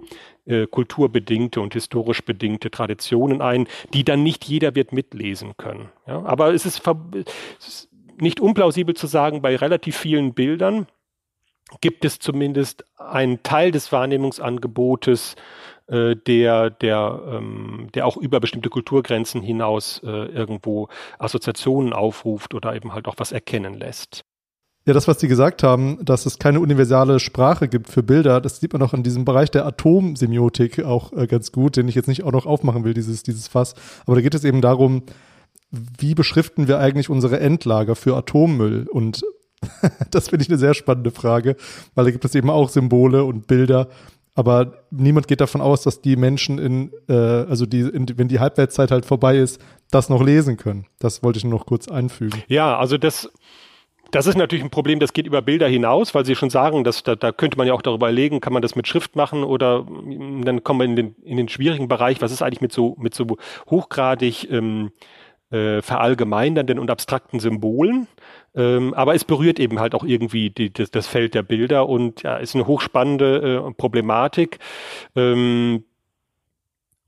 äh, 0.46 0.66
kulturbedingte 0.66 1.60
und 1.60 1.74
historisch 1.74 2.22
bedingte 2.24 2.70
Traditionen 2.70 3.40
ein, 3.40 3.66
die 3.92 4.04
dann 4.04 4.22
nicht 4.22 4.44
jeder 4.44 4.74
wird 4.74 4.92
mitlesen 4.92 5.56
können. 5.56 5.88
Ja? 6.06 6.22
Aber 6.24 6.52
es 6.54 6.66
ist, 6.66 6.82
es 7.58 7.68
ist 7.68 7.88
nicht 8.20 8.40
unplausibel 8.40 8.94
zu 8.94 9.06
sagen, 9.06 9.42
bei 9.42 9.56
relativ 9.56 9.96
vielen 9.96 10.34
Bildern 10.34 10.86
gibt 11.80 12.04
es 12.04 12.18
zumindest 12.18 12.84
einen 12.98 13.42
Teil 13.42 13.70
des 13.70 13.92
Wahrnehmungsangebotes, 13.92 15.36
äh, 15.86 16.16
der, 16.16 16.70
der, 16.70 17.20
ähm, 17.26 17.88
der 17.94 18.06
auch 18.06 18.16
über 18.16 18.40
bestimmte 18.40 18.70
Kulturgrenzen 18.70 19.42
hinaus 19.42 20.00
äh, 20.04 20.08
irgendwo 20.08 20.88
Assoziationen 21.18 21.92
aufruft 21.92 22.54
oder 22.54 22.74
eben 22.74 22.92
halt 22.92 23.08
auch 23.08 23.16
was 23.18 23.32
erkennen 23.32 23.74
lässt. 23.74 24.24
Ja, 24.90 24.94
das, 24.94 25.06
was 25.06 25.20
Sie 25.20 25.28
gesagt 25.28 25.62
haben, 25.62 26.04
dass 26.04 26.26
es 26.26 26.40
keine 26.40 26.58
universale 26.58 27.20
Sprache 27.20 27.68
gibt 27.68 27.88
für 27.88 28.02
Bilder, 28.02 28.40
das 28.40 28.58
sieht 28.58 28.72
man 28.72 28.82
auch 28.82 28.92
in 28.92 29.04
diesem 29.04 29.24
Bereich 29.24 29.48
der 29.48 29.64
Atomsemiotik 29.64 30.84
auch 30.84 31.12
äh, 31.12 31.28
ganz 31.28 31.52
gut, 31.52 31.76
den 31.76 31.86
ich 31.86 31.94
jetzt 31.94 32.08
nicht 32.08 32.24
auch 32.24 32.32
noch 32.32 32.44
aufmachen 32.44 32.82
will, 32.82 32.92
dieses, 32.92 33.22
dieses 33.22 33.46
Fass. 33.46 33.76
Aber 34.04 34.16
da 34.16 34.20
geht 34.20 34.34
es 34.34 34.42
eben 34.42 34.60
darum, 34.60 35.04
wie 35.70 36.16
beschriften 36.16 36.66
wir 36.66 36.80
eigentlich 36.80 37.08
unsere 37.08 37.38
Endlager 37.38 37.94
für 37.94 38.16
Atommüll? 38.16 38.88
Und 38.90 39.22
das 40.10 40.30
finde 40.30 40.42
ich 40.42 40.48
eine 40.48 40.58
sehr 40.58 40.74
spannende 40.74 41.12
Frage, 41.12 41.54
weil 41.94 42.06
da 42.06 42.10
gibt 42.10 42.24
es 42.24 42.34
eben 42.34 42.50
auch 42.50 42.68
Symbole 42.68 43.22
und 43.22 43.46
Bilder. 43.46 43.86
Aber 44.34 44.72
niemand 44.90 45.28
geht 45.28 45.40
davon 45.40 45.60
aus, 45.60 45.82
dass 45.82 46.02
die 46.02 46.16
Menschen 46.16 46.58
in, 46.58 46.90
äh, 47.08 47.12
also 47.12 47.64
die, 47.64 47.82
in, 47.82 48.08
wenn 48.18 48.26
die 48.26 48.40
Halbwertszeit 48.40 48.90
halt 48.90 49.06
vorbei 49.06 49.36
ist, 49.36 49.60
das 49.92 50.08
noch 50.08 50.24
lesen 50.24 50.56
können. 50.56 50.86
Das 50.98 51.22
wollte 51.22 51.36
ich 51.36 51.44
nur 51.44 51.52
noch 51.52 51.66
kurz 51.66 51.86
einfügen. 51.86 52.42
Ja, 52.48 52.76
also 52.76 52.98
das, 52.98 53.30
Das 54.10 54.26
ist 54.26 54.36
natürlich 54.36 54.64
ein 54.64 54.70
Problem, 54.70 54.98
das 54.98 55.12
geht 55.12 55.26
über 55.26 55.42
Bilder 55.42 55.68
hinaus, 55.68 56.14
weil 56.14 56.24
Sie 56.24 56.34
schon 56.34 56.50
sagen, 56.50 56.84
dass 56.84 57.02
da, 57.02 57.14
da 57.14 57.32
könnte 57.32 57.56
man 57.56 57.66
ja 57.66 57.74
auch 57.74 57.82
darüber 57.82 58.08
überlegen, 58.08 58.40
kann 58.40 58.52
man 58.52 58.62
das 58.62 58.74
mit 58.74 58.88
Schrift 58.88 59.14
machen 59.16 59.44
oder 59.44 59.82
mm, 59.82 60.44
dann 60.44 60.64
kommen 60.64 60.80
wir 60.80 60.84
in 60.86 60.96
den, 60.96 61.14
in 61.22 61.36
den 61.36 61.48
schwierigen 61.48 61.88
Bereich, 61.88 62.20
was 62.20 62.32
ist 62.32 62.42
eigentlich 62.42 62.60
mit 62.60 62.72
so, 62.72 62.96
mit 62.98 63.14
so 63.14 63.26
hochgradig 63.68 64.50
ähm, 64.50 64.90
äh, 65.50 65.82
verallgemeinernden 65.82 66.78
und 66.78 66.90
abstrakten 66.90 67.40
Symbolen. 67.40 68.08
Ähm, 68.54 68.94
aber 68.94 69.14
es 69.14 69.24
berührt 69.24 69.60
eben 69.60 69.78
halt 69.78 69.94
auch 69.94 70.04
irgendwie 70.04 70.50
die, 70.50 70.72
das, 70.72 70.90
das 70.90 71.06
Feld 71.06 71.34
der 71.34 71.42
Bilder 71.42 71.88
und 71.88 72.22
ja, 72.22 72.36
ist 72.36 72.54
eine 72.54 72.66
hochspannende 72.66 73.64
äh, 73.68 73.72
Problematik. 73.74 74.58
Ähm, 75.14 75.84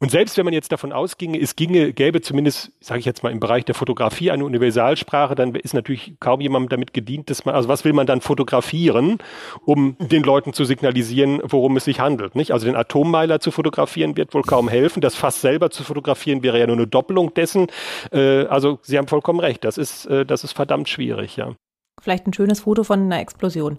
und 0.02 0.10
selbst 0.10 0.36
wenn 0.36 0.44
man 0.44 0.52
jetzt 0.52 0.72
davon 0.72 0.92
ausginge, 0.92 1.40
es 1.40 1.54
ginge, 1.54 1.92
gäbe 1.92 2.20
zumindest, 2.20 2.72
sage 2.80 2.98
ich 2.98 3.06
jetzt 3.06 3.22
mal, 3.22 3.30
im 3.30 3.38
Bereich 3.38 3.64
der 3.64 3.76
Fotografie 3.76 4.32
eine 4.32 4.44
Universalsprache, 4.44 5.36
dann 5.36 5.54
ist 5.54 5.74
natürlich 5.74 6.14
kaum 6.18 6.40
jemandem 6.40 6.70
damit 6.70 6.92
gedient, 6.92 7.30
dass 7.30 7.44
man, 7.44 7.54
also 7.54 7.68
was 7.68 7.84
will 7.84 7.92
man 7.92 8.08
dann 8.08 8.20
fotografieren, 8.20 9.18
um 9.64 9.96
den 10.00 10.24
Leuten 10.24 10.54
zu 10.54 10.64
signalisieren, 10.64 11.40
worum 11.44 11.76
es 11.76 11.84
sich 11.84 12.00
handelt, 12.00 12.34
nicht? 12.34 12.50
Also 12.50 12.66
den 12.66 12.74
Atommeiler 12.74 13.38
zu 13.38 13.52
fotografieren 13.52 14.16
wird 14.16 14.34
wohl 14.34 14.42
kaum 14.42 14.68
helfen. 14.68 15.00
Das 15.00 15.14
Fass 15.14 15.40
selber 15.40 15.70
zu 15.70 15.84
fotografieren 15.84 16.42
wäre 16.42 16.58
ja 16.58 16.66
nur 16.66 16.74
eine 16.74 16.88
Doppelung 16.88 17.32
dessen. 17.34 17.68
Äh, 18.10 18.46
also 18.46 18.80
Sie 18.82 18.98
haben 18.98 19.06
vollkommen 19.06 19.38
recht. 19.38 19.62
Das 19.62 19.78
ist, 19.78 20.06
äh, 20.06 20.26
das 20.26 20.42
ist 20.42 20.50
verdammt 20.50 20.88
schwierig, 20.88 21.36
ja. 21.36 21.54
Vielleicht 22.02 22.26
ein 22.26 22.32
schönes 22.32 22.58
Foto 22.58 22.82
von 22.82 23.02
einer 23.02 23.20
Explosion. 23.20 23.78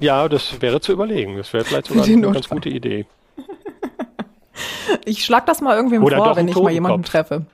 Ja, 0.00 0.26
das 0.26 0.62
wäre 0.62 0.80
zu 0.80 0.92
überlegen. 0.92 1.36
Das 1.36 1.52
wäre 1.52 1.66
vielleicht 1.66 1.86
sogar 1.88 2.06
eine 2.06 2.32
ganz 2.32 2.48
gute 2.48 2.70
Idee. 2.70 3.04
Ich 5.04 5.24
schlag 5.24 5.46
das 5.46 5.60
mal 5.60 5.76
irgendwem 5.76 6.02
Oder 6.02 6.16
vor, 6.16 6.36
wenn 6.36 6.48
ich 6.48 6.56
mal 6.56 6.72
jemanden 6.72 7.02
treffe. 7.02 7.46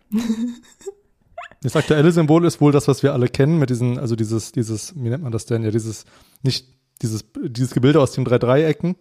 Das 1.63 1.77
aktuelle 1.77 2.13
Symbol 2.13 2.45
ist 2.45 2.61
wohl 2.61 2.73
das, 2.73 2.89
was 2.89 3.03
wir 3.03 3.15
alle 3.15 3.27
kennen, 3.27 3.59
mit 3.59 3.71
diesen, 3.71 3.99
also 3.99 4.17
dieses, 4.17 4.53
dieses, 4.53 4.95
wie 4.97 5.09
nennt 5.09 5.23
man 5.23 5.33
das 5.33 5.47
denn? 5.47 5.63
Ja, 5.63 5.71
dieses, 5.71 6.05
nicht 6.43 6.69
dieses, 7.01 7.25
dieses 7.43 7.73
Gebilde 7.73 8.01
aus 8.01 8.13
den 8.13 8.25
drei 8.25 8.39
Dreiecken, 8.39 8.97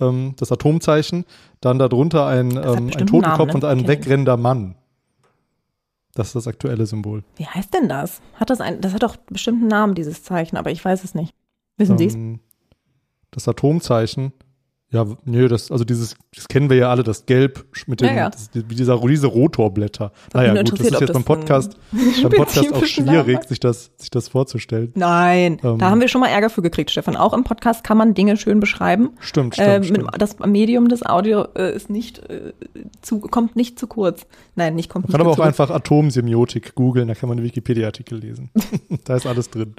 ähm, 0.00 0.34
das 0.36 0.50
Atomzeichen, 0.50 1.24
dann 1.60 1.78
darunter 1.78 2.26
ein, 2.26 2.52
ähm, 2.52 2.90
ein 2.96 3.06
Totenkopf 3.06 3.38
Namen, 3.38 3.46
ne? 3.48 3.54
und 3.54 3.64
ein 3.64 3.86
wegrennender 3.86 4.36
Mann. 4.36 4.74
Das 6.14 6.28
ist 6.28 6.34
das 6.34 6.48
aktuelle 6.48 6.86
Symbol. 6.86 7.22
Wie 7.36 7.46
heißt 7.46 7.72
denn 7.72 7.88
das? 7.88 8.20
Hat 8.34 8.50
das 8.50 8.60
ein, 8.60 8.80
das 8.80 8.92
hat 8.92 9.04
doch 9.04 9.16
bestimmt 9.16 9.60
einen 9.60 9.68
Namen, 9.68 9.94
dieses 9.94 10.24
Zeichen, 10.24 10.56
aber 10.56 10.72
ich 10.72 10.84
weiß 10.84 11.04
es 11.04 11.14
nicht. 11.14 11.32
Wissen 11.76 11.92
ähm, 11.92 11.98
Sie 11.98 12.06
es? 12.06 12.16
Das 13.30 13.46
Atomzeichen 13.46 14.32
ja, 14.90 15.06
nö, 15.26 15.48
das, 15.48 15.70
also 15.70 15.84
dieses, 15.84 16.16
das 16.34 16.48
kennen 16.48 16.70
wir 16.70 16.78
ja 16.78 16.88
alle, 16.90 17.02
das 17.02 17.26
Gelb 17.26 17.66
mit 17.86 18.00
dem, 18.00 18.06
ja, 18.06 18.14
ja. 18.14 18.30
Das, 18.30 18.48
wie 18.54 18.74
dieser, 18.74 18.98
diese 18.98 19.26
Rotorblätter. 19.26 20.12
Naja, 20.32 20.62
gut, 20.62 20.80
das 20.80 20.80
ist 20.80 21.00
jetzt 21.00 21.12
beim 21.12 21.24
Podcast, 21.24 21.76
beim 22.22 22.32
Podcast 22.32 22.72
auch 22.72 22.86
schwierig, 22.86 23.44
sich 23.44 23.60
das, 23.60 23.90
sich 23.98 24.08
das 24.08 24.28
vorzustellen. 24.28 24.92
Nein, 24.94 25.60
ähm, 25.62 25.76
da 25.76 25.90
haben 25.90 26.00
wir 26.00 26.08
schon 26.08 26.22
mal 26.22 26.28
Ärger 26.28 26.48
für 26.48 26.62
gekriegt, 26.62 26.90
Stefan. 26.90 27.16
Auch 27.16 27.34
im 27.34 27.44
Podcast 27.44 27.84
kann 27.84 27.98
man 27.98 28.14
Dinge 28.14 28.38
schön 28.38 28.60
beschreiben. 28.60 29.10
Stimmt, 29.20 29.56
stimmt. 29.56 29.68
Äh, 29.68 29.84
stimmt. 29.84 30.08
Das 30.16 30.38
Medium 30.38 30.88
des 30.88 31.04
Audio 31.04 31.46
äh, 31.54 31.76
ist 31.76 31.90
nicht 31.90 32.20
äh, 32.30 32.54
zu, 33.02 33.20
kommt 33.20 33.56
nicht 33.56 33.78
zu 33.78 33.88
kurz. 33.88 34.26
Nein, 34.56 34.74
nicht 34.74 34.88
kommt 34.88 35.04
man 35.04 35.08
nicht 35.08 35.18
kann 35.18 35.26
aber 35.26 35.38
auch 35.38 35.46
einfach 35.46 35.68
Atomsemiotik 35.70 36.74
googeln, 36.74 37.08
da 37.08 37.14
kann 37.14 37.28
man 37.28 37.36
einen 37.36 37.46
Wikipedia-Artikel 37.46 38.20
lesen. 38.20 38.50
da 39.04 39.16
ist 39.16 39.26
alles 39.26 39.50
drin. 39.50 39.74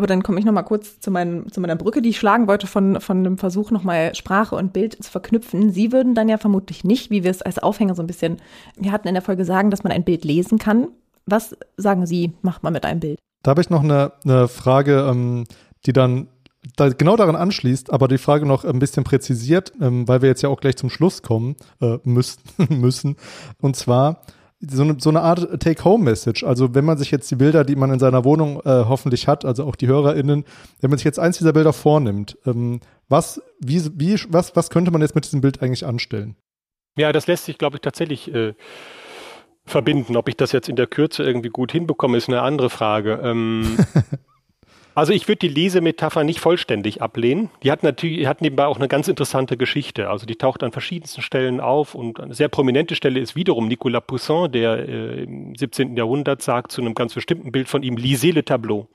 Aber 0.00 0.06
dann 0.06 0.22
komme 0.22 0.38
ich 0.38 0.46
noch 0.46 0.54
mal 0.54 0.62
kurz 0.62 0.98
zu, 0.98 1.10
meinem, 1.10 1.52
zu 1.52 1.60
meiner 1.60 1.76
Brücke, 1.76 2.00
die 2.00 2.08
ich 2.08 2.18
schlagen 2.18 2.48
wollte 2.48 2.66
von, 2.66 3.02
von 3.02 3.22
dem 3.22 3.36
Versuch, 3.36 3.70
noch 3.70 3.84
mal 3.84 4.14
Sprache 4.14 4.56
und 4.56 4.72
Bild 4.72 5.04
zu 5.04 5.10
verknüpfen. 5.10 5.72
Sie 5.72 5.92
würden 5.92 6.14
dann 6.14 6.26
ja 6.26 6.38
vermutlich 6.38 6.84
nicht, 6.84 7.10
wie 7.10 7.22
wir 7.22 7.30
es 7.30 7.42
als 7.42 7.58
Aufhänger 7.58 7.94
so 7.94 8.02
ein 8.02 8.06
bisschen, 8.06 8.38
wir 8.78 8.92
hatten 8.92 9.08
in 9.08 9.12
der 9.12 9.22
Folge 9.22 9.44
sagen, 9.44 9.70
dass 9.70 9.84
man 9.84 9.92
ein 9.92 10.02
Bild 10.02 10.24
lesen 10.24 10.56
kann. 10.56 10.88
Was 11.26 11.54
sagen 11.76 12.06
Sie, 12.06 12.32
macht 12.40 12.62
man 12.62 12.72
mit 12.72 12.86
einem 12.86 13.00
Bild? 13.00 13.18
Da 13.42 13.50
habe 13.50 13.60
ich 13.60 13.68
noch 13.68 13.82
eine, 13.82 14.12
eine 14.24 14.48
Frage, 14.48 15.06
ähm, 15.06 15.44
die 15.84 15.92
dann 15.92 16.28
da 16.76 16.88
genau 16.88 17.16
daran 17.18 17.36
anschließt, 17.36 17.92
aber 17.92 18.08
die 18.08 18.16
Frage 18.16 18.46
noch 18.46 18.64
ein 18.64 18.78
bisschen 18.78 19.04
präzisiert, 19.04 19.74
ähm, 19.82 20.08
weil 20.08 20.22
wir 20.22 20.30
jetzt 20.30 20.40
ja 20.40 20.48
auch 20.48 20.62
gleich 20.62 20.78
zum 20.78 20.88
Schluss 20.88 21.20
kommen 21.20 21.56
äh, 21.82 21.98
müssen. 22.04 23.16
Und 23.60 23.76
zwar, 23.76 24.22
so 24.60 24.82
eine, 24.82 24.96
so 24.98 25.10
eine 25.10 25.22
Art 25.22 25.60
Take-Home-Message. 25.60 26.44
Also 26.44 26.74
wenn 26.74 26.84
man 26.84 26.98
sich 26.98 27.10
jetzt 27.10 27.30
die 27.30 27.36
Bilder, 27.36 27.64
die 27.64 27.76
man 27.76 27.92
in 27.92 27.98
seiner 27.98 28.24
Wohnung 28.24 28.60
äh, 28.60 28.84
hoffentlich 28.86 29.26
hat, 29.26 29.44
also 29.44 29.64
auch 29.64 29.76
die 29.76 29.86
HörerInnen, 29.86 30.44
wenn 30.80 30.90
man 30.90 30.98
sich 30.98 31.04
jetzt 31.04 31.18
eins 31.18 31.38
dieser 31.38 31.52
Bilder 31.52 31.72
vornimmt, 31.72 32.36
ähm, 32.46 32.80
was, 33.08 33.42
wie, 33.58 33.82
wie, 33.98 34.20
was, 34.28 34.54
was 34.56 34.70
könnte 34.70 34.90
man 34.90 35.00
jetzt 35.00 35.14
mit 35.14 35.24
diesem 35.24 35.40
Bild 35.40 35.62
eigentlich 35.62 35.86
anstellen? 35.86 36.36
Ja, 36.96 37.12
das 37.12 37.26
lässt 37.26 37.46
sich, 37.46 37.56
glaube 37.56 37.76
ich, 37.76 37.80
tatsächlich 37.80 38.32
äh, 38.34 38.54
verbinden. 39.64 40.16
Ob 40.16 40.28
ich 40.28 40.36
das 40.36 40.52
jetzt 40.52 40.68
in 40.68 40.76
der 40.76 40.86
Kürze 40.86 41.22
irgendwie 41.22 41.48
gut 41.48 41.72
hinbekomme, 41.72 42.18
ist 42.18 42.28
eine 42.28 42.42
andere 42.42 42.68
Frage. 42.70 43.20
Ähm, 43.22 43.78
Also 44.94 45.12
ich 45.12 45.28
würde 45.28 45.38
die 45.38 45.48
Lesemetapher 45.48 46.24
nicht 46.24 46.40
vollständig 46.40 47.00
ablehnen. 47.00 47.50
Die 47.62 47.70
hat 47.70 47.82
natürlich, 47.82 48.26
hat 48.26 48.40
nebenbei 48.40 48.66
auch 48.66 48.76
eine 48.76 48.88
ganz 48.88 49.08
interessante 49.08 49.56
Geschichte. 49.56 50.10
Also 50.10 50.26
die 50.26 50.36
taucht 50.36 50.62
an 50.62 50.72
verschiedensten 50.72 51.22
Stellen 51.22 51.60
auf 51.60 51.94
und 51.94 52.20
eine 52.20 52.34
sehr 52.34 52.48
prominente 52.48 52.94
Stelle 52.94 53.20
ist 53.20 53.36
wiederum 53.36 53.68
Nicolas 53.68 54.02
Poussin, 54.06 54.50
der 54.50 54.88
äh, 54.88 55.22
im 55.24 55.54
17. 55.54 55.96
Jahrhundert 55.96 56.42
sagt 56.42 56.72
zu 56.72 56.80
einem 56.80 56.94
ganz 56.94 57.14
bestimmten 57.14 57.52
Bild 57.52 57.68
von 57.68 57.82
ihm, 57.82 57.96
lisez 57.96 58.34
le 58.34 58.44
tableau. 58.44 58.88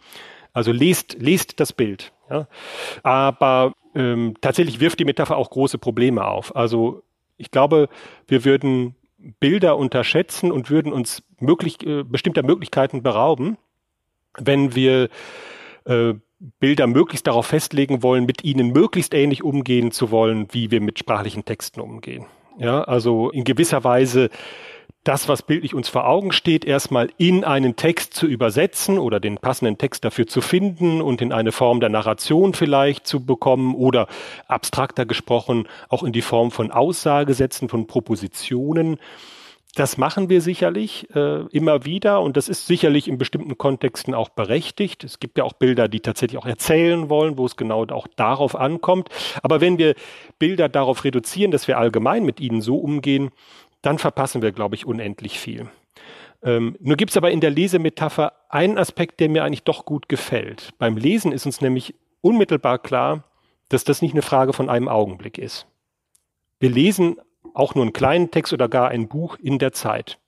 Also 0.53 0.71
lest, 0.71 1.17
lest 1.19 1.59
das 1.59 1.73
Bild. 1.73 2.13
Ja? 2.29 2.47
Aber 3.03 3.73
ähm, 3.93 4.35
tatsächlich 4.41 4.79
wirft 4.79 4.99
die 4.99 5.05
Metapher 5.05 5.37
auch 5.37 5.49
große 5.49 5.77
Probleme 5.77 6.25
auf. 6.25 6.55
Also 6.55 7.03
ich 7.37 7.51
glaube, 7.51 7.89
wir 8.27 8.45
würden 8.45 8.95
Bilder 9.39 9.77
unterschätzen 9.77 10.51
und 10.51 10.69
würden 10.69 10.93
uns 10.93 11.23
möglich, 11.39 11.85
äh, 11.85 12.03
bestimmter 12.03 12.43
Möglichkeiten 12.43 13.01
berauben, 13.01 13.57
wenn 14.37 14.75
wir 14.75 15.09
äh, 15.85 16.13
Bilder 16.59 16.87
möglichst 16.87 17.27
darauf 17.27 17.47
festlegen 17.47 18.03
wollen, 18.03 18.25
mit 18.25 18.43
ihnen 18.43 18.71
möglichst 18.71 19.13
ähnlich 19.13 19.43
umgehen 19.43 19.91
zu 19.91 20.11
wollen, 20.11 20.47
wie 20.51 20.69
wir 20.69 20.81
mit 20.81 20.99
sprachlichen 20.99 21.45
Texten 21.45 21.79
umgehen. 21.79 22.25
Ja, 22.57 22.83
also 22.83 23.29
in 23.31 23.43
gewisser 23.43 23.83
Weise 23.83 24.29
das, 25.05 25.29
was 25.29 25.43
bildlich 25.43 25.75
uns 25.75 25.87
vor 25.87 26.07
Augen 26.07 26.31
steht, 26.31 26.65
erstmal 26.65 27.09
in 27.17 27.43
einen 27.43 27.75
Text 27.75 28.15
zu 28.15 28.25
übersetzen 28.25 28.97
oder 28.97 29.19
den 29.19 29.37
passenden 29.37 29.77
Text 29.77 30.03
dafür 30.03 30.25
zu 30.25 30.41
finden 30.41 30.99
und 30.99 31.21
in 31.21 31.31
eine 31.31 31.51
Form 31.51 31.79
der 31.79 31.89
Narration 31.89 32.53
vielleicht 32.53 33.05
zu 33.05 33.23
bekommen 33.23 33.75
oder 33.75 34.07
abstrakter 34.47 35.05
gesprochen 35.05 35.67
auch 35.89 36.01
in 36.01 36.11
die 36.11 36.23
Form 36.23 36.49
von 36.49 36.71
Aussagesätzen, 36.71 37.69
von 37.69 37.85
Propositionen 37.85 38.97
das 39.75 39.97
machen 39.97 40.29
wir 40.29 40.41
sicherlich 40.41 41.13
äh, 41.15 41.45
immer 41.51 41.83
wieder 41.83 42.21
und 42.21 42.37
das 42.37 42.47
ist 42.47 42.65
sicherlich 42.65 43.09
in 43.09 43.17
bestimmten 43.17 43.57
Kontexten 43.57 44.13
auch 44.13 44.29
berechtigt. 44.29 45.03
Es 45.03 45.19
gibt 45.19 45.37
ja 45.37 45.43
auch 45.43 45.53
Bilder, 45.53 45.89
die 45.89 45.99
tatsächlich 45.99 46.37
auch 46.37 46.45
erzählen 46.45 47.09
wollen, 47.09 47.37
wo 47.37 47.45
es 47.45 47.57
genau 47.57 47.85
auch 47.87 48.07
darauf 48.15 48.55
ankommt. 48.55 49.09
Aber 49.43 49.59
wenn 49.59 49.77
wir 49.77 49.95
Bilder 50.39 50.69
darauf 50.69 51.03
reduzieren, 51.03 51.51
dass 51.51 51.67
wir 51.67 51.77
allgemein 51.77 52.23
mit 52.23 52.39
ihnen 52.39 52.61
so 52.61 52.77
umgehen, 52.77 53.31
dann 53.81 53.99
verpassen 53.99 54.41
wir, 54.41 54.53
glaube 54.53 54.75
ich, 54.75 54.85
unendlich 54.85 55.39
viel. 55.39 55.69
Ähm, 56.41 56.77
nur 56.79 56.95
gibt 56.95 57.11
es 57.11 57.17
aber 57.17 57.31
in 57.31 57.41
der 57.41 57.51
Lesemetapher 57.51 58.31
einen 58.49 58.77
Aspekt, 58.77 59.19
der 59.19 59.29
mir 59.29 59.43
eigentlich 59.43 59.63
doch 59.63 59.83
gut 59.83 60.07
gefällt. 60.07 60.69
Beim 60.77 60.95
Lesen 60.95 61.33
ist 61.33 61.45
uns 61.45 61.59
nämlich 61.59 61.95
unmittelbar 62.21 62.79
klar, 62.79 63.25
dass 63.69 63.83
das 63.83 64.01
nicht 64.01 64.13
eine 64.13 64.21
Frage 64.21 64.53
von 64.53 64.69
einem 64.69 64.87
Augenblick 64.87 65.37
ist. 65.37 65.67
Wir 66.59 66.69
lesen 66.69 67.17
auch 67.55 67.75
nur 67.75 67.83
einen 67.83 67.93
kleinen 67.93 68.31
Text 68.31 68.53
oder 68.53 68.69
gar 68.69 68.89
ein 68.89 69.07
Buch 69.07 69.37
in 69.41 69.59
der 69.59 69.71
Zeit. 69.71 70.19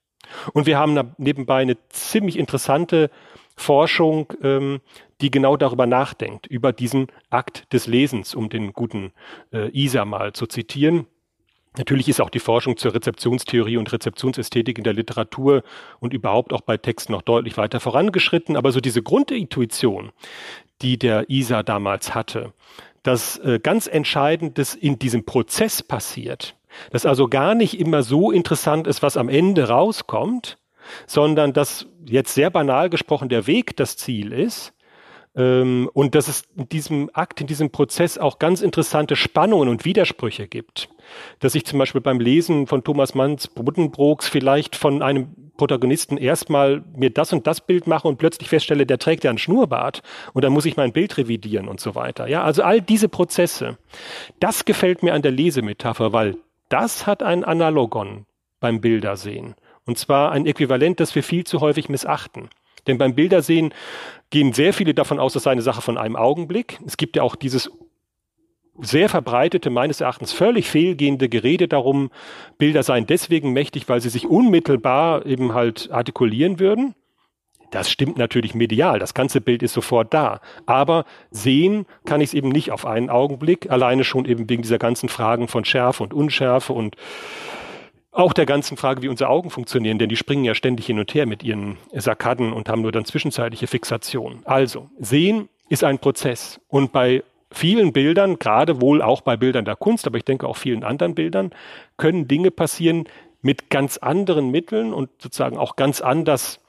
Und 0.53 0.65
wir 0.65 0.77
haben 0.77 1.13
nebenbei 1.17 1.61
eine 1.61 1.77
ziemlich 1.89 2.37
interessante 2.37 3.09
Forschung, 3.55 4.33
ähm, 4.43 4.81
die 5.21 5.31
genau 5.31 5.57
darüber 5.57 5.87
nachdenkt, 5.87 6.47
über 6.47 6.71
diesen 6.73 7.07
Akt 7.29 7.71
des 7.73 7.87
Lesens, 7.87 8.35
um 8.35 8.49
den 8.49 8.73
guten 8.73 9.13
äh, 9.51 9.69
Isa 9.71 10.05
mal 10.05 10.33
zu 10.33 10.45
zitieren. 10.45 11.07
Natürlich 11.77 12.09
ist 12.09 12.21
auch 12.21 12.29
die 12.29 12.39
Forschung 12.39 12.77
zur 12.77 12.93
Rezeptionstheorie 12.93 13.77
und 13.77 13.91
Rezeptionsästhetik 13.91 14.77
in 14.77 14.83
der 14.83 14.93
Literatur 14.93 15.63
und 15.99 16.13
überhaupt 16.13 16.53
auch 16.53 16.61
bei 16.61 16.77
Texten 16.77 17.11
noch 17.11 17.21
deutlich 17.21 17.57
weiter 17.57 17.79
vorangeschritten. 17.79 18.57
Aber 18.57 18.71
so 18.71 18.79
diese 18.79 19.03
Grundintuition, 19.03 20.11
die 20.81 20.97
der 20.97 21.29
Isa 21.29 21.63
damals 21.63 22.15
hatte, 22.15 22.53
dass 23.03 23.37
äh, 23.39 23.59
ganz 23.61 23.87
Entscheidendes 23.87 24.75
in 24.75 24.99
diesem 24.99 25.25
Prozess 25.25 25.83
passiert, 25.83 26.55
dass 26.91 27.05
also 27.05 27.27
gar 27.27 27.55
nicht 27.55 27.79
immer 27.79 28.03
so 28.03 28.31
interessant 28.31 28.87
ist, 28.87 29.01
was 29.01 29.17
am 29.17 29.29
Ende 29.29 29.67
rauskommt, 29.67 30.57
sondern 31.05 31.53
dass 31.53 31.87
jetzt 32.05 32.33
sehr 32.33 32.49
banal 32.49 32.89
gesprochen 32.89 33.29
der 33.29 33.47
Weg 33.47 33.75
das 33.77 33.97
Ziel 33.97 34.31
ist. 34.31 34.73
Ähm, 35.35 35.89
und 35.93 36.15
dass 36.15 36.27
es 36.27 36.43
in 36.55 36.67
diesem 36.69 37.09
Akt, 37.13 37.41
in 37.41 37.47
diesem 37.47 37.69
Prozess 37.69 38.17
auch 38.17 38.39
ganz 38.39 38.61
interessante 38.61 39.15
Spannungen 39.15 39.69
und 39.69 39.85
Widersprüche 39.85 40.47
gibt. 40.47 40.89
Dass 41.39 41.55
ich 41.55 41.65
zum 41.65 41.79
Beispiel 41.79 42.01
beim 42.01 42.19
Lesen 42.19 42.65
von 42.65 42.83
Thomas 42.83 43.13
Manns 43.13 43.47
Buddenbrooks 43.47 44.27
vielleicht 44.27 44.75
von 44.75 45.03
einem 45.03 45.35
Protagonisten 45.57 46.17
erstmal 46.17 46.83
mir 46.95 47.09
das 47.09 47.33
und 47.33 47.45
das 47.47 47.61
Bild 47.61 47.87
mache 47.87 48.07
und 48.07 48.17
plötzlich 48.17 48.49
feststelle, 48.49 48.85
der 48.85 48.99
trägt 48.99 49.23
ja 49.23 49.31
ein 49.31 49.37
Schnurrbart 49.37 50.01
und 50.33 50.43
dann 50.43 50.53
muss 50.53 50.65
ich 50.65 50.77
mein 50.77 50.93
Bild 50.93 51.17
revidieren 51.17 51.67
und 51.67 51.79
so 51.79 51.95
weiter. 51.95 52.27
Ja, 52.27 52.43
also 52.43 52.63
all 52.63 52.81
diese 52.81 53.09
Prozesse, 53.09 53.77
das 54.39 54.65
gefällt 54.65 55.03
mir 55.03 55.13
an 55.13 55.23
der 55.23 55.31
Lesemetapher, 55.31 56.13
weil 56.13 56.37
das 56.69 57.07
hat 57.07 57.23
ein 57.23 57.43
Analogon 57.43 58.25
beim 58.59 58.81
Bildersehen. 58.81 59.55
Und 59.85 59.97
zwar 59.97 60.31
ein 60.31 60.45
Äquivalent, 60.45 60.99
das 60.99 61.15
wir 61.15 61.23
viel 61.23 61.45
zu 61.45 61.61
häufig 61.61 61.89
missachten. 61.89 62.49
Denn 62.87 62.97
beim 62.97 63.15
Bildersehen 63.15 63.73
gehen 64.29 64.53
sehr 64.53 64.73
viele 64.73 64.93
davon 64.93 65.19
aus, 65.19 65.33
das 65.33 65.43
sei 65.43 65.51
eine 65.51 65.61
Sache 65.61 65.81
von 65.81 65.97
einem 65.97 66.15
Augenblick. 66.15 66.79
Es 66.85 66.97
gibt 66.97 67.15
ja 67.15 67.23
auch 67.23 67.35
dieses 67.35 67.71
sehr 68.79 69.09
verbreitete, 69.09 69.69
meines 69.69 70.01
Erachtens 70.01 70.33
völlig 70.33 70.69
fehlgehende 70.69 71.29
Gerede 71.29 71.67
darum, 71.67 72.11
Bilder 72.57 72.83
seien 72.83 73.07
deswegen 73.07 73.51
mächtig, 73.51 73.89
weil 73.89 74.01
sie 74.01 74.09
sich 74.09 74.27
unmittelbar 74.27 75.25
eben 75.25 75.53
halt 75.53 75.89
artikulieren 75.91 76.59
würden. 76.59 76.93
Das 77.71 77.89
stimmt 77.89 78.17
natürlich 78.17 78.55
medial. 78.55 78.99
Das 78.99 79.13
ganze 79.13 79.41
Bild 79.41 79.61
ist 79.63 79.73
sofort 79.73 80.13
da. 80.13 80.39
Aber 80.65 81.05
sehen 81.31 81.85
kann 82.05 82.21
ich 82.21 82.29
es 82.29 82.33
eben 82.33 82.49
nicht 82.49 82.71
auf 82.71 82.85
einen 82.85 83.09
Augenblick. 83.09 83.69
Alleine 83.69 84.03
schon 84.03 84.25
eben 84.25 84.49
wegen 84.49 84.61
dieser 84.61 84.79
ganzen 84.79 85.09
Fragen 85.09 85.47
von 85.47 85.65
Schärfe 85.65 86.03
und 86.03 86.13
Unschärfe 86.13 86.73
und 86.73 86.95
auch 88.11 88.33
der 88.33 88.47
ganzen 88.47 88.77
Frage, 88.77 89.03
wie 89.03 89.09
unsere 89.09 89.29
Augen 89.29 89.51
funktionieren, 89.51 89.99
denn 89.99 90.09
die 90.09 90.15
springen 90.15 90.43
ja 90.43 90.55
ständig 90.55 90.87
hin 90.87 90.97
und 90.97 91.13
her 91.13 91.27
mit 91.27 91.43
ihren 91.43 91.77
Sarkaden 91.93 92.51
und 92.51 92.67
haben 92.67 92.81
nur 92.81 92.91
dann 92.91 93.05
zwischenzeitliche 93.05 93.67
Fixationen. 93.67 94.39
Also, 94.43 94.89
sehen 94.97 95.49
ist 95.69 95.83
ein 95.83 95.99
Prozess. 95.99 96.59
Und 96.67 96.91
bei 96.91 97.23
vielen 97.51 97.93
Bildern, 97.93 98.39
gerade 98.39 98.81
wohl 98.81 99.03
auch 99.03 99.21
bei 99.21 99.37
Bildern 99.37 99.65
der 99.65 99.75
Kunst, 99.75 100.07
aber 100.07 100.17
ich 100.17 100.25
denke 100.25 100.47
auch 100.47 100.57
vielen 100.57 100.83
anderen 100.83 101.13
Bildern, 101.13 101.51
können 101.97 102.27
Dinge 102.27 102.49
passieren 102.49 103.05
mit 103.41 103.69
ganz 103.69 103.97
anderen 103.97 104.49
Mitteln 104.49 104.93
und 104.93 105.09
sozusagen 105.19 105.57
auch 105.57 105.75
ganz 105.75 106.01
anders 106.01 106.59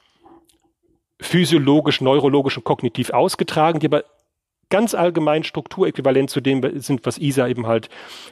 physiologisch, 1.21 2.01
neurologisch 2.01 2.57
und 2.57 2.63
kognitiv 2.63 3.11
ausgetragen, 3.11 3.79
die 3.79 3.87
aber 3.87 4.03
ganz 4.69 4.93
allgemein 4.93 5.43
strukturäquivalent 5.43 6.29
zu 6.29 6.41
dem 6.41 6.79
sind, 6.79 7.05
was 7.05 7.17
Isa 7.17 7.47
eben 7.47 7.67
halt 7.67 7.89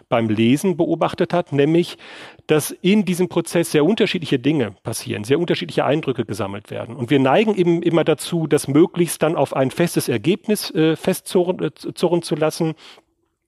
beim 0.07 0.29
Lesen 0.29 0.77
beobachtet 0.77 1.33
hat, 1.33 1.51
nämlich, 1.51 1.97
dass 2.45 2.71
in 2.71 3.05
diesem 3.05 3.27
Prozess 3.27 3.71
sehr 3.71 3.83
unterschiedliche 3.83 4.39
Dinge 4.39 4.75
passieren, 4.83 5.23
sehr 5.23 5.39
unterschiedliche 5.39 5.83
Eindrücke 5.85 6.25
gesammelt 6.25 6.69
werden. 6.69 6.95
Und 6.95 7.09
wir 7.09 7.19
neigen 7.19 7.55
eben 7.55 7.81
immer 7.81 8.03
dazu, 8.03 8.47
das 8.47 8.67
möglichst 8.67 9.23
dann 9.23 9.35
auf 9.35 9.55
ein 9.55 9.71
festes 9.71 10.07
Ergebnis 10.07 10.71
äh, 10.71 10.95
festzurren 10.95 11.59
äh, 11.59 12.21
zu 12.21 12.35
lassen, 12.35 12.75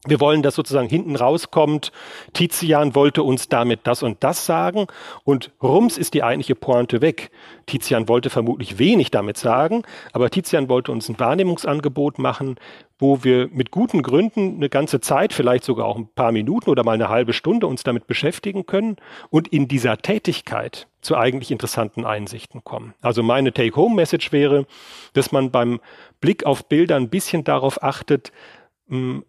wir 0.08 0.22
wollen, 0.22 0.42
dass 0.42 0.56
sozusagen 0.56 0.88
hinten 0.88 1.18
rauskommt, 1.18 1.92
Tizian 2.32 2.96
wollte 2.96 3.22
uns 3.22 3.50
damit 3.50 3.82
das 3.84 4.02
und 4.02 4.24
das 4.24 4.46
sagen 4.46 4.88
und 5.26 5.52
rums 5.62 5.98
ist 5.98 6.14
die 6.14 6.24
eigentliche 6.24 6.56
Pointe 6.56 7.02
weg. 7.02 7.32
Tizian 7.66 8.08
wollte 8.08 8.30
vermutlich 8.30 8.80
wenig 8.80 9.12
damit 9.12 9.38
sagen, 9.38 9.84
aber 10.14 10.30
Tizian 10.30 10.70
wollte 10.70 10.94
uns 10.94 11.10
ein 11.10 11.20
Wahrnehmungsangebot 11.20 12.18
machen, 12.18 12.56
wo 12.98 13.24
wir 13.26 13.50
mit 13.52 13.72
guten 13.72 14.02
Gründen 14.02 14.56
eine 14.56 14.70
ganze 14.70 15.02
Zeit, 15.02 15.34
vielleicht 15.34 15.66
sogar 15.66 15.86
auch 15.86 15.98
ein 15.98 16.08
paar 16.08 16.32
Minuten 16.32 16.70
oder 16.70 16.84
mal 16.84 16.94
eine 16.94 17.10
halbe 17.10 17.34
Stunde 17.34 17.68
uns 17.68 17.84
damit 17.84 18.08
beschäftigen 18.08 18.66
können 18.66 18.96
und 19.30 19.50
in 19.50 19.68
dieser 19.68 19.98
Tätigkeit 19.98 20.88
zu 21.02 21.18
eigentlich 21.18 21.52
interessanten 21.52 22.06
Einsichten 22.06 22.64
kommen. 22.64 22.94
Also 23.02 23.24
meine 23.24 23.54
Take-Home-Message 23.54 24.32
wäre, 24.32 24.66
dass 25.14 25.32
man 25.32 25.50
beim 25.52 25.80
Blick 26.20 26.46
auf 26.46 26.66
Bilder 26.66 26.98
ein 26.98 27.10
bisschen 27.10 27.46
darauf 27.46 27.82
achtet, 27.82 28.34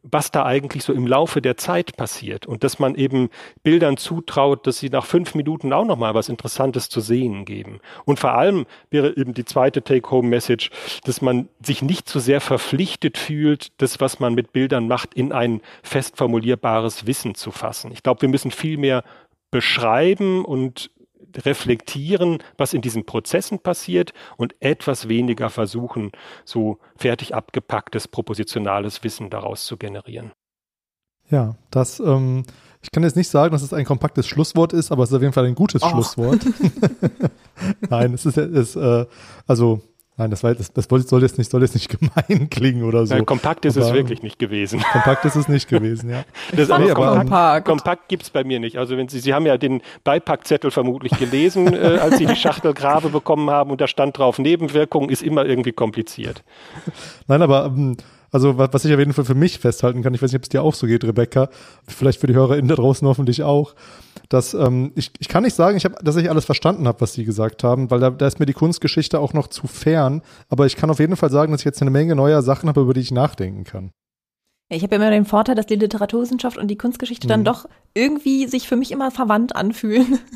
was 0.03 0.31
da 0.31 0.47
eigentlich 0.47 0.85
so 0.85 0.93
im 0.93 1.07
Laufe 1.07 1.43
der 1.43 1.57
Zeit 1.59 1.97
passiert 1.97 2.47
und 2.47 2.65
dass 2.65 2.79
man 2.79 2.95
eben 2.95 3.29
Bildern 3.63 3.99
zutraut, 3.99 4.67
dass 4.67 4.79
sie 4.79 4.89
nach 4.89 5.05
fünf 5.05 5.35
Minuten 5.35 5.73
auch 5.73 5.85
noch 5.85 5.99
mal 5.99 6.15
was 6.15 6.31
Interessantes 6.31 6.89
zu 6.89 7.01
sehen 7.01 7.45
geben. 7.45 7.81
Und 8.07 8.19
vor 8.19 8.33
allem 8.33 8.65
wäre 8.91 9.17
eben 9.17 9.35
die 9.35 9.45
zweite 9.45 9.83
Take-Home-Message, 9.83 10.71
dass 11.05 11.21
man 11.21 11.49
sich 11.63 11.83
nicht 11.83 12.09
zu 12.09 12.21
sehr 12.21 12.41
verpflichtet 12.41 13.19
fühlt, 13.19 13.73
das, 13.83 14.01
was 14.01 14.19
man 14.19 14.35
mit 14.35 14.53
Bildern 14.53 14.89
macht, 14.89 15.13
in 15.13 15.33
ein 15.33 15.61
fest 15.83 16.17
formulierbares 16.17 17.07
Wissen 17.07 17.35
zu 17.35 17.51
fassen. 17.51 17.93
Ich 17.93 18.03
glaube, 18.03 18.23
wir 18.23 18.29
müssen 18.31 18.51
viel 18.51 18.79
mehr 18.79 19.05
beschreiben 19.51 20.45
und 20.45 20.91
reflektieren, 21.45 22.39
was 22.57 22.75
in 22.75 22.83
diesen 22.83 23.07
Prozessen 23.07 23.61
passiert 23.61 24.13
und 24.37 24.55
etwas 24.61 25.09
weniger 25.09 25.51
versuchen, 25.51 26.13
so 26.45 26.79
fertig 26.97 27.35
abgepacktes 27.35 28.09
propositionales 28.09 29.03
Wissen 29.05 29.31
daraus 29.31 29.65
zu 29.65 29.77
generieren. 29.77 30.33
Ja, 31.31 31.55
das, 31.71 32.01
ähm, 32.01 32.45
ich 32.83 32.91
kann 32.91 33.03
jetzt 33.03 33.17
nicht 33.17 33.29
sagen, 33.29 33.53
dass 33.53 33.63
es 33.63 33.73
ein 33.73 33.85
kompaktes 33.85 34.27
Schlusswort 34.27 34.73
ist, 34.73 34.91
aber 34.91 35.05
es 35.05 35.11
ist 35.11 35.17
auf 35.17 35.23
jeden 35.23 35.33
Fall 35.33 35.47
ein 35.47 35.55
gutes 35.55 35.83
Och. 35.83 35.91
Schlusswort. 35.91 36.45
Nein, 37.89 38.15
es 38.15 38.27
ist, 38.27 38.37
es, 38.37 38.75
äh, 38.77 39.07
also 39.47 39.81
Nein, 40.21 40.31
das, 40.31 40.43
war, 40.43 40.55
das, 40.55 40.71
das 40.71 40.87
soll, 41.09 41.23
jetzt 41.23 41.39
nicht, 41.39 41.51
soll 41.51 41.63
jetzt 41.63 41.75
nicht 41.75 41.89
gemein 41.99 42.51
klingen 42.51 42.83
oder 42.83 43.07
so. 43.07 43.15
Ja, 43.15 43.23
kompakt 43.23 43.65
ist 43.65 43.79
aber, 43.79 43.87
es 43.87 43.95
wirklich 43.95 44.23
nicht 44.23 44.39
gewesen. 44.39 44.85
Kompakt 44.93 45.25
ist 45.25 45.35
es 45.35 45.49
nicht 45.49 45.67
gewesen, 45.71 46.11
ja. 46.11 46.25
Das 46.55 46.69
nee, 46.69 46.91
aber, 46.91 47.17
kompakt. 47.17 47.67
kompakt 47.67 48.09
gibt 48.09 48.25
es 48.25 48.29
bei 48.29 48.45
mir 48.45 48.61
nicht. 48.61 48.77
Also 48.77 48.99
wenn 48.99 49.09
Sie, 49.09 49.19
Sie 49.19 49.33
haben 49.33 49.47
ja 49.47 49.57
den 49.57 49.81
Beipackzettel 50.05 50.71
vermutlich 50.71 51.19
gelesen, 51.19 51.73
äh, 51.73 51.97
als 52.03 52.19
Sie 52.19 52.27
die 52.27 52.37
Schachtel 52.37 52.75
Grabe 52.75 53.09
bekommen 53.09 53.49
haben 53.49 53.71
und 53.71 53.81
da 53.81 53.87
stand 53.87 54.19
drauf, 54.19 54.39
Nebenwirkung 54.39 55.09
ist 55.09 55.23
immer 55.23 55.47
irgendwie 55.47 55.73
kompliziert. 55.73 56.45
Nein, 57.27 57.41
aber 57.41 57.73
ähm, 57.75 57.97
also 58.31 58.59
was 58.59 58.85
ich 58.85 58.93
auf 58.93 58.99
jeden 58.99 59.13
Fall 59.13 59.25
für 59.25 59.35
mich 59.35 59.59
festhalten 59.59 60.03
kann, 60.03 60.15
ich 60.15 60.23
weiß 60.23 60.33
nicht, 60.33 60.39
ob 60.39 60.45
es 60.45 60.49
dir 60.49 60.63
auch 60.63 60.75
so 60.75 60.87
geht, 60.87 61.05
Rebecca, 61.05 61.49
vielleicht 61.87 62.21
für 62.21 62.27
die 62.27 62.35
HörerInnen 62.35 62.69
da 62.69 62.77
draußen 62.77 63.07
hoffentlich 63.07 63.43
auch, 63.43 63.75
dass 64.29 64.55
ähm, 64.55 64.93
ich, 64.95 65.11
ich 65.19 65.29
kann 65.29 65.43
nicht 65.43 65.55
sagen, 65.55 65.77
ich 65.77 65.85
hab, 65.85 66.03
dass 66.05 66.17
ich 66.17 66.31
alles 66.31 66.45
verstanden 66.45 66.87
habe, 66.87 67.01
was 67.01 67.15
sie 67.15 67.25
gesagt 67.25 67.65
haben, 67.65 67.91
weil 67.91 68.01
da, 68.01 68.11
da 68.11 68.27
ist 68.27 68.41
mir 68.41 68.47
die 68.47 68.53
Kunstgeschichte 68.53 69.19
auch 69.19 69.33
noch 69.33 69.49
zu 69.49 69.67
fern, 69.67 70.23
aber 70.49 70.67
ich 70.67 70.77
kann 70.77 70.91
auf 70.91 71.01
jeden 71.01 71.17
Fall 71.17 71.31
sagen, 71.31 71.53
dass 71.53 71.63
ich 71.63 71.67
jetzt 71.67 71.83
eine 71.83 71.91
Menge 71.91 72.15
neuer 72.15 72.43
Sachen 72.43 72.69
habe, 72.69 72.81
über 72.81 72.95
die 72.95 73.01
ich 73.01 73.11
nachdenken 73.11 73.65
kann. 73.65 73.93
Ich 74.73 74.85
habe 74.85 74.95
immer 74.95 75.11
den 75.11 75.25
Vorteil, 75.25 75.57
dass 75.57 75.67
die 75.67 75.75
Literaturwissenschaft 75.75 76.57
und 76.57 76.69
die 76.69 76.79
Kunstgeschichte 76.79 77.27
mhm. 77.27 77.31
dann 77.31 77.45
doch 77.45 77.67
irgendwie 77.93 78.47
sich 78.47 78.69
für 78.69 78.77
mich 78.77 78.93
immer 78.93 79.11
verwandt 79.11 79.55
anfühlen. 79.55 80.19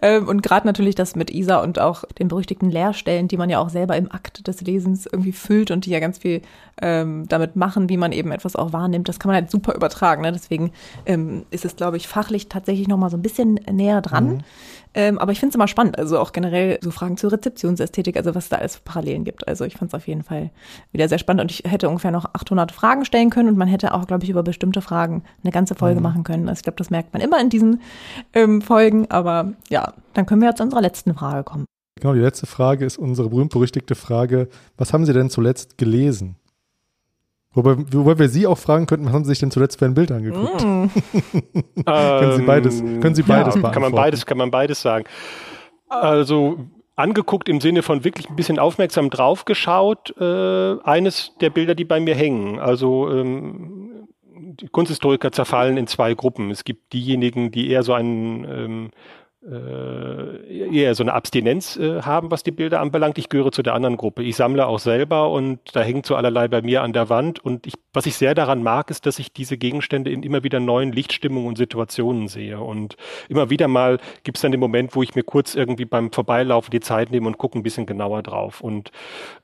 Ähm, 0.00 0.28
und 0.28 0.44
gerade 0.44 0.64
natürlich 0.64 0.94
das 0.94 1.16
mit 1.16 1.28
Isa 1.28 1.60
und 1.60 1.80
auch 1.80 2.04
den 2.20 2.28
berüchtigten 2.28 2.70
Leerstellen, 2.70 3.26
die 3.26 3.36
man 3.36 3.50
ja 3.50 3.58
auch 3.58 3.68
selber 3.68 3.96
im 3.96 4.12
Akt 4.12 4.46
des 4.46 4.60
Lesens 4.60 5.06
irgendwie 5.06 5.32
füllt 5.32 5.72
und 5.72 5.86
die 5.86 5.90
ja 5.90 5.98
ganz 5.98 6.18
viel 6.18 6.42
ähm, 6.80 7.26
damit 7.28 7.56
machen, 7.56 7.88
wie 7.88 7.96
man 7.96 8.12
eben 8.12 8.30
etwas 8.30 8.54
auch 8.54 8.72
wahrnimmt. 8.72 9.08
Das 9.08 9.18
kann 9.18 9.30
man 9.30 9.40
halt 9.40 9.50
super 9.50 9.74
übertragen. 9.74 10.22
Ne? 10.22 10.30
Deswegen 10.30 10.70
ähm, 11.04 11.46
ist 11.50 11.64
es, 11.64 11.74
glaube 11.74 11.96
ich, 11.96 12.06
fachlich 12.06 12.48
tatsächlich 12.48 12.86
noch 12.86 12.96
mal 12.96 13.10
so 13.10 13.16
ein 13.16 13.22
bisschen 13.22 13.54
näher 13.68 14.02
dran. 14.02 14.26
Mhm. 14.26 14.40
Ähm, 14.96 15.18
aber 15.18 15.30
ich 15.30 15.40
finde 15.40 15.50
es 15.50 15.54
immer 15.56 15.68
spannend, 15.68 15.98
also 15.98 16.18
auch 16.18 16.32
generell 16.32 16.78
so 16.80 16.90
Fragen 16.90 17.18
zur 17.18 17.30
Rezeptionsästhetik, 17.30 18.16
also 18.16 18.34
was 18.34 18.44
es 18.44 18.48
da 18.48 18.56
alles 18.56 18.76
für 18.76 18.82
Parallelen 18.82 19.24
gibt. 19.24 19.46
Also 19.46 19.66
ich 19.66 19.76
fand 19.76 19.90
es 19.90 19.94
auf 19.94 20.08
jeden 20.08 20.22
Fall 20.22 20.50
wieder 20.90 21.06
sehr 21.06 21.18
spannend 21.18 21.42
und 21.42 21.50
ich 21.50 21.70
hätte 21.70 21.90
ungefähr 21.90 22.10
noch 22.10 22.24
800 22.24 22.72
Fragen 22.72 23.04
stellen 23.04 23.28
können 23.28 23.50
und 23.50 23.58
man 23.58 23.68
hätte 23.68 23.92
auch, 23.92 24.06
glaube 24.06 24.24
ich, 24.24 24.30
über 24.30 24.42
bestimmte 24.42 24.80
Fragen 24.80 25.22
eine 25.44 25.52
ganze 25.52 25.74
Folge 25.74 26.00
mhm. 26.00 26.02
machen 26.02 26.24
können. 26.24 26.48
Also 26.48 26.60
ich 26.60 26.62
glaube, 26.62 26.78
das 26.78 26.88
merkt 26.88 27.12
man 27.12 27.20
immer 27.20 27.38
in 27.38 27.50
diesen 27.50 27.82
ähm, 28.32 28.62
Folgen. 28.62 29.10
Aber 29.10 29.52
ja, 29.68 29.92
dann 30.14 30.24
können 30.24 30.40
wir 30.40 30.48
ja 30.48 30.54
zu 30.54 30.62
unserer 30.62 30.80
letzten 30.80 31.14
Frage 31.14 31.44
kommen. 31.44 31.66
Genau, 32.00 32.14
die 32.14 32.20
letzte 32.20 32.46
Frage 32.46 32.86
ist 32.86 32.96
unsere 32.96 33.28
berühmt-berüchtigte 33.28 33.96
Frage, 33.96 34.48
was 34.78 34.94
haben 34.94 35.04
Sie 35.04 35.12
denn 35.12 35.28
zuletzt 35.28 35.76
gelesen? 35.76 36.36
Wobei, 37.56 37.74
wobei 37.90 38.18
wir 38.18 38.28
Sie 38.28 38.46
auch 38.46 38.58
fragen 38.58 38.84
könnten, 38.84 39.06
was 39.06 39.14
haben 39.14 39.24
Sie 39.24 39.30
sich 39.30 39.38
denn 39.38 39.50
zuletzt 39.50 39.78
für 39.78 39.86
ein 39.86 39.94
Bild 39.94 40.12
angeguckt? 40.12 40.62
Mm. 40.62 40.88
können 41.86 42.36
Sie 42.36 42.42
beides, 42.42 42.80
können 42.80 43.14
Sie 43.14 43.22
beides 43.22 43.54
ja, 43.54 43.60
beantworten? 43.62 43.72
Kann 43.72 43.82
man 43.82 43.92
beides, 43.92 44.26
kann 44.26 44.36
man 44.36 44.50
beides 44.50 44.82
sagen. 44.82 45.06
Also 45.88 46.58
angeguckt 46.96 47.48
im 47.48 47.62
Sinne 47.62 47.82
von 47.82 48.04
wirklich 48.04 48.28
ein 48.28 48.36
bisschen 48.36 48.58
aufmerksam 48.58 49.08
draufgeschaut. 49.08 50.14
Äh, 50.20 50.76
eines 50.82 51.32
der 51.40 51.48
Bilder, 51.48 51.74
die 51.74 51.86
bei 51.86 51.98
mir 51.98 52.14
hängen. 52.14 52.58
Also 52.58 53.10
ähm, 53.10 54.06
die 54.34 54.68
Kunsthistoriker 54.68 55.32
zerfallen 55.32 55.78
in 55.78 55.86
zwei 55.86 56.12
Gruppen. 56.12 56.50
Es 56.50 56.62
gibt 56.62 56.92
diejenigen, 56.92 57.50
die 57.52 57.70
eher 57.70 57.82
so 57.82 57.94
einen 57.94 58.44
ähm, 58.44 58.90
äh, 59.48 60.76
eher 60.76 60.94
so 60.94 61.04
eine 61.04 61.12
Abstinenz 61.12 61.76
äh, 61.76 62.02
haben, 62.02 62.30
was 62.30 62.42
die 62.42 62.50
Bilder 62.50 62.80
anbelangt. 62.80 63.16
Ich 63.18 63.28
gehöre 63.28 63.52
zu 63.52 63.62
der 63.62 63.74
anderen 63.74 63.96
Gruppe. 63.96 64.22
Ich 64.24 64.34
sammle 64.34 64.66
auch 64.66 64.80
selber 64.80 65.30
und 65.30 65.60
da 65.72 65.82
hängt 65.82 66.04
so 66.06 66.16
allerlei 66.16 66.48
bei 66.48 66.62
mir 66.62 66.82
an 66.82 66.92
der 66.92 67.08
Wand. 67.08 67.44
Und 67.44 67.66
ich, 67.66 67.74
was 67.92 68.06
ich 68.06 68.16
sehr 68.16 68.34
daran 68.34 68.62
mag, 68.62 68.90
ist, 68.90 69.06
dass 69.06 69.18
ich 69.18 69.32
diese 69.32 69.56
Gegenstände 69.56 70.10
in 70.10 70.22
immer 70.22 70.42
wieder 70.42 70.58
neuen 70.58 70.90
Lichtstimmungen 70.90 71.48
und 71.48 71.58
Situationen 71.58 72.26
sehe. 72.26 72.58
Und 72.58 72.96
immer 73.28 73.48
wieder 73.48 73.68
mal 73.68 73.98
gibt 74.24 74.38
es 74.38 74.42
dann 74.42 74.50
den 74.50 74.60
Moment, 74.60 74.96
wo 74.96 75.02
ich 75.02 75.14
mir 75.14 75.22
kurz 75.22 75.54
irgendwie 75.54 75.84
beim 75.84 76.10
Vorbeilaufen 76.10 76.70
die 76.72 76.80
Zeit 76.80 77.12
nehme 77.12 77.28
und 77.28 77.38
gucke 77.38 77.58
ein 77.58 77.62
bisschen 77.62 77.86
genauer 77.86 78.22
drauf. 78.22 78.60
Und 78.60 78.90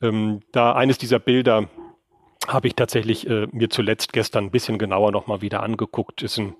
ähm, 0.00 0.40
da 0.50 0.72
eines 0.72 0.98
dieser 0.98 1.20
Bilder 1.20 1.68
habe 2.48 2.66
ich 2.66 2.74
tatsächlich 2.74 3.28
äh, 3.28 3.46
mir 3.52 3.70
zuletzt 3.70 4.12
gestern 4.12 4.46
ein 4.46 4.50
bisschen 4.50 4.78
genauer 4.78 5.12
nochmal 5.12 5.42
wieder 5.42 5.62
angeguckt. 5.62 6.22
Ist 6.22 6.38
ein 6.38 6.54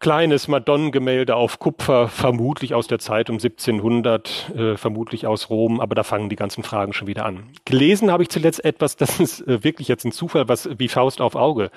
kleines 0.00 0.48
Madonnengemälde 0.48 1.36
auf 1.36 1.58
Kupfer, 1.58 2.08
vermutlich 2.08 2.74
aus 2.74 2.86
der 2.86 2.98
Zeit 2.98 3.28
um 3.28 3.34
1700, 3.34 4.50
äh, 4.56 4.76
vermutlich 4.76 5.26
aus 5.26 5.50
Rom, 5.50 5.78
aber 5.78 5.94
da 5.94 6.02
fangen 6.02 6.30
die 6.30 6.36
ganzen 6.36 6.64
Fragen 6.64 6.94
schon 6.94 7.06
wieder 7.06 7.26
an. 7.26 7.50
Gelesen 7.66 8.10
habe 8.10 8.22
ich 8.22 8.30
zuletzt 8.30 8.64
etwas, 8.64 8.96
das 8.96 9.20
ist 9.20 9.46
äh, 9.46 9.62
wirklich 9.62 9.88
jetzt 9.88 10.04
ein 10.04 10.12
Zufall, 10.12 10.48
was 10.48 10.68
wie 10.78 10.88
Faust 10.88 11.20
auf 11.20 11.36
Auge 11.36 11.70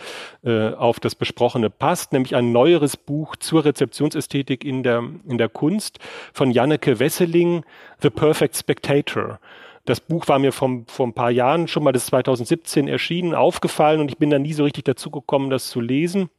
äh, 0.44 0.70
auf 0.70 1.02
das 1.02 1.16
Besprochene 1.16 1.70
passt, 1.70 2.14
nämlich 2.14 2.36
ein 2.36 2.54
neueres 2.54 2.96
Buch 2.96 3.36
zur 3.36 3.66
Rezeptionsästhetik 3.66 4.64
in 4.64 4.84
der, 4.84 5.04
in 5.28 5.38
der 5.38 5.50
Kunst 5.50 6.00
von 6.34 6.50
Janneke 6.50 7.00
Wesseling, 7.00 7.66
The 8.02 8.10
Perfect 8.10 8.56
Spectator. 8.56 9.40
Das 9.86 10.00
Buch 10.00 10.30
war 10.30 10.40
mir 10.40 10.54
vor 10.54 10.70
ein 10.70 11.14
paar 11.14 11.30
Jahren 11.30 11.68
schon 11.68 11.84
mal, 11.84 11.92
das 11.92 12.06
2017 12.06 12.88
erschienen, 12.88 13.36
aufgefallen 13.36 14.00
und 14.00 14.10
ich 14.10 14.18
bin 14.18 14.30
da 14.30 14.40
nie 14.40 14.54
so 14.54 14.64
richtig 14.64 14.86
dazu 14.86 15.12
gekommen, 15.12 15.50
das 15.50 15.68
zu 15.68 15.82
lesen. 15.82 16.30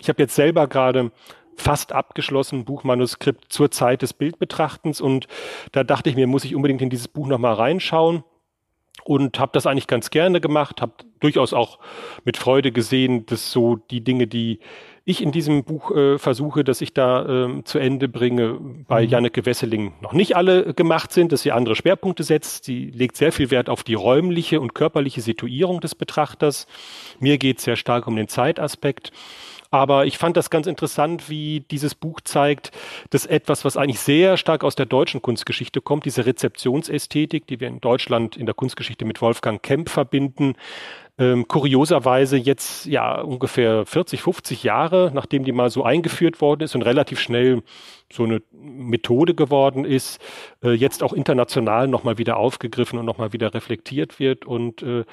Ich 0.00 0.08
habe 0.08 0.22
jetzt 0.22 0.34
selber 0.34 0.66
gerade 0.66 1.10
fast 1.56 1.92
abgeschlossen 1.92 2.64
Buchmanuskript 2.64 3.52
zur 3.52 3.70
Zeit 3.70 4.02
des 4.02 4.12
Bildbetrachtens 4.12 5.00
und 5.00 5.26
da 5.72 5.84
dachte 5.84 6.10
ich 6.10 6.16
mir, 6.16 6.26
muss 6.26 6.44
ich 6.44 6.54
unbedingt 6.54 6.82
in 6.82 6.90
dieses 6.90 7.08
Buch 7.08 7.26
nochmal 7.26 7.54
reinschauen. 7.54 8.24
und 9.04 9.38
habe 9.38 9.52
das 9.52 9.66
eigentlich 9.66 9.86
ganz 9.86 10.10
gerne 10.10 10.40
gemacht, 10.40 10.82
habe 10.82 10.92
durchaus 11.20 11.52
auch 11.52 11.78
mit 12.24 12.36
Freude 12.36 12.72
gesehen, 12.72 13.26
dass 13.26 13.50
so 13.52 13.76
die 13.76 14.02
Dinge, 14.02 14.26
die 14.26 14.60
ich 15.08 15.22
in 15.22 15.30
diesem 15.30 15.62
Buch 15.62 15.92
äh, 15.92 16.18
versuche, 16.18 16.64
dass 16.64 16.80
ich 16.80 16.92
da 16.92 17.46
äh, 17.46 17.62
zu 17.64 17.78
Ende 17.78 18.08
bringe, 18.08 18.58
bei 18.88 19.04
mhm. 19.04 19.08
Janneke 19.08 19.46
Wesseling 19.46 19.92
noch 20.00 20.12
nicht 20.12 20.34
alle 20.34 20.74
gemacht 20.74 21.12
sind, 21.12 21.30
dass 21.30 21.42
sie 21.42 21.52
andere 21.52 21.76
Schwerpunkte 21.76 22.24
setzt. 22.24 22.64
Sie 22.64 22.86
legt 22.86 23.16
sehr 23.16 23.30
viel 23.30 23.52
Wert 23.52 23.68
auf 23.68 23.84
die 23.84 23.94
räumliche 23.94 24.60
und 24.60 24.74
körperliche 24.74 25.20
Situierung 25.20 25.80
des 25.80 25.94
Betrachters. 25.94 26.66
Mir 27.20 27.38
geht 27.38 27.58
es 27.58 27.64
sehr 27.64 27.76
stark 27.76 28.08
um 28.08 28.16
den 28.16 28.26
Zeitaspekt. 28.26 29.12
Aber 29.70 30.06
ich 30.06 30.18
fand 30.18 30.36
das 30.36 30.50
ganz 30.50 30.66
interessant, 30.66 31.28
wie 31.28 31.60
dieses 31.60 31.94
Buch 31.94 32.20
zeigt, 32.22 32.70
dass 33.10 33.26
etwas, 33.26 33.64
was 33.64 33.76
eigentlich 33.76 34.00
sehr 34.00 34.36
stark 34.36 34.64
aus 34.64 34.74
der 34.76 34.86
deutschen 34.86 35.22
Kunstgeschichte 35.22 35.80
kommt, 35.80 36.04
diese 36.04 36.26
Rezeptionsästhetik, 36.26 37.46
die 37.46 37.60
wir 37.60 37.68
in 37.68 37.80
Deutschland 37.80 38.36
in 38.36 38.46
der 38.46 38.54
Kunstgeschichte 38.54 39.04
mit 39.04 39.20
Wolfgang 39.20 39.62
Kemp 39.62 39.88
verbinden, 39.88 40.54
ähm, 41.18 41.48
kurioserweise 41.48 42.36
jetzt 42.36 42.86
ja 42.86 43.20
ungefähr 43.20 43.86
40, 43.86 44.20
50 44.20 44.62
Jahre, 44.62 45.10
nachdem 45.14 45.44
die 45.44 45.52
mal 45.52 45.70
so 45.70 45.82
eingeführt 45.82 46.40
worden 46.40 46.62
ist 46.62 46.74
und 46.74 46.82
relativ 46.82 47.20
schnell 47.20 47.62
so 48.12 48.24
eine 48.24 48.42
Methode 48.52 49.34
geworden 49.34 49.84
ist, 49.84 50.20
äh, 50.62 50.72
jetzt 50.72 51.02
auch 51.02 51.12
international 51.12 51.88
nochmal 51.88 52.18
wieder 52.18 52.36
aufgegriffen 52.36 52.98
und 52.98 53.06
nochmal 53.06 53.32
wieder 53.32 53.54
reflektiert 53.54 54.20
wird 54.20 54.44
und 54.44 54.82
äh, 54.82 55.04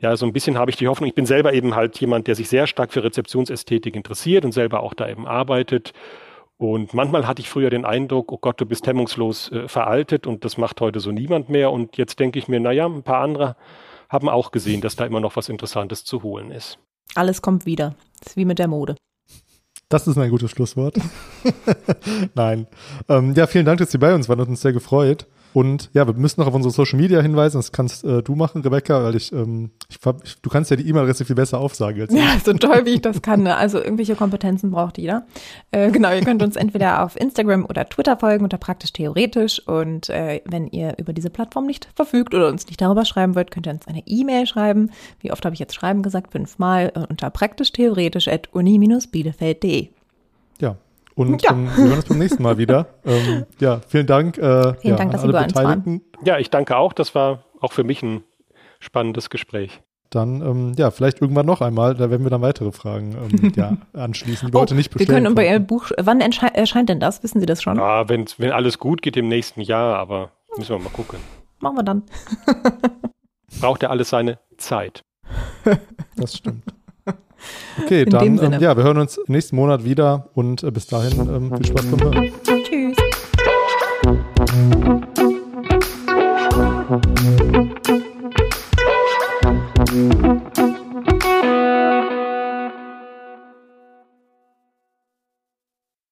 ja, 0.00 0.16
so 0.16 0.24
ein 0.24 0.32
bisschen 0.32 0.56
habe 0.56 0.70
ich 0.70 0.76
die 0.76 0.88
Hoffnung, 0.88 1.08
ich 1.08 1.14
bin 1.14 1.26
selber 1.26 1.52
eben 1.52 1.74
halt 1.74 2.00
jemand, 2.00 2.26
der 2.26 2.34
sich 2.34 2.48
sehr 2.48 2.66
stark 2.66 2.92
für 2.92 3.04
Rezeptionsästhetik 3.04 3.94
interessiert 3.94 4.44
und 4.44 4.52
selber 4.52 4.82
auch 4.82 4.94
da 4.94 5.08
eben 5.08 5.26
arbeitet. 5.26 5.92
Und 6.56 6.94
manchmal 6.94 7.26
hatte 7.26 7.40
ich 7.40 7.50
früher 7.50 7.70
den 7.70 7.84
Eindruck, 7.84 8.32
oh 8.32 8.38
Gott, 8.38 8.60
du 8.60 8.66
bist 8.66 8.86
hemmungslos 8.86 9.50
äh, 9.52 9.68
veraltet 9.68 10.26
und 10.26 10.44
das 10.44 10.56
macht 10.58 10.80
heute 10.80 11.00
so 11.00 11.10
niemand 11.10 11.48
mehr. 11.48 11.70
Und 11.70 11.96
jetzt 11.96 12.18
denke 12.18 12.38
ich 12.38 12.48
mir, 12.48 12.60
naja, 12.60 12.86
ein 12.86 13.02
paar 13.02 13.22
andere 13.22 13.56
haben 14.10 14.28
auch 14.28 14.50
gesehen, 14.50 14.82
dass 14.82 14.96
da 14.96 15.06
immer 15.06 15.20
noch 15.20 15.36
was 15.36 15.48
Interessantes 15.48 16.04
zu 16.04 16.22
holen 16.22 16.50
ist. 16.50 16.78
Alles 17.14 17.40
kommt 17.40 17.64
wieder. 17.64 17.94
Das 18.20 18.32
ist 18.32 18.36
wie 18.36 18.44
mit 18.44 18.58
der 18.58 18.68
Mode. 18.68 18.96
Das 19.88 20.06
ist 20.06 20.18
ein 20.18 20.30
gutes 20.30 20.50
Schlusswort. 20.50 20.96
Nein. 22.34 22.66
Ähm, 23.08 23.34
ja, 23.34 23.46
vielen 23.46 23.64
Dank, 23.64 23.78
dass 23.78 23.90
Sie 23.90 23.98
bei 23.98 24.14
uns 24.14 24.28
waren. 24.28 24.40
Hat 24.40 24.48
uns 24.48 24.60
sehr 24.60 24.72
gefreut. 24.72 25.26
Und 25.52 25.90
ja, 25.92 26.06
wir 26.06 26.14
müssen 26.14 26.40
noch 26.40 26.46
auf 26.46 26.54
unsere 26.54 26.72
Social 26.72 26.98
Media 26.98 27.20
hinweisen. 27.20 27.58
Das 27.58 27.72
kannst 27.72 28.04
äh, 28.04 28.22
du 28.22 28.34
machen, 28.34 28.62
Rebecca, 28.62 29.02
weil 29.02 29.16
ich, 29.16 29.32
ähm, 29.32 29.70
ich, 29.88 29.98
du 29.98 30.50
kannst 30.50 30.70
ja 30.70 30.76
die 30.76 30.88
E-Mail-Adresse 30.88 31.24
viel 31.24 31.36
besser 31.36 31.58
aufsagen 31.58 32.00
als 32.00 32.12
ich. 32.12 32.18
Ja, 32.18 32.38
so 32.44 32.52
toll, 32.52 32.86
wie 32.86 32.90
ich 32.90 33.02
das 33.02 33.20
kann. 33.22 33.42
Ne? 33.42 33.56
Also 33.56 33.78
irgendwelche 33.78 34.14
Kompetenzen 34.14 34.70
braucht 34.70 34.98
jeder. 34.98 35.26
Äh, 35.72 35.90
genau, 35.90 36.12
ihr 36.12 36.22
könnt 36.22 36.42
uns 36.42 36.56
entweder 36.56 37.04
auf 37.04 37.18
Instagram 37.18 37.64
oder 37.64 37.88
Twitter 37.88 38.16
folgen 38.16 38.44
unter 38.44 38.58
praktisch 38.58 38.92
theoretisch. 38.92 39.66
Und 39.66 40.08
äh, 40.08 40.40
wenn 40.44 40.68
ihr 40.68 40.94
über 40.98 41.12
diese 41.12 41.30
Plattform 41.30 41.66
nicht 41.66 41.88
verfügt 41.94 42.34
oder 42.34 42.48
uns 42.48 42.66
nicht 42.66 42.80
darüber 42.80 43.04
schreiben 43.04 43.34
wollt, 43.34 43.50
könnt 43.50 43.66
ihr 43.66 43.72
uns 43.72 43.88
eine 43.88 44.02
E-Mail 44.06 44.46
schreiben. 44.46 44.90
Wie 45.20 45.32
oft 45.32 45.44
habe 45.44 45.54
ich 45.54 45.60
jetzt 45.60 45.74
schreiben 45.74 46.02
gesagt? 46.02 46.32
Fünfmal 46.32 46.92
äh, 46.94 47.06
unter 47.08 47.30
praktisch 47.30 47.72
theoretisch 47.72 48.28
at 48.28 48.48
uni-bielefeld.de. 48.52 49.88
Und 51.20 51.42
ja. 51.42 51.50
ähm, 51.50 51.68
wir 51.76 51.84
hören 51.84 51.96
uns 51.96 52.06
beim 52.06 52.16
nächsten 52.16 52.42
Mal 52.42 52.56
wieder. 52.56 52.86
Ähm, 53.04 53.44
ja, 53.60 53.80
vielen 53.86 54.06
Dank. 54.06 54.38
Äh, 54.38 54.72
vielen 54.80 54.92
ja, 54.92 54.96
Dank, 54.96 55.12
dass 55.12 55.20
Sie 55.20 55.28
bei 55.28 55.44
uns 55.44 55.54
waren. 55.54 56.00
Ja, 56.24 56.38
ich 56.38 56.48
danke 56.48 56.78
auch. 56.78 56.94
Das 56.94 57.14
war 57.14 57.44
auch 57.60 57.72
für 57.72 57.84
mich 57.84 58.02
ein 58.02 58.24
spannendes 58.78 59.28
Gespräch. 59.28 59.82
Dann, 60.08 60.40
ähm, 60.40 60.72
ja, 60.78 60.90
vielleicht 60.90 61.20
irgendwann 61.20 61.44
noch 61.44 61.60
einmal, 61.60 61.94
da 61.94 62.08
werden 62.10 62.24
wir 62.24 62.30
dann 62.30 62.40
weitere 62.40 62.72
Fragen 62.72 63.14
ähm, 63.30 63.52
ja, 63.56 63.76
anschließen, 63.92 64.50
die 64.50 64.56
oh, 64.56 64.62
heute 64.62 64.74
nicht 64.74 64.90
bestellen 64.90 65.10
Wir 65.10 65.22
können 65.22 65.34
bei 65.34 65.46
Ihrem 65.46 65.66
Buch, 65.66 65.90
wann 66.00 66.22
erscheint 66.22 66.88
denn 66.88 67.00
das? 67.00 67.22
Wissen 67.22 67.38
Sie 67.38 67.46
das 67.46 67.62
schon? 67.62 67.76
Ja, 67.76 68.08
wenn, 68.08 68.24
wenn 68.38 68.50
alles 68.50 68.78
gut 68.78 69.02
geht 69.02 69.18
im 69.18 69.28
nächsten 69.28 69.60
Jahr, 69.60 69.98
aber 69.98 70.30
müssen 70.56 70.70
wir 70.70 70.78
mal 70.78 70.88
gucken. 70.88 71.18
Machen 71.58 71.76
wir 71.76 71.82
dann. 71.82 72.02
Braucht 73.60 73.82
ja 73.82 73.90
alles 73.90 74.08
seine 74.08 74.38
Zeit. 74.56 75.04
Das 76.16 76.38
stimmt. 76.38 76.64
Okay, 77.82 78.02
In 78.02 78.10
dann, 78.10 78.52
ähm, 78.52 78.60
ja, 78.60 78.76
wir 78.76 78.84
hören 78.84 78.98
uns 78.98 79.20
nächsten 79.26 79.56
Monat 79.56 79.84
wieder 79.84 80.28
und 80.34 80.62
äh, 80.62 80.70
bis 80.70 80.86
dahin 80.86 81.18
ähm, 81.20 81.56
viel 81.56 81.66
Spaß 81.66 81.86
beim 81.86 82.00
Hören. 82.02 82.32
Tschüss. 82.44 82.96